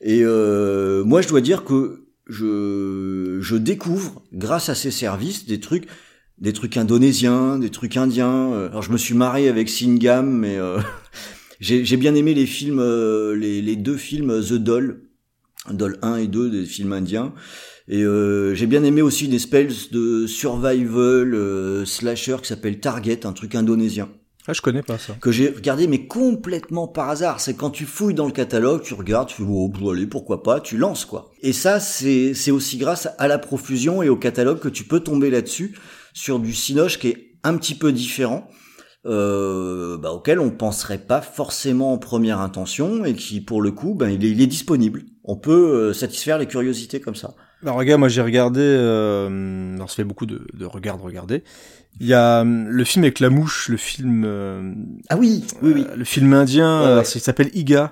[0.02, 5.60] Et euh, moi je dois dire que je, je découvre, grâce à ces services, des
[5.60, 5.88] trucs
[6.40, 8.52] des trucs indonésiens, des trucs indiens.
[8.54, 10.80] Euh, Alors je me suis marré avec Singam, mais euh,
[11.60, 15.04] j'ai bien aimé les films, euh, les, les deux films euh, The Doll,
[15.72, 17.34] Doll 1 et 2 des films indiens.
[17.88, 23.26] Et euh, j'ai bien aimé aussi une espèce de survival euh, slasher qui s'appelle Target,
[23.26, 24.10] un truc indonésien
[24.48, 25.14] Ah, je connais pas ça.
[25.22, 27.40] que j'ai regardé mais complètement par hasard.
[27.40, 30.44] C'est quand tu fouilles dans le catalogue, tu regardes, tu fais oh bon, allez pourquoi
[30.44, 31.32] pas, tu lances quoi.
[31.42, 35.00] Et ça c'est c'est aussi grâce à la profusion et au catalogue que tu peux
[35.00, 35.78] tomber là-dessus
[36.14, 38.50] sur du cinoche qui est un petit peu différent.
[39.06, 43.96] Euh, bah, auquel on penserait pas forcément en première intention et qui pour le coup
[43.96, 47.34] ben il est, il est disponible on peut euh, satisfaire les curiosités comme ça
[47.64, 51.44] Alors regarde, moi j'ai regardé, euh, alors ça fait beaucoup de, de regarde, regarder.
[52.00, 54.74] Il y a euh, le film avec la mouche, le film, euh,
[55.10, 57.92] ah oui oui oui euh, le film indien, Ouais, ça s'appelle Iga.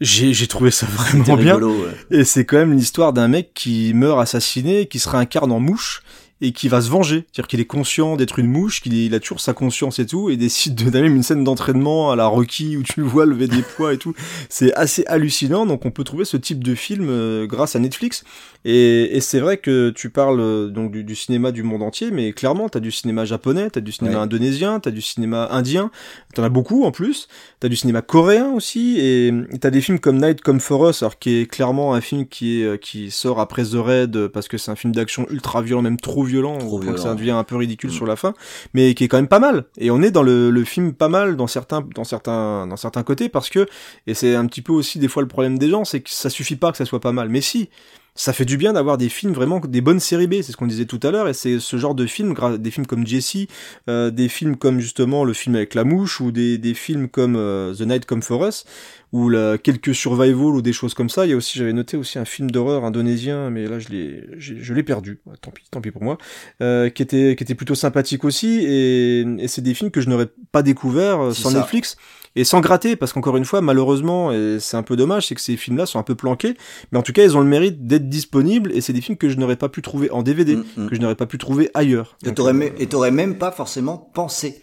[0.00, 1.58] J'ai j'ai trouvé ça vraiment bien.
[1.58, 1.72] ouais.
[2.10, 6.02] Et c'est quand même l'histoire d'un mec qui meurt assassiné, qui se réincarne en mouche
[6.40, 7.24] et qui va se venger.
[7.32, 10.36] C'est-à-dire qu'il est conscient d'être une mouche, qu'il a toujours sa conscience et tout, et
[10.36, 13.62] décide de même une scène d'entraînement à la Rocky où tu le vois lever des
[13.62, 14.14] poids et tout.
[14.48, 15.64] C'est assez hallucinant.
[15.66, 18.24] Donc on peut trouver ce type de film euh, grâce à Netflix.
[18.64, 22.10] Et, et c'est vrai que tu parles euh, donc du, du cinéma du monde entier,
[22.10, 24.22] mais clairement t'as du cinéma japonais, t'as du cinéma Ouais.
[24.22, 25.90] indonésien, t'as du cinéma indien,
[26.34, 27.28] t'en as beaucoup en plus.
[27.60, 31.18] T'as du cinéma coréen aussi, et t'as des films comme Night Come For Us, alors
[31.18, 34.58] qui est clairement un film qui est euh, qui sort après The Raid parce que
[34.58, 37.56] c'est un film d'action ultra violent, même trop violent, Trop que ça devient un peu
[37.56, 37.92] ridicule Mm.
[37.94, 38.34] sur la fin,
[38.74, 39.64] mais qui est quand même pas mal.
[39.78, 43.02] Et on est dans le, le film pas mal dans certains dans certains dans certains
[43.02, 43.66] côtés parce que
[44.06, 46.28] et c'est un petit peu aussi des fois le problème des gens, c'est que ça
[46.30, 47.28] suffit pas que ça soit pas mal.
[47.28, 47.70] Mais si
[48.16, 50.66] ça fait du bien d'avoir des films vraiment des bonnes séries B, c'est ce qu'on
[50.66, 53.46] disait tout à l'heure, et c'est ce genre de films, des films comme Jesse,
[53.88, 57.36] euh, des films comme justement le film avec la mouche, ou des, des films comme
[57.36, 58.64] euh, The Night Come For Us,
[59.12, 61.26] ou la, quelques survival ou des choses comme ça.
[61.26, 64.24] Il y a aussi, j'avais noté aussi un film d'horreur indonésien, mais là je l'ai,
[64.38, 65.20] je l'ai perdu.
[65.40, 66.18] Tant pis, tant pis pour moi.
[66.62, 70.08] Euh, qui était, qui était plutôt sympathique aussi, et, et c'est des films que je
[70.08, 71.58] n'aurais pas découvert euh, sans ça.
[71.58, 71.96] Netflix.
[72.36, 75.40] Et sans gratter, parce qu'encore une fois, malheureusement, et c'est un peu dommage, c'est que
[75.40, 76.54] ces films-là sont un peu planqués,
[76.92, 79.28] mais en tout cas, ils ont le mérite d'être disponibles, et c'est des films que
[79.28, 80.88] je n'aurais pas pu trouver en DVD, Mm, mm.
[80.88, 82.16] que je n'aurais pas pu trouver ailleurs.
[82.22, 84.60] Et Donc, t'aurais mé- et t'aurais même pas forcément pensé.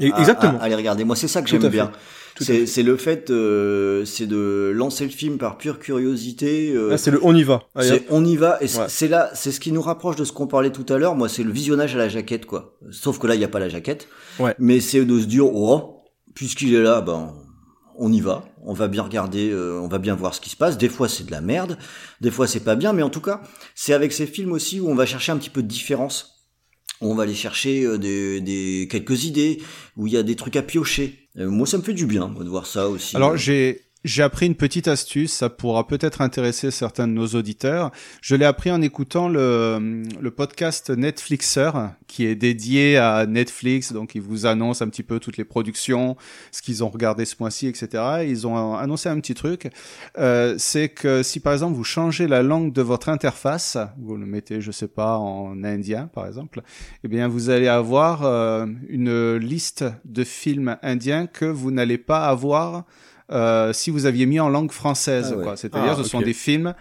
[0.00, 0.58] Et- à- exactement.
[0.58, 1.04] à, à les regarder.
[1.04, 1.92] Moi, c'est ça que Tout j'aime bien.
[2.40, 6.72] C'est le fait, euh, c'est de lancer le film par pure curiosité.
[6.74, 7.64] euh, Ah, c'est le on y va.
[7.74, 8.84] Allez, c'est on y va et c'est Ouais.
[8.88, 11.14] c'est là, c'est ce qui nous rapproche de ce qu'on parlait tout à l'heure.
[11.14, 12.74] Moi, c'est le visionnage à la jaquette, quoi.
[12.90, 14.08] Sauf que là, il n'y a pas la jaquette.
[14.40, 14.54] Ouais.
[14.58, 16.01] Mais c'est de se dire, oh,
[16.34, 17.34] puisqu'il est là, ben,
[17.96, 18.44] on y va.
[18.64, 20.78] On va bien regarder, euh, on va bien voir ce qui se passe.
[20.78, 21.78] Des fois, c'est de la merde.
[22.20, 22.92] Des fois, c'est pas bien.
[22.92, 23.42] Mais en tout cas,
[23.74, 26.32] c'est avec ces films aussi où on va chercher un petit peu de différence.
[27.00, 29.60] On va aller chercher euh, des, des quelques idées,
[29.96, 31.28] où il y a des trucs à piocher.
[31.36, 33.16] Euh, moi, ça me fait du bien moi, de voir ça aussi.
[33.16, 37.92] Alors j'ai j'ai appris une petite astuce, ça pourra peut-être intéresser certains de nos auditeurs.
[38.20, 40.02] Je l'ai appris en écoutant le,
[40.36, 41.70] podcast Netflixer,
[42.08, 46.16] qui est dédié à Netflix, donc ils vous annoncent un petit peu toutes les productions,
[46.50, 48.22] ce qu'ils ont regardé ce mois-ci, etc.
[48.22, 49.70] Et ils ont annoncé un petit truc,
[50.18, 54.26] euh, c'est que si par exemple vous changez la langue de votre interface, vous le
[54.26, 56.62] mettez, je sais pas, en indien par exemple,
[57.04, 62.26] eh bien vous allez avoir euh, une liste de films indiens que vous n'allez pas
[62.26, 62.84] avoir
[63.32, 65.34] euh, si vous aviez mis en langue française.
[65.34, 65.56] Ah ouais.
[65.56, 66.74] C'est-à-dire, Ah, ce sont des films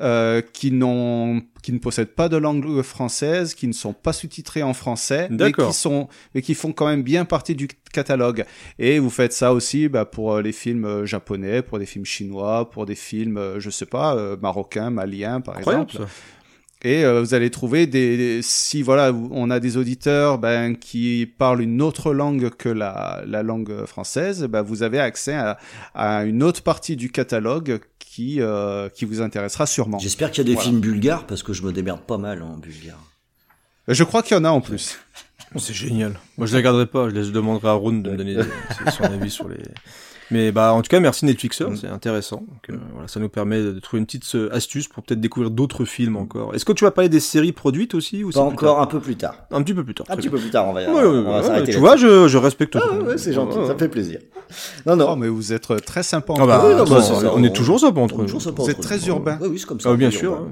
[0.00, 4.62] euh, qui n'ont, qui ne possèdent pas de langue française, qui ne sont pas sous-titrés
[4.62, 8.44] en français, mais qui sont, mais qui font quand même bien partie du catalogue.
[8.78, 12.70] Et vous faites ça aussi bah, pour euh, les films japonais, pour des films chinois,
[12.70, 16.08] pour des films, je sais pas, euh, marocains, maliens, par Incroyable, exemple.
[16.08, 16.41] ça.
[16.84, 21.32] Et euh, vous allez trouver des, des- si voilà on a des auditeurs ben qui
[21.38, 25.58] parlent une autre langue que la, la langue française, ben vous avez accès à,
[25.94, 29.98] à une autre partie du catalogue qui euh, qui vous intéressera sûrement.
[30.00, 30.68] J'espère qu'il y a des Voilà.
[30.70, 32.98] films bulgares parce que je me démerde pas mal en bulgare.
[33.88, 34.98] Je crois qu'il y en a en plus.
[35.58, 36.18] C'est génial.
[36.38, 37.08] Moi, je la garderai pas.
[37.10, 38.36] Je laisse- je demanderai à Ron de me donner
[38.96, 39.58] son avis sur les.
[40.32, 41.76] Mais bah, en tout cas, merci Netflixer, Mm.
[41.76, 42.38] c'est intéressant.
[42.38, 45.50] Donc, euh, voilà, ça nous permet de trouver une petite euh, astuce pour peut-être découvrir
[45.50, 46.54] d'autres films encore.
[46.54, 49.16] Est-ce que tu vas parler des séries produites aussi ou Pas encore, un peu plus
[49.16, 49.34] tard.
[49.50, 50.06] Un petit peu plus tard.
[50.08, 50.36] Un petit bien.
[50.38, 52.38] peu plus tard, on va, Ouais, on ouais, va ouais, s'arrêter Tu vois, je, je
[52.38, 53.04] respecte Ah tout.
[53.04, 54.20] ouais, c'est gentil, Ouais, ça fait plaisir.
[54.86, 55.08] Non, non.
[55.12, 56.34] Oh, mais vous êtes très sympa.
[56.38, 58.28] Ah bah, Oui, non, ça, bah, c'est ça, on est toujours sympa entre nous.
[58.28, 59.38] Vous entre êtes très urbain.
[59.40, 59.90] Oui, c'est comme ça.
[59.92, 60.32] Ah, bien très sûr.
[60.32, 60.50] urbain.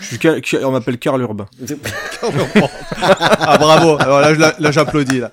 [0.00, 1.46] Je suis on m'appelle Karl Urbain.
[3.02, 3.96] ah bravo.
[4.00, 5.30] Alors là, là j'applaudis là.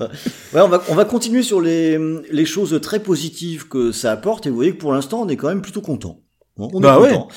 [0.00, 1.98] Ouais, on va, on va continuer sur les,
[2.30, 5.36] les choses très positives que ça apporte et vous voyez que pour l'instant on est
[5.36, 6.20] quand même plutôt content.
[6.56, 7.28] Bon, on est Bah content.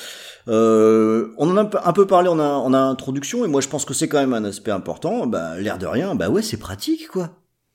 [0.48, 3.84] Euh, on en a un peu- parlé en, a- en introduction et moi je pense
[3.84, 5.26] que c'est quand même un aspect important.
[5.26, 7.30] Bah, l'air de rien, bah ouais, c'est pratique quoi.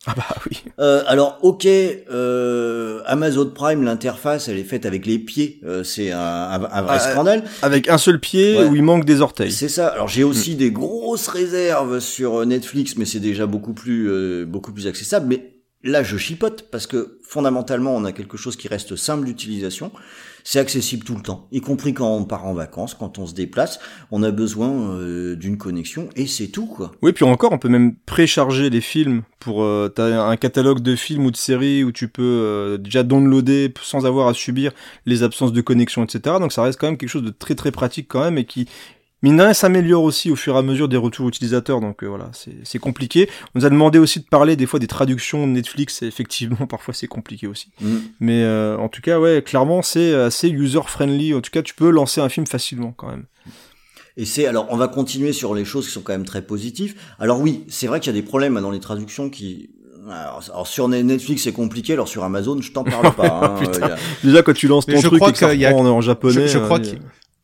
[0.05, 0.61] Ah bah oui.
[0.79, 5.59] Euh, alors ok, euh, Amazon Prime, l'interface, elle est faite avec les pieds.
[5.65, 7.43] Euh, c'est un, un- un vrai Ah, scandale.
[7.61, 8.65] Avec un seul pied Ouais.
[8.65, 9.51] où il manque des orteils.
[9.51, 9.87] C'est ça.
[9.87, 14.45] Alors j'ai aussi des grosses réserves sur euh, Netflix, mais c'est déjà beaucoup plus euh,
[14.45, 15.23] beaucoup plus accessible.
[15.27, 15.52] Mais
[15.83, 19.91] là, je chipote parce que fondamentalement, on a quelque chose qui reste simple d'utilisation.
[20.45, 23.33] C'est accessible tout le temps, y compris quand on part en vacances, quand on se
[23.33, 23.79] déplace.
[24.11, 26.91] On a besoin euh, d'une connexion et c'est tout quoi.
[27.01, 29.63] Oui, puis encore, on peut même précharger les films pour.
[29.63, 33.73] Euh, T'as un catalogue de films ou de séries où tu peux euh, déjà downloader
[33.81, 34.73] sans avoir à subir
[35.05, 36.35] les absences de connexion, etc.
[36.39, 38.67] Donc ça reste quand même quelque chose de très très pratique quand même et qui
[39.23, 41.81] mine de rien s'améliore aussi au fur et à mesure des retours utilisateurs.
[41.81, 43.27] Donc euh, voilà, c'est c'est compliqué.
[43.55, 46.03] On nous a demandé aussi de parler des fois des traductions de Netflix.
[46.03, 47.69] Et effectivement, parfois c'est compliqué aussi.
[47.81, 47.95] Mm.
[48.19, 51.33] Mais euh, en tout cas, ouais, clairement, c'est assez user friendly.
[51.33, 53.25] En tout cas, tu peux lancer un film facilement quand même.
[54.15, 56.93] Et c'est alors on va continuer sur les choses qui sont quand même très positives.
[57.17, 59.71] Alors oui, c'est vrai qu'il y a des problèmes dans les traductions qui
[60.05, 63.55] alors, alors, sur Netflix c'est compliqué, alors sur Amazon je t'en parle pas.
[63.57, 63.59] hein.
[63.59, 63.87] Putain.
[63.91, 65.85] A- Déjà quand tu lances ton je truc crois et que ça y a- en,
[65.85, 66.47] en japonais.
[66.47, 66.99] Je, je crois euh, qu'il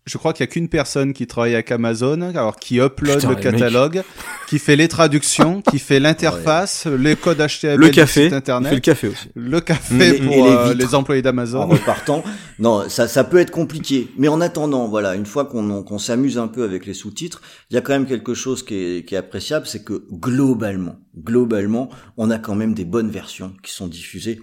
[0.10, 3.30] je crois qu'il y a qu'une personne qui travaille avec Amazon, alors qui upload Putain,
[3.30, 4.03] le catalogue,
[4.48, 8.81] qui fait les traductions, qui fait l'interface, les codes HTML, Le café, internet, fait le
[8.81, 9.30] café aussi.
[9.36, 11.68] le café pour les euh, les employés en d'Amazon.
[11.68, 12.23] repartant.
[12.57, 14.07] Non, ça, ça peut être compliqué.
[14.18, 17.76] Mais en attendant, voilà, une fois qu'on qu'on s'amuse un peu avec les sous-titres, il
[17.76, 21.90] y a quand même quelque chose qui est, qui est appréciable, c'est que globalement, globalement,
[22.18, 24.40] on a quand même des bonnes versions qui sont diffusées.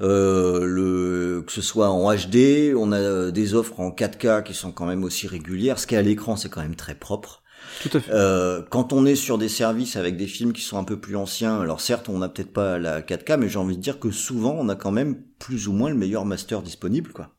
[0.00, 4.72] Euh, le, que ce soit en HD, on a des offres en 4K qui sont
[4.72, 5.78] quand même aussi régulières.
[5.78, 7.42] Ce qui est à l'écran, c'est quand même très propre.
[7.82, 8.12] Tout à fait.
[8.12, 11.16] Euh, quand on est sur des services avec des films qui sont un peu plus
[11.16, 14.10] anciens, alors certes, on n'a peut-être pas la 4K, mais j'ai envie de dire que
[14.10, 17.30] souvent, on a quand même plus ou moins le meilleur master disponible, quoi.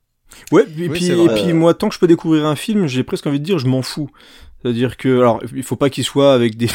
[0.51, 3.03] Ouais, et Oui, puis, et puis moi, tant que je peux découvrir un film, j'ai
[3.03, 4.09] presque envie de dire, je m'en fous.
[4.61, 6.69] C'est-à-dire que, alors, il faut pas qu'il soit avec des,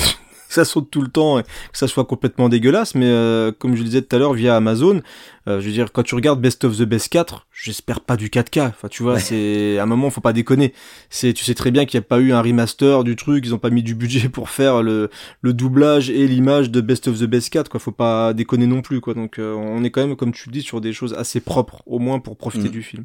[0.56, 3.78] ça saute tout le temps et que ça soit complètement dégueulasse, mais euh, comme je
[3.78, 5.00] le disais tout à l'heure via Amazon,
[5.48, 8.28] euh, je veux dire, quand tu regardes Best of the Best 4, j'espère pas du
[8.28, 8.68] 4K.
[8.68, 9.20] Enfin, tu vois, Ouais.
[9.20, 10.72] c'est à un moment, faut pas déconner.
[11.08, 13.54] C'est, tu sais très bien qu'il n'y a pas eu un remaster du truc, ils
[13.54, 15.08] ont pas mis du budget pour faire le,
[15.42, 17.78] le doublage et l'image de Best of the Best 4, quoi.
[17.80, 19.14] Faut pas déconner non plus, quoi.
[19.14, 21.82] Donc, euh, on est quand même, comme tu le dis, sur des choses assez propres,
[21.86, 22.72] au moins pour profiter Mm.
[22.72, 23.04] du film.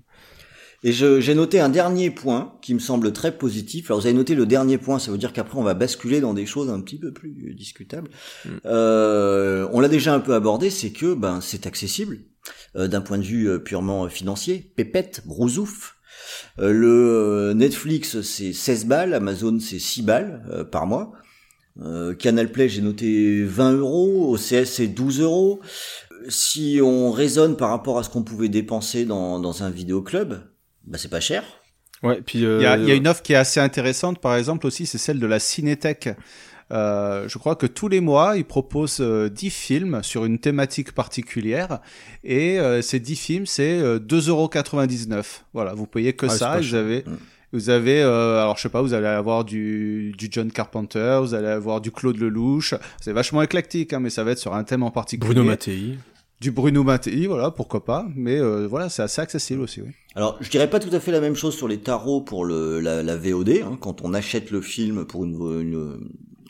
[0.84, 3.92] Et j'ai noté un dernier point qui me semble très positif.
[3.92, 6.34] Alors vous avez noté le dernier point, ça veut dire qu'après on va basculer dans
[6.34, 8.10] des choses un petit peu plus discutables.
[8.66, 12.22] Euh, on l'a déjà un peu abordé, c'est que ben c'est accessible
[12.76, 14.72] euh, d'un point de vue euh, purement euh, financier.
[14.76, 15.98] Pépette, brousouf.
[16.58, 21.12] Euh, le euh, Netflix c'est 16 balles, Amazon c'est 6 balles euh, par mois.
[21.80, 25.60] Euh, Canal Play j'ai noté 20 euros, OCS c'est 12 euros.
[26.28, 30.36] Si on raisonne par rapport à ce qu'on pouvait dépenser dans, dans un vidéoclub,
[30.86, 31.44] bah c'est pas cher.
[32.04, 34.20] Ouais, puis euh, Il y, a, il y a une offre qui est assez intéressante,
[34.20, 36.10] par exemple aussi, c'est celle de la Cinétech.
[36.72, 40.94] Euh, je crois que tous les mois, ils proposent euh, 10 films sur une thématique
[40.94, 41.80] particulière.
[42.24, 45.42] Et euh, ces 10 films, c'est euh, 2,99€.
[45.54, 46.48] Voilà, vous payez que Ah, ça.
[46.52, 46.80] pas Vous cher.
[46.80, 47.04] avez,
[47.52, 51.34] vous avez euh, alors je sais pas, vous allez avoir du, du John Carpenter, vous
[51.34, 52.74] allez avoir du Claude Lelouch.
[53.02, 55.34] C'est vachement éclectique, hein, mais ça va être sur un thème en particulier.
[55.34, 55.98] Bruno Mattei.
[56.42, 58.08] Du Bruno Mattei, voilà, pourquoi pas.
[58.16, 59.90] Mais euh, voilà, c'est assez accessible aussi, oui.
[60.16, 62.80] Alors, je dirais pas tout à fait la même chose sur les tarots pour le,
[62.80, 66.00] la, la VOD, hein, quand on achète le film pour une, une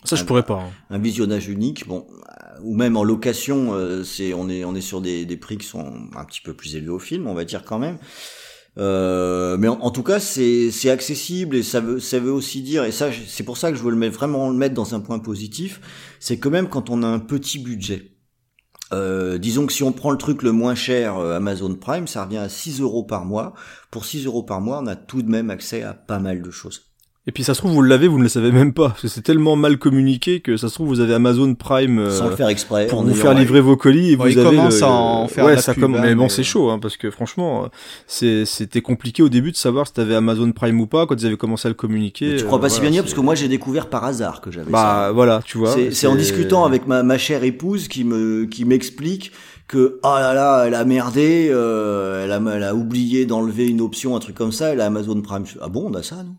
[0.06, 0.72] Ça, je un- pourrais pas, hein.
[0.90, 4.82] un visionnage unique, bon, euh, ou même en location, euh, c'est on est on est
[4.82, 7.44] sur des, des prix qui sont un petit peu plus élevés au film, on va
[7.44, 7.98] dire quand même.
[8.78, 12.62] Euh, mais en, en tout cas, c'est c'est accessible et ça veut ça veut aussi
[12.62, 14.74] dire et ça je- c'est pour ça que je veux le mettre vraiment le mettre
[14.76, 15.82] dans un point positif,
[16.22, 18.11] c'est que même quand on a un petit budget,
[18.94, 22.26] euh, disons que si on prend le truc le moins cher, euh, Amazon Prime, ça
[22.26, 23.54] revient à 6 euros par mois.
[23.90, 26.52] Pour 6 euros par mois, on a tout de même accès à pas mal de
[26.52, 26.91] choses.
[27.28, 29.08] Et puis ça se trouve vous l'avez, vous ne le savez même pas, parce que
[29.08, 32.36] c'est tellement mal communiqué que ça se trouve vous avez Amazon Prime euh, Sans le
[32.36, 35.28] faire exprès, pour vous faire livrer vos colis et Bon, vous avez le- à en
[35.28, 37.70] faire ouais ça pub, comme hein, mais bon mais- c'est chaud hein, parce que franchement
[38.24, 41.28] euh, c'était compliqué au début de savoir si t'avais Amazon Prime ou pas quand ils
[41.28, 42.32] avaient commencé à le communiquer.
[42.32, 44.04] Mais tu crois euh, pas si voilà, bien dire parce que moi j'ai découvert par
[44.04, 45.12] hasard que j'avais Bah ça.
[45.12, 45.76] voilà, tu vois.
[45.92, 49.32] C'est en discutant avec ma, ma chère épouse qui me qui m'explique
[49.68, 53.80] que oh là là elle a merdé, euh, elle a elle a oublié d'enlever une
[53.82, 55.44] option un truc comme ça, elle a Amazon Prime.
[55.62, 56.34] Ah bon on a ça nous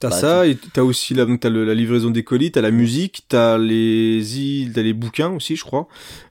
[0.00, 2.60] T'as Bah, ça, et t'as aussi la, donc t'as le- la livraison des colis, t'as
[2.60, 5.86] la musique, t'as les îles, t'as les bouquins aussi, je crois.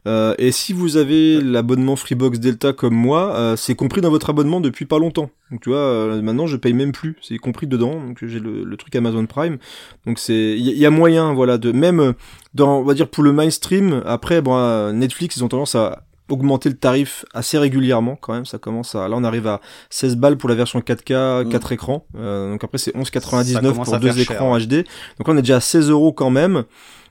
[0.05, 4.29] Euh, et si vous avez l'abonnement Freebox Delta comme moi, euh, c'est compris dans votre
[4.29, 5.31] abonnement depuis pas longtemps.
[5.49, 7.93] Donc tu vois, euh, maintenant je paye même plus, c'est compris dedans.
[8.05, 9.57] Donc j'ai le, le truc Amazon Prime.
[10.05, 12.13] Donc c'est, il y, y a moyen, voilà, de même euh,
[12.53, 14.03] dans, on va dire pour le mainstream.
[14.05, 18.45] Après, bon, euh, Netflix, ils ont tendance à augmenter le tarif assez régulièrement quand même
[18.45, 19.59] ça commence à là on arrive à
[19.89, 23.89] 16 balles pour la version 4K 4 écrans Euh, donc après c'est Ça 11,99 commence
[23.89, 24.57] pour deux cher, écrans.
[24.57, 24.85] HD
[25.17, 26.63] donc là on est déjà à 16 euros quand même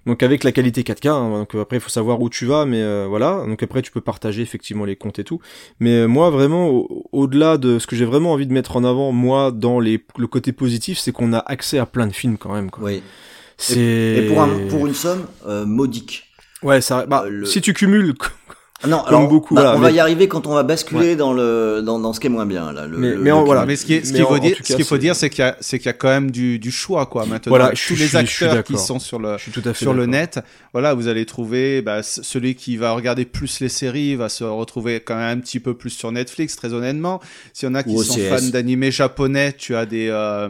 [0.06, 2.80] donc avec la qualité 4K hein, donc après il faut savoir où tu vas mais
[2.82, 5.40] euh, voilà donc après tu peux partager effectivement les comptes et tout
[5.78, 8.82] mais euh, moi vraiment au- au-delà de ce que j'ai vraiment envie de mettre en
[8.82, 12.36] avant moi dans les le côté positif c'est qu'on a accès à plein de films
[12.38, 12.82] quand même quoi.
[12.84, 13.02] Oui.
[13.58, 16.24] c'est Et, pour un pour une somme euh, modique.
[16.64, 18.14] ouais ça bah, le- si tu cumules
[18.86, 21.14] Non, comme alors, beaucoup bah, voilà, on mais- va y arriver quand on va basculer
[21.16, 22.86] dans le dans, dans ce qui est moins bien là.
[22.86, 23.64] Le, Mais- le- mais en- le- voilà.
[23.66, 25.44] Mais ce qui est- ce qu'il faut dire, ce qu'il faut c'est- dire, c'est qu'il
[25.44, 27.24] y a, c'est qu'il y a quand même du, du choix, quoi.
[27.26, 29.52] Maintenant, Voilà, je tous suis- les je suis acteurs qui sont sur le, je suis
[29.52, 30.40] tout à fait sur le net,
[30.72, 35.00] voilà, vous allez trouver, bah, celui qui va regarder plus les séries va se retrouver
[35.00, 37.20] quand même un petit peu plus sur Netflix, très honnêtement.
[37.52, 38.28] S'il y en a qui Ou sont OCS.
[38.40, 40.48] fans d'animé japonais, tu as des, euh,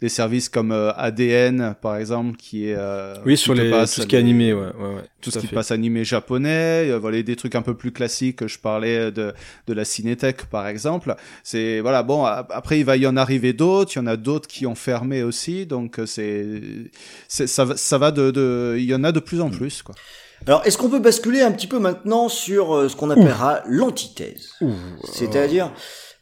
[0.00, 4.00] des services comme euh, ADN, par exemple, qui est, euh, oui sur les passe tout
[4.02, 5.54] ce qui est animé ouais ouais, ouais tout tout ce qui fait.
[5.54, 8.46] passe animé japonais, euh, voilà des trucs un peu plus classiques.
[8.46, 9.34] Je parlais de
[9.66, 11.14] de la Cinétech par exemple.
[11.44, 12.24] C'est voilà bon.
[12.24, 13.92] a- Après il va y en arriver d'autres.
[13.94, 15.66] Il y en a d'autres qui ont fermé aussi.
[15.66, 16.62] Donc euh, c'est
[17.28, 19.82] c'est ça va ça va de de il y en a de plus en plus
[19.82, 19.94] quoi.
[20.46, 24.52] Alors, est-ce qu'on peut basculer un petit peu maintenant sur euh, ce qu'on appellera l'antithèse?
[25.04, 25.70] C'est-à-dire,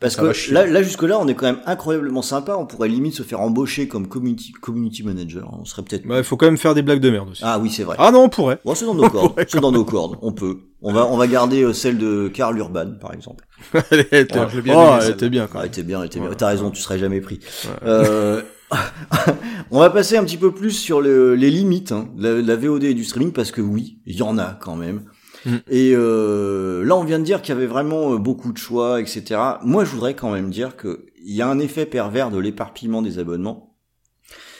[0.01, 2.57] parce Ça que là, là jusque-là, on est quand même incroyablement sympa.
[2.57, 5.49] On pourrait limite se faire embaucher comme community, community manager.
[5.61, 6.07] On serait peut-être.
[6.07, 7.43] Bah, il faut quand même faire des blagues de merde aussi.
[7.45, 7.97] Ah oui, c'est vrai.
[7.99, 8.59] Ah non, on pourrait.
[8.65, 9.33] Bon, c'est dans nos cordes.
[9.49, 10.17] c'est dans nos cordes.
[10.23, 10.59] On peut.
[10.83, 13.45] On va, on va garder euh, celle de Karl Urban, par exemple.
[13.91, 14.47] elle était, Ouais,
[14.77, 15.65] oh, elle était bien quand même.
[15.65, 16.29] elle était bien, elle était bien.
[16.29, 16.37] Ouais.
[16.37, 17.41] T'as raison, tu serais jamais pris.
[17.85, 18.43] Euh,
[19.71, 22.47] on va passer un petit peu plus sur le- les limites hein, de la, de
[22.47, 25.05] la VOD et du streaming parce que oui, il y en a quand même.
[25.49, 25.57] Mm.
[25.69, 29.01] Et euh, là, on vient de dire qu'il y avait vraiment euh, beaucoup de choix,
[29.01, 29.41] etc.
[29.63, 33.03] Moi, je voudrais quand même dire que il y a un effet pervers de l'éparpillement
[33.03, 33.77] des abonnements.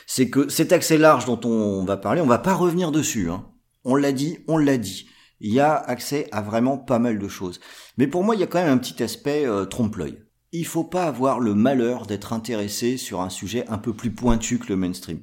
[0.07, 3.31] C'est que cet accès large dont on va parler, on va pas revenir dessus.
[3.31, 3.47] Hein.
[3.85, 5.09] On l'a dit, on l'a dit.
[5.41, 7.61] Il y a accès à vraiment pas mal de choses.
[7.97, 10.19] Mais pour moi, il y a quand même un petit aspect euh, trompe-l'œil.
[10.51, 14.59] Il faut pas avoir le malheur d'être intéressé sur un sujet un peu plus pointu
[14.59, 15.21] que le mainstream.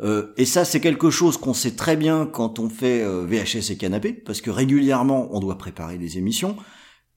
[0.00, 3.70] Euh, et ça, c'est quelque chose qu'on sait très bien quand on fait euh, VHS
[3.72, 6.56] et canapé, parce que régulièrement, on doit préparer des émissions.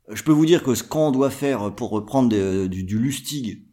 [0.09, 2.97] Euh, Je peux vous dire que ce qu'on doit faire pour reprendre des- du, du
[2.99, 3.65] Lustig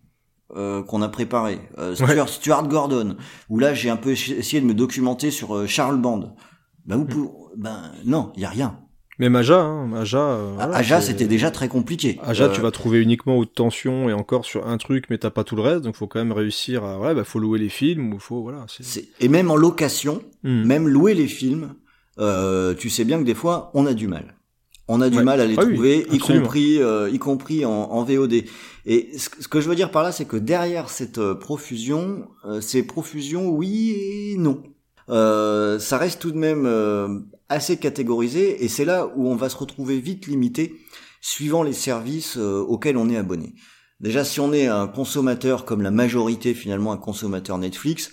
[0.56, 3.16] euh, qu'on a préparé, euh, Stuart, Stuart Gordon,
[3.48, 6.34] où là j'ai un peu essayé de me documenter sur euh, Charles Band.
[6.84, 8.80] Ben, vous pouvez- ben non, il y a rien.
[9.18, 10.18] Même Aja, hein, Aja.
[10.18, 12.18] euh, voilà, Aja, c'est- c'était déjà très compliqué.
[12.22, 15.30] Aja, Euh, tu vas trouver uniquement haute tension et encore sur un truc, mais t'as
[15.30, 17.70] pas tout le reste, donc faut quand même réussir à, ouais, bah, faut louer les
[17.70, 18.66] films ou faut, voilà.
[18.68, 20.64] c'est- Et même en location, Hmm.
[20.64, 21.74] même louer les films,
[22.18, 24.34] euh, tu sais bien que des fois, on a du mal.
[24.88, 25.24] On a du Ouais.
[25.24, 28.44] mal à les Ah oui, trouver, y compris, euh, y compris en, en VOD.
[28.84, 32.28] Et ce, ce que je veux dire par là, c'est que derrière cette euh, profusion,
[32.44, 34.62] euh, c'est profusion oui et non.
[35.08, 39.48] Euh, ça reste tout de même euh, assez catégorisé, et c'est là où on va
[39.48, 40.74] se retrouver vite limité
[41.20, 43.54] suivant les services euh, auxquels on est abonné.
[44.00, 48.12] Déjà, si on est un consommateur comme la majorité finalement un consommateur Netflix,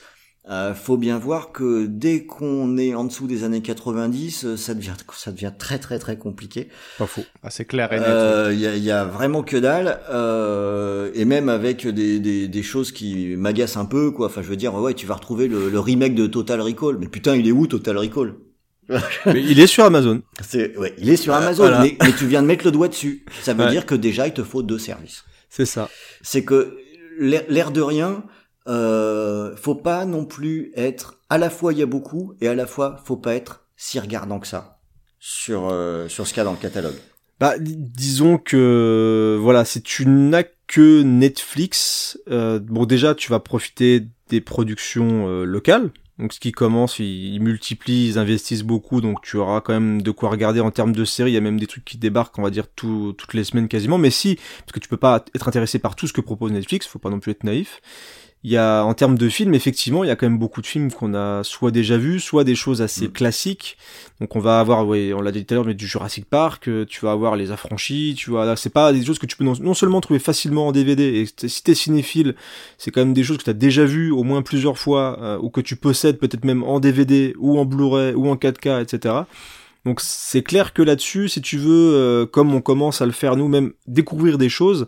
[0.50, 4.74] euh, faut bien voir que dès qu'on est en dessous des années 90, euh, ça
[4.74, 6.68] devient ça devient très très très compliqué.
[6.98, 7.24] Pas faux.
[7.44, 8.08] Ah, c'est clair et net.
[8.08, 12.48] Euh, Il y, a, y a vraiment que dalle, euh, et même avec des, des,
[12.50, 14.26] des choses qui m'agacent un peu, quoi.
[14.28, 17.08] Enfin, je veux dire, ouais, tu vas retrouver le, le remake de Total Recall, mais
[17.08, 18.36] putain, il est où Total Recall?
[19.26, 20.22] Mais il est sur Amazon.
[20.46, 21.80] C'est, ouais, il est sur Euh, Amazon, voilà.
[21.84, 23.24] mais, mais tu viens de mettre le doigt dessus.
[23.42, 23.72] Ça veut Ouais.
[23.72, 25.24] dire que déjà, il te faut deux services.
[25.50, 25.90] C'est ça.
[26.22, 26.76] C'est que
[27.18, 28.26] l'air de rien,
[28.68, 31.20] euh, faut pas non plus être.
[31.30, 34.00] À la fois, il y a beaucoup, et à la fois, faut pas être si
[34.00, 34.80] regardant que ça
[35.20, 36.96] sur euh, sur ce qu'il y a dans le catalogue.
[37.40, 43.40] Bah, dis- disons que voilà, si tu n'as que Netflix, euh, bon déjà tu vas
[43.40, 45.92] profiter des productions euh, locales.
[46.20, 50.12] Donc ce qui commence, ils, multiplient, ils investissent beaucoup, donc tu auras quand même de
[50.12, 51.32] quoi regarder en termes de séries.
[51.32, 53.68] Il y a même des trucs qui débarquent, on va dire tout- toutes les semaines
[53.68, 53.98] quasiment.
[53.98, 56.86] Mais si, parce que tu peux pas être intéressé par tout ce que propose Netflix,
[56.86, 57.82] faut pas non plus être naïf.
[58.46, 60.68] Il y a en termes de films, effectivement, il y a quand même beaucoup de
[60.68, 63.78] films qu'on a soit déjà vus, soit des choses assez classiques.
[64.20, 66.68] Donc on va avoir, oui, on l'a dit tout à l'heure, mais du Jurassic Park,
[66.68, 69.46] euh, tu vas avoir les affranchis, tu vois, c'est pas des choses que tu peux
[69.46, 72.36] non, non seulement trouver facilement en DVD, et si t'es cinéphile,
[72.78, 75.50] c'est quand même des choses que t'as déjà vues au moins plusieurs fois, euh, ou
[75.50, 79.16] que tu possèdes peut-être même en DVD, ou en Blu-ray, ou en 4K, etc.
[79.86, 83.38] Donc c'est clair que là-dessus, si tu veux, euh, comme on commence à le faire
[83.38, 84.88] nous-mêmes, découvrir des choses,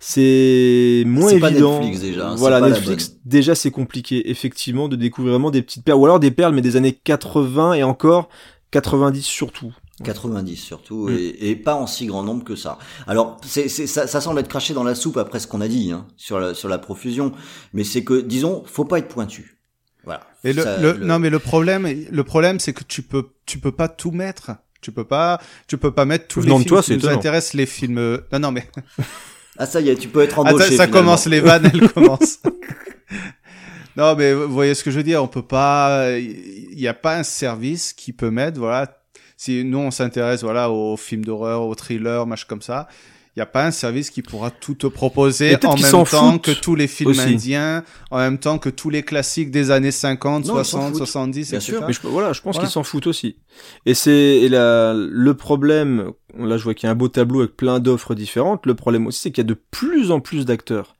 [0.00, 1.78] c'est moins C'est pas évident.
[1.80, 5.84] Netflix déjà, hein, voilà, pas Netflix, déjà c'est compliqué, effectivement, de découvrir vraiment des petites
[5.84, 8.28] perles, ou alors des perles, mais des années 80 et encore
[8.70, 9.72] 90 surtout.
[10.02, 11.16] 90 surtout, Mm.
[11.18, 12.78] et, et pas en si grand nombre que ça.
[13.06, 15.68] Alors, c'est, c'est, ça, ça semble être craché dans la soupe après ce qu'on a
[15.68, 17.32] dit hein, sur, la, sur la profusion,
[17.74, 19.58] mais c'est que, disons, faut pas être pointu.
[20.04, 20.22] Voilà.
[20.44, 23.28] Et le, Ça, le- le- non mais le problème, le problème c'est que tu peux,
[23.44, 24.52] tu peux pas tout mettre.
[24.80, 27.06] Tu peux pas, tu peux pas mettre tous Venant les films toi, qui c'est nous
[27.08, 27.98] intéressent, les films.
[27.98, 28.66] euh, Non non mais.
[29.58, 30.64] Ah ça y est, tu peux être Attends, embauché.
[30.64, 30.92] ça finalement.
[30.92, 32.38] commence les vannes, elles commencent.
[33.96, 36.94] non mais vous voyez ce que je veux dire, on peut pas, il y a
[36.94, 38.96] pas un service qui peut mettre, voilà.
[39.36, 42.88] Si nous on s'intéresse voilà aux films d'horreur, aux thrillers, machin comme ça.
[43.36, 46.50] Il n'y a pas un service qui pourra tout te proposer en même temps que
[46.50, 47.20] tous les films aussi.
[47.20, 50.88] indiens, en même temps que tous les classiques des années 50, Non, ils s'en 60,
[50.88, 50.96] foutent.
[51.06, 51.72] 70, Bien etc.
[51.78, 51.86] sûr.
[51.86, 52.66] Mais je, voilà, je pense Voilà.
[52.68, 53.36] qu'ils s'en foutent aussi.
[53.86, 57.40] Et c'est et la, le problème, là je vois qu'il y a un beau tableau
[57.40, 58.66] avec plein d'offres différentes.
[58.66, 60.96] Le problème aussi, c'est qu'il y a de plus en plus d'acteurs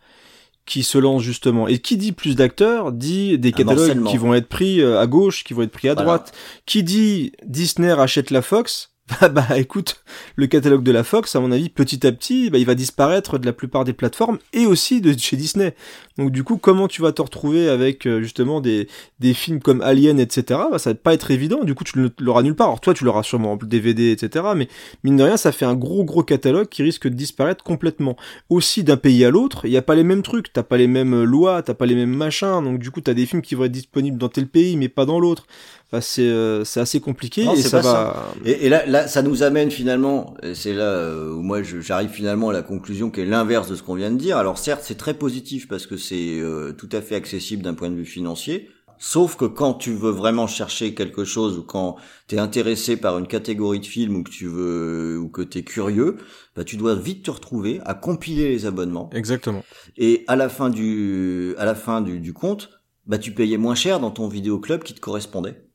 [0.67, 1.67] qui se lancent justement.
[1.67, 5.43] Et qui dit plus d'acteurs, dit des catalogues qui vont être pris euh, à gauche,
[5.43, 6.05] qui vont être pris à Voilà.
[6.19, 6.33] droite.
[6.65, 8.91] Qui dit Disney rachète la Fox,
[9.21, 10.03] bah, bah écoute,
[10.37, 13.39] le catalogue de la Fox, à mon avis, petit à petit, bah, il va disparaître
[13.39, 15.75] de la plupart des plateformes et aussi de chez Disney.
[16.19, 18.89] Donc du coup, comment tu vas te retrouver avec euh, justement des,
[19.19, 20.61] des films comme Alien, etc.
[20.71, 21.65] Bah, ça va pas être évident.
[21.65, 22.69] Du coup, tu l'auras nulle part.
[22.69, 24.45] Alors toi, tu l'auras sûrement en DVD, etc.
[24.55, 24.69] Mais
[25.05, 28.17] mine de rien, ça fait un gros gros catalogue qui risque de disparaître complètement.
[28.49, 30.53] Aussi d'un pays à l'autre, il y a pas les mêmes trucs.
[30.53, 32.63] T'as pas les mêmes euh, lois, t'as pas les mêmes machins.
[32.63, 35.07] Donc du coup, t'as des films qui vont être disponibles dans tel pays, mais pas
[35.07, 35.47] dans l'autre.
[35.93, 38.35] Enfin, c'est euh, c'est assez compliqué Non, et c'est ça pas va.
[38.45, 42.11] Et, et là, là, ça nous amène finalement, et c'est là euh, où moi j'arrive
[42.11, 44.37] finalement à la conclusion qui est l'inverse de ce qu'on vient de dire.
[44.37, 47.91] Alors certes, c'est très positif parce que c'est euh, tout à fait accessible d'un point
[47.91, 48.71] de vue financier.
[49.03, 51.97] Sauf que quand tu veux vraiment chercher quelque chose ou quand
[52.29, 55.59] tu es intéressé par une catégorie de films ou que tu veux ou que tu
[55.59, 56.19] es curieux,
[56.55, 59.11] bah tu dois vite te retrouver à compiler les abonnements.
[59.13, 59.65] Exactement.
[59.97, 62.69] Et à la fin du à la fin du, du compte,
[63.07, 65.70] bah tu payais moins cher dans ton vidéoclub qui te correspondait.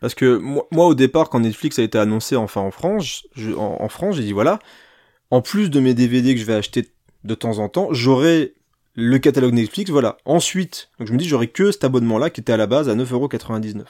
[0.00, 3.26] Parce que moi, au départ, quand Netflix a été annoncé enfin en France,
[3.56, 4.58] en, France, j'ai dit voilà,
[5.30, 6.88] en plus de mes DVD que je vais acheter
[7.24, 8.54] de temps en temps, j'aurai
[8.94, 10.18] le catalogue Netflix, voilà.
[10.24, 12.94] Ensuite, donc je me dis j'aurai que cet abonnement-là qui était à la base à
[12.94, 13.84] 9,99€.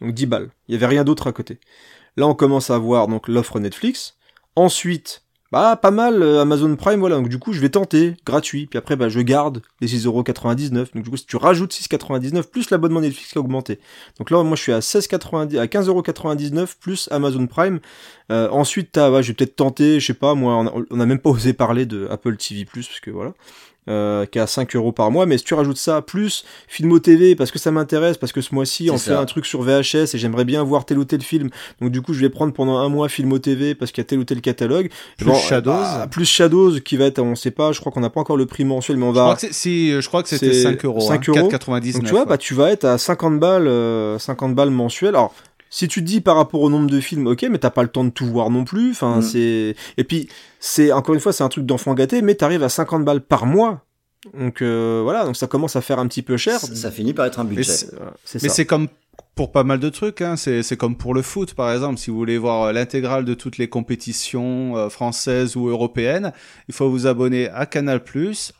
[0.00, 0.50] Donc 10 balles.
[0.68, 1.58] Il y avait rien d'autre à côté.
[2.16, 4.16] Là, on commence à voir donc l'offre Netflix.
[4.54, 5.22] Ensuite,
[5.52, 7.16] bah pas mal euh, Amazon Prime, voilà.
[7.16, 8.66] Donc du coup, je vais tenter gratuit.
[8.66, 10.94] Puis après, bah je garde les 6,99€.
[10.94, 13.78] Donc du coup, si tu rajoutes 6,99 plus l'abonnement Netflix qui a augmenté.
[14.18, 17.80] Donc là, moi, je suis à 16,90 à 15,99€ plus Amazon Prime.
[18.32, 21.00] Euh, ensuite, t'as, ouais, je vais peut-être tenter, je sais pas, moi, on a, on
[21.00, 23.34] a même pas osé parler de Apple TV+, parce que voilà.
[23.88, 25.26] Euh, qui est à 5 euros par mois.
[25.26, 28.54] Mais si tu rajoutes ça plus Filmo TV parce que ça m'intéresse, parce que ce
[28.54, 31.50] mois-ci on fait un truc sur VHS et j'aimerais bien voir tel ou tel film.
[31.80, 34.08] Donc du coup je vais prendre pendant un mois Filmo TV parce qu'il y a
[34.08, 34.90] tel ou tel catalogue.
[35.18, 35.70] Plus Shadows.
[35.72, 38.36] bah, plus Shadows qui va être, on sait pas, je crois qu'on n'a pas encore
[38.36, 39.22] le prix mensuel, mais on Je va.
[39.22, 41.00] crois que c'est- si, euh, je crois que c'était c'est 5 euros.
[41.00, 41.48] 5 hein, euros.
[41.48, 41.92] 4,99.
[41.94, 42.26] Donc tu vois, ouais.
[42.26, 45.14] bah tu vas être à 50 balles, euh, 50 balles mensuelles.
[45.14, 45.34] Alors
[45.76, 47.88] si tu te dis par rapport au nombre de films, ok, mais t'as pas le
[47.90, 48.92] temps de tout voir non plus.
[48.92, 49.22] Enfin, Mm.
[49.22, 50.28] c'est et puis
[50.58, 53.44] c'est encore une fois c'est un truc d'enfant gâté, mais t'arrives à 50 balles par
[53.44, 53.82] mois.
[54.36, 56.58] Donc euh, voilà, donc ça commence à faire un petit peu cher.
[56.60, 57.64] Ça, ça finit par être un budget.
[57.64, 58.88] c'est- Voilà, c'est Mais c'est comme
[59.34, 60.36] pour pas mal de trucs, hein.
[60.36, 61.98] c'est c'est comme pour le foot par exemple.
[61.98, 66.32] Si vous voulez voir euh, l'intégrale de toutes les compétitions euh, françaises ou européennes,
[66.68, 68.00] il faut vous abonner à Canal+,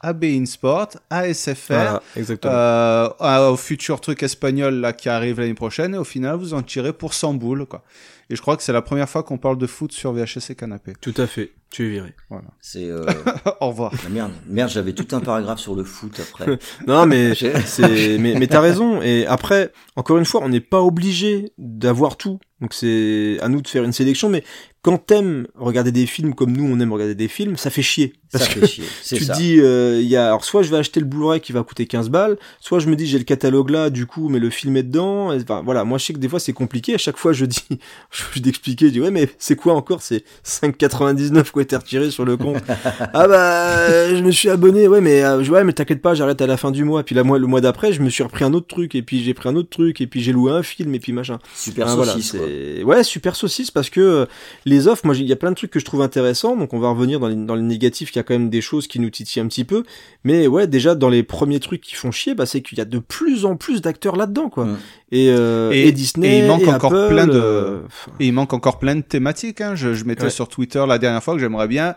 [0.01, 2.53] à Bein Sport, à SFR, Voilà, exactement.
[2.55, 5.95] euh, à- au futur truc espagnol là qui arrive l'année prochaine.
[5.95, 7.83] Et au final, vous en tirez pour 100 boules quoi.
[8.29, 10.55] Et je crois que c'est la première fois qu'on parle de foot sur VHS et
[10.57, 10.93] canapé.
[11.01, 11.53] Tout à fait.
[11.71, 12.15] Tu es viré.
[12.31, 12.49] Voilà.
[12.61, 13.05] C'est euh...
[13.61, 13.93] Au revoir.
[13.95, 16.59] ah, merde, merde, j'avais tout un paragraphe sur le foot après.
[16.87, 17.35] Non, mais
[17.67, 19.03] c'est, mais, mais t'as raison.
[19.03, 22.39] Et après, encore une fois, on n'est pas obligé d'avoir tout.
[22.61, 24.29] Donc c'est à nous de faire une sélection.
[24.29, 24.45] Mais
[24.83, 28.15] quand t'aimes regarder des films comme nous, on aime regarder des films, ça fait chier.
[28.39, 29.35] Ça Parce fait que chier, c'est tu ça.
[29.35, 31.63] te dis, euh, il y a, alors soit je vais acheter le Blu-ray qui va
[31.63, 34.51] coûter 15 balles, soit je me dis j'ai le catalogue là, du coup, mais le
[34.51, 35.33] film est dedans.
[35.33, 36.95] Et, voilà, moi je sais que des fois c'est compliqué.
[36.95, 37.65] À chaque fois je dis,
[38.35, 42.25] je d'expliquer, je dis ouais mais c'est quoi encore C'est 5,99 quoi été retiré sur
[42.25, 42.57] le compte?
[43.13, 46.47] ah bah je me suis abonné, ouais mais euh, ouais mais t'inquiète pas, j'arrête à
[46.47, 47.03] la fin du mois.
[47.03, 49.23] Puis là moi le mois d'après, je me suis repris un autre truc et puis
[49.23, 51.39] j'ai pris un autre truc et puis j'ai loué un film et puis machin.
[51.55, 52.47] Super Enfin, saucisse, voilà,
[52.79, 54.27] c'est- ouais super saucisse parce que euh,
[54.65, 56.57] les offres, moi il y a plein de trucs que je trouve intéressants.
[56.57, 58.61] Donc on va revenir dans les, dans les négatifs, qu'il y a quand même des
[58.61, 59.85] choses qui nous titillent un petit peu.
[60.25, 62.85] Mais ouais déjà dans les premiers trucs qui font chier, bah c'est qu'il y a
[62.85, 64.67] de plus en plus d'acteurs là-dedans quoi.
[64.67, 64.77] Mm.
[65.13, 67.81] Et, euh, et, Disney, et il manque et encore Apple, plein de, euh,
[68.21, 69.61] et il manque encore plein de thématiques.
[69.61, 69.75] Hein.
[69.75, 70.31] Je, je mettais Ouais.
[70.31, 71.95] sur Twitter la dernière fois que j'aimerais bien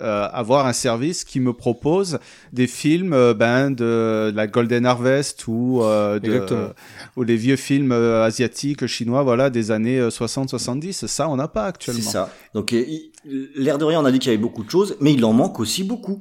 [0.00, 2.18] euh, avoir un service qui me propose
[2.52, 6.42] des films euh, ben de, la Golden Harvest ou euh, de,
[7.16, 11.66] ou les vieux films euh, asiatiques chinois voilà des années 60-70 ça on n'a pas
[11.66, 12.32] actuellement C'est ça.
[12.54, 12.74] Donc,
[13.54, 15.32] l'air de rien, on a dit qu'il y avait beaucoup de choses, mais il en
[15.32, 16.20] manque aussi beaucoup.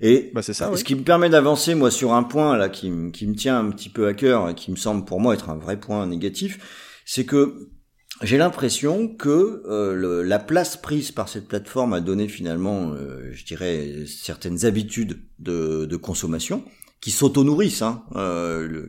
[0.00, 0.82] Et Bah, c'est ça, ce oui.
[0.84, 3.88] qui me permet d'avancer, moi, sur un point là qui, qui me tient un petit
[3.88, 6.58] peu à cœur et qui me semble pour moi être un vrai point négatif,
[7.04, 7.68] c'est que
[8.22, 13.30] j'ai l'impression que euh, le- la place prise par cette plateforme a donné finalement, euh,
[13.32, 16.64] je dirais, certaines habitudes de, de consommation
[17.00, 17.82] qui s'auto-nourrissent.
[17.82, 18.04] Hein.
[18.16, 18.88] Euh,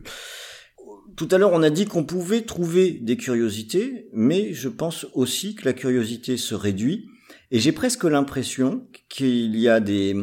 [1.16, 5.54] tout à l'heure, on a dit qu'on pouvait trouver des curiosités, mais je pense aussi
[5.54, 7.06] que la curiosité se réduit.
[7.52, 10.16] Et j'ai presque l'impression qu'il y a des,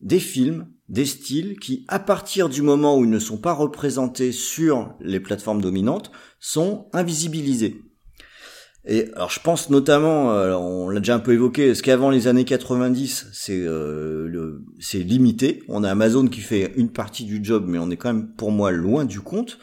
[0.00, 4.32] des films, des styles qui, à partir du moment où ils ne sont pas représentés
[4.32, 6.10] sur les plateformes dominantes,
[6.40, 7.82] sont invisibilisés.
[8.84, 12.26] Et alors je pense notamment, euh, on l'a déjà un peu évoqué, ce qu'avant les
[12.26, 15.62] années 90, c'est euh, c'est limité.
[15.68, 18.50] On a Amazon qui fait une partie du job, mais on est quand même pour
[18.50, 19.58] moi loin du compte.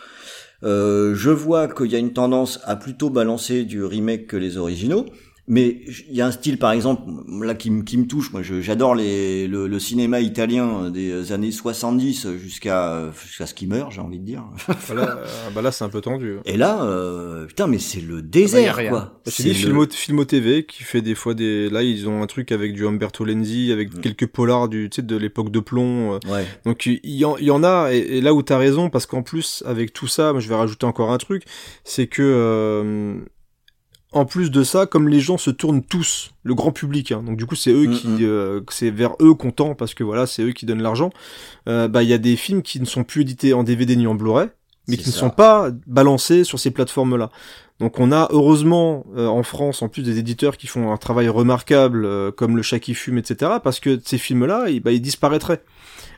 [0.64, 4.58] Euh, je vois qu'il y a une tendance à plutôt balancer du remake que les
[4.58, 5.06] originaux.
[5.52, 7.02] Mais il y a un style, par exemple,
[7.42, 8.32] là qui, me- qui me touche.
[8.32, 13.68] Moi, je- j'adore les le, le cinéma italien des années 70 jusqu'à jusqu'à ce qu'il
[13.68, 14.44] meure, j'ai envie de dire.
[14.88, 16.36] Voilà, euh, bah là c'est un peu tendu.
[16.46, 18.90] Et là, euh, putain, mais c'est le Ah bah, désert, rien.
[18.92, 19.20] quoi.
[19.26, 21.70] C'est C'est le- Filmo, Filmo TV qui fait des fois des.
[21.70, 25.02] Là, ils ont un truc avec du Umberto Lenzi, avec quelques polars du, tu sais,
[25.02, 26.14] de l'époque de plomb.
[26.14, 26.20] euh.
[26.32, 26.46] Ouais.
[26.66, 29.08] Donc il y, en, il y en a, et, et là où t'as raison, parce
[29.08, 31.44] qu'en plus avec tout ça, moi, je vais rajouter encore un truc,
[31.84, 33.16] c'est que euh,
[34.12, 37.38] en plus de ça, comme les gens se tournent tous, le grand public, hein, donc
[37.38, 38.18] du coup c'est eux Mm, qui, mm.
[38.22, 41.12] euh, c'est vers eux qu'on tend parce que voilà, c'est eux qui donnent l'argent.
[41.68, 44.08] Euh, bah il y a des films qui ne sont plus édités en DVD ni
[44.08, 44.50] en Blu-ray,
[44.88, 47.30] mais qui ne sont pas balancés sur ces plateformes-là.
[47.80, 51.30] Donc on a heureusement euh, en France en plus des éditeurs qui font un travail
[51.30, 55.02] remarquable euh, comme le chat qui fume etc parce que ces films-là ils, bah, ils
[55.02, 55.64] disparaîtraient.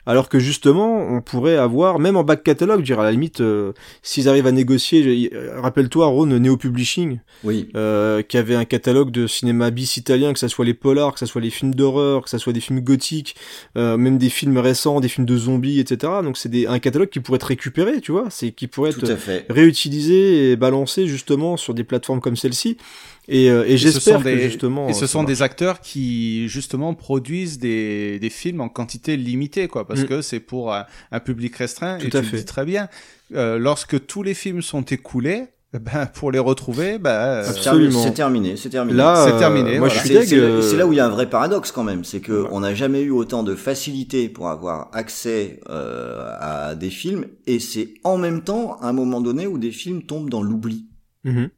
[0.06, 3.42] Alors que justement on pourrait avoir même en back catalogue, je dirais à la limite
[3.42, 7.70] euh, s'ils arrivent à négocier, euh, rappelle-toi Rhône Neo Publishing Oui.
[7.76, 11.20] euh, qui avait un catalogue de cinéma bis italien, que ça soit les polars, que
[11.20, 13.36] ça soit les films d'horreur, que ça soit des films gothiques,
[13.78, 16.14] euh, même des films récents, des films de zombies, etc.
[16.24, 19.06] Donc c'est un catalogue qui pourrait être récupéré, tu vois, c'est qui pourrait être
[19.50, 22.78] réutilisé et balancé justement sur des plateformes comme celle-ci.
[23.28, 24.90] Et, euh, et, Et ce j'espère sont que des- justement.
[24.90, 25.32] Et ce ça sont marche.
[25.34, 30.06] des acteurs qui justement produisent des, des films en quantité limitée, quoi, parce Mm.
[30.08, 31.98] que c'est pour un, un public restreint.
[32.00, 32.32] Tout et à tu fait.
[32.34, 32.88] le dis très bien.
[33.36, 37.62] Euh, lorsque tous les films sont écoulés, eh ben pour les retrouver, ben euh, C'est
[37.62, 38.04] terminé, Absolument.
[38.04, 38.58] C'est terminé.
[38.58, 38.98] C'est terminé.
[38.98, 39.94] Là, C'est euh, terminé, Moi, voilà.
[39.94, 40.28] je suis C'est deg.
[40.28, 42.60] c'est là- euh, où il y a un vrai paradoxe quand même, c'est que on
[42.60, 47.94] n'a jamais eu autant de facilité pour avoir accès euh, à des films, et c'est
[48.04, 50.88] en même temps à un moment donné où des films tombent dans l'oubli.
[51.24, 51.50] mhm.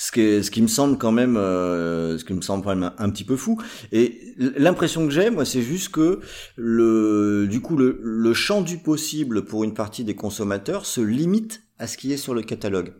[0.00, 2.92] Ce qui, ce qui me semble quand même, euh, ce qui me semble quand même
[2.96, 3.60] un, petit peu fou.
[3.90, 6.20] Et l'impression que j'ai, moi, c'est juste que
[6.54, 11.62] le, du coup, le, le champ du possible pour une partie des consommateurs se limite
[11.80, 12.94] à ce qui est sur le catalogue.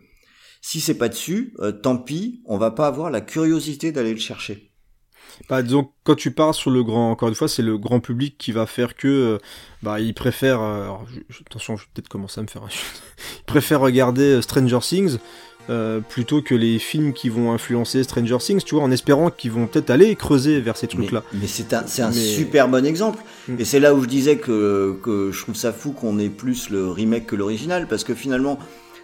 [0.61, 4.19] Si c'est pas dessus, euh, tant pis, on va pas avoir la curiosité d'aller le
[4.19, 4.69] chercher.
[5.47, 8.37] Bah, disons, quand tu pars sur le grand, encore une fois, c'est le grand public
[8.37, 9.37] qui va faire que, euh,
[9.83, 10.89] bah, il préfère, euh,
[11.45, 12.67] attention, je vais peut-être commencer à me faire un
[13.39, 15.17] il préfère regarder euh, Stranger Things,
[15.69, 19.51] euh, plutôt que les films qui vont influencer Stranger Things, tu vois, en espérant qu'ils
[19.51, 21.23] vont peut-être aller creuser vers ces trucs-là.
[21.33, 23.23] Mais c'est un, c'est un Mais- super bon exemple.
[23.47, 23.55] Mm.
[23.59, 26.69] Et c'est là où je disais que, que je trouve ça fou qu'on ait plus
[26.71, 28.57] le remake que l'original, parce que finalement,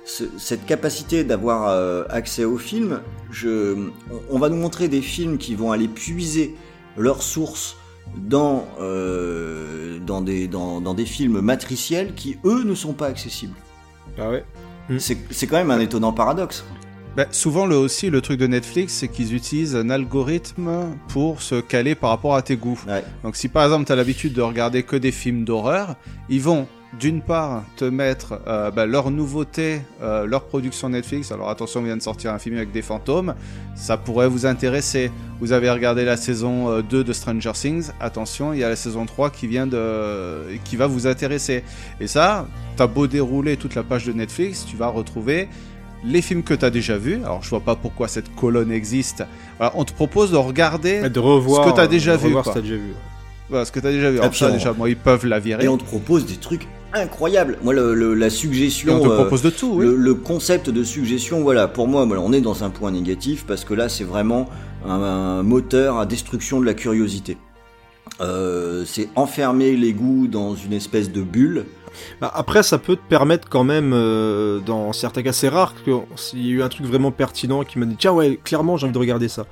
[0.05, 2.99] ce- cette capacité d'avoir euh, accès au film,
[3.31, 3.75] je,
[4.11, 6.55] on, on va nous montrer des films qui vont aller puiser
[6.97, 7.75] leurs sources
[8.17, 13.55] dans, euh, dans, des, dans, dans des films matriciels qui, eux, ne sont pas accessibles.
[14.17, 14.45] Ah ouais.
[14.99, 16.63] C'est c'est quand même un étonnant paradoxe.
[17.15, 21.61] Ben, souvent, le, aussi, le truc de Netflix, c'est qu'ils utilisent un algorithme pour se
[21.61, 22.79] caler par rapport à tes goûts.
[23.23, 25.95] Donc, si par exemple, tu as l'habitude de regarder que des films d'horreur,
[26.27, 26.67] ils vont
[26.99, 31.31] d'une part te mettre euh, ben, leurs nouveautés, euh, leur production Netflix.
[31.31, 33.35] Alors attention, on vient de sortir un film avec des fantômes,
[33.75, 35.11] ça pourrait vous intéresser.
[35.39, 38.75] Vous avez regardé la saison euh, 2 de Stranger Things, attention, il y a la
[38.75, 41.63] saison 3 qui vient de qui va vous intéresser.
[41.99, 42.47] Et ça,
[42.77, 45.49] t'as beau dérouler toute la page de Netflix, tu vas retrouver
[46.03, 47.19] les films que tu as déjà vus.
[47.23, 49.23] Alors, je vois pas pourquoi cette colonne existe.
[49.57, 52.33] Voilà, on te propose de regarder de revoir, ce que tu as déjà de vu.
[52.33, 52.93] ce que t'as déjà vu.
[53.49, 54.19] Voilà, ce que tu as déjà vu.
[54.19, 55.65] Alors, ça, déjà, moi, ils peuvent la virer.
[55.65, 57.57] Et on te propose des trucs incroyables.
[57.63, 58.93] Moi, le, le- la suggestion.
[58.97, 59.85] Et on te euh, propose de tout, oui.
[59.85, 63.63] le, le concept de suggestion, voilà, pour moi, on est dans un point négatif parce
[63.65, 64.49] que là, c'est vraiment
[64.85, 67.37] un, un moteur à destruction de la curiosité.
[68.21, 71.65] Euh, c'est enfermer les goûts dans une espèce de bulle.
[72.21, 76.41] Bah, après, ça peut te permettre quand même, euh, dans certains cas, c'est rare qu'il
[76.41, 78.93] y ait eu un truc vraiment pertinent qui m'a dit tiens ouais, clairement j'ai envie
[78.93, 79.45] de regarder ça.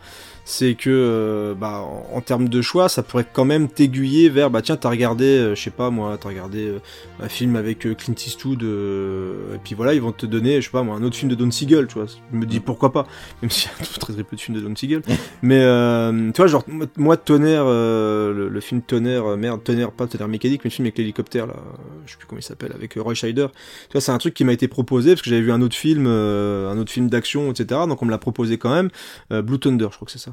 [0.45, 4.49] C'est que, euh, bah, en, en termes de choix, ça pourrait quand même t'aiguiller vers,
[4.49, 6.79] bah tiens, t'as regardé, euh, je sais pas moi, t'as regardé euh,
[7.21, 10.71] un film avec Clint Eastwood, euh, et puis voilà, ils vont te donner, je sais
[10.71, 12.07] pas moi, un autre film de Don Siegel, tu vois.
[12.31, 13.07] Je me dis pourquoi pas,
[13.41, 15.01] même s'il y a très très peu de films de Don Siegel.
[15.41, 16.65] Mais euh, tu vois, genre
[16.97, 20.85] moi- Tonnerre, euh, le, le film Tonnerre, merde, Tonnerre, pas Tonnerre mécanique, mais le film
[20.87, 21.55] avec l'hélicoptère là,
[22.05, 23.47] je sais plus comment il s'appelle, avec Roy Scheider.
[23.87, 25.75] Tu vois, c'est un truc qui m'a été proposé parce que j'avais vu un autre
[25.77, 27.79] film, euh, un autre film d'action, etc.
[27.87, 28.89] Donc on me l'a proposé quand même.
[29.31, 30.32] Euh, Blue Thunder, je crois que c'est ça.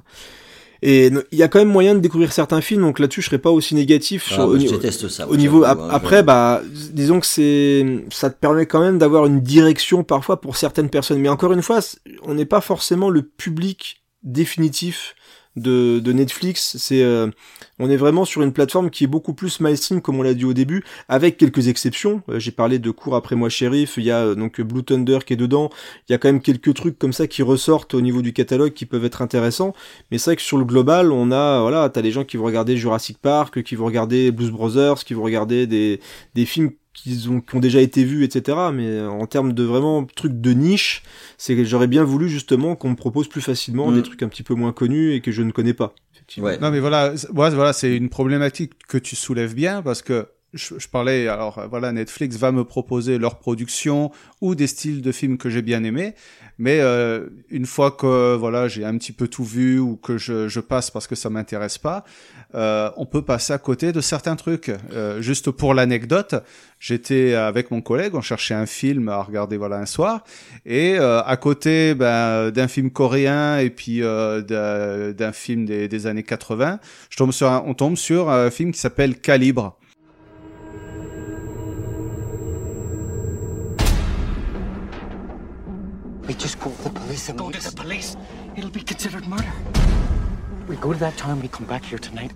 [0.83, 3.39] Et il y a quand même moyen de découvrir certains films, donc là-dessus je serais
[3.39, 4.29] pas aussi négatif.
[4.31, 6.63] Ah, sur- bah, au, je niveau- déteste ça, Au niveau ap- hein, après, bah
[6.93, 11.19] disons que c'est, ça te permet quand même d'avoir une direction parfois pour certaines personnes.
[11.19, 11.81] Mais encore une fois,
[12.23, 15.15] on n'est pas forcément le public définitif
[15.57, 16.77] de, Netflix.
[16.79, 17.29] C'est, euh,
[17.79, 20.45] on est vraiment sur une plateforme qui est beaucoup plus mainstream, comme on l'a dit
[20.45, 22.23] au début, avec quelques exceptions.
[22.29, 23.95] Euh, J'ai parlé de Cours après moi, shérif.
[23.97, 25.71] Il y a euh, donc Blue Thunder qui est dedans.
[26.09, 28.73] Il y a quand même quelques trucs comme ça qui ressortent au niveau du catalogue
[28.73, 29.75] qui peuvent être intéressants.
[30.11, 32.45] Mais c'est vrai que sur le global, on a, voilà, t'as des gens qui vont
[32.45, 36.01] regarder Jurassic Park, qui vont regarder Blues Brothers, qui vont regarder des,
[36.35, 36.73] des films
[37.03, 38.57] qui ont, qui ont déjà été vus, etc.
[38.73, 41.03] Mais euh, en termes de vraiment trucs de niche,
[41.39, 43.95] c'est que j'aurais bien voulu justement qu'on me propose plus facilement Mm.
[43.95, 45.95] des trucs un petit peu moins connus et que je ne connais pas.
[46.15, 46.51] Effectivement.
[46.61, 50.75] Non, mais voilà, c'est- voilà, c'est une problématique que tu soulèves bien parce que je,
[50.79, 54.11] je parlais, alors voilà, Netflix va me proposer leur production
[54.41, 56.15] ou des styles de films que j'ai bien aimés,
[56.63, 60.47] mais euh, une fois que voilà, j'ai un petit peu tout vu ou que je,
[60.47, 62.05] je passe parce que ça m'intéresse pas,
[62.55, 64.71] euh, on peut passer à côté de certains trucs.
[64.93, 66.35] Euh, juste pour l'anecdote,
[66.79, 70.23] j'étais avec mon collègue, on cherchait un film à regarder voilà un soir,
[70.67, 74.43] et euh, à côté ben, d'un film coréen et puis euh,
[75.15, 76.79] d'un film des, des années 80,
[77.09, 79.80] je tombe sur un- on tombe sur un film qui s'appelle Calibre.
[86.31, 88.17] We just call the police and go to the police.
[88.57, 89.53] It'll be considered murder.
[90.69, 92.31] We go to that town, we come back here tonight.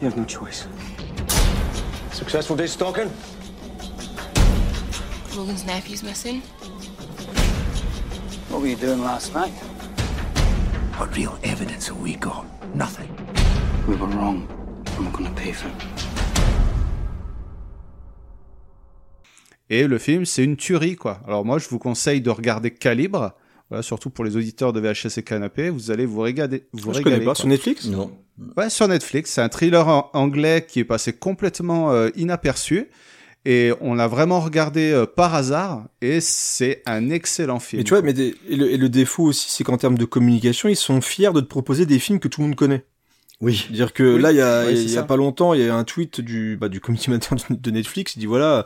[0.00, 0.68] You have no choice.
[2.12, 3.10] Successful day stalking?
[5.34, 6.42] Logan's nephew's missing.
[8.50, 9.50] What were you doing last night?
[10.94, 12.46] What real evidence have we got?
[12.76, 13.10] Nothing.
[13.88, 14.46] We were wrong,
[14.94, 16.17] and we're gonna pay for it.
[19.70, 21.20] Et le film, c'est une tuerie, quoi.
[21.26, 23.32] Alors moi, je vous conseille de regarder Calibre.
[23.68, 26.66] Voilà, surtout pour les auditeurs de VHS et Canapé, vous allez vous régaler.
[26.72, 27.24] Vous Je régaler, connais pas.
[27.26, 27.34] quoi.
[27.34, 27.84] Sur Netflix?
[27.86, 28.10] Non.
[28.56, 29.32] Ouais, sur Netflix.
[29.32, 32.88] C'est un thriller en- anglais qui est passé complètement euh, inaperçu.
[33.44, 35.84] Et on l'a vraiment regardé euh, par hasard.
[36.00, 37.80] Et c'est un excellent film.
[37.80, 40.04] Mais tu vois, mais des- et, le, et le défaut aussi, c'est qu'en termes de
[40.06, 42.84] communication, ils sont fiers de te proposer des films que tout le monde connaît.
[43.40, 43.68] Oui.
[43.70, 44.20] Dire que Oui.
[44.20, 46.56] là, il y a, il y a pas longtemps, il y a un tweet du,
[46.60, 47.12] bah, du comité
[47.50, 48.16] de- Netflix.
[48.16, 48.64] Il dit voilà,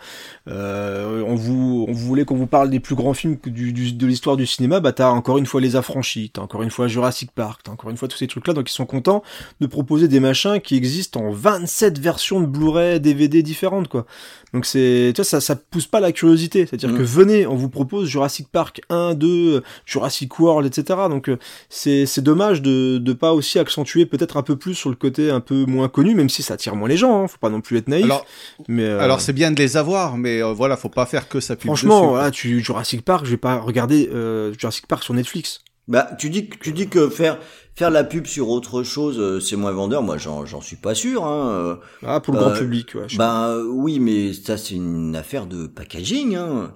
[0.48, 4.06] euh, on vous, on voulait qu'on vous parle des plus grands films du, du- de
[4.06, 4.80] l'histoire du cinéma.
[4.80, 7.90] Bah, t'as encore une fois Les Affranchis, t'as encore une fois Jurassic Park, t'as encore
[7.90, 8.54] une fois tous ces trucs-là.
[8.54, 9.22] Donc, ils sont contents
[9.60, 14.06] de proposer des machins qui existent en 27 versions de Blu-ray, DVD différentes, quoi.
[14.52, 16.66] Donc, c'est, tu vois, ça, ça pousse pas la curiosité.
[16.66, 16.98] C'est-à-dire Mm.
[16.98, 21.00] que venez, on vous propose Jurassic Park 1, 2, Jurassic World, etc.
[21.08, 21.38] Donc, euh,
[21.70, 25.30] c'est, c'est dommage de, de pas aussi accentuer peut-être un peu plus sur le côté
[25.30, 27.22] un peu moins connu, même si ça attire moins les gens.
[27.24, 28.04] Hein, faut pas non plus être naïf.
[28.04, 28.26] Alors,
[28.68, 31.40] mais euh, alors c'est bien de les avoir, mais euh, voilà, faut pas faire que
[31.40, 32.08] ça franchement, dessus.
[32.10, 35.60] voilà, tu Jurassic Park, je vais pas regarder euh, Jurassic Park sur Netflix.
[35.88, 37.38] Bah, tu dis, que- tu dis que faire
[37.74, 40.02] faire la pub sur autre chose, euh, c'est moins vendeur.
[40.02, 41.24] Moi, j'en j'en suis pas sûr.
[41.24, 41.50] Hein.
[41.50, 41.76] euh.
[42.06, 43.04] Ah, pour le Euh, grand public, ouais.
[43.08, 46.36] je- euh, oui, mais ça c'est une affaire de packaging.
[46.36, 46.74] Hein.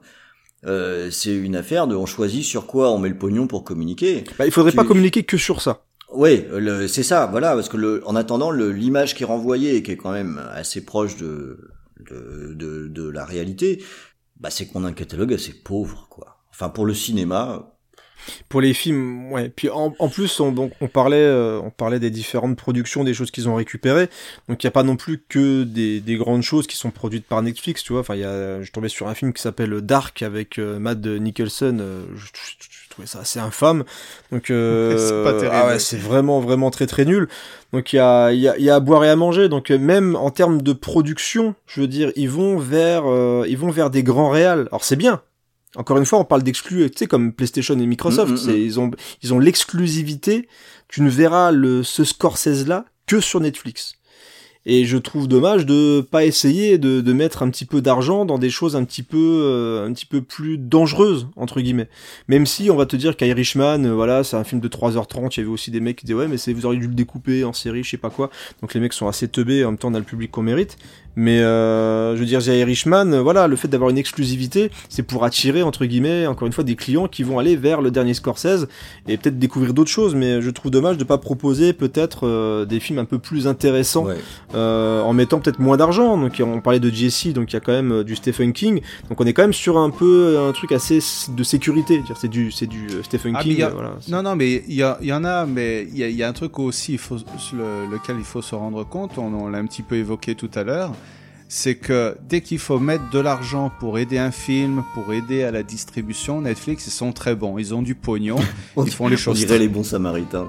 [0.66, 4.24] Euh, c'est une affaire de on choisit sur quoi on met le pognon pour communiquer.
[4.38, 5.82] Bah, il faudrait Tu- pas communiquer que sur ça.
[6.12, 6.44] Oui,
[6.88, 9.96] c'est ça, voilà, parce que le, en attendant, l'image qui est renvoyée, et qui est
[9.96, 11.58] quand même assez proche de,
[12.10, 13.82] de, de, de la réalité,
[14.40, 16.38] bah, c'est qu'on a un catalogue assez pauvre, quoi.
[16.50, 17.75] Enfin, pour le cinéma,
[18.48, 19.48] Pour les films, ouais.
[19.54, 23.14] Puis en, en plus, on, donc, on parlait, euh, on parlait des différentes productions, des
[23.14, 24.08] choses qu'ils ont récupérées.
[24.48, 27.26] Donc il y a pas non plus que des, des grandes choses qui sont produites
[27.26, 28.00] par Netflix, tu vois.
[28.00, 31.04] Enfin, il y a, je tombais sur un film qui s'appelle Dark avec euh, Matt
[31.06, 31.78] Nicholson.
[31.80, 33.84] euh, je, je- je trouvais ça assez infâme.
[34.32, 34.96] Donc euh,
[35.40, 37.28] C'est ah ouais, c'est vraiment vraiment très très nul.
[37.72, 39.48] Donc il y a, il y, a, y a à boire et à manger.
[39.48, 43.70] Donc même en termes de production, je veux dire, ils vont vers, euh, ils vont
[43.70, 44.68] vers des grands réals.
[44.70, 45.20] Alors c'est bien.
[45.76, 48.30] Encore une fois, on parle d'exclus, tu sais, comme PlayStation et Microsoft.
[48.30, 48.90] Mm, mm, c'est, ils ont,
[49.22, 50.48] ils ont l'exclusivité.
[50.88, 53.96] Tu ne verras le, ce Scorsese-là que sur Netflix.
[54.68, 58.36] Et je trouve dommage de pas essayer de, de mettre un petit peu d'argent dans
[58.36, 61.88] des choses un petit peu euh, un petit peu plus dangereuses entre guillemets.
[62.26, 65.36] Même si on va te dire qu'Irishman, euh, voilà, c'est un film de 3h30, il
[65.36, 67.44] y avait aussi des mecs qui disaient ouais mais c'est vous auriez dû le découper
[67.44, 68.28] en série, je sais pas quoi.
[68.60, 70.76] Donc les mecs sont assez teubés, en même temps on a le public qu'on mérite.
[71.16, 75.02] Mais euh, je veux dire, The Irishman, euh, voilà, le fait d'avoir une exclusivité, c'est
[75.02, 78.12] pour attirer entre guillemets encore une fois des clients qui vont aller vers le dernier
[78.12, 78.68] Scorsese
[79.08, 80.14] et peut-être découvrir d'autres choses.
[80.14, 84.04] Mais je trouve dommage de pas proposer peut-être euh, des films un peu plus intéressants
[84.04, 84.16] ouais.
[84.54, 86.18] euh, en mettant peut-être moins d'argent.
[86.18, 88.82] Donc on parlait de Jesse, donc il y a quand même euh, du Stephen King.
[89.08, 90.98] Donc on est quand même sur un peu un truc assez
[91.30, 92.02] de sécurité.
[92.20, 93.62] C'est du c'est du euh, Stephen Ah, King.
[93.62, 93.92] a- euh, voilà.
[94.08, 96.16] Non, non, mais il y, a- il y en a, mais il y a, il
[96.16, 97.16] y a un truc aussi il faut,
[97.54, 100.50] le- lequel il faut se rendre compte, on, on l'a un petit peu évoqué tout
[100.54, 100.92] à l'heure,
[101.48, 105.50] c'est que dès qu'il faut mettre de l'argent pour aider un film, pour aider à
[105.50, 108.36] la distribution, Netflix, ils sont très bons, ils ont du pognon,
[108.84, 110.46] ils font les on choses dirait très- les bons samaritains.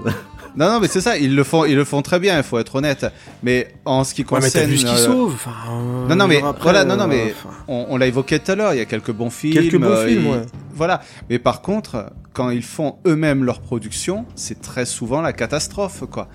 [0.56, 2.58] Non, non, mais c'est ça, ils le font, ils le font très bien, il faut
[2.58, 3.06] être honnête.
[3.44, 5.34] Mais en ce qui Ouais, mais t'as concerne, vu ce qu'il euh, sauve.
[5.34, 8.06] Enfin, euh, non, non, mais après, voilà, non, non, euh, mais enfin, on, on l'a
[8.08, 8.74] évoqué tout à l'heure.
[8.74, 9.52] Il y a quelques bons films.
[9.54, 10.42] Quelques bons euh, films, ouais.
[10.74, 11.00] Voilà.
[11.30, 16.28] Mais par contre, quand ils font eux-mêmes leur production, c'est très souvent la catastrophe, quoi.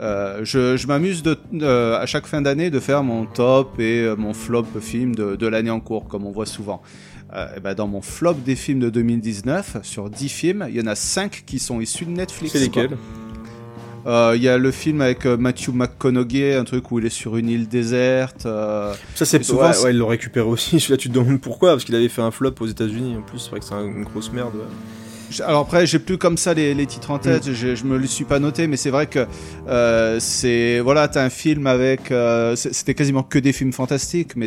[0.00, 4.02] Euh, je je m'amuse de euh, à chaque fin d'année de faire mon top et
[4.02, 6.82] euh, mon flop film de, de l'année en cours, comme on voit souvent.
[7.56, 10.86] Et ben dans mon flop des films de 2019, sur 10 films, il y en
[10.86, 12.52] a 5 qui sont issus de Netflix.
[12.54, 12.96] C'est lesquels?
[14.06, 17.50] Il y a le film avec Matthew McConaughey, un truc où il est sur une
[17.50, 18.42] île déserte.
[18.44, 18.94] Ça
[19.26, 20.80] c'est souvent, ouais, ouais, ils l'ont récupéré aussi.
[20.80, 23.16] Celui-là, tu te demandes pourquoi Parce qu'il avait fait un flop aux États-Unis.
[23.18, 24.54] En plus, c'est vrai que c'est un- une grosse merde.
[24.54, 24.62] ouais.
[25.44, 27.52] Alors après, j'ai plus comme ça les, les titres en tête.
[27.52, 29.26] Je, je me le suis pas noté, mais c'est vrai que
[29.68, 34.46] euh, c'est voilà, t'as un film avec, euh, c'était quasiment que des films fantastiques, mais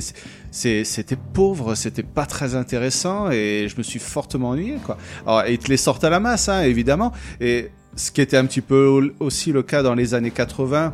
[0.52, 4.98] c'était pauvre, c'était pas très intéressant et je me suis fortement ennuyé quoi.
[5.26, 7.12] Alors ils te les sortent à la masse, hein, évidemment.
[7.40, 10.94] Et ce qui était un petit peu au- aussi le cas dans les années 80.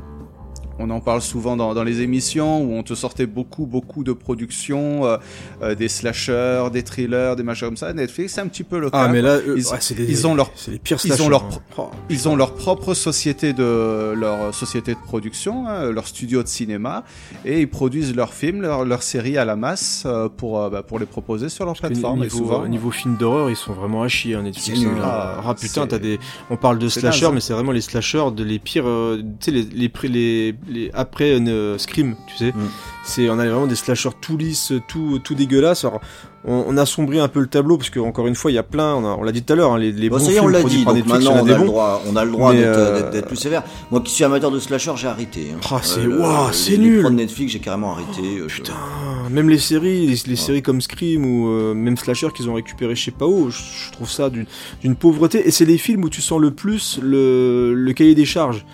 [0.79, 4.13] On en parle souvent dans, dans les émissions où on te sortait beaucoup, beaucoup de
[4.13, 5.17] productions, euh,
[5.61, 7.93] euh, des slashers, des thrillers, des machins comme ça.
[7.93, 9.05] Netflix, c'est un petit peu le cas.
[9.05, 11.49] Ah, mais là, eux, ils, des- ont leur, c'est les pires ils ont leur, hein.
[11.71, 16.47] pro- ils ont leur propre société de leur société de production, hein, leur studio de
[16.47, 17.03] cinéma,
[17.45, 20.83] et ils produisent leurs films, leurs leurs séries à la masse euh, pour euh, bah,
[20.83, 22.19] pour les proposer sur leur Parce plateforme.
[22.19, 24.79] et niveau, souvent, niveau film d'horreur, ils sont vraiment à chier, hein, Netflix.
[24.79, 25.01] Nul, hein.
[25.03, 26.19] ah, Ah, putain, t'as des.
[26.49, 28.87] On parle de slashers, mais c'est vraiment les slashers de les pires.
[28.87, 32.51] euh, tu sais, les, les, les, les après euh, Scream, tu sais.
[32.51, 32.69] Mm.
[33.05, 35.85] C'est, on a vraiment des slashers tout lisses, tout, tout dégueulasses.
[35.85, 36.01] Alors,
[36.43, 38.63] on, on assombrit un peu le tableau parce que encore une fois, il y a
[38.63, 38.95] plein.
[38.95, 40.39] On, a- l'a dit tout à l'heure, hein, les, les Bon, bons ça y est,
[40.39, 41.65] films on l'a dit, donc Netflix, maintenant a on a, le bons.
[41.65, 43.63] droit, on a le droit Mais, d'être euh, d'être- plus sévère.
[43.91, 45.51] Moi qui suis amateur de slasher, j'ai arrêté.
[45.55, 45.59] hein.
[45.71, 47.03] Ah, c'est- le- ouah, c'est les- nul.
[47.03, 48.39] Les Netflix, j'ai carrément arrêté.
[48.39, 52.53] euh, Même les séries, les, les séries comme Scream ou euh, même Slasher qu'ils ont
[52.55, 53.57] récupéré pas où, je,
[53.87, 54.45] je trouve ça d'une
[54.81, 55.47] d'une pauvreté.
[55.47, 58.65] Et c'est les films où tu sens le plus le, le cahier des charges.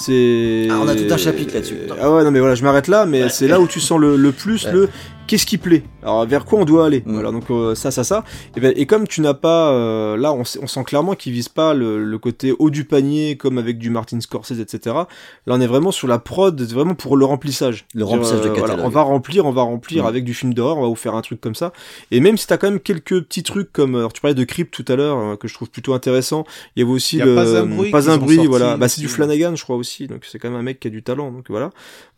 [0.00, 0.68] C'est.
[0.70, 1.76] Ah, on a tout un chapitre là-dessus.
[2.00, 4.16] Ah ouais, non mais voilà, je m'arrête là, mais c'est là où tu sens le,
[4.16, 4.72] le plus Ouais.
[4.72, 4.88] le.
[5.28, 8.24] Qu'est-ce qui plaît Alors vers quoi on doit aller Voilà, donc euh, ça, ça, ça.
[8.56, 11.48] Et, ben, et comme tu n'as pas, euh, là, on, on sent clairement qu'ils visent
[11.48, 14.96] pas le, le côté haut du panier comme avec du Martin Scorsese, etc.
[14.96, 15.06] Là,
[15.46, 17.86] on est vraiment sur la prod, vraiment pour le remplissage.
[17.94, 18.84] Le remplissage de C'est-à-dire, catalogue.
[18.84, 21.22] on va remplir, on va remplir avec du film d'horreur, on va vous faire un
[21.22, 21.72] truc comme ça.
[22.10, 24.72] Et même si t'as quand même quelques petits trucs comme, alors tu parlais de Crypt
[24.72, 26.44] tout à l'heure, euh, que je trouve plutôt intéressant.
[26.74, 28.48] Il y avait aussi Il y a le Pas un bruit pas un bruit, sorti
[28.48, 28.76] voilà.
[28.76, 29.08] Bah c'est du.
[29.08, 30.06] Flanagan, je crois aussi.
[30.06, 31.30] Donc c'est quand même un mec qui a du talent.
[31.30, 31.70] Donc voilà.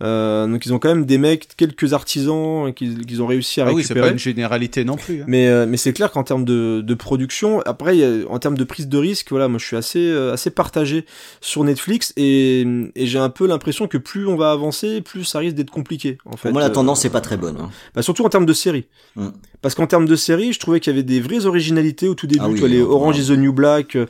[0.03, 2.73] Euh, donc ils ont quand même des mecs, quelques artisans
[3.07, 4.07] qu'ils ont réussi à Ah oui, c'est récupérer.
[4.09, 5.23] pas une généralité non plus.
[5.23, 5.25] hein.
[5.27, 8.65] Mais, euh, mais c'est clair qu'en termes de, de production, après, a- en termes de
[8.65, 11.05] prise de risque, voilà, moi je suis assez, euh, assez partagé
[11.41, 12.67] sur Netflix et,
[12.97, 16.19] et j'ai un peu l'impression que plus on va avancer, plus ça risque d'être compliqué.
[16.27, 17.57] En fait, Pour moi, la Euh, tendance n'est pas très bonne.
[17.61, 17.71] hein.
[17.95, 18.87] bah, surtout en termes de série.
[19.17, 19.29] Mm.
[19.63, 22.27] Parce qu'en termes de série, je trouvais qu'il y avait des vraies originalités au tout
[22.27, 22.41] début.
[22.43, 23.95] Ah oui, tu vois, les Orange is the New Black.
[23.97, 24.07] euh,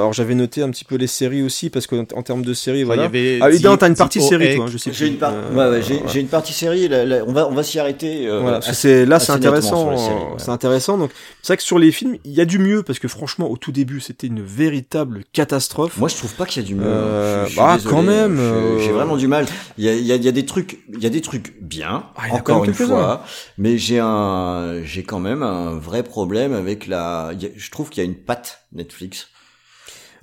[0.00, 2.84] alors j'avais noté un petit peu les séries aussi parce qu'en en termes de série,
[2.84, 3.02] voilà.
[3.02, 4.54] il y avait ah, t'as une partie série, OX.
[4.56, 4.64] toi.
[4.64, 6.12] hein, je sais J'ai une, par- Euh, ouais, ouais, j'ai, voilà.
[6.12, 6.88] j'ai une partie série.
[6.88, 8.17] là, là, on va, on va s'y arrêter.
[8.26, 10.34] Euh, Voilà, assez- c'est là c'est intéressant, euh, ouais.
[10.38, 10.98] c'est intéressant.
[10.98, 11.10] Donc
[11.42, 13.56] c'est vrai que sur les films, il y a du mieux parce que franchement, au
[13.56, 15.96] tout début, c'était une véritable catastrophe.
[15.98, 16.84] Moi, je trouve pas qu'il y a du mieux.
[16.86, 19.46] Euh, Je- je suis bah, désolé, quand même, je- euh, J'ai vraiment du mal.
[19.76, 21.54] Il y a, il y a- y a des trucs, il y a des trucs
[21.60, 22.04] bien.
[22.16, 23.24] Ah, encore une fois,
[23.58, 27.32] mais j'ai un, j'ai quand même un vrai problème avec la.
[27.56, 29.28] je trouve qu'il y a une patte Netflix.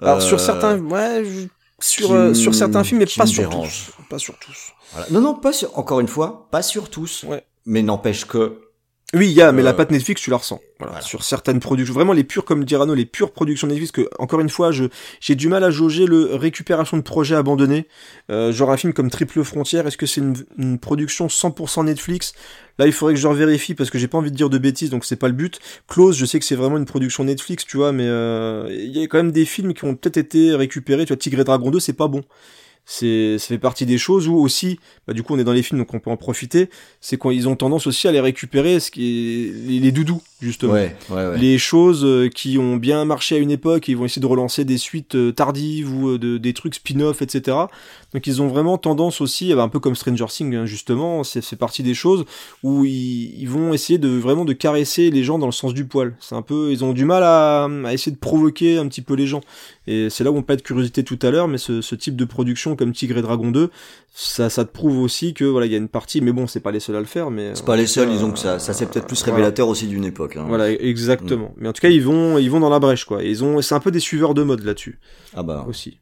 [0.02, 1.48] Alors Euh, sur certains, ouais, je-
[1.80, 4.72] sur euh, sur certains films, mais pas sur tous, pas sur tous.
[4.92, 5.08] Voilà.
[5.12, 5.78] Non, non, pas sur.
[5.78, 7.24] Encore une fois, pas sur tous.
[7.24, 7.44] Ouais.
[7.66, 8.60] Mais n'empêche que.
[9.14, 10.60] Oui, il y a, mais Euh, la patte Netflix, tu la ressens.
[10.80, 14.10] Voilà, Sur certaines productions, vraiment les pures, comme dit Rano, les pures productions Netflix, que,
[14.20, 14.86] encore une fois, je,
[15.22, 17.88] j'ai du mal à jauger le récupération de projets abandonnés.
[18.30, 22.34] Euh, genre un film comme Triple Frontière, est-ce que c'est une, une production 100% Netflix?
[22.78, 24.90] Là, il faudrait que je revérifie parce que j'ai pas envie de dire de bêtises,
[24.90, 25.60] donc c'est pas le but.
[25.88, 29.02] Close, je sais que c'est vraiment une production Netflix, tu vois, mais euh, il y
[29.02, 31.06] a quand même des films qui ont peut-être été récupérés.
[31.06, 32.24] Tu vois, Tigre et Dragon 2, c'est pas bon.
[32.88, 35.64] C'est, ça fait partie des choses où aussi, bah, du coup, on est dans les
[35.64, 36.70] films, donc on peut en profiter.
[37.02, 40.74] C'est qu'ils ont tendance aussi à les récupérer, ce qui est les, les doudous, justement.
[40.74, 41.38] Ouais, ouais, ouais.
[41.38, 44.28] Les choses euh, qui ont bien marché à une époque, et ils vont essayer de
[44.28, 47.58] relancer des suites euh, tardives ou euh, de, des trucs spin-off, etc.
[48.16, 51.24] Donc ils ont vraiment tendance aussi, eh ben, un peu comme Stranger Things, hein, justement,
[51.26, 52.24] c'est c'est partie des choses
[52.64, 55.86] où ils, ils vont essayer de vraiment de caresser les gens dans le sens du
[55.86, 56.16] poil.
[56.22, 59.16] C'est un peu, ils ont du mal à, à essayer de provoquer un petit peu
[59.16, 59.42] les gens.
[59.86, 62.16] Et c'est là où on parlait de curiosité tout à l'heure, mais ce, ce type
[62.16, 63.70] de production comme Tigre et Dragon 2,
[64.14, 66.62] ça, ça te prouve aussi que voilà, il y a une partie, mais bon, c'est
[66.62, 68.74] pas les seuls à le faire, mais C'est pas les seuls, disons que ça, ça
[68.74, 69.36] c'est peut-être plus voilà.
[69.36, 70.38] révélateur aussi d'une époque.
[70.38, 70.46] hein.
[70.48, 71.54] Voilà, exactement.
[71.58, 73.22] Mais en tout cas, ils vont, ils vont dans la brèche, quoi.
[73.24, 75.00] Ils ont, c'est un peu des suiveurs de mode là-dessus.
[75.36, 75.66] Ah bah.
[75.68, 75.98] Aussi.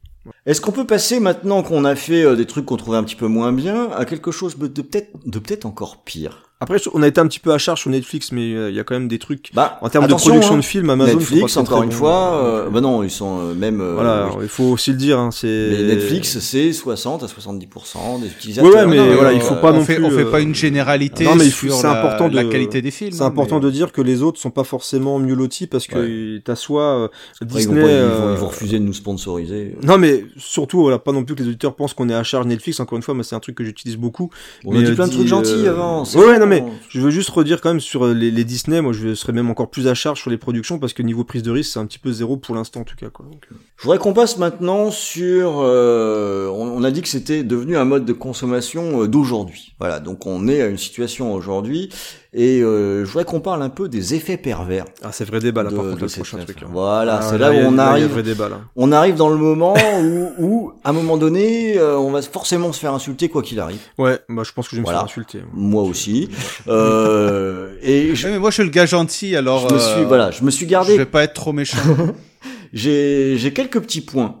[0.46, 3.16] Est-ce qu'on peut passer maintenant qu'on a fait euh, des trucs qu'on trouvait un petit
[3.16, 6.53] peu moins bien à quelque chose de peut-être de peut-être encore pire?
[6.60, 8.80] Après, on a été un petit peu à charge sur Netflix, mais euh, il y
[8.80, 9.50] a quand même des trucs.
[9.52, 10.58] Bah, en termes de production hein.
[10.58, 11.94] de films, Amazon, Netflix, encore une bon.
[11.96, 13.80] fois, euh, bah non, ils sont euh, même.
[13.80, 14.44] euh, Voilà, oui.
[14.44, 15.18] il faut aussi le dire.
[15.18, 15.46] Hein, c'est.
[15.72, 18.72] Mais Netflix, c'est 60 à 70% des utilisateurs.
[18.72, 20.04] ouais, mais Non, voilà, euh, il faut pas on non fait, plus.
[20.04, 22.80] on fait pas une généralité Non, mais il faut- sur la, important de la qualité
[22.80, 23.12] des films.
[23.12, 25.86] C'est hein, important mais- de dire que les autres sont pas forcément mieux lotis parce
[25.88, 27.08] que t'as soit euh,
[27.42, 27.80] Après, ils, vont Disney.
[27.82, 29.76] ils vont, ils vont refuser de nous sponsoriser.
[29.82, 32.46] Non mais surtout voilà pas non plus que les auditeurs pensent qu'on est à charge
[32.46, 34.30] Netflix encore une fois moi c'est un truc que j'utilise beaucoup
[34.64, 36.38] On a mais dit plein de trucs gentils avant, ouais.
[36.44, 39.14] Non mais je veux juste redire quand même sur euh, les, les Disney moi je
[39.14, 41.72] serais même encore plus à charge sur les productions parce que niveau prise de risque
[41.72, 43.98] c'est un petit peu zéro pour l'instant en tout cas quoi Donc, euh, Je voudrais
[43.98, 45.60] qu'on passe maintenant sur.
[45.60, 49.74] euh, on, on a dit que c'était devenu un mode de consommation euh, d'aujourd'hui.
[49.78, 51.90] Voilà, donc on est à une situation aujourd'hui,
[52.36, 54.84] et euh, je voudrais qu'on parle un peu des effets pervers.
[55.02, 56.66] ah c'est vrai débat là de- par contre le prochain truc hein.
[56.70, 58.06] Voilà, Ah, c'est là, a- où on arrive.
[58.08, 61.96] vrai débat là On arrive dans le moment où, où, à un moment donné, euh,
[61.96, 63.78] on va forcément se faire insulter quoi qu'il arrive.
[63.98, 64.98] ouais bah je pense que je vais me Voilà.
[65.00, 66.28] faire insulter Moi aussi.
[66.66, 69.68] Euh, et je, Ouais, mais moi, je suis le gars gentil, alors.
[69.68, 71.78] je me euh, suis, voilà, je me suis Je gardé vais pas être trop méchant.
[72.72, 74.34] J'ai j'ai quelques petits points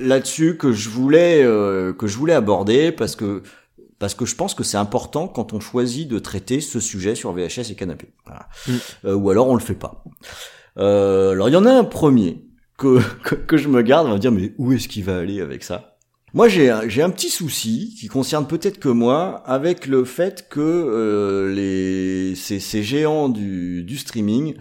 [0.00, 3.42] là-dessus que je voulais euh, que je voulais aborder parce que
[4.04, 7.32] parce que je pense que c'est important quand on choisit de traiter ce sujet sur
[7.32, 8.08] VHS et canapé.
[8.26, 8.50] Voilà.
[8.68, 8.72] Mm.
[9.06, 10.04] Euh, ou alors on le fait pas.
[10.76, 12.44] Euh, alors il y en a un premier
[12.76, 15.16] que, que que je me garde, on va me dire mais où est-ce qu'il va
[15.16, 15.96] aller avec ça?
[16.34, 20.48] Moi j'ai un- j'ai un petit souci qui concerne peut-être que moi avec le fait
[20.50, 24.54] que euh, les ces, ces géants du du streaming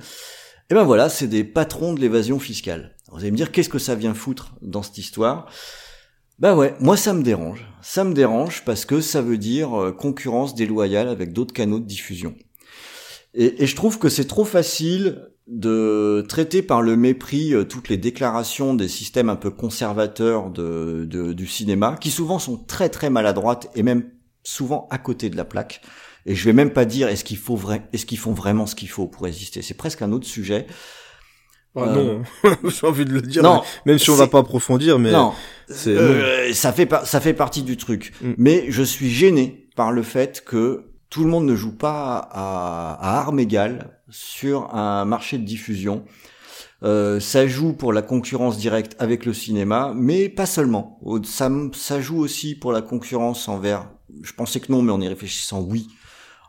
[0.69, 2.95] eh ben voilà, c'est des patrons de l'évasion fiscale.
[3.11, 5.47] Vous allez me dire qu'est-ce que ça vient foutre dans cette histoire?
[6.39, 7.65] Bah ouais, moi ça me dérange.
[7.81, 11.85] Ça me dérange parce que ça veut dire euh, concurrence déloyale avec d'autres canaux de
[11.85, 12.35] diffusion.
[13.33, 17.89] Et, et je trouve que c'est trop facile de traiter par le mépris euh, toutes
[17.89, 22.89] les déclarations des systèmes un peu conservateurs de, de- du cinéma, qui souvent sont très
[22.89, 24.09] très maladroites et même
[24.43, 25.81] souvent à côté de la plaque.
[26.25, 28.75] Et je vais même pas dire est-ce qu'il faut vrai, est-ce qu'ils font vraiment ce
[28.75, 29.61] qu'il faut pour exister.
[29.61, 30.67] C'est presque un autre sujet.
[31.75, 34.99] Ah, Euh, non j'ai envie de le dire non, même si on va pas approfondir
[34.99, 35.33] mais non,
[35.87, 38.13] Euh, ça fait ça fait partie du truc.
[38.21, 38.33] Mm.
[38.37, 42.97] Mais je suis gêné par le fait que tout le monde ne joue pas à,
[42.99, 46.05] à armes égales sur un marché de diffusion.
[46.83, 50.99] Euh, ça joue pour la concurrence directe avec le cinéma, mais pas seulement.
[51.23, 53.89] Ça, ça joue aussi pour la concurrence envers,
[54.21, 55.87] je pensais que non, mais en y réfléchissant, oui,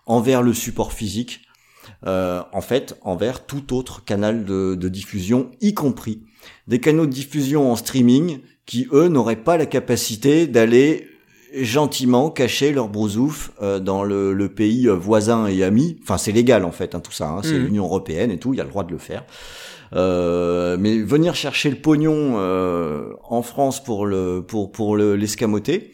[0.06, 1.42] envers le support physique,
[2.06, 6.24] euh, en fait, envers tout autre canal de, de diffusion, y compris
[6.66, 11.08] des canaux de diffusion en streaming qui, eux, n'auraient pas la capacité d'aller
[11.60, 15.98] gentiment cacher leur brousouf euh, dans le, le, pays voisin et ami.
[16.02, 17.28] Enfin, c'est légal en fait, hein, tout ça.
[17.28, 17.64] Hein, c'est Mhm.
[17.64, 18.54] l'Union européenne et tout.
[18.54, 19.24] Il y a le droit de le faire.
[19.92, 25.92] Euh, mais venir chercher le pognon euh, en France pour le pour pour le l'escamoter,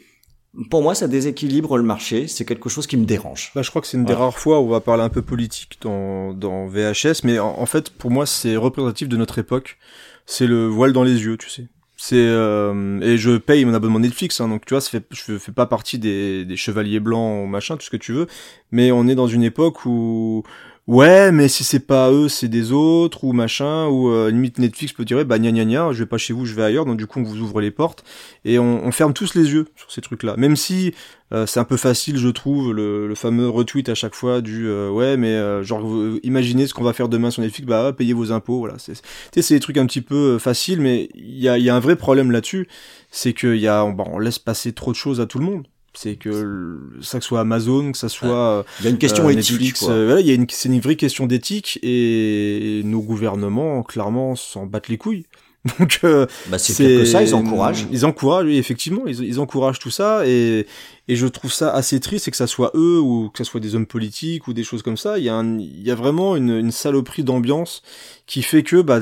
[0.70, 2.26] pour moi, ça déséquilibre le marché.
[2.26, 3.52] C'est quelque chose qui me dérange.
[3.54, 5.22] Bah, je crois que c'est une des rares fois où on va parler un peu
[5.22, 9.76] politique dans, dans VHS, mais en, en fait, pour moi, c'est représentatif de notre époque.
[10.24, 11.66] C'est le voile dans les yeux, tu sais.
[12.02, 15.66] C'est euh, et je paye mon abonnement Netflix, hein, donc tu vois, je fais pas
[15.66, 18.26] partie des, chevaliers blancs, machin, tout ce que tu veux,
[18.72, 20.42] mais on est dans une époque où
[20.86, 24.94] ouais, mais si c'est pas eux, c'est des autres ou machin, ou euh, limite Netflix
[24.94, 26.96] peut dire bah gna gna gna, je vais pas chez vous, je vais ailleurs, donc
[26.96, 28.02] du coup on vous ouvre les portes
[28.46, 30.94] et on, on ferme tous les yeux sur ces trucs-là, même si
[31.32, 34.66] euh, c'est un peu facile, je trouve, le, le fameux retweet à chaque fois du
[34.68, 37.92] euh, ouais, mais euh, genre euh, imaginez ce qu'on va faire demain sur Netflix, bah
[37.96, 38.74] payez vos impôts, voilà.
[38.78, 39.00] C'est, tu
[39.34, 41.70] sais, c'est des trucs un petit peu euh, faciles, mais il y a, il y
[41.70, 42.68] a un vrai problème là-dessus,
[43.10, 45.44] c'est que y a, on, bah, on laisse passer trop de choses à tout le
[45.44, 45.66] monde.
[45.92, 49.26] C'est que le- ça que soit Amazon, que ça soit Il y a une question
[49.26, 49.90] euh, éthique, Netflix, quoi.
[49.92, 54.36] euh, voilà, il y a une, c'est une vraie question d'éthique et nos gouvernements clairement
[54.36, 55.26] s'en battent les couilles.
[55.78, 57.86] Donc euh, Bah, c'est que ça, ils encouragent.
[57.92, 60.66] Ils encouragent, oui, effectivement, ils, ils encouragent tout ça et
[61.12, 63.60] et je trouve ça assez triste, c'est que ça soit eux ou que ça soit
[63.60, 65.18] des hommes politiques ou des choses comme ça.
[65.18, 67.82] Il y a un, il y a vraiment une, une saloperie d'ambiance
[68.26, 69.00] qui fait que bah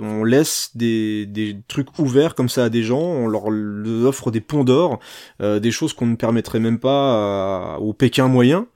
[0.00, 4.30] on laisse des des trucs ouverts comme ça à des gens, on leur leur offre
[4.30, 5.00] des ponts d'or,
[5.42, 8.66] euh, des choses qu'on ne permettrait même pas à- au Pékin moyen.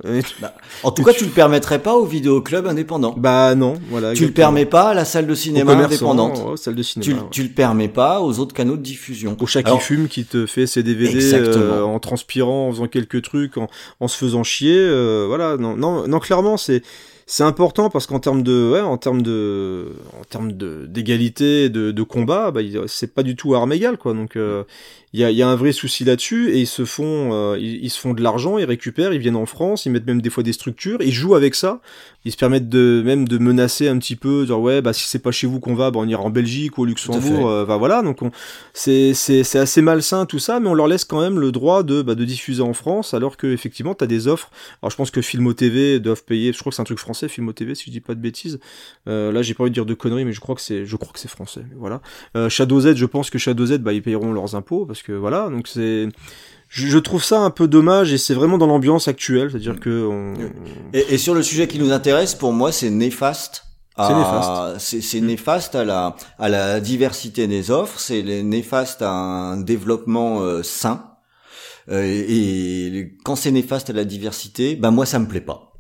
[0.41, 3.15] Bah, En tout cas, tu le permettrais pas au vidéoclub indépendant.
[3.17, 4.09] Bah non, voilà.
[4.15, 4.35] Tu le exactement.
[4.35, 6.39] permets pas à la salle de cinéma indépendante.
[6.45, 7.29] ouais, salle de cinéma, Tu, ouais.
[7.31, 9.37] tu le permets pas aux autres canaux de diffusion.
[9.41, 13.23] Au chat qui fume, qui te fait ses DVD euh, en transpirant, en faisant quelques
[13.23, 13.69] trucs, en,
[14.01, 14.79] en se faisant chier.
[14.79, 16.83] euh, voilà, non, non, clairement, c'est
[17.41, 19.89] important parce qu'en termes de, en termes de,
[20.21, 24.15] en termes de d'égalité, de, combat, bah, c'est pas du tout arme égale, quoi.
[24.15, 24.65] Donc, euh,
[25.13, 27.85] il y a, y a un vrai souci là-dessus et ils se font, euh, ils,
[27.85, 30.31] ils se font de l'argent, ils récupèrent, ils viennent en France, ils mettent même des
[30.31, 31.81] fois des structures, ils jouent avec ça,
[32.25, 35.19] ils se permettent de même de menacer un petit peu, genre ouais, bah si c'est
[35.19, 36.85] pas chez vous qu'on va, bah on ira en Belgique ou au.
[36.85, 38.31] Luxembourg, euh, bah voilà, donc on,
[38.73, 41.83] c'est c'est c'est assez malsain tout ça, mais on leur laisse quand même le droit
[41.83, 44.51] de bah, de diffuser en France, alors que effectivement t'as des offres.
[44.83, 47.29] Alors je pense que Filmo TV doivent payer, je crois que c'est un truc français,
[47.29, 48.61] Filmo TV, si je dis pas de bêtises.
[49.09, 50.97] Euh, là j'ai pas envie de dire de conneries, mais je crois que c'est je
[50.97, 51.65] crois que c'est français.
[51.69, 52.01] mais Voilà.
[52.37, 55.13] Euh, Shadow Z, je pense que Shadow Z, bah ils payeront leurs impôts parce que
[55.13, 56.09] voilà, donc c'est
[56.69, 60.33] je, trouve ça un peu dommage et c'est vraiment dans l'ambiance actuelle, c'est-à-dire que on...
[60.95, 63.65] Et, et sur le sujet qui nous intéresse, pour moi, c'est néfaste.
[63.97, 65.03] à- C'est néfaste.
[65.03, 68.01] C'est néfaste à la à la diversité des offres.
[68.01, 71.11] C'est néfaste à un développement euh, sain.
[71.91, 75.73] Euh, et quand c'est néfaste à la diversité, ben moi ça me plaît pas.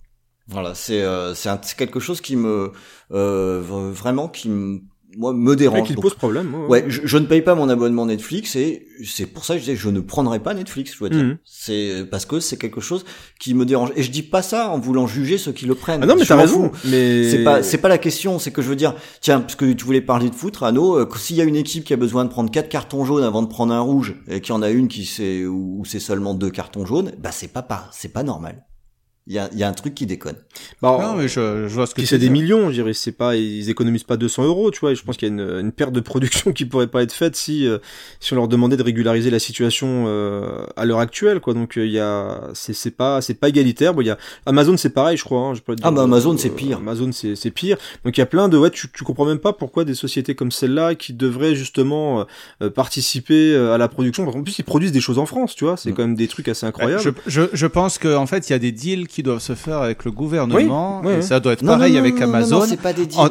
[0.49, 2.73] Voilà, c'est euh, c'est quelque chose qui me
[3.12, 4.81] euh, vraiment qui me
[5.16, 5.89] moi me dérange.
[5.89, 6.68] Donc, pose problème, ouais, ouais.
[6.82, 9.64] Ouais, je, je ne paye pas mon abonnement Netflix et c'est pour ça que je
[9.64, 11.22] disais je ne prendrai pas Netflix, je dois dire.
[11.24, 11.39] Mhm.
[11.44, 13.05] C'est parce que c'est quelque chose
[13.40, 16.02] qui me dérange et je dis pas ça en voulant juger ceux qui le prennent.
[16.02, 16.89] Ah non, mais t'as raison, fous.
[16.89, 19.72] mais- c'est pas c'est pas la question, c'est que je veux dire tiens parce que
[19.72, 22.24] tu voulais parler de foot Rano, euh, s'il y a une équipe qui a besoin
[22.24, 24.70] de prendre quatre cartons jaunes avant de prendre un rouge et qu'il y en a
[24.70, 28.12] une qui c'est où où c'est seulement deux cartons jaunes, bah c'est pas pas c'est
[28.12, 28.64] pas normal.
[29.28, 30.35] Il y a il y a un truc qui déconne.
[30.81, 33.36] Bah, Non, mais je, je vois ce que c'est des millions, je dirais, c'est pas,
[33.36, 35.70] ils économisent pas 200 euros, tu vois, et je pense qu'il y a une, une
[35.73, 37.78] perte de production qui pourrait pas être faite si, euh,
[38.19, 41.55] si on leur demandait de régulariser la situation, euh, à l'heure actuelle, quoi.
[41.55, 43.94] Donc, euh, il y a, c'est, c'est pas, c'est pas égalitaire.
[43.94, 46.03] Bon, il y a, Amazon, c'est pareil, je crois, hein, je peux te Ah bah,
[46.03, 46.78] Amazon, euh, c'est pire.
[46.78, 47.77] Amazon, c'est, c'est pire.
[48.05, 50.35] Donc, il y a plein de, ouais, tu, tu comprends même pas pourquoi des sociétés
[50.35, 52.27] comme celle-là, qui devraient justement,
[52.74, 55.77] participer à la production, parce qu'en plus, ils produisent des choses en France, tu vois,
[55.77, 57.03] c'est quand même des trucs assez incroyables.
[57.03, 59.78] Je, je, je pense qu'en fait, il y a des deals qui doivent se faire
[59.78, 61.01] avec le gouvernement.
[61.01, 61.22] Oui, oui, et oui.
[61.22, 62.60] ça doit être Non, pareil non, non, avec Amazon.
[62.60, 63.18] non, c'est pas des deals.
[63.20, 63.28] En-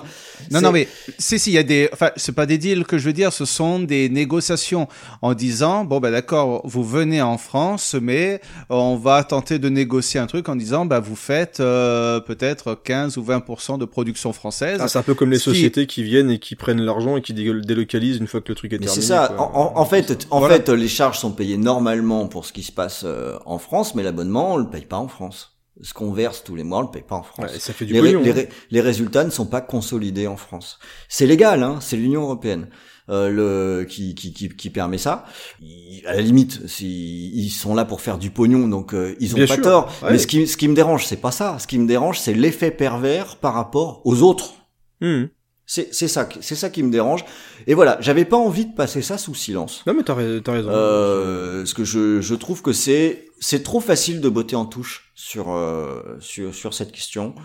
[0.50, 0.88] Non, non, mais
[1.20, 1.88] si, si, il y a des.
[1.94, 4.88] Enfin, c'est pas des deals que je veux dire, ce sont des négociations
[5.22, 10.20] en disant bon, bah d'accord, vous venez en France, mais on va tenter de négocier
[10.20, 14.80] un truc en disant bah vous faites euh, peut-être 15 ou 20% de production française.
[14.82, 17.22] Ah, c'est un peu comme les qui- sociétés qui viennent et qui prennent l'argent et
[17.22, 19.02] qui dé- délocalisent une fois que le truc est Mais terminé.
[19.02, 19.32] c'est ça.
[19.36, 19.52] quoi.
[19.56, 20.56] En, en- en fait, en Voilà.
[20.56, 24.02] fait, les charges sont payées normalement pour ce qui se passe euh, en France, mais
[24.04, 25.51] l'abonnement, on le paye pas en France.
[25.84, 27.52] Ce qu'on verse tous les mois, on le paye pas en France.
[27.52, 28.46] Ouais, ça fait du les, pognon, les hein.
[28.70, 30.78] les résultats ne sont pas consolidés en France.
[31.10, 32.68] C'est légal, hein, c'est l'Union européenne.
[33.10, 35.26] euh, le qui, qui, qui, qui permet ça.
[35.60, 39.34] Ils- à la limite, si, ils sont là pour faire du pognon, donc euh, ils
[39.34, 39.94] ont Bien pas sûr, tort.
[40.04, 40.12] ouais.
[40.12, 41.58] Mais ce qui, ce qui me dérange, c'est pas ça.
[41.60, 44.54] Ce qui me dérange, c'est l'effet pervers par rapport aux autres.
[45.02, 45.26] Hmm.
[45.66, 47.24] C'est ça, qui- c'est ça qui me dérange.
[47.66, 49.84] Et voilà, j'avais pas envie de passer ça sous silence.
[49.88, 50.42] Non mais t'as raison.
[50.70, 55.12] Euh, parce que je, je trouve que c'est c'est trop facile de botter en touche
[55.16, 57.36] sur euh, sur sur cette question.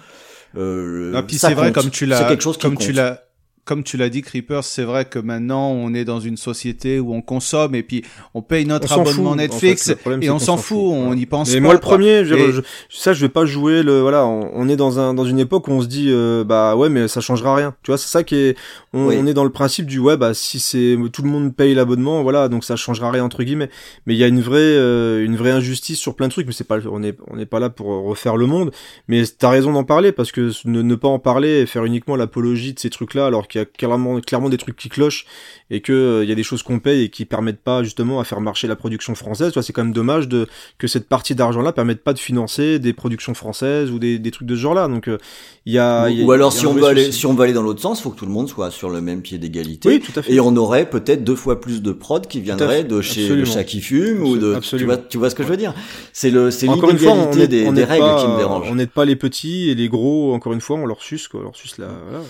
[0.54, 2.96] Euh, c'est vrai, comme tu l'as, comme tu compte.
[2.96, 3.25] l'as,
[3.66, 7.12] comme tu l'as dit, Creeper, c'est vrai que maintenant on est dans une société où
[7.12, 8.02] on consomme et puis
[8.32, 10.78] on paye notre On abonnement fout, en Netflix fait, le problème, et on s'en fout,
[10.78, 11.64] fout, on n'y pense Mais pas.
[11.64, 14.68] moi le premier, je, Et- je- ça je vais pas jouer le voilà, on, on
[14.68, 17.20] est dans un dans une époque où on se dit euh, bah ouais mais ça
[17.20, 17.74] changera rien.
[17.82, 18.56] Tu vois, c'est ça qui est
[18.94, 19.16] on, Oui.
[19.18, 22.22] on est dans le principe du ouais bah si c'est tout le monde paye l'abonnement,
[22.22, 23.68] voilà, donc ça changera rien entre guillemets.
[24.06, 26.52] Mais il y a une vraie euh, une vraie injustice sur plein de trucs, mais
[26.52, 28.70] c'est pas on est on n'est pas là pour refaire le monde,
[29.08, 32.14] mais t'as raison d'en parler parce que ne, ne pas en parler et faire uniquement
[32.14, 35.26] l'apologie de ces trucs-là alors qu'il y a clairement clairement des trucs qui clochent
[35.70, 38.20] et que euh, il y a des choses qu'on paye et qui permettent pas justement
[38.20, 39.52] à faire marcher la production française.
[39.52, 40.46] Tu c'est quand même dommage de
[40.78, 44.46] que cette partie d'argent-là permette pas de financer des productions françaises ou des, des trucs
[44.46, 44.88] de ce genre-là.
[44.88, 45.18] Donc euh,
[45.64, 47.12] il y a il y a- Ou alors il y a si on veut aller
[47.12, 49.00] si on veut aller dans l'autre sens, faut que tout le monde soit sur le
[49.00, 49.88] même pied d'égalité.
[49.88, 50.32] Oui, tout à fait.
[50.32, 53.64] Et on aurait peut-être deux fois plus de prod qui viendraient de chez le chat
[53.64, 55.74] qui fume ou de tu vois tu vois ce que je veux dire?
[56.12, 58.68] C'est le c'est l'inégalité des, règles pas- qui me dérange.
[58.70, 60.34] On n'aide pas les petits et les gros.
[60.34, 61.88] Encore une fois, on leur suce quoi, on leur suce là.
[62.08, 62.24] Voilà.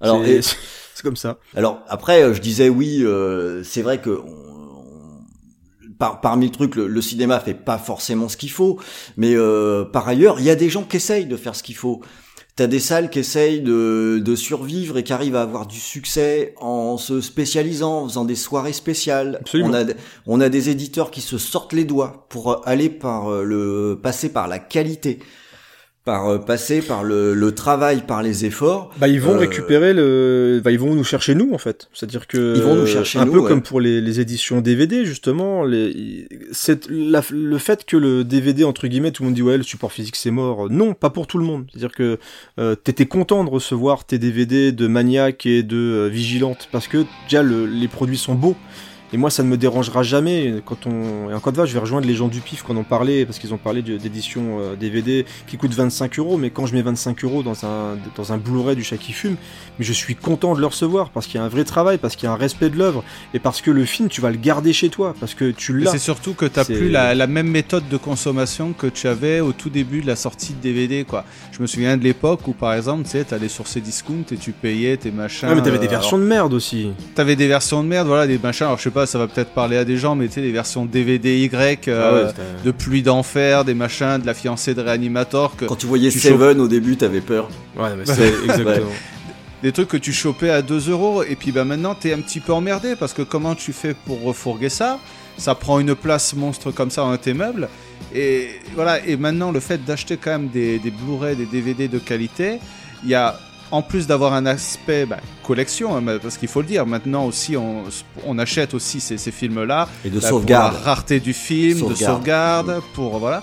[0.00, 1.38] Alors, C'est- comme ça.
[1.56, 5.24] Alors après, euh, je disais oui, euh, c'est vrai que on-
[5.98, 8.78] par, parmi le truc, le, le cinéma fait pas forcément ce qu'il faut,
[9.16, 11.76] mais euh, par ailleurs, il y a des gens qui essayent de faire ce qu'il
[11.76, 12.00] faut.
[12.56, 16.54] T'as des salles qui essayent de, de survivre et qui arrivent à avoir du succès
[16.60, 19.38] en se spécialisant, en faisant des soirées spéciales.
[19.40, 19.70] Absolument.
[19.70, 19.84] On a,
[20.26, 24.30] on a des éditeurs qui se sortent les doigts pour aller par euh, le passer
[24.30, 25.20] par la qualité,
[26.04, 28.90] par euh, passer par le, le travail, par les efforts.
[28.98, 31.88] Bah ils vont Euh, récupérer le, bah, ils vont nous chercher nous en fait.
[31.92, 33.48] C'est-à-dire que Ils vont nous chercher un nous, peu ouais.
[33.48, 35.62] comme pour les, les éditions DVD justement.
[35.64, 39.58] Les, c'est la- le fait que le DVD entre guillemets, tout le monde dit ouais
[39.58, 40.70] le support physique c'est mort.
[40.70, 41.66] Non, pas pour tout le monde.
[41.70, 42.18] C'est-à-dire que
[42.58, 47.04] euh, t'étais content de recevoir tes DVD de Maniac et de euh, Vigilante parce que
[47.28, 48.56] déjà le- les produits sont beaux.
[49.12, 51.30] Et moi, ça ne me dérangera jamais quand on.
[51.30, 53.38] Et encore une fois, je vais rejoindre les gens du pif quand on parlait, parce
[53.40, 56.36] qu'ils ont parlé de- d'édition euh, DVD qui coûte 25 euros.
[56.36, 59.36] Mais quand je mets 25 euros dans un, dans un Blu-ray du chat qui fume,
[59.78, 62.14] mais je suis content de le recevoir, parce qu'il y a un vrai travail, parce
[62.14, 63.02] qu'il y a un respect de l'œuvre,
[63.34, 65.90] et parce que le film, tu vas le garder chez toi, parce que tu l'as.
[65.90, 69.40] C'est surtout que t'as C'est- plus la, la même méthode de consommation que tu avais
[69.40, 71.24] au tout début de la sortie de DVD, quoi.
[71.50, 74.36] Je me souviens de l'époque où, par exemple, tu sais, t'allais sur ces discounts et
[74.36, 75.48] tu payais tes machins.
[75.50, 76.90] Ah, mais t'avais des euh, versions alors, de merde aussi.
[77.16, 78.66] T'avais des versions de merde, voilà, des machins.
[78.66, 80.52] Alors je sais pas, ça va peut-être parler à des gens, mais tu sais, des
[80.52, 84.80] versions DVD Y, euh, Ah ouais, de pluie d'enfer, des machins, de la fiancée de
[84.82, 85.56] Reanimator.
[85.56, 87.48] Que Quand tu voyais chopes- Seven au début, t'avais peur.
[87.76, 88.90] Ouais, mais c'est exactement.
[89.62, 92.40] Des trucs que tu chopais à 2 euros, et puis bah maintenant t'es un petit
[92.40, 94.98] peu emmerdé parce que comment tu fais pour refourguer ça?
[95.36, 97.68] Ça prend une place monstre comme ça dans tes meubles.
[98.14, 101.98] Et voilà, et maintenant le fait d'acheter quand même des, des Blu-ray, des DVD de
[101.98, 102.58] qualité,
[103.04, 103.38] il y a
[103.70, 107.56] en plus d'avoir un aspect bah, collection, hein, parce qu'il faut le dire, maintenant aussi
[107.56, 107.84] on,
[108.26, 109.88] on achète aussi ces, ces films-là.
[110.04, 110.72] Et de bah, sauvegarde.
[110.74, 112.82] Pour la rareté du film, de Sauvegarde.
[112.94, 113.42] pour voilà.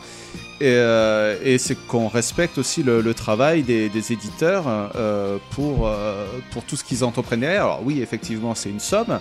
[0.60, 4.64] Et, euh, et c'est qu'on respecte aussi le, le travail des, des éditeurs
[4.95, 7.66] euh, pour, euh, pour tout ce qu'ils entreprennent derrière.
[7.66, 9.20] Alors oui, effectivement, c'est une somme,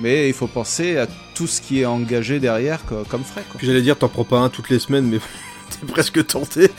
[0.00, 3.42] mais il faut penser à tout ce qui est engagé derrière co- comme frais.
[3.50, 3.58] Quoi.
[3.58, 5.18] Puis j'allais dire, t'en prends pas un toutes les semaines, mais
[5.80, 6.70] t'es presque tenté.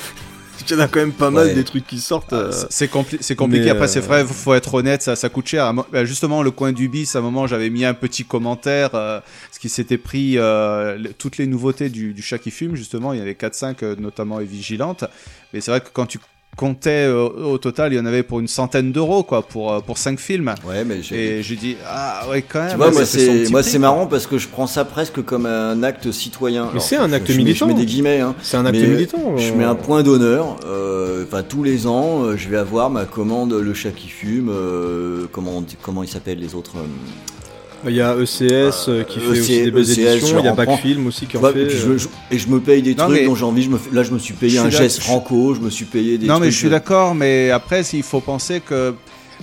[0.70, 1.54] Il y en a quand même pas mal Ouais.
[1.54, 2.34] des trucs qui sortent.
[2.34, 3.66] euh, C'est- C'est compli- c'est compliqué.
[3.66, 5.74] mais, Après, euh, c'est vrai, faut être honnête, ça, ça coûte cher.
[5.92, 9.20] Bah, justement, le coin du bis, à un moment, j'avais mis un petit commentaire, euh,
[9.52, 12.76] ce qui s'était pris euh, toutes les nouveautés du, du chat qui fume.
[12.76, 15.04] Justement, il y avait 4-5, euh, notamment et vigilante.
[15.54, 16.20] Mais c'est vrai que quand tu
[16.58, 19.80] comptais euh, au total, il y en avait pour une centaine d'euros, quoi, pour euh,
[19.80, 20.54] pour cinq films.
[20.68, 22.72] Ouais, mais j'ai- et j'ai dit ah ouais quand même.
[22.72, 25.22] Tu vois, ouais, moi c'est moi prix, c'est marrant parce que je prends ça presque
[25.24, 26.66] comme un acte citoyen.
[26.66, 27.68] Mais Alors, c'est un je- acte je mets- militant.
[27.68, 28.20] Je mets des guillemets.
[28.20, 28.36] Hein.
[28.42, 29.56] C'est un acte Mais militant, Je euh.
[29.56, 30.58] mets un point d'honneur.
[30.66, 34.50] euh, Enfin, tous les ans, euh, je vais avoir ma commande Le Chat qui fume.
[34.50, 36.82] euh, comment on dit- comment ils s'appellent les autres euh,
[37.88, 40.46] Il y a ECS euh, qui fait aussi EC, des belles ECS, éditions, je il
[40.46, 40.54] y a.
[40.54, 41.70] Backfilm aussi qui en Ouais, fait.
[41.70, 41.98] je- euh.
[41.98, 43.64] je- et je me paye des Non, trucs mais- dont j'ai envie.
[43.64, 45.54] Je me, fais- là, je me suis payé Je un geste franco.
[45.56, 46.46] Je me suis payé des Non, trucs.
[46.46, 48.94] mais je suis d'accord, mais après, il faut penser que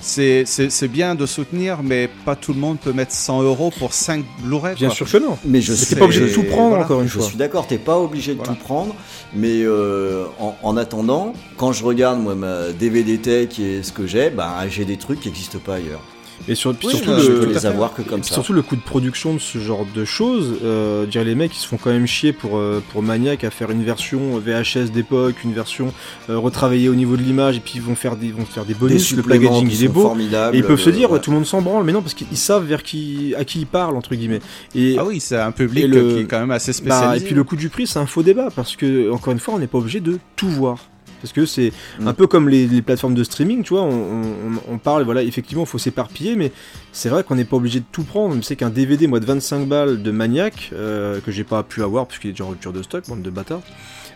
[0.00, 3.72] c'est c'est- c'est bien de soutenir, mais pas tout le monde peut mettre 100 euros
[3.76, 4.76] pour 5 Blu-ray.
[4.76, 4.96] Bien quoi.
[4.96, 5.36] sûr que non.
[5.44, 7.24] Mais je suis pas obligé de tout prendre, voilà, encore une je fois.
[7.26, 8.94] suis d'accord, t'es pas obligé de tout prendre,
[9.34, 14.06] mais euh, en, en attendant, quand je regarde moi ma DVD tech et ce que
[14.06, 16.02] j'ai, bah j'ai des trucs qui n'existent pas ailleurs.
[16.46, 18.34] Mais sur, puis Oui, surtout bah, je le, peux les avoir que comme puis ça.
[18.34, 20.54] surtout le coût de production de ce genre de choses.
[20.64, 23.50] Euh, dire les mecs, ils se font quand même chier pour euh, pour Maniac à
[23.50, 25.92] faire une version VHS d'époque, une version
[26.30, 28.74] euh, retravaillée au niveau de l'image, et puis ils vont faire des vont faire des
[28.74, 29.12] bonus.
[29.14, 30.14] le packaging il est beau.
[30.52, 31.20] Et ils peuvent se dire, ouais.
[31.20, 33.66] tout le monde s'en branle, mais non parce qu'ils savent vers qui à qui ils
[33.66, 34.40] parlent entre guillemets.
[34.74, 37.24] Et Ah oui, c'est un public et le- qui est quand même assez bah, spécialisé.
[37.24, 39.54] et puis le coût du prix, c'est un faux débat parce que encore une fois,
[39.54, 40.78] on n'est pas obligé de tout voir.
[41.20, 42.08] Parce que c'est Mm.
[42.08, 43.90] un peu comme les, les plateformes de streaming, tu vois, on,
[44.22, 46.52] on- on parle, voilà, effectivement, il faut s'éparpiller, mais
[46.92, 48.34] c'est vrai qu'on n'est pas obligé de tout prendre.
[48.36, 51.82] Je sais qu'un DVD, moi, de 25 balles de Maniac, euh, que j'ai pas pu
[51.82, 53.62] avoir puisqu'il est déjà en rupture de stock, bande de bâtards.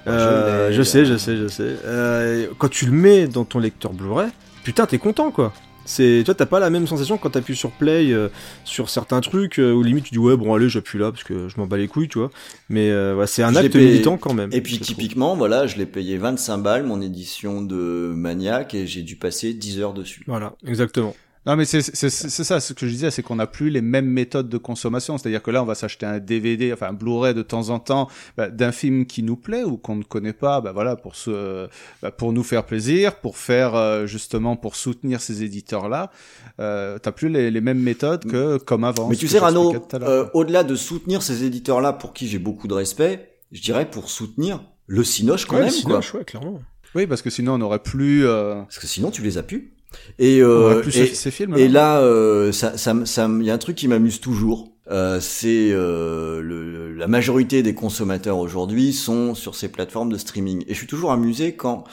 [0.09, 1.77] Euh, je sais, je sais, je sais.
[1.85, 4.29] Euh, quand tu le mets dans ton lecteur Blu-ray,
[4.65, 5.53] putain, t'es content, quoi.
[5.93, 8.28] C'est, tu vois, t'as pas la même sensation quand t'appuies sur play euh,
[8.64, 11.48] sur certains trucs euh, où limite tu dis ouais bon allez j'appuie là parce que
[11.48, 12.31] je m'en bats les couilles tu vois
[12.70, 14.86] mais euh, ouais, c'est un Je acte payé- militant quand même Et puis trouve.
[14.86, 19.52] typiquement, voilà, je l'ai payé 25 balles mon édition de Maniac et j'ai dû passer
[19.52, 20.23] 10 heures dessus.
[20.27, 21.14] voilà exactement
[21.44, 24.48] Non, mais c'est ça, ce que je disais, c'est qu'on n'a plus les mêmes méthodes
[24.48, 25.19] de consommation.
[25.19, 28.09] C'est-à-dire que là, on va s'acheter un DVD, enfin un Blu-ray de temps en temps
[28.36, 31.66] bah, d'un film qui nous plaît ou qu'on ne connaît pas, bah, voilà, pour se,
[32.01, 36.12] bah, pour nous faire plaisir, pour faire euh, justement pour soutenir ces éditeurs-là.
[36.60, 39.09] Euh, T'as plus les, les mêmes méthodes que comme avant.
[39.09, 42.74] Mais tu sais, Rano, euh, au-delà de soutenir ces éditeurs-là pour qui j'ai beaucoup de
[42.74, 45.90] respect, je dirais pour soutenir le Cinoche quand Ouais, même, le quoi.
[46.02, 46.60] Cinoche, ouais, clairement.
[46.94, 48.27] Oui, parce que sinon on n'aurait plus.
[48.27, 49.73] euh, Parce que sinon, tu les as pu.
[50.19, 53.51] Et, euh, plus et, ces- ces films, et là, euh, ça, ça, ça, il y
[53.51, 54.69] a un truc qui m'amuse toujours.
[54.90, 60.64] Euh, c'est euh, le, la majorité des consommateurs aujourd'hui sont sur ces plateformes de streaming.
[60.66, 61.85] Et je suis toujours amusé quand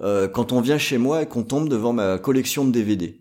[0.00, 3.20] euh, quand on vient chez moi et qu'on tombe devant ma collection de DVD.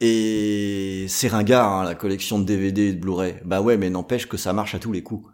[0.00, 3.36] Et c'est ringard hein, la collection de DVD et de Blu-ray.
[3.44, 5.30] Bah ouais, mais n'empêche que ça marche à tous les coups.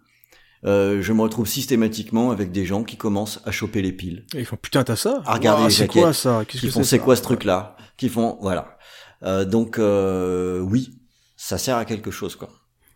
[0.66, 4.40] Euh, je me retrouve systématiquement avec des gens qui commencent à choper les piles Et
[4.40, 6.82] ils font putain t'as ça à regarder les c'est quoi ça Qu'est-ce qui que font
[6.82, 8.76] c'est quoi ce truc là Qui font voilà.
[9.22, 10.90] Euh, donc euh, oui,
[11.36, 12.50] ça sert à quelque chose quoi.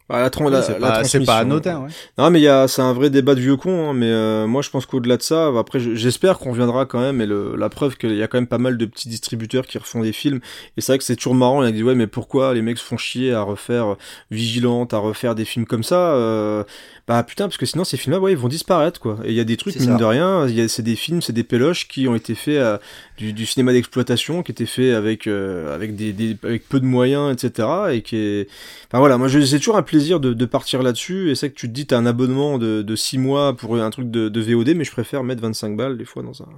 [0.06, 1.32] Bah, la, tran- Oui, la- c'est la pas- c'est pas transmission.
[1.38, 1.88] anodin, ouais.
[2.18, 3.88] Non, mais il y a, c'est un vrai débat de vieux con.
[3.88, 7.00] Hein, mais euh, moi, je pense qu'au-delà de ça, après, je- j'espère qu'on reviendra quand
[7.00, 7.22] même.
[7.22, 9.78] Et le, la preuve qu'il y a quand même pas mal de petits distributeurs qui
[9.78, 10.40] refont des films.
[10.76, 11.62] Et c'est vrai que c'est toujours marrant.
[11.62, 13.96] Il a dit ouais, mais pourquoi les mecs se font chier à refaire euh,
[14.30, 16.64] Vigilante, à refaire des films comme ça euh,
[17.06, 19.18] Bah putain, parce que sinon ces films-là, ouais, ils vont disparaître quoi.
[19.24, 19.96] Et il y a des trucs mine ça.
[19.96, 20.48] de rien.
[20.48, 22.80] Il y a, c'est des films, c'est des péloches qui ont été faits à,
[23.18, 26.86] du, du cinéma d'exploitation, qui étaient faits avec euh, avec des, des avec peu de
[26.86, 27.68] moyens, etc.
[27.92, 28.48] Et qui est,
[28.88, 31.30] enfin voilà, moi c'est toujours un plaisir de, de partir là-dessus.
[31.30, 33.90] Et c'est que tu te dis t'as un abonnement de de six mois pour un
[33.90, 36.48] truc de, de VOD, mais je préfère mettre 25 balles des fois dans un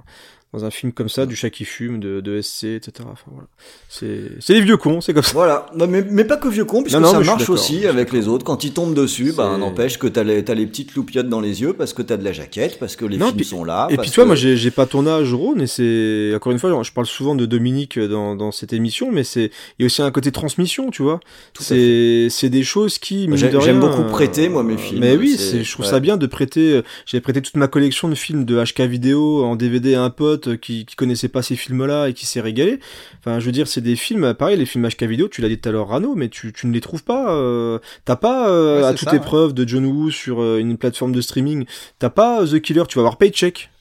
[0.53, 2.91] dans un film comme ça, du chat qui fume, de, de SC, etc.
[3.11, 3.47] Enfin voilà,
[3.89, 5.33] c'est c'est les vieux cons, c'est comme ça.
[5.33, 8.13] Voilà, Non, mais, mais pas que vieux con, puisque Non, non, ça marche aussi avec
[8.13, 8.45] les autres.
[8.45, 11.61] Quand ils tombent dessus, bah n'empêche que t'as les, t'as les petites loupiottes dans les
[11.61, 13.87] yeux parce que t'as de la jaquette, parce que les films puis- sont là.
[13.89, 16.59] Et puis toi, que- moi j'ai j'ai pas ton âge, Rhône, et c'est encore une
[16.59, 19.85] fois, je parle souvent de Dominique dans, dans cette émission, mais c'est il y a
[19.87, 21.15] aussi un côté transmission, tu vois.
[21.15, 21.19] À
[21.61, 25.01] C'est c'est des choses qui J'ai- j'aime beaucoup euh, prêter, moi, mes films.
[25.01, 25.91] Mais oui, je trouve ouais.
[25.91, 26.71] ça bien de prêter.
[26.77, 30.09] euh, J'avais prêté toute ma collection de films de HK vidéo en DVD à un
[30.09, 32.79] pote qui qui connaissait pas ces films-là et qui s'est régalé.
[33.19, 35.57] Enfin, je veux dire, c'est des films, pareil, les films HK vidéo, tu l'as dit
[35.57, 37.31] tout à l'heure, Rano, mais tu tu ne les trouves pas.
[37.33, 39.17] euh, T'as pas euh, Ouais, à toute ça, ouais.
[39.17, 41.65] épreuve de John Woo sur euh, une plateforme de streaming.
[41.99, 43.69] T'as pas euh, The Killer, tu vas avoir Paycheck.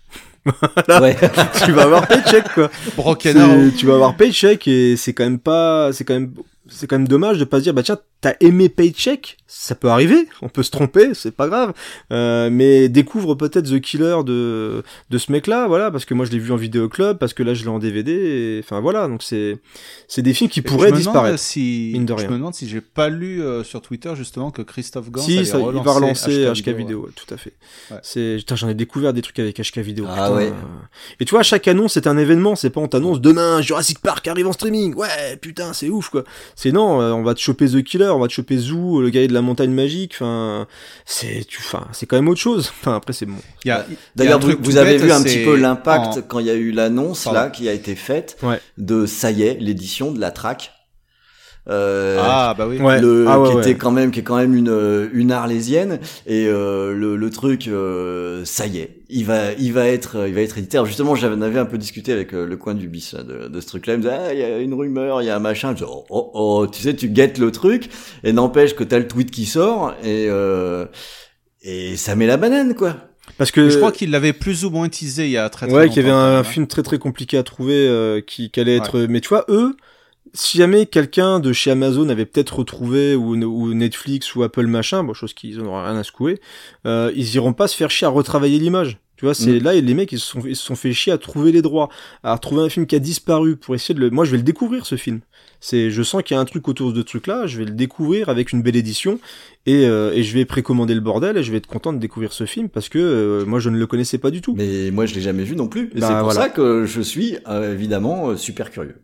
[0.86, 1.02] Voilà.
[1.02, 1.16] Ouais.
[1.64, 2.70] tu vas avoir paycheck quoi.
[3.76, 6.32] Tu vas avoir paycheck et c'est quand même pas, c'est quand même,
[6.68, 9.88] c'est quand même dommage de pas se dire bah tiens t'as aimé paycheck, ça peut
[9.88, 11.72] arriver, on peut se tromper, c'est pas grave,
[12.12, 16.26] euh, mais découvre peut-être The Killer de de ce mec là, voilà parce que moi
[16.26, 18.80] je l'ai vu en vidéo club, parce que là je l'ai en DVD, et, enfin
[18.80, 19.58] voilà donc c'est
[20.08, 21.38] c'est des films qui pourraient je me demande disparaître.
[21.38, 22.30] Si, mine de Je rien.
[22.30, 25.60] me demande si j'ai pas lu euh, sur Twitter justement que Christophe Gans Si, ça,
[25.60, 27.06] il va relancer HK, vidéo, ouais.
[27.06, 27.52] ouais, tout à fait.
[27.92, 27.98] Ouais.
[28.02, 30.06] C'est, putain, j'en ai découvert des trucs avec HK vidéo.
[30.08, 30.34] Ah putain.
[30.34, 30.52] ouais.
[31.20, 34.26] Et tu vois, chaque annonce c'est un événement, c'est pas on t'annonce demain Jurassic Park
[34.26, 34.94] arrive en streaming.
[34.96, 36.24] Ouais, putain, c'est ouf quoi.
[36.56, 39.10] C'est non, euh, on va te choper The Killer, on va te choper Zoo, le
[39.10, 40.12] guerrier de la montagne magique.
[40.14, 40.66] Enfin,
[41.04, 42.72] c'est, tu, enfin, c'est quand même autre chose.
[42.80, 43.36] Enfin, après c'est bon.
[43.64, 46.06] Il y a- il y a D'ailleurs, vous, vous avez vu un petit peu l'impact
[46.18, 47.40] en- quand il y a eu l'annonce Pardon.
[47.40, 48.60] là qui a été faite Ouais.
[48.78, 50.72] de ça y est l'édition de la track.
[51.68, 52.78] Euh, Ah bah oui.
[52.78, 53.00] Ouais.
[53.00, 53.62] le, Ah ouais, qui ouais.
[53.62, 57.30] était quand même qui est quand même une euh, une arlésienne et euh, le, le
[57.30, 60.86] truc euh, ça y est il va il va être il va être édité Alors
[60.86, 63.60] justement j'avais avais un peu discuté avec euh, le coin du bis là, de, de
[63.60, 65.34] ce truc là il me disait ah il y a une rumeur il y a
[65.36, 67.88] un machin je dis, oh, oh, oh, tu sais tu guettes le truc
[68.22, 70.86] et n'empêche que t'as le tweet qui sort et euh,
[71.62, 72.94] et ça met la banane quoi
[73.38, 75.76] Parce que Je crois qu'il l'avait plus ou moins teasé il y a très très
[75.76, 76.44] ouais, qu'il y avait longtemps, un, hein.
[76.44, 79.00] film très très compliqué à trouver euh, qui, qui allait être.
[79.08, 79.76] Mais tu vois, eux,
[80.34, 85.02] si jamais quelqu'un de chez Amazon avait peut-être retrouvé ou, ou Netflix ou Apple machin,
[85.04, 86.40] bon chose qu'ils en auraient rien à secouer,
[86.86, 88.98] euh, ils iront pas se faire chier à retravailler l'image.
[89.16, 89.62] Tu vois, c'est Mm.
[89.64, 91.88] là, les mecs, ils se, sont, ils se sont fait chier à trouver les droits,
[92.22, 94.10] à trouver un film qui a disparu pour essayer de le.
[94.10, 95.20] Moi, je vais le découvrir, ce film.
[95.58, 97.70] C'est, je sens qu'il y a un truc autour de ce truc-là, je vais le
[97.70, 99.18] découvrir avec une belle édition,
[99.64, 102.34] et, euh, et je vais précommander le bordel, et je vais être content de découvrir
[102.34, 104.54] ce film, parce que euh, moi, je ne le connaissais pas du tout.
[104.54, 105.90] Mais moi, je l'ai jamais vu non plus.
[105.94, 106.40] Et Bah, c'est pour voilà.
[106.42, 108.96] ça que je suis euh, évidemment euh, super curieux.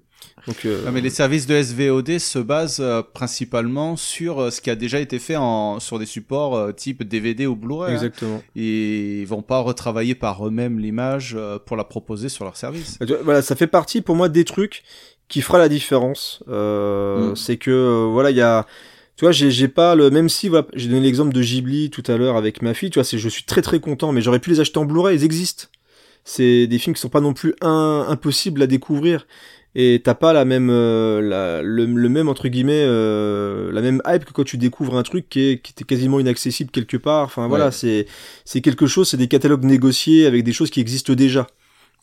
[0.48, 4.60] Donc, euh, Ah, mais les services de SVOD se basent euh, principalement sur euh, ce
[4.60, 7.92] qui a déjà été fait en, sur des supports euh, type DVD ou Blu-ray.
[7.92, 7.94] hein.
[7.94, 8.42] Exactement.
[8.56, 12.98] Et ils vont pas retravailler par eux-mêmes l'image euh, pour la proposer sur leur service.
[13.00, 14.82] Vois, Voilà, ça fait partie pour moi des trucs
[15.28, 16.42] qui fera la différence.
[16.48, 17.36] Euh, Mm.
[17.36, 18.66] C'est que voilà, il y a,
[19.16, 22.02] tu vois, j'ai j'ai pas le même si voilà, j'ai donné l'exemple de Ghibli tout
[22.08, 22.90] à l'heure avec ma fille.
[22.90, 25.16] Tu vois, c'est je suis très très content, mais j'aurais pu les acheter en Blu-ray,
[25.16, 25.66] ils existent.
[26.24, 29.26] C'est des films qui sont pas non plus un, impossibles à découvrir.
[29.74, 34.02] Et t'as pas la même, euh, la, le, le même entre guillemets, euh, la même
[34.06, 37.24] hype que quand tu découvres un truc qui est, qui était quasiment inaccessible quelque part.
[37.24, 38.06] Enfin voilà, c'est,
[38.44, 41.46] c'est quelque chose, c'est des catalogues négociés avec des choses qui existent déjà.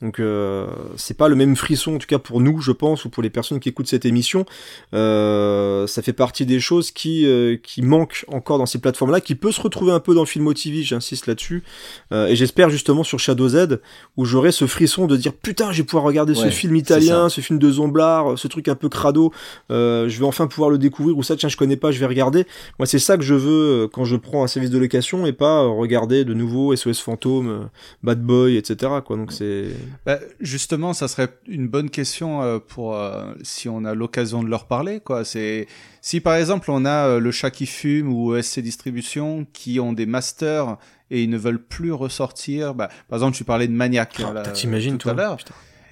[0.01, 3.09] Donc euh, c'est pas le même frisson en tout cas pour nous je pense ou
[3.09, 4.45] pour les personnes qui écoutent cette émission.
[4.93, 9.21] Euh, ça fait partie des choses qui euh, qui manquent encore dans ces plateformes là,
[9.21, 11.63] qui peut se retrouver un peu dans Filmo TV, j'insiste là-dessus.
[12.11, 13.79] Euh, et j'espère justement sur Shadow Z
[14.17, 17.41] où j'aurai ce frisson de dire putain je vais pouvoir regarder ce film italien, ce
[17.41, 19.33] film de Zomblard, ce truc un peu crado.
[19.71, 22.05] Euh, je vais enfin pouvoir le découvrir ou ça tiens je connais pas, je vais
[22.05, 22.45] regarder.
[22.77, 25.33] Moi c'est ça que je veux euh, quand je prends un service de location et
[25.33, 27.59] pas euh, regarder de nouveau SOS Fantôme, euh,
[28.03, 28.93] Bad Boy, etc.
[29.05, 29.67] Quoi donc c'est
[30.05, 34.49] Bah, justement, ça serait une bonne question euh, pour euh, si on a l'occasion de
[34.49, 34.99] leur parler.
[34.99, 35.67] Quoi, c'est
[36.01, 39.93] si par exemple on a euh, le chat qui fume ou SC Distribution qui ont
[39.93, 40.77] des masters
[41.11, 42.73] et ils ne veulent plus ressortir.
[42.73, 45.37] Bah, par exemple, tu parlais de Maniac Oh, là, tout à toi, l'heure.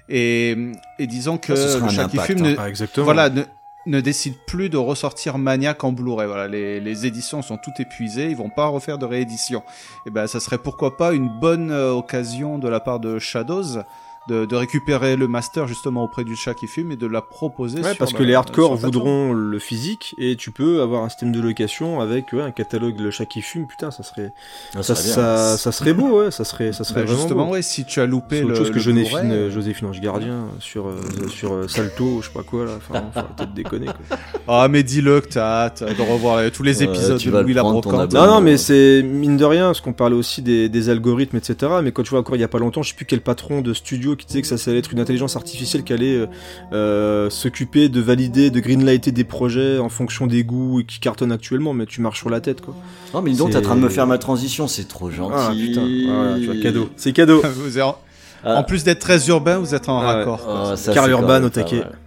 [0.08, 0.56] Et,
[0.98, 2.50] et disons que Ça, ce sera le chat qui fume hein.
[2.52, 3.04] ne, Ah, exactement.
[3.04, 3.42] voilà, ne,
[3.88, 6.26] ne décide plus de ressortir Maniac en Blu-ray.
[6.26, 9.62] Voilà, les, éditions sont toutes épuisées, ils vont pas refaire de réédition.
[10.06, 13.82] Et ben, ça serait pourquoi pas une bonne euh, occasion de la part de Shadows
[14.28, 17.78] de, de récupérer le master justement auprès du chat qui fume et de la proposer.
[17.80, 21.08] Ouais, sur parce la- que les hardcore voudront le physique et tu peux avoir un
[21.08, 23.66] système de location avec ouais, un catalogue le chat qui fume.
[23.66, 24.32] Putain, ça serait
[24.76, 25.14] Ah, ça, ça serait bien.
[25.46, 27.52] ça, ça serait beau, ouais, ça serait ça serait Bah, vraiment justement, beau.
[27.54, 30.00] ouais, si tu as loupé C'est autre le, chose que le Joséphine, euh, Joséphine Ange
[30.00, 31.00] Gardien sur euh,
[31.30, 32.72] sur euh, Salto, je sais pas quoi là.
[32.76, 33.02] Enfin,
[33.38, 33.86] faut de déconner.
[33.86, 34.16] Quoi.
[34.50, 37.62] Ah, mais dis-le que t'as hâte de revoir euh, tous les épisodes de Louis la
[37.62, 38.12] Brocante.
[38.14, 41.72] Non, non, mais c'est mine de rien, parce qu'on parlait aussi des, des algorithmes, etc.
[41.82, 43.60] Mais quand tu vois encore il y a pas longtemps, je sais plus quel patron
[43.60, 46.26] de studio qui disait que ça, ça allait être une intelligence artificielle qui allait euh,
[46.72, 51.32] euh, s'occuper de valider, de greenlighter des projets en fonction des goûts et qui cartonnent
[51.32, 51.72] actuellement.
[51.72, 52.74] Mais tu marches sur la tête, quoi.
[53.14, 55.34] Non, mais dis donc, t'es en train de me faire ma transition, c'est trop gentil.
[55.36, 56.90] Ah putain, voilà, tu vois, cadeau.
[56.96, 57.42] C'est cadeau.
[57.56, 57.96] Vous êtes en...
[58.44, 58.58] Ah.
[58.60, 60.14] en plus d'être très urbain, vous êtes en Ah ouais.
[60.18, 60.40] raccord.
[60.48, 61.78] Ah, quand Urban même au taquet.
[61.78, 61.98] mal.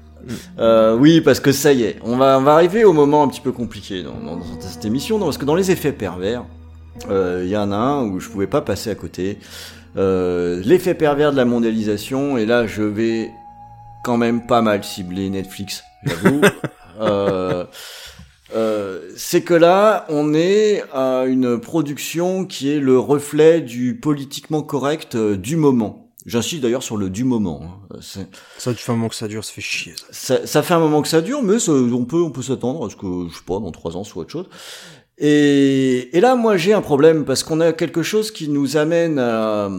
[0.59, 3.27] Euh, oui, parce que ça y est, on va, on va arriver au moment un
[3.27, 6.43] petit peu compliqué dans, dans cette émission, non, parce que dans les effets pervers,
[7.09, 9.39] euh, il y en a un où je pouvais pas passer à côté.
[9.97, 13.31] Euh, L'effet pervers de la mondialisation, et là je vais
[14.03, 16.41] quand même pas mal cibler Netflix, j'avoue.
[17.01, 17.65] euh,
[18.55, 24.61] euh, c'est que là, on est à une production qui est le reflet du politiquement
[24.61, 26.09] correct euh, du moment.
[26.25, 27.61] J'insiste d'ailleurs sur le du moment.
[27.63, 27.97] hein.
[28.57, 29.93] Ça fait un moment que ça dure, ça fait chier.
[30.11, 30.37] Ça.
[30.37, 32.85] ça, ça fait un moment que ça dure, mais ça- on peut, on peut s'attendre
[32.85, 34.45] à ce que, je sais pas, dans trois ans, soit autre chose.
[35.23, 39.19] Et, et là, moi, j'ai un problème parce qu'on a quelque chose qui nous amène
[39.19, 39.69] à,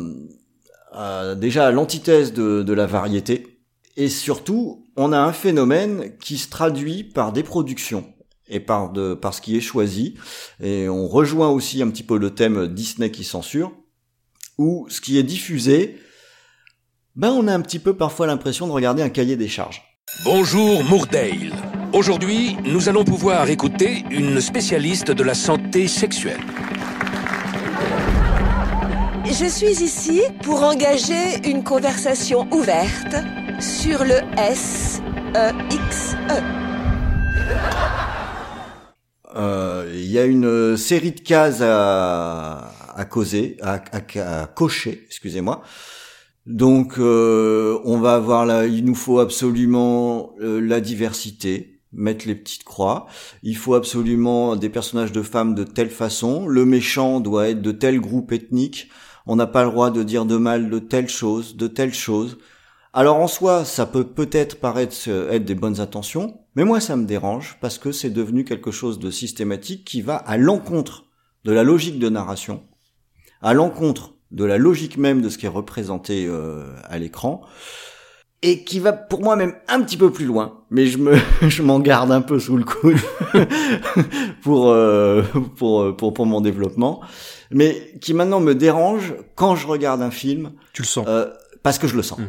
[0.93, 3.59] à- déjà à l'antithèse de, de la variété.
[3.97, 8.05] Et surtout, on a un phénomène qui se traduit par des productions
[8.49, 10.15] et par, de, par ce qui est choisi.
[10.63, 13.73] Et on rejoint aussi un petit peu le thème Disney qui censure,
[14.59, 15.99] où ce qui est diffusé,
[17.17, 19.83] ben on a un petit peu parfois l'impression de regarder un cahier des charges.
[20.25, 21.53] Bonjour Moordale.
[21.93, 26.41] Aujourd'hui, nous allons pouvoir écouter une spécialiste de la santé sexuelle.
[29.27, 33.15] Je suis ici pour engager une conversation ouverte
[33.61, 36.17] sur le S-E-X-E.
[39.37, 45.05] Euh, Il y a une série de cases à, à causer, à, à- à cocher,
[45.07, 45.63] excusez-moi.
[46.45, 52.35] Donc, euh, on va avoir là, il nous faut absolument euh, la diversité, mettre les
[52.35, 53.07] petites croix.
[53.43, 56.47] Il faut absolument des personnages de femmes de telle façon.
[56.47, 58.89] Le méchant doit être de tel groupe ethnique.
[59.27, 62.39] On n'a pas le droit de dire de mal de telle chose, de telle chose.
[62.95, 66.95] Alors en soi, ça peut peut-être paraître euh, être des bonnes intentions, mais moi ça
[66.95, 71.05] me dérange parce que c'est devenu quelque chose de systématique qui va à l'encontre
[71.45, 72.65] de la logique de narration,
[73.41, 77.43] à l'encontre de la logique même de ce qui est représenté euh, à l'écran.
[78.43, 81.17] Et qui va pour moi même un petit peu plus loin, mais je me
[81.49, 82.99] je m'en garde un peu sous le coude
[84.43, 85.23] pour, euh,
[85.57, 87.01] pour euh, pour pour mon développement,
[87.51, 90.53] mais qui maintenant me dérange quand je regarde un film.
[90.73, 91.31] Tu le sens euh,
[91.63, 92.21] parce que je le sens,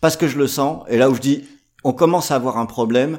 [0.00, 1.44] parce que je le sens, et là où je dis
[1.84, 3.18] on commence à avoir un problème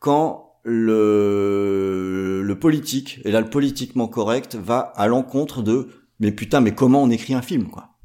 [0.00, 5.88] quand le le politique et là le politiquement correct va à l'encontre de
[6.18, 7.97] mais putain mais comment on écrit un film quoi.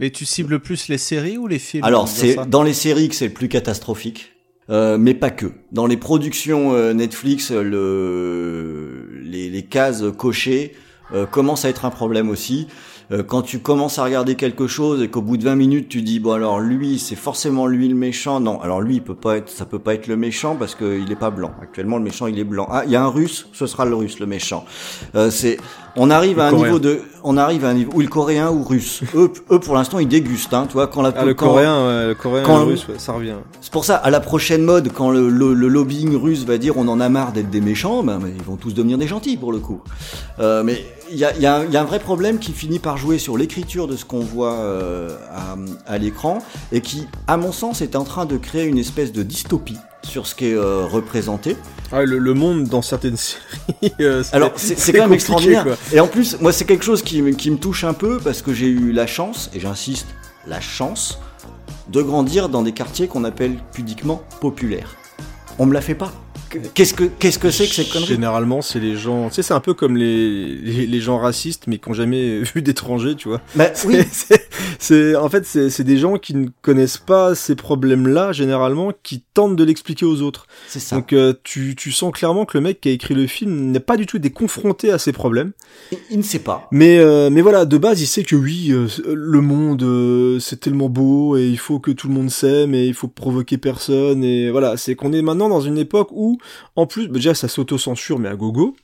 [0.00, 3.14] Mais tu cibles plus les séries ou les films Alors c'est dans les séries que
[3.14, 4.32] c'est le plus catastrophique,
[4.70, 5.46] euh, mais pas que.
[5.72, 10.72] Dans les productions euh, Netflix, le les, les cases cochées
[11.12, 12.66] euh, commencent à être un problème aussi.
[13.12, 16.00] Euh, quand tu commences à regarder quelque chose et qu'au bout de 20 minutes tu
[16.00, 19.36] dis bon alors lui c'est forcément lui le méchant non alors lui il peut pas
[19.36, 22.28] être ça peut pas être le méchant parce qu'il est pas blanc actuellement le méchant
[22.28, 24.64] il est blanc ah il y a un russe ce sera le russe le méchant
[25.16, 25.58] euh, c'est
[25.96, 26.64] on arrive Le à un coréen.
[26.66, 29.74] niveau de on arrive à un niveau ou le coréen ou russe eux eux pour
[29.74, 32.42] l'instant ils dégustent hein tu vois quand la Ah, le quand- coréen, ouais, le coréen,
[32.44, 33.34] quand- et le russe, ouais, ça revient.
[33.60, 36.76] c'est pour ça, à la prochaine mode, quand le, le- le lobbying russe va dire
[36.76, 39.52] on en a marre d'être des méchants, ben, ils vont tous devenir des gentils pour
[39.52, 39.80] le coup.
[40.40, 42.78] Euh, mais il y a, il y a y a un vrai problème qui finit
[42.78, 45.56] par jouer sur l'écriture de ce qu'on voit euh, à,
[45.92, 46.38] à l'écran
[46.72, 50.26] et qui, à mon sens, est en train de créer une espèce de dystopie sur
[50.26, 51.56] ce qui est euh, représenté.
[51.92, 53.92] Ah, le, le monde dans certaines séries.
[54.00, 55.64] euh, Alors c'est quand même extraordinaire.
[55.64, 55.76] quoi.
[55.92, 58.42] Et en plus, moi c'est quelque chose qui, me- qui me touche un peu parce
[58.42, 60.06] que j'ai eu la chance, et j'insiste,
[60.46, 61.18] la chance
[61.88, 64.96] de grandir dans des quartiers qu'on appelle pudiquement populaires.
[65.58, 66.12] On me la fait pas.
[66.74, 68.06] Qu'est-ce que qu'est-ce que c'est que cette connerie?
[68.08, 69.28] Généralement, c'est les gens.
[69.28, 72.40] Tu sais, c'est un peu comme les, les, les gens racistes, mais qui ont jamais
[72.54, 73.40] vu d'étrangers, tu vois.
[73.54, 73.96] Bah, oui.
[74.78, 79.22] c'est- en fait, c'est c'est des gens qui ne connaissent pas ces problèmes-là, généralement, qui
[79.34, 80.46] tentent de l'expliquer aux autres.
[80.68, 80.96] C'est ça.
[80.96, 83.80] Donc, euh, tu, tu sens clairement que le mec qui a écrit le film n'est
[83.80, 85.52] pas du tout des confronté à ces problèmes.
[85.92, 86.68] Il, il ne sait pas.
[86.70, 90.60] Mais euh, mais voilà, de base, il sait que oui, euh, le monde euh, c'est
[90.60, 94.22] tellement beau et il faut que tout le monde s'aime et il faut provoquer personne
[94.24, 96.38] et voilà, c'est qu'on est maintenant dans une époque où
[96.76, 98.76] en plus bah, déjà ça s'auto-censure mais à gogo.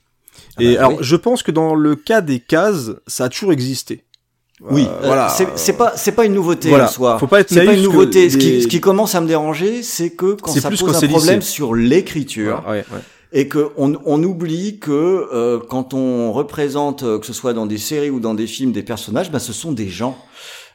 [0.58, 0.98] et bah alors oui.
[1.00, 4.04] je pense que dans le cas des cases, ça a toujours existé.
[4.62, 5.28] Oui, Euh, euh, voilà.
[5.56, 6.84] c'est pas c'est pas une nouveauté Voilà.
[6.84, 7.18] en soi.
[7.18, 8.28] Faut pas être c'est pas une nouveauté.
[8.28, 10.92] Ce, qui, les- ce qui commence à me déranger, c'est que quand ça plus pose
[10.92, 13.00] quand un problème sur l'écriture, Ouais, ouais.
[13.32, 14.90] et que on, on oublie que
[15.32, 18.72] euh, quand on représente, euh, que ce soit dans des séries ou dans des films,
[18.72, 20.18] des personnages, bah, ce sont des gens.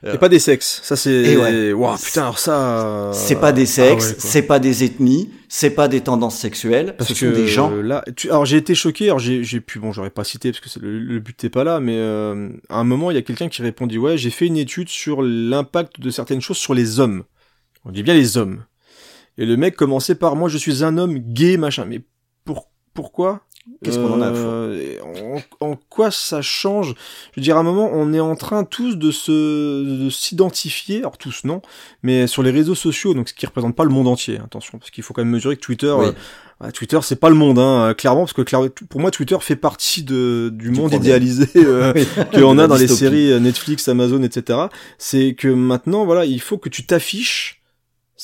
[0.04, 0.82] Et pas des sexes.
[0.84, 1.12] Ça c'est.
[1.12, 1.74] Et ouais.
[1.74, 3.12] Waouh, putain, alors ça.
[3.14, 4.30] C'est pas des Ah sexes, ouais, quoi.
[4.30, 7.70] c'est pas des ethnies, c'est pas des tendances sexuelles, Parce ce que sont des gens.
[7.72, 9.06] là, tu- alors j'ai été choqué.
[9.06, 11.80] Alors j'ai, j'ai pu, bon, j'aurais pas cité parce que le but n'est pas là,
[11.80, 14.58] mais euh, à un moment il y a quelqu'un qui répondit ouais, j'ai fait une
[14.58, 17.24] étude sur l'impact de certaines choses sur les hommes.
[17.86, 18.64] On dit bien les hommes.
[19.38, 21.86] Et le mec commençait par moi, je suis un homme gay, machin.
[21.86, 22.02] Mais
[22.46, 23.42] pour pourquoi?
[23.84, 24.98] Qu'est-ce qu'on en a Euh,
[25.60, 26.94] en, en quoi ça change?
[27.34, 31.00] Je veux dire, à un moment, on est en train tous de se de s'identifier,
[31.00, 31.62] alors tous non,
[32.04, 34.92] mais sur les réseaux sociaux, donc ce qui représente pas le monde entier, attention, parce
[34.92, 36.06] qu'il faut quand même mesurer que Twitter, Oui.
[36.08, 36.12] euh,
[36.62, 39.38] ah, Twitter c'est pas le monde, hein, euh, clairement, parce que clair- pour moi Twitter
[39.42, 41.02] fait partie de du, monde problème.
[41.02, 41.92] idéalisé euh,
[42.34, 44.60] qu'on a dans les séries Netflix, Amazon, etc.
[45.00, 47.55] C'est que maintenant, voilà, il faut que tu t'affiches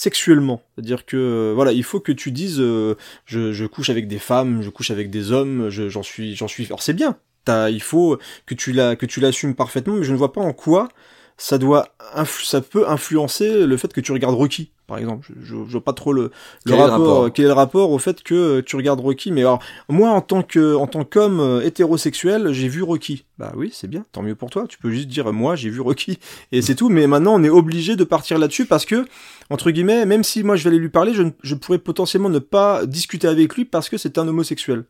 [0.01, 0.63] sexuellement.
[0.75, 4.61] C'est-à-dire que euh, voilà, il faut que tu dises euh, je, couche avec des femmes,
[4.63, 7.17] je couche avec des hommes, je- j'en suis j'en suis alors c'est bien.
[7.47, 10.53] Il faut que tu la que tu l'assumes parfaitement, mais je ne vois pas en
[10.53, 10.89] quoi
[11.37, 11.89] ça doit
[12.25, 15.25] ça peut influencer le fait que tu regardes Rocky par exemple.
[15.25, 16.31] Je, je, je vois pas trop le,
[16.67, 17.33] rapport, rapport?
[17.33, 20.19] quel est le rapport au fait que euh, tu regardes Rocky mais alors moi en
[20.19, 23.23] tant que en tant qu'homme euh, hétérosexuel, j'ai vu Rocky.
[23.37, 24.65] Bah oui, c'est bien, tant mieux pour toi.
[24.67, 26.19] Tu peux juste dire moi j'ai vu Rocky
[26.51, 29.05] et c'est tout mais maintenant on est obligé de partir là-dessus parce que
[29.49, 32.85] entre guillemets, même si moi je vais aller lui parler, je pourrais potentiellement ne pas
[32.85, 34.83] discuter avec lui parce que c'est un homosexuel.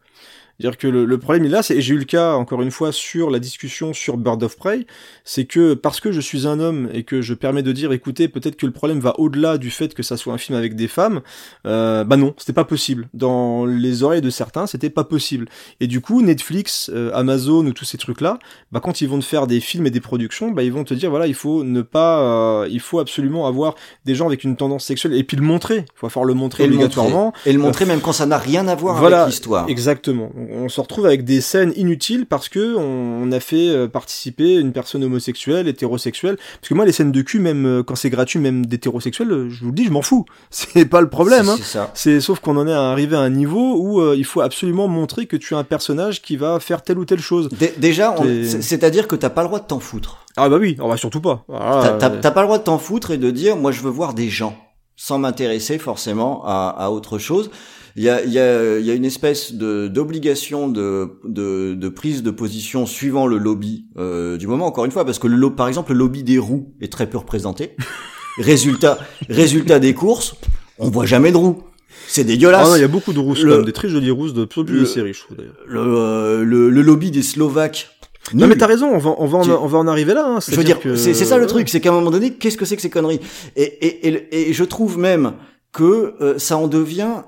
[0.60, 2.62] C'est-à-dire que le, le problème il est là, c'est, et j'ai eu le cas encore
[2.62, 4.86] une fois sur la discussion sur Bird of Prey,
[5.24, 8.28] c'est que parce que je suis un homme et que je permets de dire, écoutez,
[8.28, 10.88] peut-être que le problème va au-delà du fait que ça soit un film avec des
[10.88, 11.22] femmes,
[11.66, 13.08] euh, bah non, c'était pas possible.
[13.14, 15.48] Dans les oreilles de certains, c'était pas possible.
[15.80, 18.40] Et du coup, Netflix, euh, Amazon ou tous ces trucs-là,
[18.72, 20.94] bah quand ils vont te faire des films et des productions, bah ils vont te
[20.94, 24.56] dire, voilà, il faut ne pas, euh, il faut absolument avoir des gens avec une
[24.56, 25.78] tendance sexuelle et puis le montrer.
[25.80, 27.26] Il faut falloir le montrer Et le obligatoirement.
[27.26, 27.50] montrer.
[27.50, 29.68] Et le montrer même quand ça n'a rien à voir Voilà, avec l'histoire.
[29.70, 30.32] Exactement.
[30.54, 32.82] On se retrouve avec des scènes inutiles parce que on,
[33.24, 36.38] on a fait euh, participer une personne homosexuelle, hétérosexuelle.
[36.60, 39.50] Parce que moi, les scènes de cul, même euh, quand c'est gratuit, même d'hétérosexuels, euh,
[39.50, 40.26] je vous le dis, je m'en fous.
[40.50, 41.50] C'est pas le problème.
[41.94, 42.20] C'est- hein.
[42.20, 45.38] sauf qu'on en est arrivé à un niveau où euh, il faut absolument montrer que
[45.38, 47.50] tu as un personnage qui va faire telle ou telle chose.
[47.50, 50.26] Dé- Déjà, c'est-à-dire que t'as pas le droit de t'en foutre.
[50.38, 51.44] Ah bah oui, on va surtout pas.
[51.48, 54.14] Voilà, T'as- pas le droit de t'en foutre et de dire, moi, je veux voir
[54.14, 54.56] des gens,
[54.96, 57.52] sans m'intéresser forcément à, à autre chose.
[57.98, 62.24] Il y a, y a, y a une espèce de d'obligation de, de, de prise
[62.24, 64.66] de position suivant le lobby euh, du moment.
[64.66, 67.18] Encore une fois, parce que le par exemple, le lobby des roues est très peu
[67.18, 67.76] représenté.
[68.38, 68.98] Résultat,
[69.30, 70.36] résultat des courses,
[70.80, 71.64] on voit jamais de roues.
[72.08, 72.70] C'est dégueulasse.
[72.72, 74.46] Ah il y a beaucoup de rousses, Le- quand même, des très jolies rousses de
[74.46, 75.58] plus série, je trouve d'ailleurs.
[75.68, 77.90] Le, euh, le, le lobby des Slovaques.
[78.34, 80.26] Non mais t'as raison, on va, on va, en, on va en arriver là.
[80.28, 82.34] hein, Je veux dire, que- c'est c'est ça le truc, c'est qu'à un moment donné,
[82.36, 83.20] qu'est-ce que c'est que ces conneries?
[83.56, 85.34] Et, et, et, et je trouve même
[85.74, 87.24] que euh, ça en devient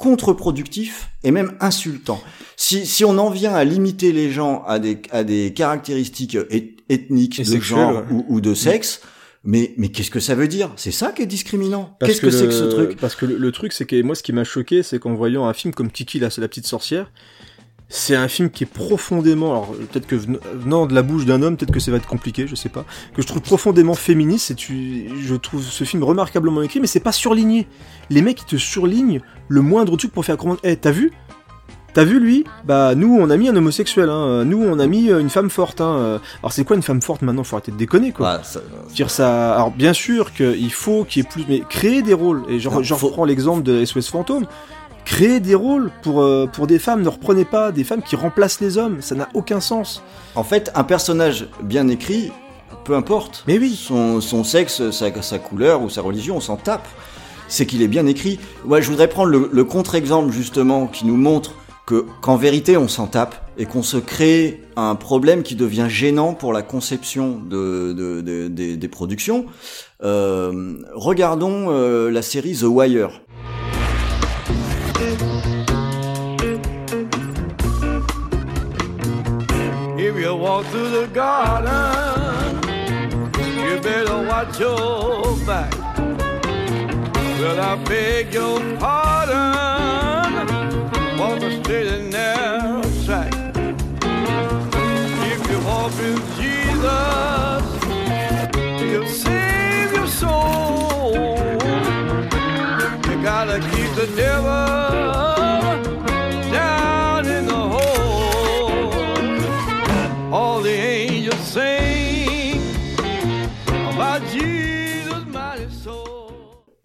[0.00, 2.20] contre-productif et même insultant.
[2.56, 6.78] Si, si on en vient à limiter les gens à des, à des caractéristiques eth-
[6.88, 8.02] ethniques, Et de genre ouais.
[8.10, 9.02] ou, ou de sexe,
[9.44, 10.70] mais, mais qu'est-ce que ça veut dire?
[10.76, 11.96] C'est ça qui est discriminant.
[12.00, 12.96] Qu'est-ce que, c'est que ce truc?
[12.98, 15.46] Parce que le, le truc, c'est que moi, ce qui m'a choqué, c'est qu'en voyant
[15.46, 17.10] un film comme Kiki, là, c'est la petite sorcière,
[17.92, 21.42] c'est un film qui est profondément, alors peut-être que ven- venant de la bouche d'un
[21.42, 24.52] homme, peut-être que ça va être compliqué, je sais pas, que je trouve profondément féministe.
[24.52, 27.66] Et tu, je trouve ce film remarquablement écrit, mais c'est pas surligné.
[28.08, 30.60] Les mecs, ils te surlignent le moindre truc pour faire comprendre.
[30.62, 31.10] Eh, t'as vu?
[31.92, 32.44] T'as vu lui?
[32.64, 34.44] Bah nous on a mis un homosexuel, hein.
[34.44, 35.80] nous on a mis euh, une femme forte.
[35.80, 35.96] Hein.
[35.98, 37.42] Euh, Alors c'est quoi une femme forte maintenant?
[37.42, 38.36] Faut arrêter de déconner quoi.
[38.36, 38.60] Bah, ça-
[38.94, 39.54] Dire ça.
[39.56, 42.44] Alors bien sûr qu'il faut qu'il y ait plus, mais créer des rôles.
[42.48, 44.46] Et genre, Non, je faut- reprends l'exemple de SOS Fantôme.
[45.04, 47.02] Créer des rôles pour euh, pour des femmes.
[47.02, 49.00] Ne reprenez pas des femmes qui remplacent les hommes.
[49.00, 50.02] Ça n'a aucun sens.
[50.34, 52.30] En fait, un personnage bien écrit,
[52.84, 53.44] peu importe.
[53.48, 53.74] Mais oui.
[53.76, 56.86] Son, son sexe, sa, sa couleur ou sa religion, on s'en tape.
[57.48, 58.38] C'est qu'il est bien écrit.
[58.64, 61.54] Ouais, je voudrais prendre le, le contre-exemple justement qui nous montre
[61.86, 66.34] que qu'en vérité on s'en tape et qu'on se crée un problème qui devient gênant
[66.34, 69.46] pour la conception de, de- de- des- des productions.
[70.04, 73.20] Euh, regardons euh, la série The Wire.
[79.98, 82.54] If you walk through the garden,
[83.34, 85.74] you better watch your back.
[87.40, 90.46] Well, I beg your pardon
[91.18, 93.34] for the straight and narrow track.
[95.32, 97.64] If you walk with Jesus,
[98.80, 101.14] he'll save your soul.
[103.08, 104.89] You gotta keep the devil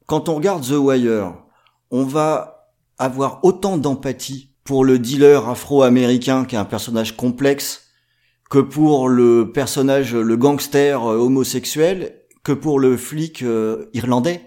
[0.06, 1.34] Quand on regarde The Wire,
[1.90, 7.85] on va avoir autant d'empathie pour le dealer afro-américain qui est un personnage complexe
[8.50, 14.42] que pour le personnage, le gangster euh, homosexuel, que pour le flic euh, irlandais.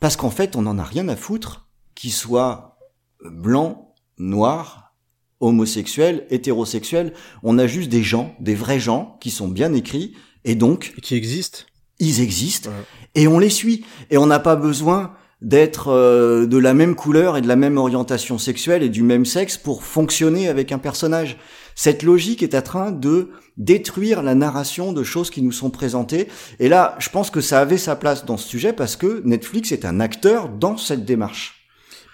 [0.00, 2.78] Parce qu'en fait, on n'en a rien à foutre qu'il soit
[3.24, 4.94] blanc, noir,
[5.38, 7.12] homosexuel, hétérosexuel.
[7.44, 10.94] On a juste des gens, des vrais gens, qui sont bien écrits, et donc...
[11.02, 11.60] qui existent.
[12.00, 12.70] Ils existent,
[13.14, 13.84] et on les suit.
[14.10, 15.12] Et on n'a pas besoin
[15.42, 19.24] d'être euh, de la même couleur et de la même orientation sexuelle et du même
[19.24, 21.38] sexe pour fonctionner avec un personnage.
[21.74, 26.28] Cette logique est en train de détruire la narration de choses qui nous sont présentées.
[26.58, 29.72] Et là, je pense que ça avait sa place dans ce sujet parce que Netflix
[29.72, 31.59] est un acteur dans cette démarche.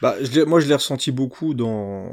[0.03, 2.11] Bah, je moi, je l'ai ressenti beaucoup dans,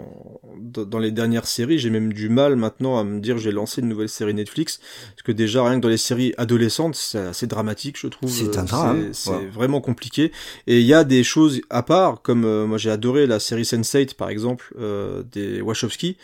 [0.58, 1.80] dans, dans les dernières séries.
[1.80, 4.80] J'ai même du mal maintenant à me dire j'ai lancé une nouvelle série Netflix.
[5.12, 8.30] Parce que déjà, rien que dans les séries adolescentes, c'est assez dramatique, je trouve.
[8.32, 9.48] C'est un Euh, drame, C'est ouais.
[9.48, 10.32] vraiment compliqué.
[10.68, 13.64] Et il y a des choses à part, comme euh, moi j'ai adoré la série
[13.64, 16.18] Sense8, par exemple, euh, des Wachowski,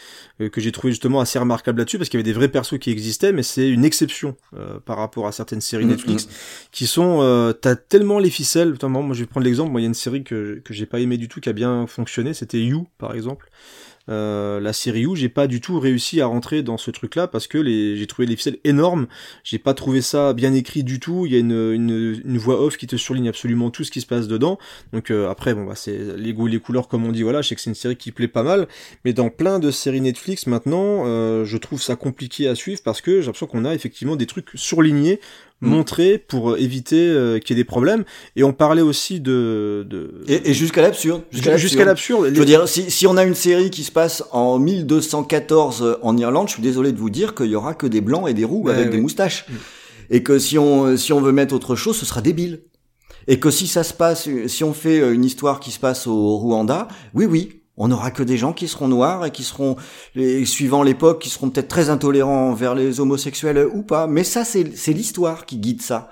[0.48, 2.90] que j'ai trouvé justement assez remarquable là-dessus, parce qu'il y avait des vrais persos qui
[2.92, 6.30] existaient, mais c'est une exception euh, par rapport à certaines séries Mm, Netflix
[6.72, 9.84] qui sont euh, t'as tellement les ficelles notamment moi je vais prendre l'exemple moi il
[9.84, 12.34] y a une série que que j'ai pas aimé du tout qui a bien fonctionné
[12.34, 13.50] c'était You par exemple
[14.10, 17.28] euh, la série You j'ai pas du tout réussi à rentrer dans ce truc là
[17.28, 19.08] parce que les j'ai trouvé les ficelles énormes.
[19.44, 21.26] J'ai pas trouvé ça bien écrit du tout.
[21.26, 24.02] Il y a une, une, une voix off qui te surligne absolument tout ce qui
[24.02, 24.58] se passe dedans.
[24.94, 27.24] Donc euh, après bon bah c'est les goûts les couleurs comme on dit.
[27.24, 28.68] Voilà je sais que c'est une série qui plaît pas mal.
[29.06, 33.02] Mais dans plein de séries Netflix maintenant euh, je trouve ça compliqué à suivre parce
[33.02, 35.20] que j'ai l'impression qu'on a effectivement des trucs surlignés
[35.62, 35.68] Mm.
[35.72, 38.06] montrés pour éviter euh, qu'il y ait des problèmes
[38.38, 40.24] et on parlait aussi de, de...
[40.30, 41.24] Et, et jusqu'à l'absurde.
[41.32, 42.32] Jusqu'à l'absurde.
[42.34, 46.18] Je veux dire, si, si on a une série qui se passe en 1214 en
[46.18, 48.46] Irlande, je suis désolé de vous dire qu'il y aura que des blancs et des
[48.46, 48.92] roux Ouais, avec ouais.
[48.92, 49.46] des moustaches.
[50.10, 52.62] Et que si on, si on veut mettre autre chose, ce sera débile.
[53.28, 56.38] Et que si ça se passe, si on fait une histoire qui se passe au
[56.38, 59.78] Rwanda, oui, oui, on n'aura que des gens qui seront noirs et qui seront,
[60.44, 64.06] suivant l'époque, qui seront peut-être très intolérants envers les homosexuels ou pas.
[64.06, 66.10] Mais ça, c'est c'est l'histoire qui guide ça.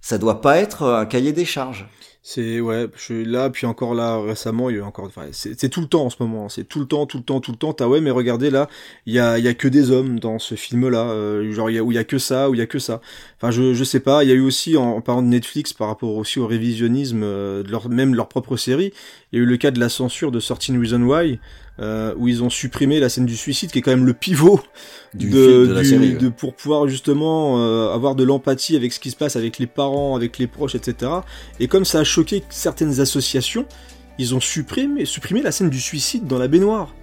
[0.00, 1.86] Ça doit pas être un cahier des charges.
[2.22, 5.80] C'est ouais, je suis là, puis encore là récemment, il y a encore, c'est tout
[5.80, 7.72] le temps en ce moment, c'est tout le temps, tout le temps, tout le temps.
[7.72, 8.68] T'as ouais, mais regardez là,
[9.06, 11.82] il y a, y a que des hommes dans ce film-là, euh, genre y a
[11.82, 13.00] où il y a que ça, où il y a que ça.
[13.38, 14.22] Enfin, je je sais pas.
[14.22, 17.22] Il y a eu aussi en, en parlant de Netflix par rapport aussi au révisionnisme
[17.22, 18.92] euh, de leur même leur propre série,
[19.32, 21.40] il y a eu le cas de la censure de 13 Reasons Why.
[21.80, 24.60] Euh, où ils ont supprimé la scène du suicide, qui est quand même le pivot
[25.14, 26.18] Du de, de la du- série, ouais.
[26.18, 29.66] de- pour pouvoir justement euh, avoir de l'empathie avec ce qui se passe avec les
[29.66, 31.10] parents, avec les proches, etc.
[31.58, 33.64] Et comme ça a choqué certaines associations,
[34.18, 36.94] ils ont supprimé, supprimé la scène du suicide dans la baignoire.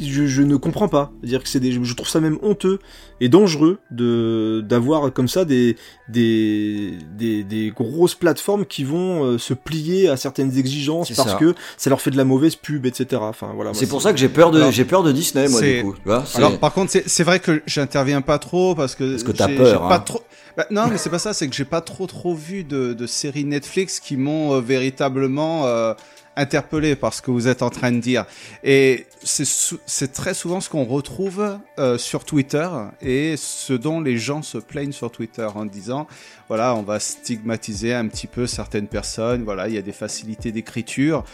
[0.00, 1.10] Je, je ne comprends pas.
[1.20, 2.78] C'est-à-dire que c'est des, je trouve ça même honteux
[3.20, 5.76] et dangereux de d'avoir comme ça des
[6.08, 11.36] des, des des grosses plateformes qui vont euh, se plier à certaines exigences parce ça.
[11.36, 13.20] que ça leur fait de la mauvaise pub, etc.
[13.24, 13.74] Enfin voilà.
[13.74, 15.94] C'est pour ça que j'ai peur de j'ai peur de Disney moi du coup.
[15.94, 19.10] Tu vois, c'est- Alors par contre, c'est c'est vrai que j'interviens pas trop parce que
[19.10, 20.00] Parce que t'as peur, j'ai pas hein.
[20.00, 20.22] trop.
[20.56, 21.32] Bah, non, mais c'est pas ça.
[21.34, 25.66] C'est que j'ai pas trop trop vu de, de séries Netflix qui m'ont euh, véritablement
[25.66, 25.94] euh,
[26.38, 28.24] interpellé par ce que vous êtes en train de dire.
[28.64, 32.68] Et c'est très souvent ce qu'on retrouve euh, sur Twitter
[33.02, 36.06] et ce dont les gens se plaignent sur Twitter en disant
[36.48, 39.42] voilà, on va stigmatiser un petit peu certaines personnes.
[39.42, 41.24] Voilà, il y a des facilités d'écriture.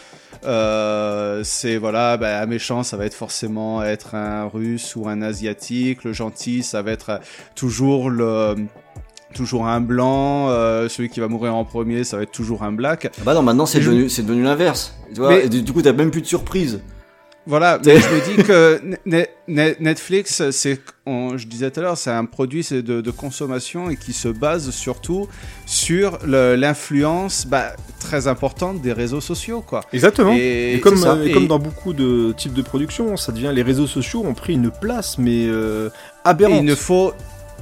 [0.43, 5.21] Euh, c'est voilà, ben, un méchant, ça va être forcément être un russe ou un
[5.21, 6.03] asiatique.
[6.03, 7.21] Le gentil, ça va être
[7.55, 8.55] toujours le
[9.35, 10.49] toujours un blanc.
[10.49, 13.11] Euh, celui qui va mourir en premier, ça va être toujours un black.
[13.19, 14.95] Ah bah non, maintenant c'est devenu c'est devenu l'inverse.
[15.13, 16.81] Tu vois, Mais- et du, coup t'as même plus de surprise.
[17.47, 21.83] Voilà, mais je me dis que Ne- Ne- Netflix, c'est, on- je disais tout à
[21.83, 25.27] l'heure, c'est un produit c'est de, de consommation et qui se base surtout
[25.67, 29.81] sur l'influence bah, très importante des réseaux sociaux, quoi.
[29.93, 30.33] Exactement.
[30.35, 31.13] Et, Et, comme, ça.
[31.13, 34.23] euh, et Et- comme dans beaucoup de types de production, ça devient les réseaux sociaux
[34.25, 35.89] ont pris une place mais euh,
[36.23, 36.57] aberrante.
[36.61, 37.13] Il ne faut,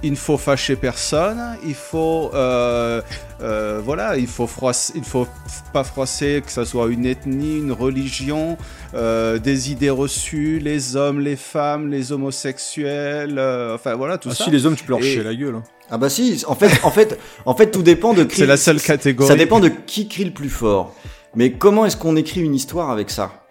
[0.04, 1.42] il ne faut fâcher personne.
[1.66, 3.02] Il faut, euh,
[3.42, 5.28] euh, voilà, il faut froisser, il faut
[5.72, 8.58] pas froisser que ça soit une ethnie, une religion,
[8.94, 14.36] euh, des idées reçues, les hommes, les femmes, les homosexuels, euh, enfin voilà tout Ah
[14.36, 14.44] ça.
[14.46, 15.56] si les hommes tu peux leur Et- chier la gueule.
[15.56, 15.64] hein.
[15.90, 18.26] Ah bah si, en fait, en fait, en fait, tout dépend de.
[18.32, 19.28] C'est la seule catégorie.
[19.28, 20.96] Ça dépend de qui crie le plus fort.
[21.36, 23.43] Mais comment est-ce qu'on écrit une histoire avec ça?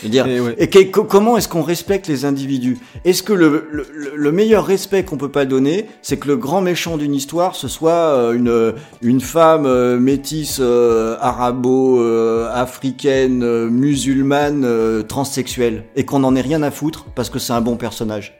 [0.00, 0.54] Je veux dire, Et ouais.
[0.58, 2.78] et que- comment est-ce qu'on respecte les individus?
[3.04, 6.62] Est-ce que le, le, le meilleur respect qu'on peut pas donner, c'est que le grand
[6.62, 8.72] méchant d'une histoire, ce soit euh, une
[9.02, 16.62] une femme euh, métisse euh, arabo-africaine, euh, musulmane, euh, transsexuelle, et qu'on en ait rien
[16.62, 18.32] à foutre parce que c'est un bon personnage?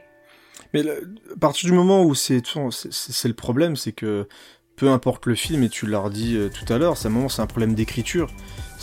[0.73, 4.27] Mais à partir du moment où c'est le problème, c'est que
[4.75, 7.29] peu importe le film, et tu l'as dit euh, tout à l'heure, c'est un moment,
[7.29, 8.27] c'est un problème d'écriture.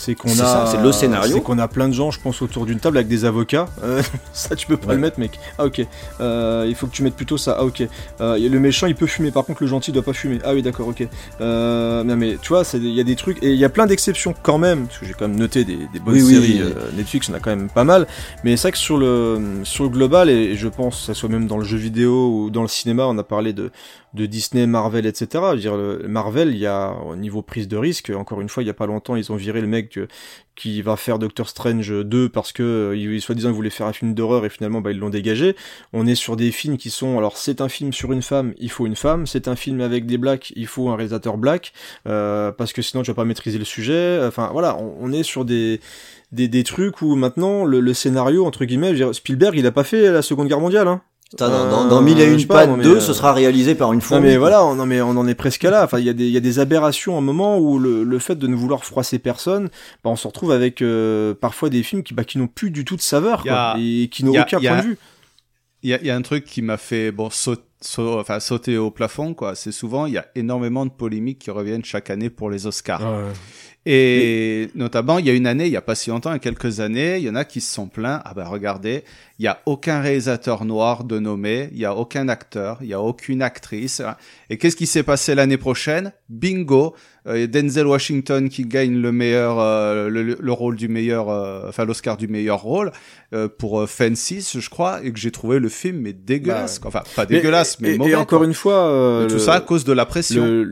[0.05, 1.34] C'est qu'on a, C'est le scénario.
[1.36, 3.66] C'est qu'on a plein de gens, je pense, autour d'une table avec des avocats.
[3.83, 4.02] Euh,
[4.34, 4.94] ça, tu peux pas Ouais.
[4.97, 5.39] le mettre, mec.
[5.58, 5.81] Ah ok.
[6.20, 7.57] Euh, il faut que tu mettes plutôt ça.
[7.58, 7.83] Ah ok.
[8.20, 9.31] Euh, le méchant, il peut fumer.
[9.31, 10.39] Par contre, le gentil doit pas fumer.
[10.44, 11.07] Ah oui, d'accord, ok.
[11.41, 13.86] Euh, non mais tu vois, il y a des trucs et il y a plein
[13.86, 16.62] d'exceptions quand même, parce que j'ai quand même noté des, des bonnes Oui, oui, séries
[16.62, 16.73] oui.
[16.76, 18.07] euh, Netflix, on a quand même pas mal.
[18.44, 21.15] Mais c'est vrai que sur le sur le global et, et je pense que ça
[21.15, 23.70] soit même dans le jeu vidéo ou dans le cinéma, on a parlé de
[24.15, 25.26] de Disney, Marvel, etc.
[25.33, 28.10] Je veux dire, Marvel, il y a au niveau prise de risque.
[28.10, 30.07] Encore une fois, il y a pas longtemps, ils ont viré le mec euh,
[30.55, 33.93] qui va faire Doctor Strange 2 parce que euh, il soi-disant il voulait faire un
[33.93, 35.57] film d'horreur et finalement bah, ils l'ont dégagé.
[35.93, 38.70] On est sur des films qui sont alors c'est un film sur une femme, il
[38.70, 39.26] faut une femme.
[39.26, 41.73] C'est un film avec des blacks, il faut un réalisateur black
[42.07, 44.20] euh, parce que sinon tu vas pas maîtriser le sujet.
[44.25, 45.81] Enfin voilà, on, est sur des
[46.33, 49.67] des, des trucs où maintenant le, le scénario entre guillemets, je veux dire, Spielberg il
[49.67, 50.89] a pas fait la Seconde Guerre mondiale.
[50.89, 51.02] Hein.
[51.37, 53.13] Putain, dans, dans, Euh, dans Mille et une pas, pattes non, mais, 2, euh, ce
[53.13, 54.23] sera réalisé par une non fourmi.
[54.23, 54.39] mais quoi.
[54.39, 55.85] voilà, on, non mais on en est presque à là.
[55.85, 58.05] Enfin, il y a des il y a des aberrations à un moment où le,
[58.05, 59.69] le fait de ne vouloir froisser personne,
[60.05, 62.85] bah, on se retrouve avec euh, parfois des films qui bah, qui n'ont plus du
[62.85, 64.99] tout de saveur a- et qui n'ont aucun a- point de vue.
[65.83, 68.41] Il y a, il y a un truc qui m'a fait bon saut- saut- enfin,
[68.41, 69.55] sauter au plafond quoi.
[69.55, 73.03] C'est souvent il y a énormément de polémiques qui reviennent chaque année pour les Oscars.
[73.87, 76.37] Et notamment, il y a une année, il y a pas si longtemps, il y
[76.37, 78.23] a quelques années, il y en a qui se sont plaints.
[78.25, 79.05] Ah ben regardez,
[79.39, 82.95] il y a aucun réalisateur noir de nommé, il y a aucun acteur, il y
[82.95, 84.01] a aucune actrice.
[84.49, 86.13] Et qu'est-ce qui s'est passé l'année prochaine?
[86.31, 86.95] Bingo,
[87.27, 91.85] euh, Denzel Washington qui gagne le meilleur, euh, le, le rôle du meilleur, euh, enfin
[91.85, 92.91] l'Oscar du meilleur rôle
[93.35, 96.79] euh, pour Fences, je crois, et que j'ai trouvé le film mais dégueulasse.
[96.79, 96.89] quoi.
[96.89, 98.15] Enfin, pas dégueulasse, mais, et mauvais.
[98.15, 98.47] encore quoi.
[98.49, 100.65] une fois, euh, tout le- ça à cause de la pression.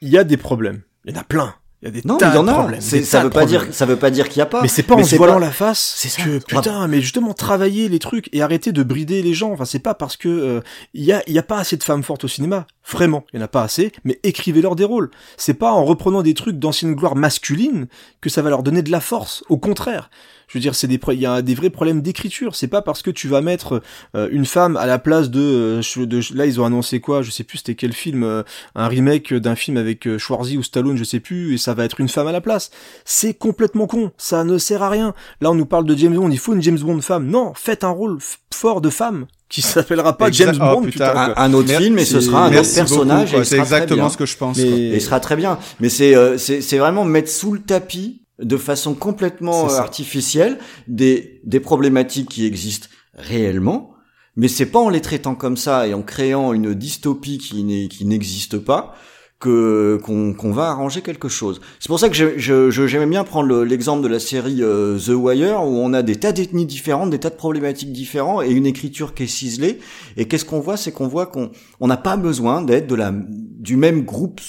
[0.00, 0.80] Il y a des problèmes.
[1.04, 1.54] Il y en a plein.
[1.82, 2.52] Il y a des Non, tas mais il y en a.
[2.54, 2.80] problèmes.
[2.82, 3.72] Ça veut pas dire, problèmes.
[3.72, 4.60] ça veut pas dire qu'il y a pas.
[4.60, 5.94] Mais c'est pas en se c'est voilant pas- la face.
[5.96, 6.22] C'est ça.
[6.22, 9.50] que putain, mais justement travailler les trucs et arrêter de brider les gens.
[9.52, 10.60] Enfin, c'est pas parce que euh,
[10.92, 12.66] il y a il y a pas assez de femmes fortes au cinéma.
[12.90, 13.92] Vraiment, il y en a pas assez.
[14.04, 15.10] Mais écrivez-leur des rôles.
[15.38, 17.86] C'est pas en reprenant des trucs d'ancienne gloire masculine
[18.20, 19.42] que ça va leur donner de la force.
[19.48, 20.10] Au contraire.
[20.52, 22.56] Je veux dire, c'est des pro- il y a des vrais problèmes d'écriture.
[22.56, 23.82] C'est pas parce que tu vas mettre
[24.16, 27.22] euh, une femme à la place de, euh, je- de- là ils ont annoncé quoi?
[27.22, 28.42] Je sais plus c'était quel film, euh,
[28.74, 31.84] un remake d'un film avec euh, Schwarzy ou Stallone, je sais plus, et ça va
[31.84, 32.72] être une femme à la place.
[33.04, 34.10] C'est complètement con.
[34.18, 35.14] Ça ne sert à rien.
[35.40, 36.30] Là on nous parle de James Bond.
[36.30, 37.28] Il faut une James Bond femme.
[37.28, 40.82] Non, faites un rôle f- fort de femme qui s'appellera pas Exact- James oh, Bond.
[40.82, 41.10] putain.
[41.10, 43.28] putain, un, autre film et ce sera un autre personnage.
[43.30, 44.08] C'est sera très exactement bien.
[44.10, 44.56] ce que je pense.
[44.58, 44.76] Mais- quoi.
[44.78, 45.58] Et il sera très bien.
[45.78, 50.58] Mais c'est euh, c'est c'est vraiment mettre sous le tapis de façon complètement euh, artificielle
[50.88, 53.92] des, des problématiques qui existent réellement,
[54.36, 57.88] mais c'est pas en les traitant comme ça et en créant une dystopie qui n'est
[57.88, 58.94] qui n'existe pas
[59.40, 61.62] que qu'on va arranger quelque chose.
[61.78, 64.58] C'est pour ça que je- je- je- j'aimais bien prendre le- l'exemple de la série
[64.62, 68.44] euh, The Wire où on a des tas d'ethnies différentes, des tas de problématiques différentes
[68.44, 69.78] et une écriture qui est ciselée.
[70.18, 73.12] Et qu'est-ce qu'on voit, c'est qu'on voit qu'on on n'a pas besoin d'être de la
[73.14, 74.42] du même groupe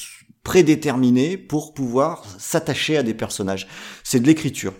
[0.44, 3.68] prédéterminé pour pouvoir s'attacher à des personnages.
[4.04, 4.74] C'est de l'écriture.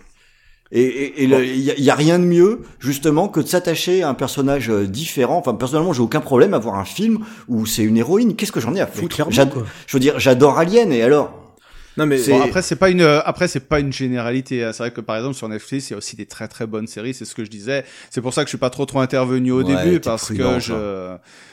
[0.74, 4.08] Et et- et le- il y, a- rien de mieux justement que de s'attacher à
[4.08, 5.36] un personnage euh, différent.
[5.36, 8.34] Enfin personnellement, j'ai aucun problème à voir un film où c'est une héroïne.
[8.36, 9.14] Qu'est-ce que j'en ai à foutre?
[9.86, 11.38] Je veux dire, j'adore Alien et alors?
[11.98, 14.64] Non mais Bon, après c'est pas une après c'est pas une généralité.
[14.64, 14.72] hein.
[14.72, 16.86] C'est vrai que par exemple sur Netflix il y a aussi des très très bonnes
[16.86, 17.12] séries.
[17.12, 17.84] C'est ce que je disais.
[18.08, 20.54] C'est pour ça que je suis pas trop trop intervenu au Ouais, début parce prudent,
[20.54, 20.72] que je.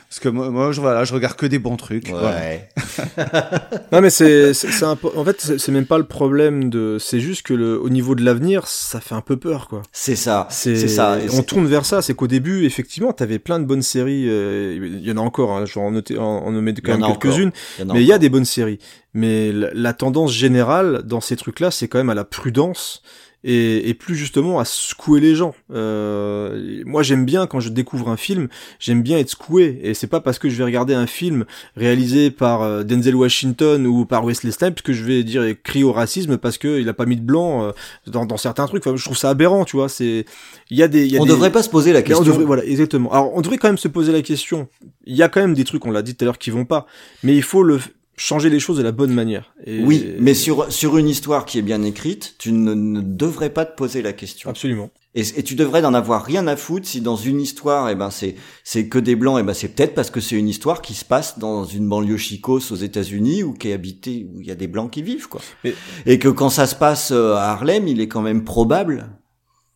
[0.10, 2.10] Parce que moi, moi, je voilà je regarde que des bons trucs.
[2.10, 2.32] voilà.
[2.38, 2.70] Ouais.
[3.92, 6.70] Non mais c'est c'est c'est un peu- en fait c'est c'est même pas le problème
[6.70, 9.82] de c'est juste que le au niveau de l'avenir ça fait un peu peur quoi.
[9.92, 10.48] C'est ça.
[10.52, 11.18] C'est C'est ça.
[11.26, 14.78] On c'est- tourne vers ça, c'est qu'au début effectivement t'avais plein de bonnes séries, euh,
[14.82, 17.16] il y en a encore, hein, je vais en noter, en, nommer quand même a
[17.16, 17.52] quelques-unes,
[17.94, 18.80] mais il y a des bonnes séries.
[19.14, 23.02] Mais la, la tendance générale dans ces trucs-là, c'est quand même à la prudence
[23.44, 25.56] et, et plus justement à secouer les gens.
[25.72, 28.48] Euh, moi, j'aime bien quand je découvre un film,
[28.80, 29.80] j'aime bien être secoué.
[29.84, 31.46] Et c'est pas parce que je vais regarder un film
[31.76, 35.92] réalisé par euh, Denzel Washington ou par Wesley Snipes que je vais dire crier au
[35.94, 37.72] racisme parce que il a pas mis de blanc euh,
[38.08, 38.86] dans, dans certains trucs.
[38.86, 39.90] Enfin, je trouve ça aberrant, tu vois.
[39.90, 40.26] C'est
[40.70, 42.26] il y a des y a On des- devrait pas se poser la on question.
[42.26, 43.12] devrait- voilà, exactement.
[43.12, 44.68] Alors, on devrait quand même se poser la question.
[45.06, 46.66] Il y a quand même des trucs, on l'a dit tout à l'heure, qui vont
[46.66, 46.86] pas.
[47.24, 47.80] Mais il faut le
[48.20, 49.54] changer les choses de la bonne manière.
[49.66, 53.50] Et- Oui, mais sur sur une histoire qui est bien écrite, tu ne, ne devrais
[53.50, 54.50] pas te poser la question.
[54.50, 54.90] Absolument.
[55.16, 58.12] Et, et tu devrais n'en avoir rien à foutre si dans une histoire, eh ben
[58.12, 60.94] c'est c'est que des blancs, eh ben c'est peut-être parce que c'est une histoire qui
[60.94, 64.52] se passe dans une banlieue chicose aux États-Unis ou qui est habitée où il y
[64.52, 65.42] a des blancs qui vivent quoi.
[65.64, 65.74] Mais-
[66.06, 69.10] Et que quand ça se passe euh, à Harlem, il est quand même probable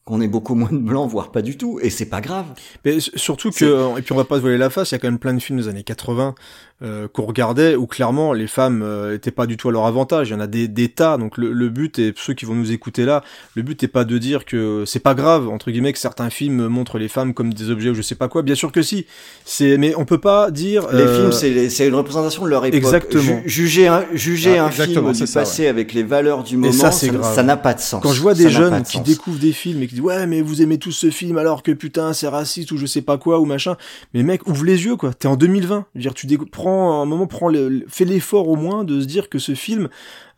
[0.05, 2.47] qu'on ait beaucoup moins de blancs, voire pas du tout, et c'est pas grave.
[2.83, 4.99] Mais surtout que, et puis on va pas se voiler la face, il y a
[4.99, 6.35] quand même plein de films des années 80
[6.81, 10.29] euh, qu'on regardait où clairement les femmes euh, étaient pas du tout à leur avantage.
[10.29, 11.17] Il y en a des, des tas.
[11.17, 13.23] Donc le, le but, et ceux qui vont nous écouter là,
[13.55, 16.67] le but est pas de dire que c'est pas grave, entre guillemets, que certains films
[16.67, 18.41] montrent les femmes comme des objets ou je sais pas quoi.
[18.41, 19.05] Bien sûr que si.
[19.45, 20.87] C'est, mais on peut pas dire.
[20.91, 22.77] Les euh, films, c'est c'est une représentation de leur époque.
[22.77, 23.21] Exactement.
[23.45, 26.57] Ju- juger un, juger Ah, un film du ça, passé avec les valeurs du Et
[26.57, 27.33] moment, ça, ça c'est grave.
[27.35, 28.01] ça n'a pas de sens.
[28.03, 29.03] Quand je vois des jeunes qui sens.
[29.07, 31.71] découvrent des films et qui disent ouais mais vous aimez tous ce film alors que
[31.71, 33.77] putain c'est raciste ou je sais pas quoi ou machin,
[34.13, 35.13] mais mec ouvre les yeux quoi.
[35.13, 35.85] T'es en 2020.
[35.95, 36.27] Je veux dire tu
[36.63, 39.89] prends un moment, prends le, fais l'effort au moins de se dire que ce film,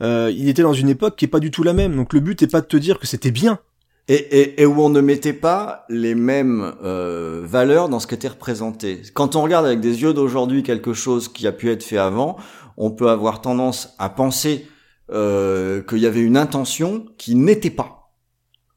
[0.01, 1.95] euh, il était dans une époque qui est pas du tout la même.
[1.95, 3.59] Donc le but est pas de te dire que c'était bien.
[4.07, 8.13] Et, et, et où on ne mettait pas les mêmes euh, valeurs dans ce qui
[8.13, 9.01] était représenté.
[9.13, 12.37] Quand on regarde avec des yeux d'aujourd'hui quelque chose qui a pu être fait avant,
[12.77, 14.67] on peut avoir tendance à penser
[15.11, 18.11] euh, qu'il y avait une intention qui n'était pas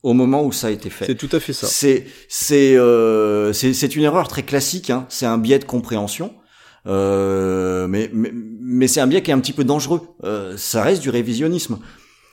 [0.02, 1.06] au moment où ça a été fait.
[1.06, 1.66] C'est tout à fait ça.
[1.66, 4.90] C'est c'est euh, c'est c'est une erreur très classique.
[4.90, 5.06] Hein.
[5.08, 6.32] C'est un biais de compréhension.
[6.86, 10.00] Euh, mais mais, mais c'est un biais qui est un petit peu dangereux.
[10.24, 11.78] Euh, ça reste du révisionnisme.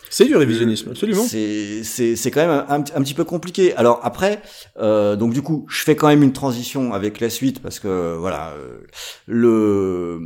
[0.10, 1.24] C'est du révisionnisme, absolument.
[1.24, 3.76] C'est c'est c'est quand même un, un, un petit peu compliqué.
[3.76, 4.42] Alors après,
[4.80, 8.16] euh, donc du coup, je fais quand même une transition avec la suite parce que
[8.18, 8.78] voilà, euh,
[9.28, 10.20] le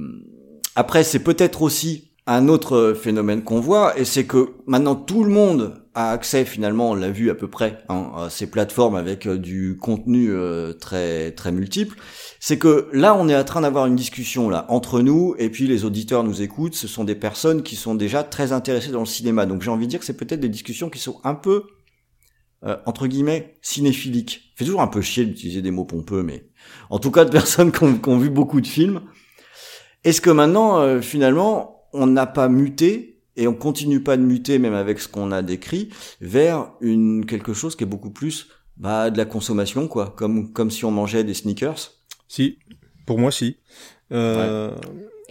[0.75, 5.31] après c'est peut-être aussi un autre phénomène qu'on voit et c'est que maintenant tout le
[5.31, 9.25] monde a accès finalement, on l'a vu à peu près, hein, à ces plateformes avec
[9.25, 11.97] euh, du contenu euh, très très multiple.
[12.39, 15.65] C'est que là, on est en train d'avoir une discussion là entre nous et puis
[15.65, 16.75] les auditeurs nous écoutent.
[16.75, 19.47] Ce sont des personnes qui sont déjà très intéressées dans le cinéma.
[19.47, 21.63] Donc j'ai envie de dire que c'est peut-être des discussions qui sont un peu
[22.63, 24.53] euh, entre guillemets cinéphiliques.
[24.55, 26.45] Fait toujours un peu chier d'utiliser des mots pompeux, mais
[26.91, 29.01] en tout cas de personnes qui ont, qui ont vu beaucoup de films.
[30.03, 34.59] Est-ce que maintenant, euh, finalement, on n'a pas muté et on continue pas de muter,
[34.59, 39.09] même avec ce qu'on a décrit, vers une quelque chose qui est beaucoup plus bah,
[39.09, 41.91] de la consommation, quoi, comme comme si on mangeait des sneakers.
[42.27, 42.59] Si,
[43.05, 43.57] pour moi si.
[44.11, 44.71] Euh,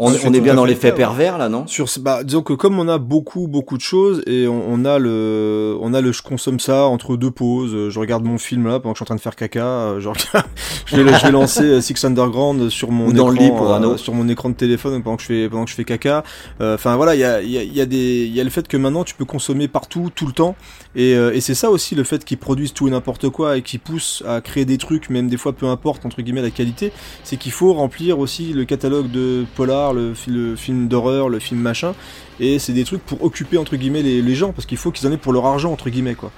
[0.00, 1.66] On, suis on est bien dans l'effet pervers là, non?
[1.66, 4.98] Sur, bah, disons que comme on a beaucoup beaucoup de choses et on, on a
[4.98, 7.74] le, on a le, je consomme ça entre deux pauses.
[7.74, 9.64] euh, Je regarde mon film là pendant que je suis en train de faire caca.
[9.64, 10.46] euh, Je, regarde-
[10.86, 13.50] je vais, je vais lancer euh, Six Underground sur mon Ou dans écran, le lit
[13.56, 15.84] pour euh, sur mon écran de téléphone pendant que je fais pendant que je fais
[15.84, 16.22] caca.
[16.60, 18.40] Euh, Enfin voilà, il y a, il y a, il y a des, il y
[18.40, 20.54] a le fait que maintenant tu peux consommer partout tout le temps
[20.94, 23.62] et, euh, et c'est ça aussi le fait qu'ils produisent tout et n'importe quoi et
[23.62, 26.92] qu'ils poussent à créer des trucs même des fois peu importe entre guillemets la qualité,
[27.24, 31.38] c'est qu'il faut remplir aussi le catalogue de polar, le, fi- le film d'horreur, le
[31.38, 31.94] film machin
[32.40, 35.08] et c'est des trucs pour occuper entre guillemets les, les gens parce qu'il faut qu'ils
[35.08, 36.30] en aient pour leur argent entre guillemets quoi.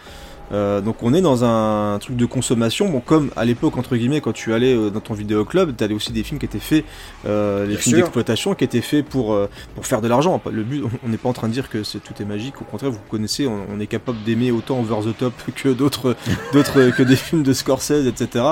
[0.52, 4.20] Euh, donc on est dans un, truc de consommation, bon comme à l'époque entre guillemets
[4.20, 6.84] quand tu allais euh, dans ton vidéoclub, t'avais aussi des films qui étaient faits,
[7.26, 10.40] euh, les Bien films d'exploitation qui étaient faits pour euh, pour faire de l'argent.
[10.50, 12.60] Le but, on n'est pas en train de dire que c'est tout est magique.
[12.60, 16.16] Au contraire, vous connaissez, on, on est capable d'aimer autant Over the Top que d'autres
[16.52, 18.44] d'autres que des films de Scorsese, etc.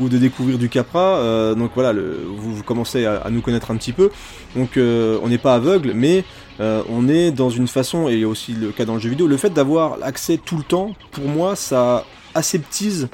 [0.00, 1.16] Ou de découvrir du Capra.
[1.16, 4.10] Euh, donc voilà, le, vous, vous commencez à, à nous connaître un petit peu.
[4.54, 6.24] Donc euh, on n'est pas aveugle, mais
[6.60, 9.00] euh, on est dans une façon, et il y a aussi le cas dans le
[9.00, 12.04] jeu vidéo, le fait d'avoir accès tout le temps, pour moi, ça
[12.34, 13.08] aseptise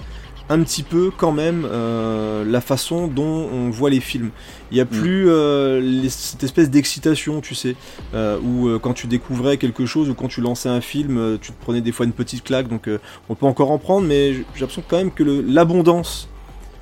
[0.49, 4.31] un petit peu quand même euh, la façon dont on voit les films.
[4.71, 7.75] Il n'y a plus euh, les- cette espèce d'excitation, tu sais,
[8.15, 11.63] euh, où quand tu découvrais quelque chose ou quand tu lançais un film, tu te
[11.63, 12.69] prenais des fois une petite claque.
[12.69, 12.91] Donc
[13.29, 16.29] on peut encore en prendre, mais j'ai l'impression quand même que l'abondance,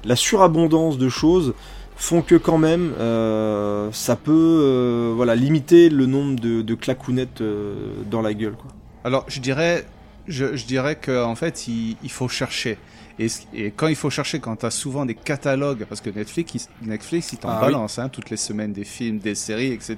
[0.05, 1.53] la surabondance de choses
[2.01, 7.41] font que quand même euh, ça peut euh, voilà limiter le nombre de, de claquounettes
[7.41, 8.71] euh, dans la gueule quoi.
[9.05, 9.87] Alors, je dirais,
[10.29, 12.77] je, je dirais que en fait, il, il faut chercher.
[13.19, 13.29] Et,
[13.77, 17.33] quand il faut chercher, quand tu as souvent des catalogues, parce que Netflix, il, Netflix,
[17.35, 17.61] il t'en Ah oui.
[17.73, 19.97] balance hein, toutes les semaines des films, des séries, etc.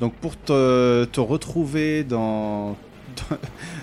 [0.00, 2.76] Donc pour te, te retrouver dans,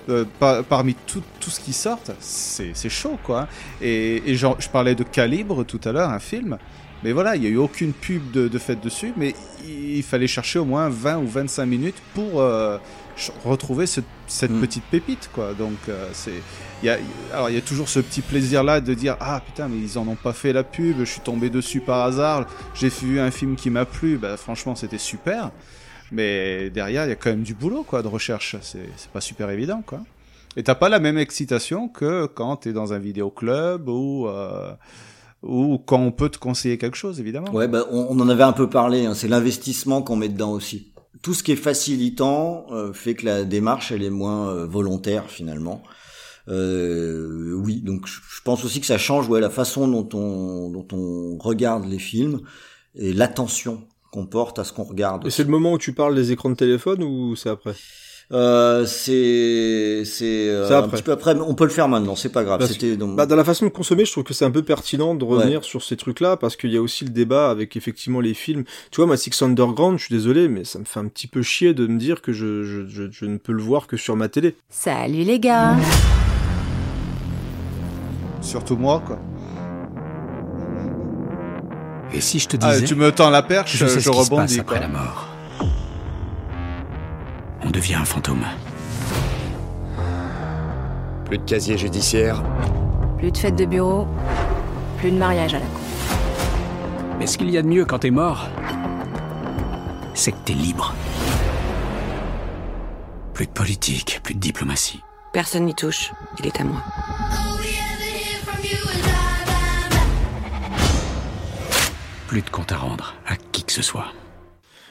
[0.10, 3.48] euh, par- parmi tout, tout ce qui sort, c'est c'est chaud quoi.
[3.82, 6.58] Et, et genre, je parlais de Calibre tout à l'heure, un film.
[7.04, 10.04] Mais voilà, il n'y a eu aucune pub de, de faite dessus, mais il, il
[10.04, 12.78] fallait chercher au moins 20 ou 25 minutes pour euh,
[13.44, 15.54] retrouver ce- cette petite pépite, quoi.
[15.54, 16.32] Donc, euh, c'est.
[16.82, 16.98] il Y a,
[17.34, 20.08] alors, il y a toujours ce petit plaisir-là de dire Ah putain, mais ils en
[20.08, 23.56] ont pas fait la pub, je suis tombé dessus par hasard, j'ai vu un film
[23.56, 25.52] qui m'a plu, bah, franchement, c'était super.
[26.12, 28.56] Mais derrière, il y a quand même du boulot, quoi, de recherche.
[28.62, 30.00] C'est c'est pas super évident, quoi.
[30.56, 34.28] Et t'as pas la même excitation que quand t'es dans un vidéoclub ou.
[34.28, 34.72] euh,
[35.44, 37.52] ou quand on peut te conseiller quelque chose, évidemment.
[37.52, 39.06] Ouais, bah, on, on en avait un peu parlé.
[39.06, 40.94] hein, c'est l'investissement qu'on met dedans aussi.
[41.22, 45.30] Tout ce qui est facilitant euh, fait que la démarche elle est moins euh, volontaire
[45.30, 45.84] finalement.
[46.50, 50.88] Euh, oui, donc je pense aussi que ça change ouais la façon dont on dont
[50.92, 52.42] on regarde les films
[52.96, 55.26] et l'attention qu'on porte à ce qu'on regarde.
[55.26, 57.74] Et c'est le moment où tu parles des écrans de téléphone ou c'est après?
[58.34, 62.30] Euh, c'est c'est euh, un petit peu après, mais on peut le faire maintenant, c'est
[62.32, 62.58] pas grave.
[62.58, 64.64] Parce- C'était donc bah, dans la façon de consommer, je trouve que c'est un peu
[64.64, 65.64] pertinent de revenir Ouais.
[65.66, 68.64] sur ces trucs-là parce qu'il y a aussi le débat avec effectivement les films.
[68.90, 71.44] Tu vois, moi, Six Underground, je suis désolé, mais ça me fait un petit peu
[71.44, 74.16] chier de me dire que je, je, je, je ne peux le voir que sur
[74.16, 74.56] ma télé.
[74.68, 75.76] Salut les gars
[78.42, 79.20] Surtout moi, quoi.
[82.16, 84.10] Et si je te Ah, disais tu me tends la perche, je, sais je ce
[84.10, 84.88] qui se passe rebondis, après quoi.
[84.88, 85.28] la mort.
[87.66, 88.46] On devient un fantôme.
[91.26, 92.44] Plus de casier judiciaire.
[93.18, 94.08] Plus de fête de bureau,
[94.98, 95.80] plus de mariage à la con.
[97.20, 98.50] Mais ce qu'il y a de mieux quand t'es mort,
[100.14, 100.94] c'est que t'es libre.
[103.34, 105.02] Plus de politique, plus de diplomatie.
[105.32, 106.12] Personne n'y touche.
[106.40, 106.84] Il est à moi.
[112.28, 114.12] Plus de compte à rendre à qui que ce soit.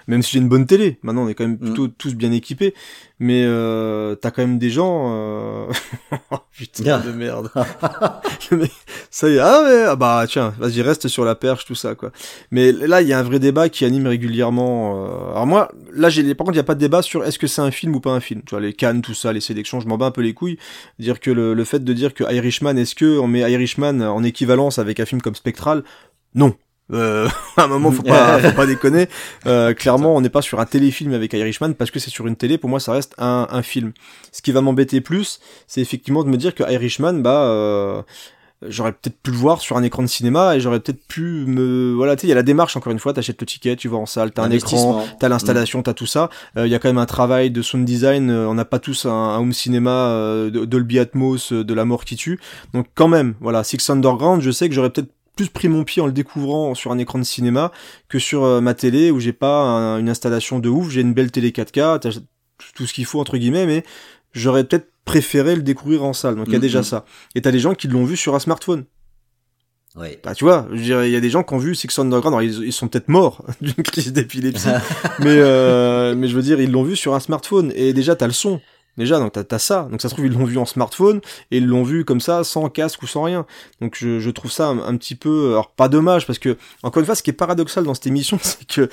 [0.09, 2.75] Même si j'ai une bonne télé, maintenant on est quand même plutôt tous bien équipés,
[3.19, 5.13] mais euh, t'as quand même des gens...
[5.15, 5.67] Euh...
[6.31, 7.51] oh, putain de merde.
[9.11, 12.11] Ça y est, ah, ah bah tiens, vas-y reste sur la perche, tout ça quoi.
[12.51, 15.07] Mais là il y a un vrai débat qui anime régulièrement.
[15.07, 17.39] euh, Alors moi, là j'ai, par contre il y a pas de débat sur est-ce
[17.39, 18.43] que c'est un film ou pas un film.
[18.47, 20.59] Tu vois les cannes, tout ça, les sélections, je m'en bats un peu les couilles.
[20.99, 24.23] Dire que le, le fait de dire que Irishman, est-ce que on met Irishman en
[24.25, 25.85] équivalence avec un film comme Spectral?
[26.35, 26.55] Non.
[26.93, 29.09] Euh, à un moment, faut pas, faut pas déconner.
[29.47, 32.37] Euh, clairement, on n'est pas sur un téléfilm avec Irishman parce que c'est sur une
[32.37, 32.59] télé.
[32.59, 33.93] Pour moi, ça reste un, un film.
[34.33, 38.03] Ce qui va m'embêter plus, c'est effectivement de me dire que Irishman, bah, euh,
[38.69, 41.95] j'aurais peut-être pu le voir sur un écran de cinéma et j'aurais peut-être pu me,
[41.95, 43.13] voilà, tu sais, il y a la démarche encore une fois.
[43.13, 46.31] T'achètes le ticket, tu vas en salle, t'as un écran, t'as l'installation, t'as tout ça.
[46.57, 48.31] Euh, Il y a quand même un travail de sound design.
[48.31, 51.85] euh, on n'a pas tous un, un home cinéma euh, de- Dolby Atmos de la
[51.85, 52.39] mort qui tue.
[52.75, 56.03] Donc quand même, voilà, Six Underground, je sais que j'aurais peut-être plus pris mon pied
[56.03, 57.73] en le découvrant sur un écran de cinéma
[58.09, 61.15] que sur euh, ma télé où j'ai pas un- une installation de ouf, j'ai une
[61.15, 62.11] belle télé 4K, t'as
[62.75, 63.85] tout ce qu'il faut entre guillemets, mais
[64.33, 66.37] j'aurais peut-être préféré le découvrir en salle.
[66.37, 66.63] Donc il y a Mhm.
[66.63, 67.05] déjà ça.
[67.35, 68.85] Et t'as des gens qui l'ont vu sur un smartphone.
[69.95, 70.19] Ouais.
[70.25, 72.65] Bah tu vois, il y a des gens qui ont vu Six Underground, alors ils,
[72.67, 74.69] ils sont peut-être morts d'une crise d'épilepsie,
[75.19, 78.27] mais euh, mais je veux dire ils l'ont vu sur un smartphone et déjà t'as
[78.27, 78.61] le son.
[78.99, 79.89] Déjà, donc t'as, t'as ça.
[79.91, 82.45] Donc ça se trouve ils l'ont vu en smartphone et ils l'ont vu comme ça,
[82.45, 83.47] sans casque ou sans rien.
[83.81, 87.01] Donc je, je trouve ça un, un petit peu, alors pas dommage parce que encore
[87.01, 88.89] une fois, ce qui est paradoxal dans cette émission, c'est que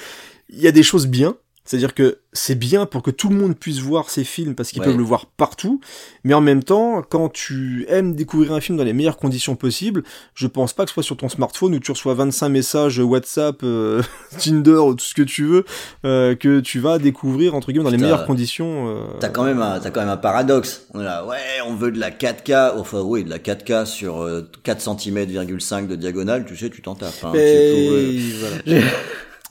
[0.50, 1.36] il y a des choses bien.
[1.70, 4.80] C'est-à-dire que c'est bien pour que tout le monde puisse voir ces films parce qu'ils
[4.82, 4.88] Ouais.
[4.88, 5.80] peuvent le voir partout,
[6.24, 10.02] mais en même temps, quand tu aimes découvrir un film dans les meilleures conditions possibles,
[10.34, 13.58] je pense pas que ce soit sur ton smartphone où tu reçois 25 messages WhatsApp,
[13.62, 14.02] euh,
[14.40, 15.64] Tinder ou tout ce que tu veux,
[16.06, 18.90] euh, que tu vas découvrir entre guillemets dans les meilleures conditions.
[18.90, 20.88] euh, T'as quand même un, t'as quand même un paradoxe.
[20.96, 24.24] On est là, ouais, on veut de la 4K, enfin oui, de la 4K sur
[24.24, 27.14] euh, 4 cm,5 de diagonale, tu sais, tu t'en tapes.
[27.24, 28.18] Hein, euh,
[28.66, 28.82] voilà.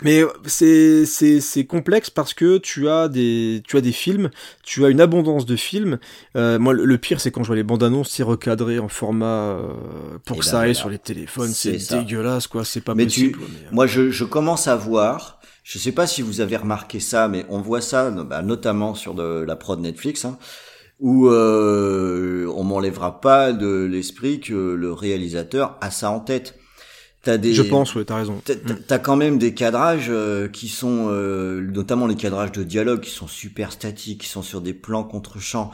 [0.02, 4.30] Mais c'est c'est c'est complexe parce que tu as des tu as des films,
[4.62, 5.98] tu as une abondance de films.
[6.36, 8.88] Euh, moi le, le pire c'est quand je vois les bandes annonces si recadrées en
[8.88, 10.74] format euh, pour Et que ben ça aille voilà.
[10.74, 11.98] sur les téléphones, C'est c'est ça.
[11.98, 13.38] dégueulasse quoi, c'est pas mais possible.
[13.38, 13.38] tu,
[13.72, 15.40] moi, je, je commence à voir.
[15.64, 19.14] Je sais pas si vous avez remarqué ça, mais on voit ça, bah, notamment sur
[19.14, 20.38] de, la prod Netflix, hein,
[21.00, 26.57] où euh, on m'enlèvera pas de l'esprit que le réalisateur a ça en tête.
[27.28, 28.40] T'as des, Je pense, ouais, t'as raison.
[28.42, 33.00] T'as- t'as- quand même des cadrages euh, qui sont, euh, notamment les cadrages de dialogue,
[33.00, 35.70] qui sont super statiques, qui sont sur des plans contre champs.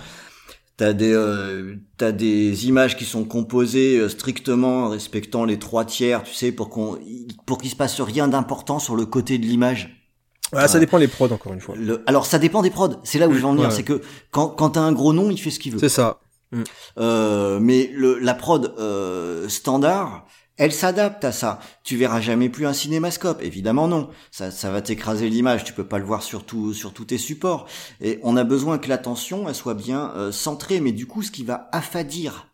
[0.76, 5.84] T'as des, euh, t'as des images qui sont composées euh, strictement en respectant les trois
[5.84, 6.99] tiers, tu sais, pour qu'on,
[7.47, 10.05] pour qu'il se passe rien d'important sur le côté de l'image.
[10.52, 11.76] Ouais, ça dépend les prods encore une fois.
[11.76, 12.97] Le- alors ça dépend des prods.
[13.05, 13.74] C'est là où je vais en venir, Ouais.
[13.74, 14.00] c'est que
[14.33, 15.78] quand quand t'as un gros nom, il fait ce qu'il veut.
[15.78, 16.18] C'est ça.
[16.50, 16.62] Mm.
[16.99, 20.26] Euh, mais le, la prod euh, standard,
[20.57, 21.58] elle s'adapte à ça.
[21.83, 24.08] Tu verras jamais plus un cinémascope, évidemment non.
[24.31, 25.65] Ça, ça va t'écraser l'image.
[25.65, 27.66] Tu peux pas le voir sur tout, sur tous tes supports.
[28.00, 30.81] Et on a besoin que l'attention elle soit bien euh, centrée.
[30.81, 32.49] Mais du coup, ce qui va affadir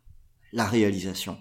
[0.52, 1.36] la réalisation.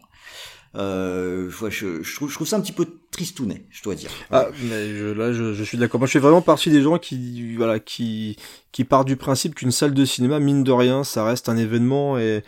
[0.76, 4.12] Euh, je, je, trouve, je trouve ça un petit peu tristounet, je dois dire.
[4.30, 6.00] Ah, mais je, là, je, je suis d'accord.
[6.00, 8.36] Moi, je fais vraiment partie des gens qui, voilà, qui,
[8.72, 12.20] qui partent du principe qu'une salle de cinéma, mine de rien, ça reste un événement
[12.20, 12.44] et,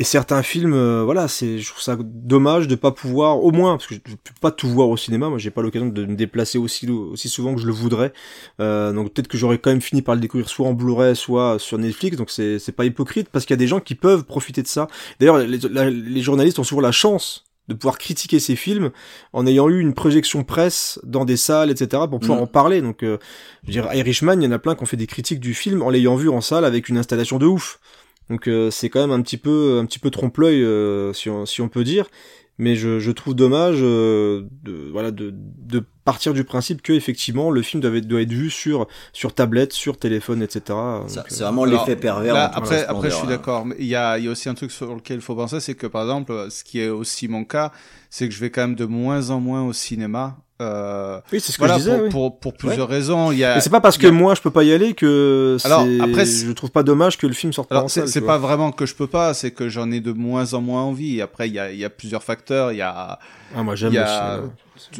[0.00, 3.76] et certains films, euh, voilà, c'est, je trouve ça dommage de pas pouvoir, au moins,
[3.76, 5.28] parce que je peux pas tout voir au cinéma.
[5.28, 8.14] Moi, j'ai pas l'occasion de me déplacer aussi, aussi souvent que je le voudrais.
[8.60, 11.58] Euh, donc peut-être que j'aurais quand même fini par le découvrir soit en Blu-ray, soit
[11.58, 12.16] sur Netflix.
[12.16, 14.68] Donc c'est, c'est pas hypocrite parce qu'il y a des gens qui peuvent profiter de
[14.68, 14.88] ça.
[15.20, 15.58] D'ailleurs, les,
[15.90, 18.90] les journalistes ont souvent la chance de pouvoir critiquer ces films
[19.34, 22.42] en ayant eu une projection presse dans des salles, etc., pour pouvoir Mm.
[22.42, 22.80] en parler.
[22.80, 23.18] Donc, euh,
[23.62, 25.52] je veux dire, Irishman, il y en a plein qui ont fait des critiques du
[25.52, 27.78] film en l'ayant vu en salle avec une installation de ouf.
[28.30, 31.44] Donc, euh, c'est quand même un petit peu, un petit peu trompe-l'œil, euh, si, on,
[31.44, 32.06] si on peut dire.
[32.60, 37.50] Mais je, je trouve dommage, euh, de, voilà, de, de partir du principe que effectivement
[37.50, 40.62] le film doit être, doit être vu sur sur tablette, sur téléphone, etc.
[40.70, 42.34] Euh, c'est vraiment Alors, l'effet pervers.
[42.34, 43.30] là, après, après, je suis hein.
[43.30, 43.64] d'accord.
[43.64, 45.58] Mais il y a, il y a aussi un truc sur lequel il faut penser,
[45.58, 47.72] c'est que par exemple, ce qui est aussi mon cas,
[48.10, 50.36] c'est que je vais quand même de moins en moins au cinéma.
[50.60, 52.10] Euh, Oui, c'est ce que voilà, je disais, pour, oui.
[52.10, 52.96] pour, pour plusieurs Ouais.
[52.96, 53.32] raisons.
[53.32, 54.92] Il y a, Mais c'est pas parce a- que moi je peux pas y aller
[54.94, 58.00] que Alors, après, je trouve pas dommage que le film sorte pas en Alors, c'est
[58.00, 58.08] salle.
[58.10, 60.82] c'est pas vraiment que je peux pas, c'est que j'en ai de moins en moins
[60.82, 61.22] envie.
[61.22, 62.72] Après, il y a, il y a plusieurs facteurs.
[62.72, 63.18] Il y a,
[63.56, 64.52] Ah, moi, j'aime il y a, cinéma.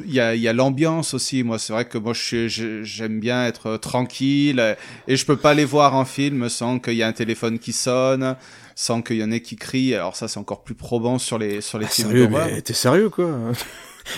[0.07, 1.43] il y a, il y a l'ambiance aussi.
[1.43, 5.27] Moi, c'est vrai que moi, je suis- je- j'aime bien être euh, tranquille et je
[5.27, 8.35] peux pas les voir en film sans qu'il y ait un téléphone qui sonne,
[8.75, 9.95] sans qu'il y en ait qui crient.
[9.95, 12.49] Alors ça, c'est encore plus probant sur les sur les Ah, films sérieux, d'horreur.
[12.51, 13.29] mais t'es sérieux quoi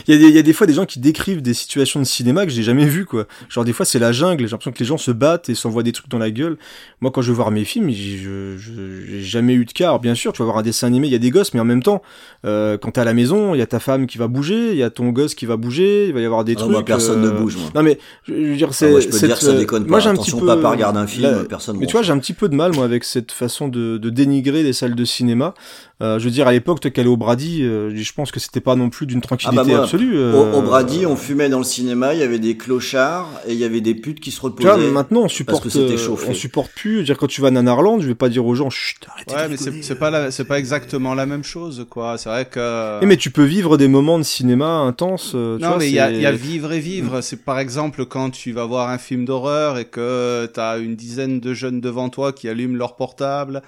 [0.07, 2.01] il y, a des, il y a des fois des gens qui décrivent des situations
[2.01, 3.27] de cinéma que j'ai jamais vues quoi.
[3.49, 5.83] Genre des fois c'est la jungle, j'ai l'impression que les gens se battent et s'envoient
[5.83, 6.57] des trucs dans la gueule.
[7.01, 9.87] Moi quand je vais voir mes films, j'ai jamais eu de cas.
[9.87, 11.61] Alors bien sûr, tu vas voir un dessin animé, il y a des gosses, mais
[11.61, 12.03] en même temps,
[12.45, 14.77] euh, quand t'es à la maison, il y a ta femme qui va bouger, il
[14.77, 16.73] y a ton gosse qui va bouger, il va y avoir des Ah non, trucs.
[16.73, 17.71] moi, personne euh, ne bouge, moi.
[17.75, 18.87] Non mais je, veux dire c'est.
[18.87, 19.91] Ah, moi, je peux te cette, dire que ça déconne pas.
[19.91, 20.47] Moi j'ai un petit peu.
[20.47, 22.85] papa regarde un film, personne Mais tu vois, j'ai un petit peu de mal moi
[22.85, 25.55] avec cette façon de, de dénigrer les salles de cinéma.
[26.03, 28.41] Euh, je veux dire à l'époque, toi qui allais au Brady, euh, je pense que
[28.41, 30.17] c'était pas non plus d'une Ah tranquillité bah moi, absolue.
[30.17, 33.53] euh, au, au Brady, on fumait dans le cinéma, il y avait des clochards et
[33.53, 34.69] il y avait des putes qui se Tu reposaient.
[34.69, 36.27] vois, maintenant on supporte, parce que c'était euh, chauffé.
[36.29, 36.93] on supporte plus.
[36.95, 38.99] Je veux dire quand tu vas à Nanarland, je vais pas dire aux gens, chut,
[39.09, 39.35] arrêtez.
[39.35, 42.19] Ouais, mais c'est c'est pas la, c'est pas exactement la même chose, quoi.
[42.19, 42.99] C'est vrai que.
[43.03, 45.33] Eh, mais tu peux vivre des moments de cinéma intenses.
[45.37, 47.21] euh, tu non, vois, mais il y a, c'est- il y a vivre et vivre.
[47.21, 51.39] C'est par exemple quand tu vas voir un film d'horreur et que t'as une dizaine
[51.39, 53.63] de jeunes devant toi qui allument leur portable,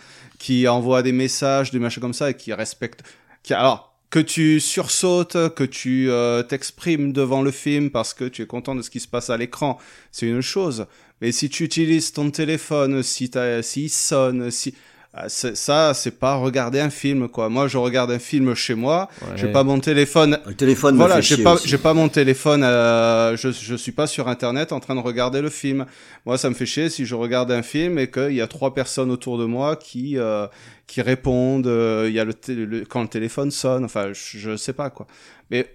[0.45, 3.03] qui envoient des messages, des machins comme ça et qui respectent.
[3.43, 8.43] Qui, alors, que tu sursautes, que tu euh, t'exprimes devant le film parce que tu
[8.43, 9.79] es content de ce qui se passe à l'écran,
[10.13, 10.85] c'est une chose.
[11.23, 14.75] Mais si tu utilises ton téléphone, si t'as, s'il sonne, si
[15.29, 17.49] ça, c'est pas regarder un film, quoi.
[17.49, 19.09] Moi, je regarde un film chez moi.
[19.23, 19.29] Ouais.
[19.37, 20.39] J'ai pas mon téléphone.
[20.47, 21.69] Le téléphone me Voilà, j'ai pas, aussi.
[21.69, 22.63] j'ai pas mon téléphone.
[22.65, 25.87] euh, je, je suis pas sur Internet en train de regarder le film.
[26.27, 28.75] Moi, ça me fait chier si je regarde un film et qu'il y a trois
[28.75, 30.47] personnes autour de moi qui euh,
[30.87, 31.67] qui répondent.
[31.69, 33.85] euh, Il y a le, le- quand le téléphone sonne.
[33.85, 35.07] Enfin, je, je sais pas quoi.
[35.51, 35.69] Mais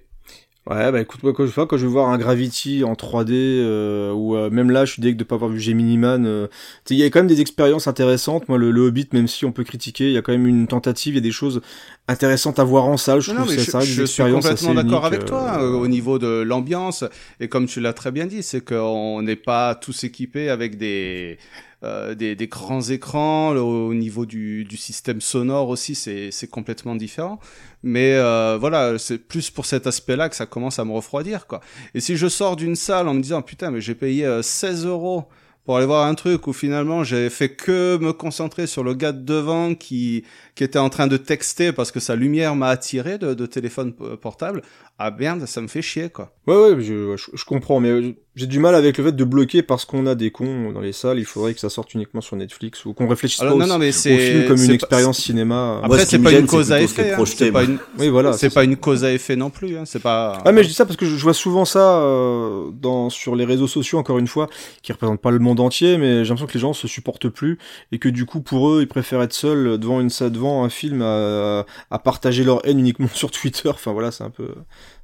[0.70, 3.32] Ouais, bah écoute, moi, quand je, vois, quand je vais voir un Gravity en 3D,
[3.34, 6.46] euh, ou euh, même là, je suis deg de pas avoir vu Gemini Man, euh,
[6.46, 6.54] tu
[6.90, 8.48] sais, il y a quand même des expériences intéressantes.
[8.50, 10.68] Moi, le, le Hobbit, même si on peut critiquer, il y a quand même une
[10.68, 11.62] tentative, il y a des choses
[12.08, 13.22] intéressantes à voir en salle.
[13.22, 15.88] Je Non, trouve non, ça, je, je suis complètement d'accord avec euh, toi euh, au
[15.88, 17.04] niveau de l'ambiance
[17.40, 21.38] et comme tu l'as très bien dit, c'est qu'on n'est pas tous équipés avec des
[21.84, 23.52] euh, des, des grands écrans.
[23.56, 27.40] Au niveau du, du système sonore aussi, c'est complètement différent.
[27.84, 31.62] Mais euh, voilà, c'est plus pour cet aspect-là que ça commence à me refroidir, quoi.
[31.94, 34.86] Et si je sors d'une salle en me disant putain, mais j'ai payé euh, 16
[34.86, 35.30] euros
[35.64, 39.12] pour aller voir un truc où finalement j'ai fait que me concentrer sur le gars
[39.12, 40.24] de devant qui
[40.60, 43.94] qui était en train de texter parce que sa lumière m'a attiré de, de téléphone
[43.94, 44.62] portable.
[45.02, 46.34] Ah merde, ça me fait chier quoi.
[46.48, 49.24] Ouais, ouais, je, je, je comprends, mais euh, j'ai du mal avec le fait de
[49.24, 51.18] bloquer parce qu'on a des cons dans les salles.
[51.20, 53.74] Il faudrait que ça sorte uniquement sur Netflix ou qu'on réfléchisse Alors, pas non, au,
[53.76, 55.80] non, mais au c'est- film comme une pas- expérience cinéma.
[55.82, 57.14] Après, c'est pas une cause à effet.
[57.14, 57.24] hein.
[57.26, 57.78] C'est pas une.
[57.98, 58.34] Oui, voilà.
[58.34, 59.78] C'est pas une cause à effet non plus.
[59.78, 59.84] Hein.
[59.86, 60.38] C'est pas.
[60.44, 63.38] Ah mais je dis ça parce que je je vois souvent ça euh, dans sur
[63.38, 64.50] les réseaux sociaux encore une fois
[64.82, 67.58] qui représentent pas le monde entier mais j'ai l'impression que les gens se supportent plus
[67.94, 70.70] et que du coup pour eux ils préfèrent être seuls devant une salle devant un
[70.70, 74.50] film à, à partager leur haine uniquement sur Twitter enfin voilà c'est un peu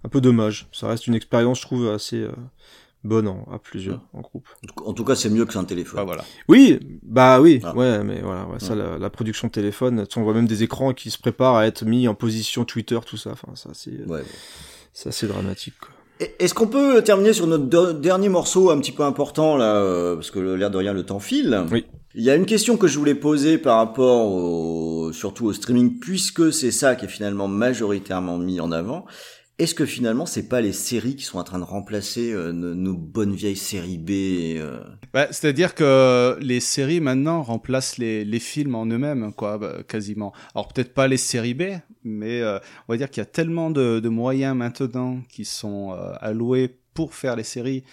[0.04, 2.32] un peu dommage ça reste une expérience je trouve assez euh,
[3.04, 4.48] bonne en, à plusieurs en groupe
[4.84, 6.04] En tout cas, c'est mieux que un téléphone.
[6.06, 6.24] voilà.
[6.48, 7.76] oui bah oui Ah.
[7.76, 10.94] ouais mais voilà ouais, ça la, la production de téléphone on voit même des écrans
[10.94, 14.24] qui se préparent à être mis en position Twitter tout ça enfin ça c'est Ouais.
[14.94, 15.90] c'est assez dramatique quoi.
[16.20, 19.76] Et- Est-ce qu'on peut terminer sur notre de- dernier morceau un petit peu important là,
[19.76, 21.64] euh, parce que l'air de rien le temps file.
[21.72, 21.86] Oui.
[22.18, 26.00] Il y a une question que je voulais poser par rapport au, surtout au streaming,
[26.00, 29.06] puisque c'est ça qui est finalement majoritairement mis en avant.
[29.58, 32.94] Est-ce que finalement c'est pas les séries qui sont en train de remplacer euh, nos,
[32.94, 38.86] bonnes vieilles séries B euh, Bah, C'est-à-dire que les séries maintenant remplacent les, films en
[38.86, 40.34] eux-mêmes, quoi, bah, quasiment.
[40.56, 41.64] Alors peut-être pas les séries B,
[42.04, 42.60] mais euh,
[42.90, 47.38] on va dire qu'il y a tellement de, moyens maintenant qui sont alloués pour faire
[47.38, 47.84] les séries.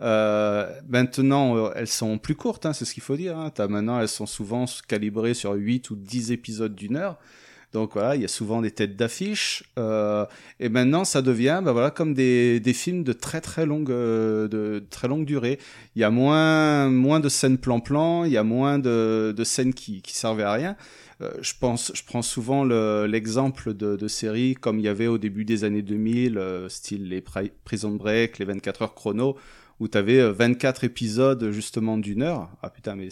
[0.00, 3.38] Maintenant, elles sont plus courtes, hein, c'est ce qu'il faut dire.
[3.38, 3.52] Hein.
[3.68, 7.18] Maintenant, elles sont souvent calibrées sur 8 ou 10 épisodes d'une heure.
[7.72, 9.64] Donc voilà, il y a souvent des têtes d'affiche.
[9.78, 10.26] Euh,
[10.60, 14.46] et maintenant, ça devient, bah voilà, comme des, des films de très très longue euh,
[14.48, 15.58] de très longue durée.
[15.96, 19.72] Il y a moins moins de scènes plan-plan, il y a moins de, de scènes
[19.74, 20.76] qui qui servaient à rien.
[21.22, 25.06] Euh, je pense, je prends souvent le- l'exemple de, de séries comme il y avait
[25.06, 29.36] au début des années 2000, euh, style les Pri- Prison Break, les 24 heures chrono,
[29.80, 32.50] où tu avais 24 épisodes justement d'une heure.
[32.62, 33.08] Ah putain, mais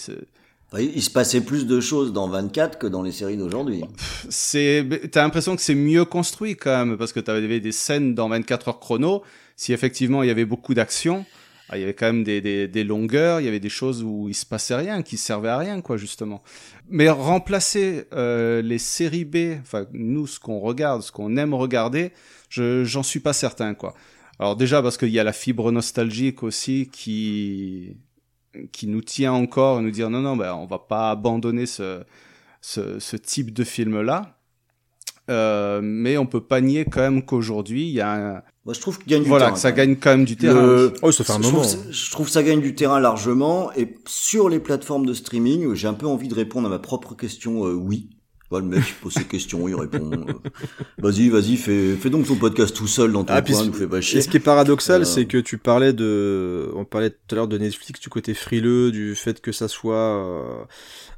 [0.78, 3.82] il se passait plus de choses dans 24 que dans les séries d'aujourd'hui.
[4.28, 8.28] c'est t'as l'impression que c'est mieux construit quand même parce que t'avais des scènes dans
[8.28, 9.22] 24 heures chrono.
[9.56, 11.26] Si effectivement il y avait beaucoup d'action
[11.72, 14.02] ah, il y avait quand même des, des, des longueurs il y avait des choses
[14.02, 16.42] où il se passait rien qui servaient à rien quoi justement.
[16.88, 22.12] Mais remplacer euh, les séries B enfin nous ce qu'on regarde ce qu'on aime regarder
[22.48, 23.94] je j'en suis pas certain quoi.
[24.38, 27.96] Alors déjà parce qu'il y a la fibre nostalgique aussi qui
[28.72, 32.02] qui nous tient encore à nous dire non non ben on va pas abandonner ce
[32.60, 34.36] ce, ce type de film là
[35.28, 38.42] euh, mais on peut pas nier quand même qu'aujourd'hui il y a un...
[38.64, 40.60] Moi, je trouve qu'il gagne du voilà terrain, que ça gagne quand même du terrain
[40.66, 41.62] Le- Oh, ça fait un je moment.
[41.62, 45.74] Trouve, ça- je trouve ça gagne du terrain largement et sur les plateformes de streaming,
[45.74, 47.64] j'ai un peu envie de répondre à ma propre question.
[47.66, 48.10] euh, oui.
[48.50, 50.10] Voilà, le mec il pose ses questions, il répond.
[50.12, 50.32] euh,
[50.98, 53.86] vas-y, vas-y, fais, fais donc ton podcast tout seul dans ton Ah, coin, nous fais
[53.86, 54.20] pas et chier.
[54.22, 57.48] ce qui est paradoxal, Euh, c'est que tu parlais de, on parlait tout à l'heure
[57.48, 60.68] de Netflix, du côté frileux, du fait que ça soit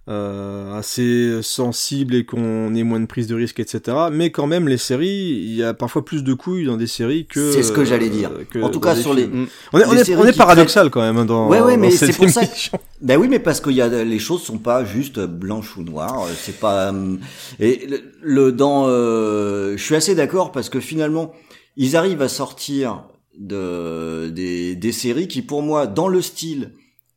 [0.09, 3.97] euh, assez sensible et qu'on ait moins de prise de risque, etc.
[4.11, 7.27] Mais quand même, les séries, il y a parfois plus de couilles dans des séries
[7.27, 7.53] que.
[7.53, 8.31] C'est ce que j'allais dire.
[8.33, 9.29] euh, que En tout cas, sur les-.
[9.73, 11.49] On est, on est, on est paradoxal quand même hein, dans.
[11.49, 12.45] Ouais, ouais, dans mais c'est pour ça.
[12.45, 12.77] Que...
[13.01, 16.25] Ben oui, mais parce qu'il y a les choses sont pas juste blanches ou noires.
[16.25, 16.93] euh, C'est pas.
[16.93, 17.17] euh,
[17.61, 18.87] Et le, le- dans.
[18.89, 21.33] euh, Je suis assez d'accord parce que finalement,
[21.77, 23.05] ils arrivent à sortir
[23.39, 26.73] de des, des séries qui, pour moi, dans le style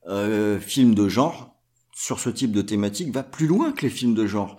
[0.07, 1.54] euh, film de genre,
[1.95, 4.57] sur ce type de thématique, va plus loin que les films de genre.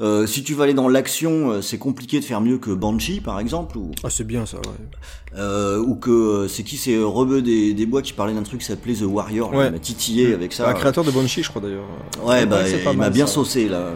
[0.00, 3.20] Euh, si tu vas aller dans l'action, euh, c'est compliqué de faire mieux que Banshee,
[3.20, 5.36] par exemple, ou Ah, c'est bien ça, ouais.
[5.38, 8.60] euh, ou que euh, c'est qui c'est Rebeu des, des bois qui parlait d'un truc
[8.60, 9.66] qui s'appelait The Warrior Ouais.
[9.66, 11.84] il m'a titillé avec ça Un créateur de Banshee, je crois d'ailleurs.
[12.24, 13.34] ouais bah il m'a bien ça.
[13.34, 13.90] saucé là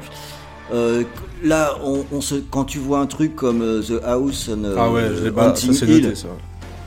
[0.74, 1.04] euh,
[1.42, 4.74] là on, on se quand tu vois un truc comme euh, The House on euh,
[4.78, 6.28] Ah ouais, je l'ai pas- ça, c'est Hill, noté, ça.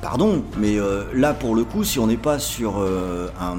[0.02, 3.58] pardon mais euh, là pour le coup si on n'est pas sur euh, un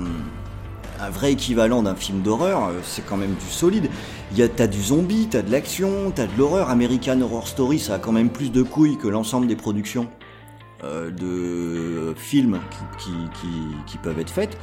[1.00, 3.88] un vrai équivalent d'un film d'horreur, euh, c'est quand même du solide.
[4.34, 6.70] Y a, t'as du zombie, t'as de l'action, t'as de l'horreur.
[6.70, 10.08] American Horror Story, ça a quand même plus de couilles que l'ensemble des productions
[10.84, 12.60] euh, de films
[12.98, 14.58] qui, peuvent être faites.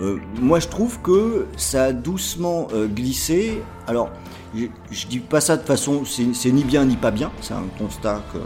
[0.00, 3.62] Euh, moi, je trouve que ça a doucement glissé.
[3.86, 4.10] Alors,
[4.54, 7.30] je, je dis pas ça de façon, c'est ni bien ni pas bien.
[7.40, 8.38] C'est un constat que,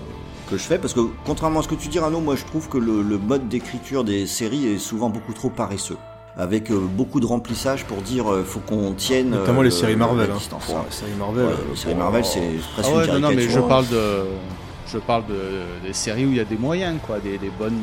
[0.53, 2.77] je fais parce que contrairement à ce que tu dis Rano, moi je trouve que
[2.77, 5.97] le mode d'écriture des séries est souvent beaucoup trop paresseux.
[6.37, 9.31] Avec euh, beaucoup de remplissage pour dire euh, faut qu'on tienne.
[9.31, 10.29] Notamment euh, les séries Marvel.
[10.29, 10.39] la Hein.
[10.39, 10.65] distance.
[10.71, 11.45] Oh, les séries Marvel.
[11.45, 11.99] Ouais, euh, les séries oh.
[11.99, 12.41] Marvel, c'est
[12.73, 13.69] presque Ah ouais, une non, non, mais je caricature.
[13.69, 14.25] parle de,
[14.91, 17.79] je parle de des séries où il y a des moyens, quoi, des, des bonnes,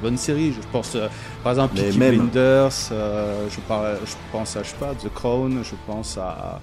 [0.00, 0.52] bonnes séries.
[0.52, 1.08] Je pense, euh,
[1.42, 2.70] par exemple, Peaky même- Blinders.
[2.92, 5.60] euh, je parle, je pense à, je sais pas, The Crown.
[5.64, 6.60] Je pense à.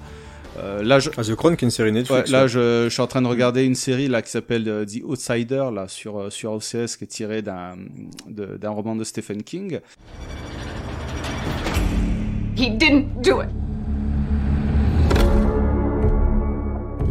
[0.57, 2.29] euh, là, je, Ah, The Crown, qui est une série Netflix.
[2.29, 2.47] Ouais, là, ouais.
[2.47, 5.65] je, je suis en train de regarder une série là qui s'appelle euh, The Outsider
[5.73, 7.73] là sur euh, sur OCS qui est tirée d'un
[8.29, 9.79] d'un roman de Stephen King.
[12.55, 13.49] He didn't do it.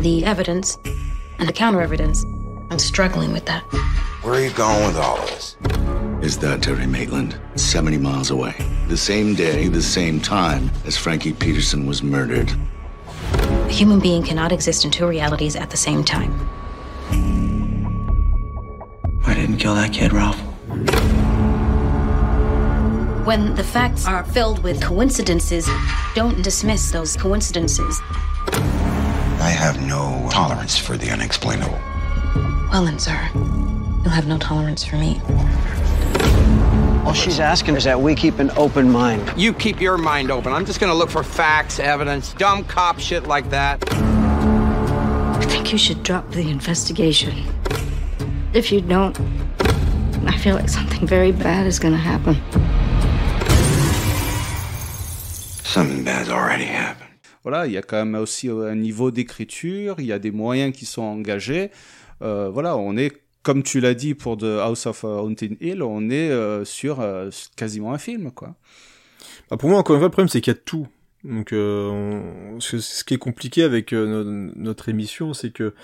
[0.02, 0.78] The evidence
[1.38, 2.24] and the counter evidence.
[2.70, 3.62] I'm struggling with that.
[4.22, 5.56] Where are you going with all of this?
[6.22, 7.38] Is that Terry Maitland?
[7.56, 8.54] 70 miles away.
[8.88, 12.50] The same day, the same time as Frankie Peterson was murdered.
[13.34, 16.32] A human being cannot exist in two realities at the same time.
[19.26, 20.40] I didn't kill that kid, Ralph.
[23.24, 25.66] When the facts are filled with coincidences,
[26.14, 27.98] don't dismiss those coincidences.
[28.48, 31.78] I have no tolerance for the unexplainable.
[32.70, 35.22] Well then, sir, you'll have no tolerance for me.
[37.06, 39.32] All she's asking is that we keep an open mind.
[39.38, 40.52] You keep your mind open.
[40.52, 43.82] I'm just gonna look for facts, evidence, dumb cop shit like that.
[43.90, 47.42] I think you should drop the investigation.
[48.52, 49.18] If you don't,
[50.26, 52.36] I feel like something very bad is gonna happen.
[57.42, 60.74] Voilà, il y a quand même aussi un niveau d'écriture, il y a des moyens
[60.74, 61.70] qui sont engagés.
[62.22, 63.12] Euh, voilà, on est,
[63.42, 67.28] comme tu l'as dit pour The House of Haunted Hill, on est euh, sur euh,
[67.56, 68.54] quasiment un film, quoi.
[69.50, 70.86] Bah, pour moi, encore une fois, le problème, c'est qu'il y a tout.
[71.24, 75.74] Donc, euh, on- ce, qui est compliqué avec euh, no- notre émission, c'est que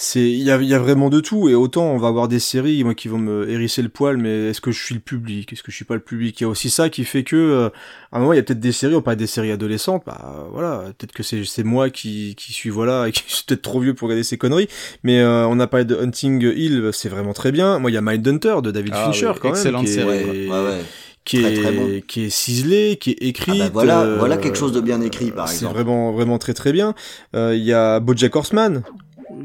[0.00, 1.48] c'est il y a, il y a vraiment de tout.
[1.48, 4.50] Et autant on va avoir des séries, moi, qui vont me hérisser le poil, mais
[4.50, 5.52] est-ce que je suis le public?
[5.52, 6.40] Est-ce que je suis pas le public?
[6.40, 7.68] Il y a aussi ça qui fait que, euh,
[8.12, 10.46] à un moment, il y a peut-être des séries, on parle des séries adolescentes, bah
[10.52, 13.80] voilà, peut-être que c'est c'est moi qui qui suis voilà et qui suis peut-être trop
[13.80, 14.68] vieux pour regarder ces conneries.
[15.02, 17.80] Mais euh, on a parlé de Hunting Hill, c'est vraiment très bien.
[17.80, 19.94] Moi, il y a Mindhunter de David Ah Fincher oui, quand même, excellente qui est-
[19.94, 20.48] série.
[20.48, 20.80] Ouais, ouais.
[21.24, 22.00] qui Très, est très bon.
[22.06, 23.60] qui est ciselé, qui est écrit.
[23.60, 25.74] Ah bah voilà- voilà quelque chose de bien écrit, par C'est exemple.
[25.74, 26.94] vraiment vraiment très très bien.
[27.34, 28.82] Euh, Il y a BoJack Horseman.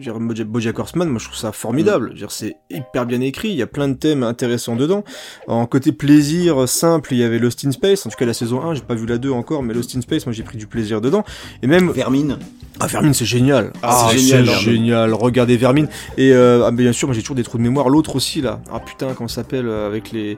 [0.04, 2.14] Dire, BoJack, Horseman, moi je trouve ça formidable.
[2.14, 3.50] Dire, c'est hyper bien écrit.
[3.50, 5.04] Il y a plein de thèmes intéressants dedans.
[5.48, 8.06] En côté plaisir simple, il y avait Lost in Space.
[8.06, 10.02] En tout cas, la saison 1, j'ai pas vu la 2 encore, mais Lost in
[10.02, 11.24] Space, moi j'ai pris du plaisir dedans.
[11.62, 12.38] Et même Vermine.
[12.80, 13.72] ah Vermine c'est génial.
[13.82, 15.14] Ah, c'est génial, génial, génial.
[15.14, 17.90] Regardez Vermine et euh, ah, bien sûr moi j'ai toujours des trous de mémoire.
[17.90, 18.62] L'autre aussi là.
[18.72, 20.38] Ah putain comment ça s'appelle euh, avec les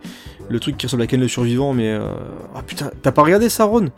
[0.49, 2.13] le truc qui ressemble à Ken le survivant mais euh...
[2.53, 3.89] ah putain t'as pas regardé ça Ron?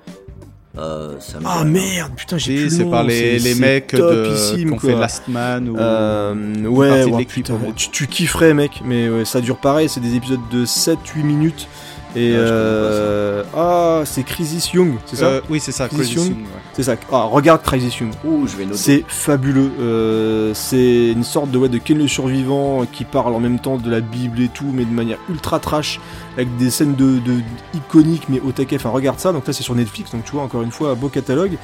[0.78, 4.70] Euh, ça me Ah merde putain j'ai Si, plus c'est par les, les mecs de,
[4.70, 9.26] qu'on fait Last Man ou Euh, ouais, ouais, putain, tu, tu kifferais mec, mais ouais,
[9.26, 11.68] ça dure pareil, c'est des épisodes de 7-8 minutes.
[12.16, 13.44] Et pas euh...
[13.56, 16.46] ah, c'est Crisis Young, c'est ça Euh, oui, c'est ça, Crisis Young, ouais.
[16.74, 16.96] C'est ça.
[17.12, 18.12] Ah, regarde Crisis Young.
[18.24, 18.78] Ouh, je vais noter.
[18.78, 19.72] C'est fabuleux.
[19.80, 23.78] Euh, c'est une sorte de ouais, de Ken le survivant qui parle en même temps
[23.78, 26.00] de la Bible et tout, mais de manière ultra trash,
[26.36, 27.42] avec des scènes de, de
[27.74, 28.78] iconiques mais au taquet.
[28.78, 29.34] Enfin, regarde ça.
[29.34, 30.12] Donc là, c'est sur Netflix.
[30.12, 31.58] Donc tu vois, encore une fois, beau catalogue.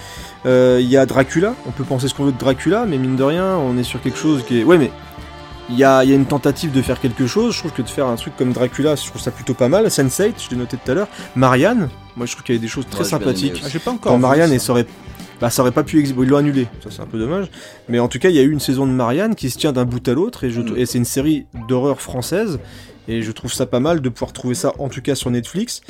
[0.46, 1.56] Euh, Il y a Dracula.
[1.66, 4.02] On peut penser ce qu'on veut de Dracula, mais mine de rien, on est sur
[4.02, 4.64] quelque chose qui est.
[4.64, 4.92] Ouais, mais
[5.70, 7.54] il y a, il y a une tentative de faire quelque chose.
[7.54, 9.86] Je trouve que de faire un truc comme Dracula, je trouve ça plutôt pas mal.
[9.88, 11.08] Sense8, je l'ai noté tout à l'heure.
[11.36, 13.62] Marianne, moi je trouve qu'il y avait des choses très Ouais, sympathiques.
[13.64, 14.86] Ah, j'ai pas encore Marianne, ça aurait,
[15.40, 16.20] bah, ça aurait pas pu exister.
[16.22, 16.68] Ils l'ont annulé.
[16.84, 17.48] Ça, c'est un peu dommage.
[17.90, 19.72] Mais en tout cas, il y a eu une saison de Marianne qui se tient
[19.72, 20.44] d'un bout à l'autre.
[20.44, 20.74] Et, je, Mm.
[20.78, 22.60] et c'est une série d'horreur française.
[23.10, 25.82] Et je trouve ça pas mal de pouvoir trouver ça, en tout cas, sur Netflix.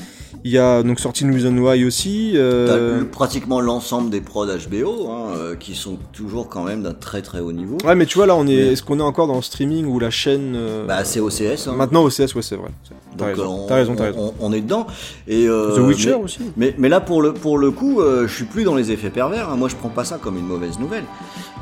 [0.46, 2.34] Il y a donc sorti Reason Why aussi.
[2.36, 3.00] Euh...
[3.00, 7.22] le- pratiquement l'ensemble des prods HBO, hein, euh, qui sont toujours quand même d'un très
[7.22, 7.78] très haut niveau.
[7.86, 8.56] Ouais, mais tu vois, là, on est.
[8.56, 11.68] Mais- Est-ce qu'on est encore dans le streaming ou la chaîne euh, Bah, c'est OCS.
[11.70, 11.76] Hein.
[11.78, 12.72] Maintenant, OCS, ouais, c'est vrai.
[13.18, 13.64] T'as raison.
[13.64, 14.34] euh, T'as raison, t'as on- raison.
[14.42, 14.86] on- on est dedans.
[15.30, 16.40] Et, euh, The Witcher mais, aussi.
[16.58, 19.50] Mais, mais là, pour le, pour le coup, je suis plus dans les effets pervers.
[19.50, 19.56] hein.
[19.56, 21.06] Moi, je prends pas ça comme une mauvaise nouvelle.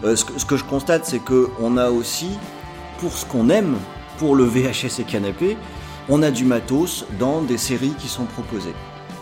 [0.04, 2.30] Ce, que, ce que je constate, c'est que on a aussi,
[3.00, 3.76] pour ce qu'on aime,
[4.18, 5.56] pour le VHS et canapé,
[6.12, 8.76] on a du matos dans des séries qui sont proposées.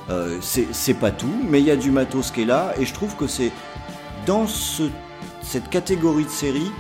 [0.10, 2.94] Euh, c'est pas tout, mais il y a du matos qui est là, et je
[2.94, 3.52] trouve que c'est
[4.26, 4.84] dans ce,
[5.44, 6.72] cette catégorie de séries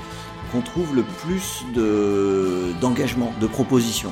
[0.51, 4.11] qu'on trouve le plus de- d'engagement, de, propositions.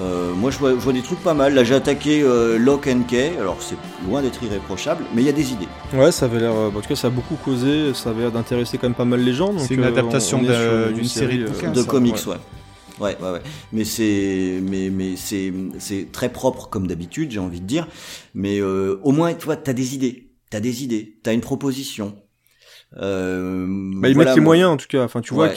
[0.00, 1.54] Euh, moi, je vois, je vois des trucs pas mal.
[1.54, 3.34] Là, j'ai attaqué euh, Lock and Key.
[3.38, 3.76] Alors, c'est
[4.08, 5.68] loin d'être irréprochable, mais il y a des idées.
[5.94, 6.52] Ouais, ça avait l'air.
[6.54, 7.92] euh, En tout cas, ça a beaucoup causé.
[7.94, 9.52] Ça avait l'air d'intéresser quand même pas mal les gens.
[9.52, 12.32] donc, C'est une euh, adaptation de- d'une série de bouquins, de ça, comics, ouais.
[12.32, 12.38] ouais.
[13.02, 13.42] Ouais, ouais, ouais.
[13.72, 17.88] Mais c'est, mais, mais c'est, c'est très propre comme d'habitude, j'ai envie de dire.
[18.34, 22.16] Mais euh, au moins, tu vois, t'as des idées, t'as des idées, t'as une proposition.
[22.98, 23.66] Euh,
[24.00, 25.04] Bah, ils voilà, mettent les moyens en tout cas.
[25.04, 25.54] Enfin, tu vois Ouais.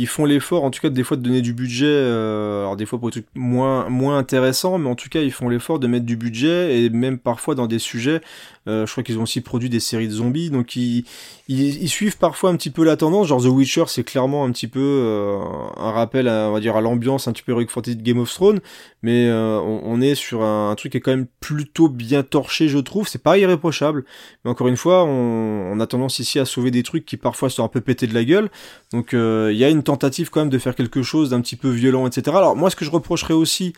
[0.00, 1.84] Ils font l'effort, en tout cas, des fois de donner du budget.
[1.86, 5.30] Euh, alors des fois pour des trucs moins moins intéressants, mais en tout cas, ils
[5.30, 8.22] font l'effort de mettre du budget et même parfois dans des sujets.
[8.66, 11.04] Euh, je crois qu'ils ont aussi produit des séries de zombies, donc ils,
[11.48, 13.26] ils, suivent parfois un petit peu la tendance.
[13.26, 15.38] Genre The Witcher, c'est clairement un petit peu euh,
[15.76, 18.20] un rappel, à, on va dire, à l'ambiance un petit peu Heroic Fantasy de Game
[18.20, 18.60] of Thrones,
[19.02, 23.06] mais on, est sur un, truc qui est quand même plutôt bien torché, je trouve.
[23.06, 24.04] C'est pas irréprochable,
[24.44, 27.64] mais encore une fois, on, a tendance ici à sauver des trucs qui parfois sont
[27.64, 28.50] un peu pétés de la gueule.
[28.92, 31.68] Donc il y a une tentative quand même de faire quelque chose d'un petit peu
[31.68, 32.36] violent, etc.
[32.36, 33.72] Alors moi, ce que je reprocherais aussi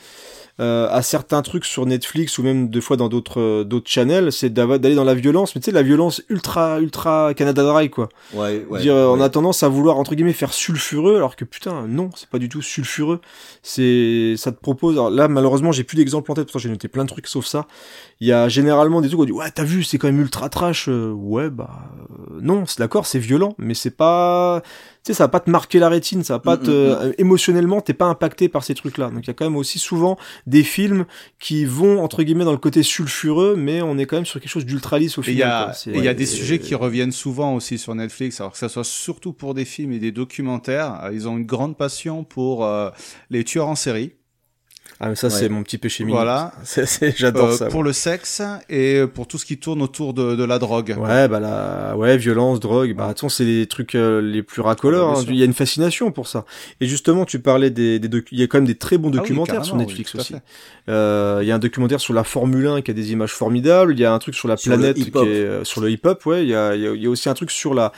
[0.61, 4.31] euh, à certains trucs sur Netflix ou même deux fois dans d'autres euh, d'autres channels,
[4.31, 8.11] c'est d'aller dans la violence, mais tu sais la violence ultra ultra Canada Dry quoi.
[8.35, 8.81] Ouais, ouais.
[8.83, 9.19] Dire, euh, ouais.
[9.19, 12.39] on a tendance à vouloir entre guillemets faire sulfureux, alors que putain non, c'est pas
[12.39, 13.23] du tout sulfureux.
[13.63, 14.97] C'est ça te propose.
[14.97, 17.47] Alors là malheureusement j'ai plus d'exemples en tête, pourtant j'ai noté plein de trucs sauf
[17.47, 17.67] ça.
[18.23, 20.21] Il y a généralement des trucs où on dit ouais t'as vu c'est quand même
[20.21, 20.89] ultra trash.
[20.89, 21.91] ouais bah
[22.41, 24.63] non c'est d'accord c'est violent, mais c'est pas
[25.05, 27.13] tu sais, ça va pas te marquer la rétine, ça va pas Mm, te, euh,
[27.19, 29.11] émotionnellement, t'es pas impacté par ces trucs-là.
[29.11, 31.07] Donc il y a quand même aussi souvent des films
[31.41, 34.51] qui vont, entre guillemets, dans le côté sulfureux, mais on est quand même sur quelque
[34.51, 35.51] chose d'ultra lisse au Et il y final.
[35.51, 38.59] a, et y a des et- sujets qui reviennent souvent aussi sur Netflix, alors que
[38.59, 41.01] ça soit surtout pour des films et des documentaires.
[41.03, 42.91] Euh, Ils ont une grande passion pour euh,
[43.31, 44.13] les tueurs en série.
[45.05, 46.19] Ah, mais ça, c'est mon petit péché mignon.
[46.19, 46.53] Voilà.
[46.63, 47.87] C'est- c'est- j'adore Euh, ça, Pour ouais.
[47.87, 48.41] le sexe
[48.71, 50.95] et pour tout ce qui tourne autour de, de la drogue.
[50.97, 55.11] Ouais, bah la, ouais, violence, drogue, bah attends, c'est les trucs euh, les plus racoleurs.
[55.19, 55.25] Hein.
[55.29, 56.45] Il y a une fascination pour ça.
[56.81, 59.09] Et justement, tu parlais des, des docu- il y a quand même des très bons
[59.09, 60.35] Ah oui, documentaires sur Netflix oui, aussi.
[60.89, 63.95] Euh, Il y a un documentaire sur la Formule 1 qui a des images formidables.
[63.95, 66.25] Il y a un truc sur la Sur planète qui est euh, sur le hip-hop.
[66.27, 67.91] Ouais, il y a- il y a aussi un truc sur la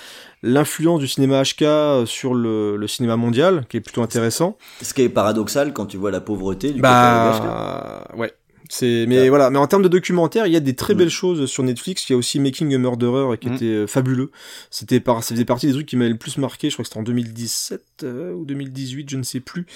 [0.45, 4.57] l'influence du cinéma HK euh, sur le, le cinéma mondial qui est plutôt intéressant.
[4.83, 8.33] Ce qui est paradoxal quand tu vois la pauvreté du côté Bah ouais.
[8.71, 11.45] C'est mais voilà, mais en termes de documentaire, il y a des très belles choses
[11.51, 12.09] sur Netflix.
[12.09, 13.55] Il y a aussi Making a Murderer qui Mm.
[13.55, 14.31] était euh, fabuleux.
[14.71, 16.89] C'était par ça faisait partie des trucs qui m'avaient le plus marqué, je crois que
[16.89, 19.67] c'était en 2017 euh, ou 2018, je ne sais plus.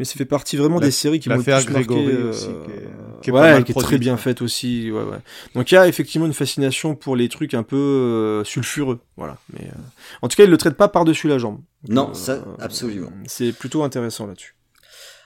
[0.00, 2.44] Mais ça fait partie vraiment La- des séries qui m'ont le plus marqué euh, qui
[2.72, 2.88] est-
[3.22, 5.18] qui est pas ouais, mal qui est très bien faite aussi, ouais ouais.
[5.54, 9.38] Donc il y a effectivement une fascination pour les trucs un peu euh, sulfureux, voilà.
[9.52, 9.78] Mais euh,
[10.20, 11.60] en tout cas, ils le traitent pas par-dessus la jambe.
[11.88, 13.10] Non, Donc, ça, absolument.
[13.26, 14.54] C'est plutôt intéressant là-dessus.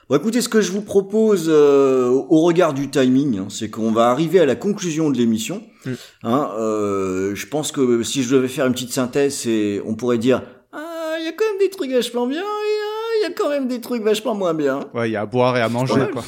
[0.09, 3.91] Bon, écoutez, ce que je vous propose euh, au regard du timing, hein, c'est qu'on
[3.91, 5.65] va arriver à la conclusion de l'émission.
[5.85, 5.93] Mm.
[6.23, 10.19] Hein, euh, je pense que si je devais faire une petite synthèse, c'est, on pourrait
[10.19, 10.43] dire,
[10.73, 13.35] ah, il y a quand même des trucs vachement bien, et ah, il y a
[13.35, 14.79] quand même des trucs vachement moins bien.
[14.95, 16.23] Ouais, il y a à boire et à manger, mal, quoi.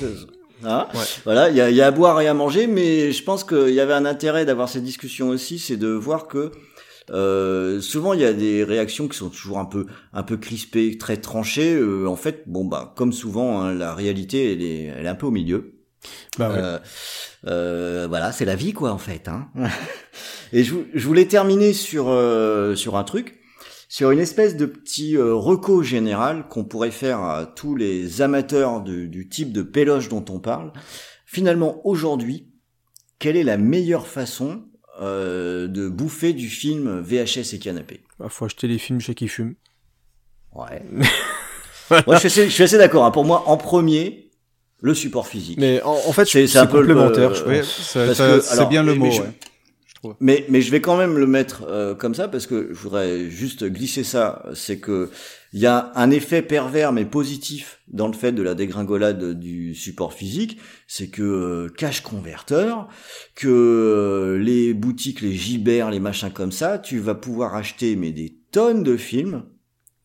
[0.64, 0.88] Hein
[1.24, 3.44] Voilà, il y a, il y a à boire et à manger, mais je pense
[3.44, 6.50] qu'il y avait un intérêt d'avoir cette discussion aussi, c'est de voir que
[7.10, 10.98] euh, souvent il y a des réactions qui sont toujours un peu un peu crispées,
[10.98, 11.74] très tranchées.
[11.74, 15.14] Euh, en fait, bon bah comme souvent, hein, la réalité elle est elle est un
[15.14, 15.78] peu au milieu.
[16.38, 16.56] Bah ouais.
[16.58, 16.78] Euh,
[17.46, 19.28] euh, voilà, c'est la vie quoi en fait.
[19.28, 19.48] Hein.
[20.52, 23.37] et je, je voulais terminer sur euh, sur un truc,
[23.88, 28.82] sur une espèce de petit euh, reco général qu'on pourrait faire à tous les amateurs
[28.82, 30.72] de- du type de péloche dont on parle.
[31.26, 32.48] Finalement, aujourd'hui,
[33.18, 34.62] quelle est la meilleure façon
[35.00, 38.00] euh, de bouffer du film VHS et canapé?
[38.18, 39.54] Bah, faut acheter les films chez qui fume.
[40.54, 40.82] Ouais.
[42.06, 43.04] Moi, je suis assez, assez d'accord.
[43.06, 43.10] hein.
[43.10, 44.30] Pour moi, en premier,
[44.82, 45.58] le support physique.
[45.58, 47.30] Mais en, en fait, c'est complémentaire,
[48.36, 49.32] que- c'est bien le mot, mais je- ouais.
[50.20, 53.28] Mais, mais je vais quand même le mettre euh, comme ça parce que je voudrais
[53.30, 54.44] juste glisser ça.
[54.54, 55.10] C'est que
[55.52, 59.74] il y a un effet pervers mais positif dans le fait de la dégringolade du
[59.74, 60.58] support physique.
[60.86, 62.88] C'est que euh, cash converteur,
[63.34, 68.12] que euh, les boutiques, les gibers, les machins comme ça, tu vas pouvoir acheter mais
[68.12, 69.42] des tonnes de films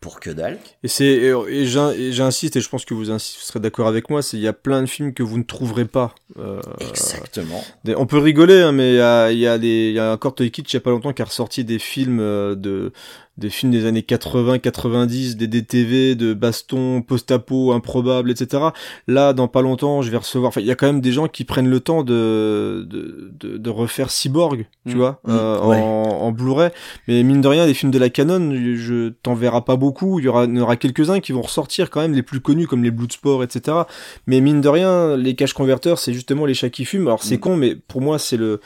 [0.03, 0.59] pour que dalle.
[0.83, 3.87] Et c'est et, et j'in- et j'insiste et je pense que vous, vous serez d'accord
[3.87, 6.13] avec moi, c'est il y a plein de films que vous ne trouverez pas.
[6.37, 6.59] euh,
[6.89, 7.63] Exactement.
[7.85, 9.99] des- on peut rigoler, hein, mais il y a, il y a des, il y
[9.99, 12.55] a un Corto Kitsch il y a pas longtemps qui a ressorti des films euh,
[12.55, 12.91] de
[13.37, 18.65] des films des années 80, 90, des DTV, de baston, post-apo, improbable, etc.
[19.07, 20.49] Là, dans pas longtemps, je vais recevoir.
[20.49, 23.57] Enfin, il y a quand même des gens qui prennent le temps de de, de,
[23.57, 24.97] de refaire Cyborg, tu Mm.
[24.97, 25.31] vois, Mm.
[25.31, 25.77] euh, Ouais.
[25.81, 25.81] en,
[26.27, 26.69] en Blu-ray.
[27.07, 30.19] Mais mine de rien, des films de la canon, je, je t'en verras pas beaucoup.
[30.19, 32.39] Il y aura, il y en aura quelques-uns qui vont ressortir quand même les plus
[32.39, 33.77] connus, comme les Bloodsport, etc.
[34.27, 37.07] Mais mine de rien, les cash converters, c'est justement les chats qui fument.
[37.07, 37.39] Alors c'est Mm.
[37.39, 38.59] con, mais pour moi, c'est le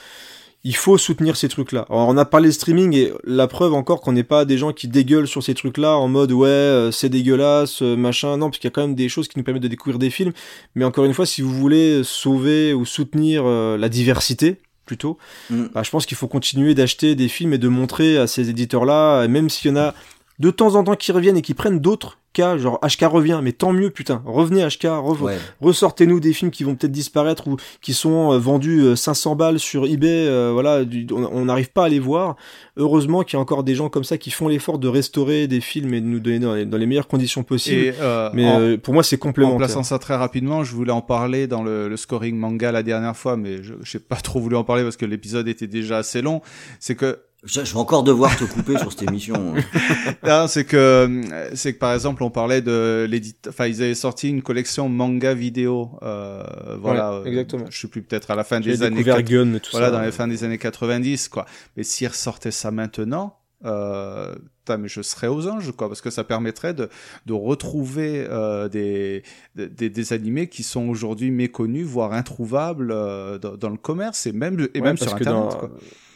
[0.63, 1.85] il faut soutenir ces trucs-là.
[1.89, 4.73] Alors on a parlé de streaming et la preuve encore qu'on n'est pas des gens
[4.73, 8.57] qui dégueulent sur ces trucs-là en mode ouais euh, c'est dégueulasse euh, machin non parce
[8.57, 10.33] qu'il y a quand même des choses qui nous permettent de découvrir des films.
[10.75, 15.17] Mais encore une fois si vous voulez sauver ou soutenir euh, la diversité plutôt,
[15.49, 15.65] Mm.
[15.73, 19.27] bah, je pense qu'il faut continuer d'acheter des films et de montrer à ces éditeurs-là,
[19.27, 19.93] même s'il y en a
[20.39, 23.51] de temps en temps qui reviennent et qui prennent d'autres HK, genre HK revient, mais
[23.51, 25.37] tant mieux, putain, revenez HK, re- Ouais.
[25.61, 29.59] ressortez-nous des films qui vont peut-être disparaître ou qui sont euh, vendus euh, 500 balles
[29.59, 32.35] sur eBay, euh, voilà, du- on n'arrive pas à les voir.
[32.77, 35.61] Heureusement qu'il y a encore des gens comme ça qui font l'effort de restaurer des
[35.61, 37.93] films et de nous donner dans les, dans les meilleures conditions possibles.
[37.99, 39.57] Euh, mais en- euh, pour moi, c'est En complémentaire.
[39.57, 43.15] plaçant ça très rapidement, je voulais en parler dans le, le scoring manga la dernière
[43.17, 46.21] fois, mais je n'ai pas trop voulu en parler parce que l'épisode était déjà assez
[46.21, 46.41] long.
[46.79, 49.53] C'est que Je, vais encore devoir te couper sur cette émission.
[50.25, 53.95] non, c'est que euh, c'est que par exemple on parlait de l'édite, enfin ils avaient
[53.95, 56.43] sorti une collection manga vidéo, euh,
[56.79, 57.63] voilà, Ouais, exactement.
[57.63, 59.71] euh, je sais plus peut-être à la fin des années, découvert quat- Gun et tout
[59.71, 59.91] voilà, ça.
[59.93, 61.45] dans les fins des années 90 quoi.
[61.75, 64.35] Mais s'ils ressortaient ça maintenant, euh,
[64.69, 66.89] mais je serais aux anges quoi, parce que ça permettrait de
[67.25, 69.23] de retrouver euh, des,
[69.55, 74.33] des des animés qui sont aujourd'hui méconnus, voire introuvables euh, dans, dans le commerce et
[74.33, 75.33] même et Ouais, même sur internet.
[75.33, 75.71] dans, quoi.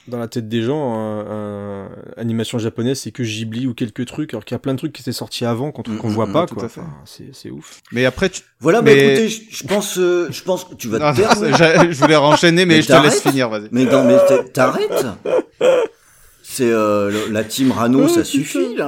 [0.08, 4.34] Dans la tête des gens, un, un- animation japonaise, c'est que Ghibli ou quelques trucs,
[4.34, 6.26] alors qu'il y a plein de trucs qui étaient sortis avant qu'on qu'on Mm, voit
[6.26, 6.66] mm, pas, tout quoi.
[6.66, 6.82] à fait.
[6.82, 7.82] Enfin, c'est ouf.
[7.92, 10.98] Mais après tu Voilà, bah Mais- écoutez, je, pense, euh, je pense que tu vas
[11.14, 11.52] te non, oui.
[11.54, 13.68] je- je voulais renchaîner, mais je te laisse finir, vas-y.
[13.72, 15.06] Mais non, mais t'a- t'arrêtes.
[16.44, 18.88] C'est euh, la team Rano, ça suffit là.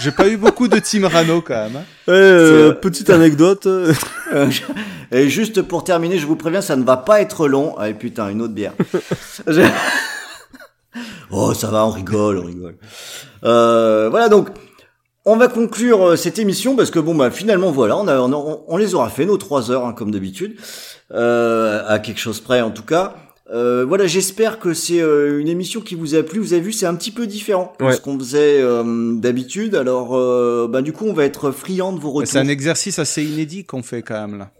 [0.00, 1.76] J'ai pas eu beaucoup de Team Rano quand même.
[1.76, 1.84] hein.
[2.08, 3.66] Euh, C'est- petite anecdote.
[3.66, 3.92] Euh,
[5.12, 7.74] Et juste pour terminer, je vous préviens, ça ne va pas être long.
[7.78, 8.72] Ah putain, une autre bière.
[9.46, 9.62] Je-
[11.30, 12.76] oh, ça va, on rigole, on rigole.
[13.44, 14.48] Euh, voilà donc.
[15.24, 18.32] On va conclure euh, cette émission parce que bon bah finalement voilà on a on,
[18.32, 20.56] a- on les aura fait nos trois heures hein, comme d'habitude
[21.12, 23.14] euh, à quelque chose près en tout cas
[23.50, 26.72] Euh, voilà j'espère que c'est euh, une émission qui vous a plu vous avez vu
[26.72, 30.92] c'est un petit peu différent de ce qu'on faisait euh, d'habitude alors euh, bah du
[30.92, 34.02] coup on va être friand de vos retours C'est un exercice assez inédit qu'on fait
[34.02, 34.50] quand même là.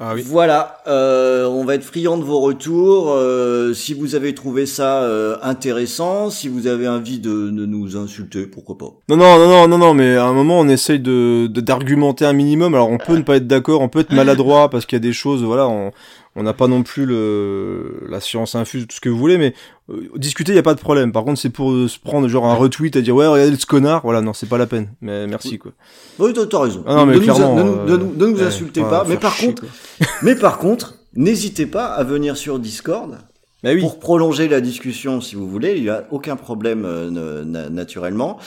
[0.00, 3.12] Ah voilà, euh, on va être friand de vos retours.
[3.12, 7.96] euh, si vous avez trouvé ça euh, intéressant, si vous avez envie de, de nous
[7.96, 8.86] insulter, pourquoi pas.
[9.08, 12.24] Non, non, non, non, non, non, mais à un moment, on essaye de de- d'argumenter
[12.26, 12.74] un minimum.
[12.74, 15.06] Alors, on peut ne pas être d'accord, on peut être maladroit parce qu'il y a
[15.08, 15.92] des choses, voilà, on
[16.36, 19.54] on n'a pas non plus le la science infuse, tout ce que vous voulez, mais
[19.90, 21.12] euh, discuter, il y a pas de problème.
[21.12, 23.66] Par contre, c'est pour euh, se prendre genre un retweet et dire ouais, regardez ce
[23.66, 24.00] connard.
[24.04, 24.88] Voilà, non, c'est pas la peine.
[25.00, 25.72] Mais merci quoi.
[26.18, 26.82] Oui, t'as raison.
[26.86, 29.04] Ah non, mais ne, clairement, ne nous- euh, ne nous- ne nous ouais, insultez pas.
[29.08, 29.64] Mais par chier, contre,
[30.22, 33.18] mais par contre, n'hésitez pas à venir sur Discord.
[33.64, 38.38] Bah Pour prolonger la discussion, si vous voulez, il n'y a aucun problème euh, naturellement.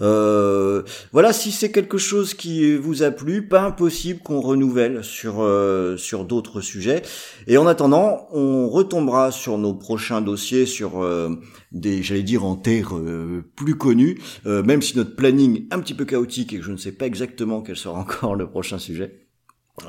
[0.00, 5.36] Euh, voilà, si c'est quelque chose qui vous a plu, pas impossible qu'on renouvelle sur
[5.38, 7.02] euh, sur d'autres sujets.
[7.46, 11.30] Et en attendant, on retombera sur nos prochains dossiers sur euh,
[11.70, 15.78] des, j'allais dire en terre euh, plus connues, euh, même si notre planning est un
[15.78, 18.80] petit peu chaotique et que je ne sais pas exactement quel sera encore le prochain
[18.80, 19.26] sujet.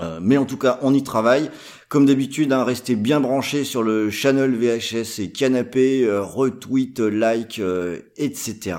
[0.02, 1.50] Euh, mais en tout cas, on y travaille.
[1.90, 7.60] Comme d'habitude, hein, restez bien branchés sur le channel VHS et canapé, euh, retweet, like,
[7.60, 8.76] euh, etc.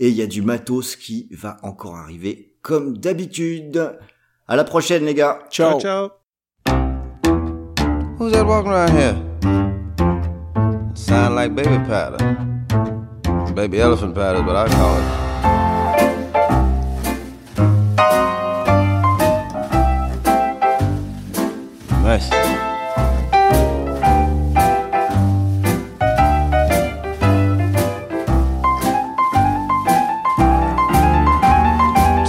[0.00, 3.96] Et il y a du matos qui va encore arriver, comme d'habitude.
[4.48, 5.44] À la prochaine, les gars.
[5.48, 5.78] Ciao.
[5.80, 6.10] ciao.
[8.18, 9.14] Who's that walking around here?
[10.94, 12.18] Sound like baby powder.
[13.54, 15.33] Baby elephant powder what I call it.
[22.14, 22.30] Nice.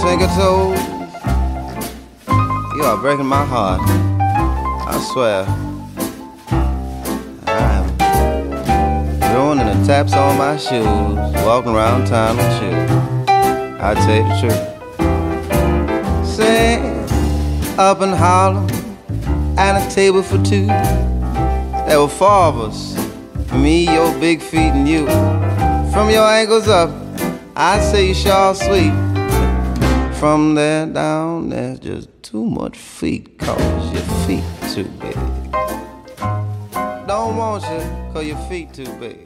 [0.02, 0.28] Take a.
[2.74, 3.80] You are breaking my heart.
[4.88, 5.44] I swear.
[7.46, 7.86] I'm
[9.36, 11.16] ruining the taps on my shoes,
[11.46, 12.72] walking around town with you.
[13.78, 14.62] I tell you the truth.
[16.26, 16.80] Say,
[17.78, 18.75] up in Harlem,
[19.58, 22.94] at a table for two, there were four of us.
[23.52, 25.06] Me, your big feet, and you.
[25.92, 26.90] From your ankles up,
[27.54, 28.92] I say you sure sweet.
[30.18, 34.44] From there down, there's just too much feet, cause your feet
[34.74, 35.14] too big.
[37.06, 39.25] Don't want you, cause your feet too big.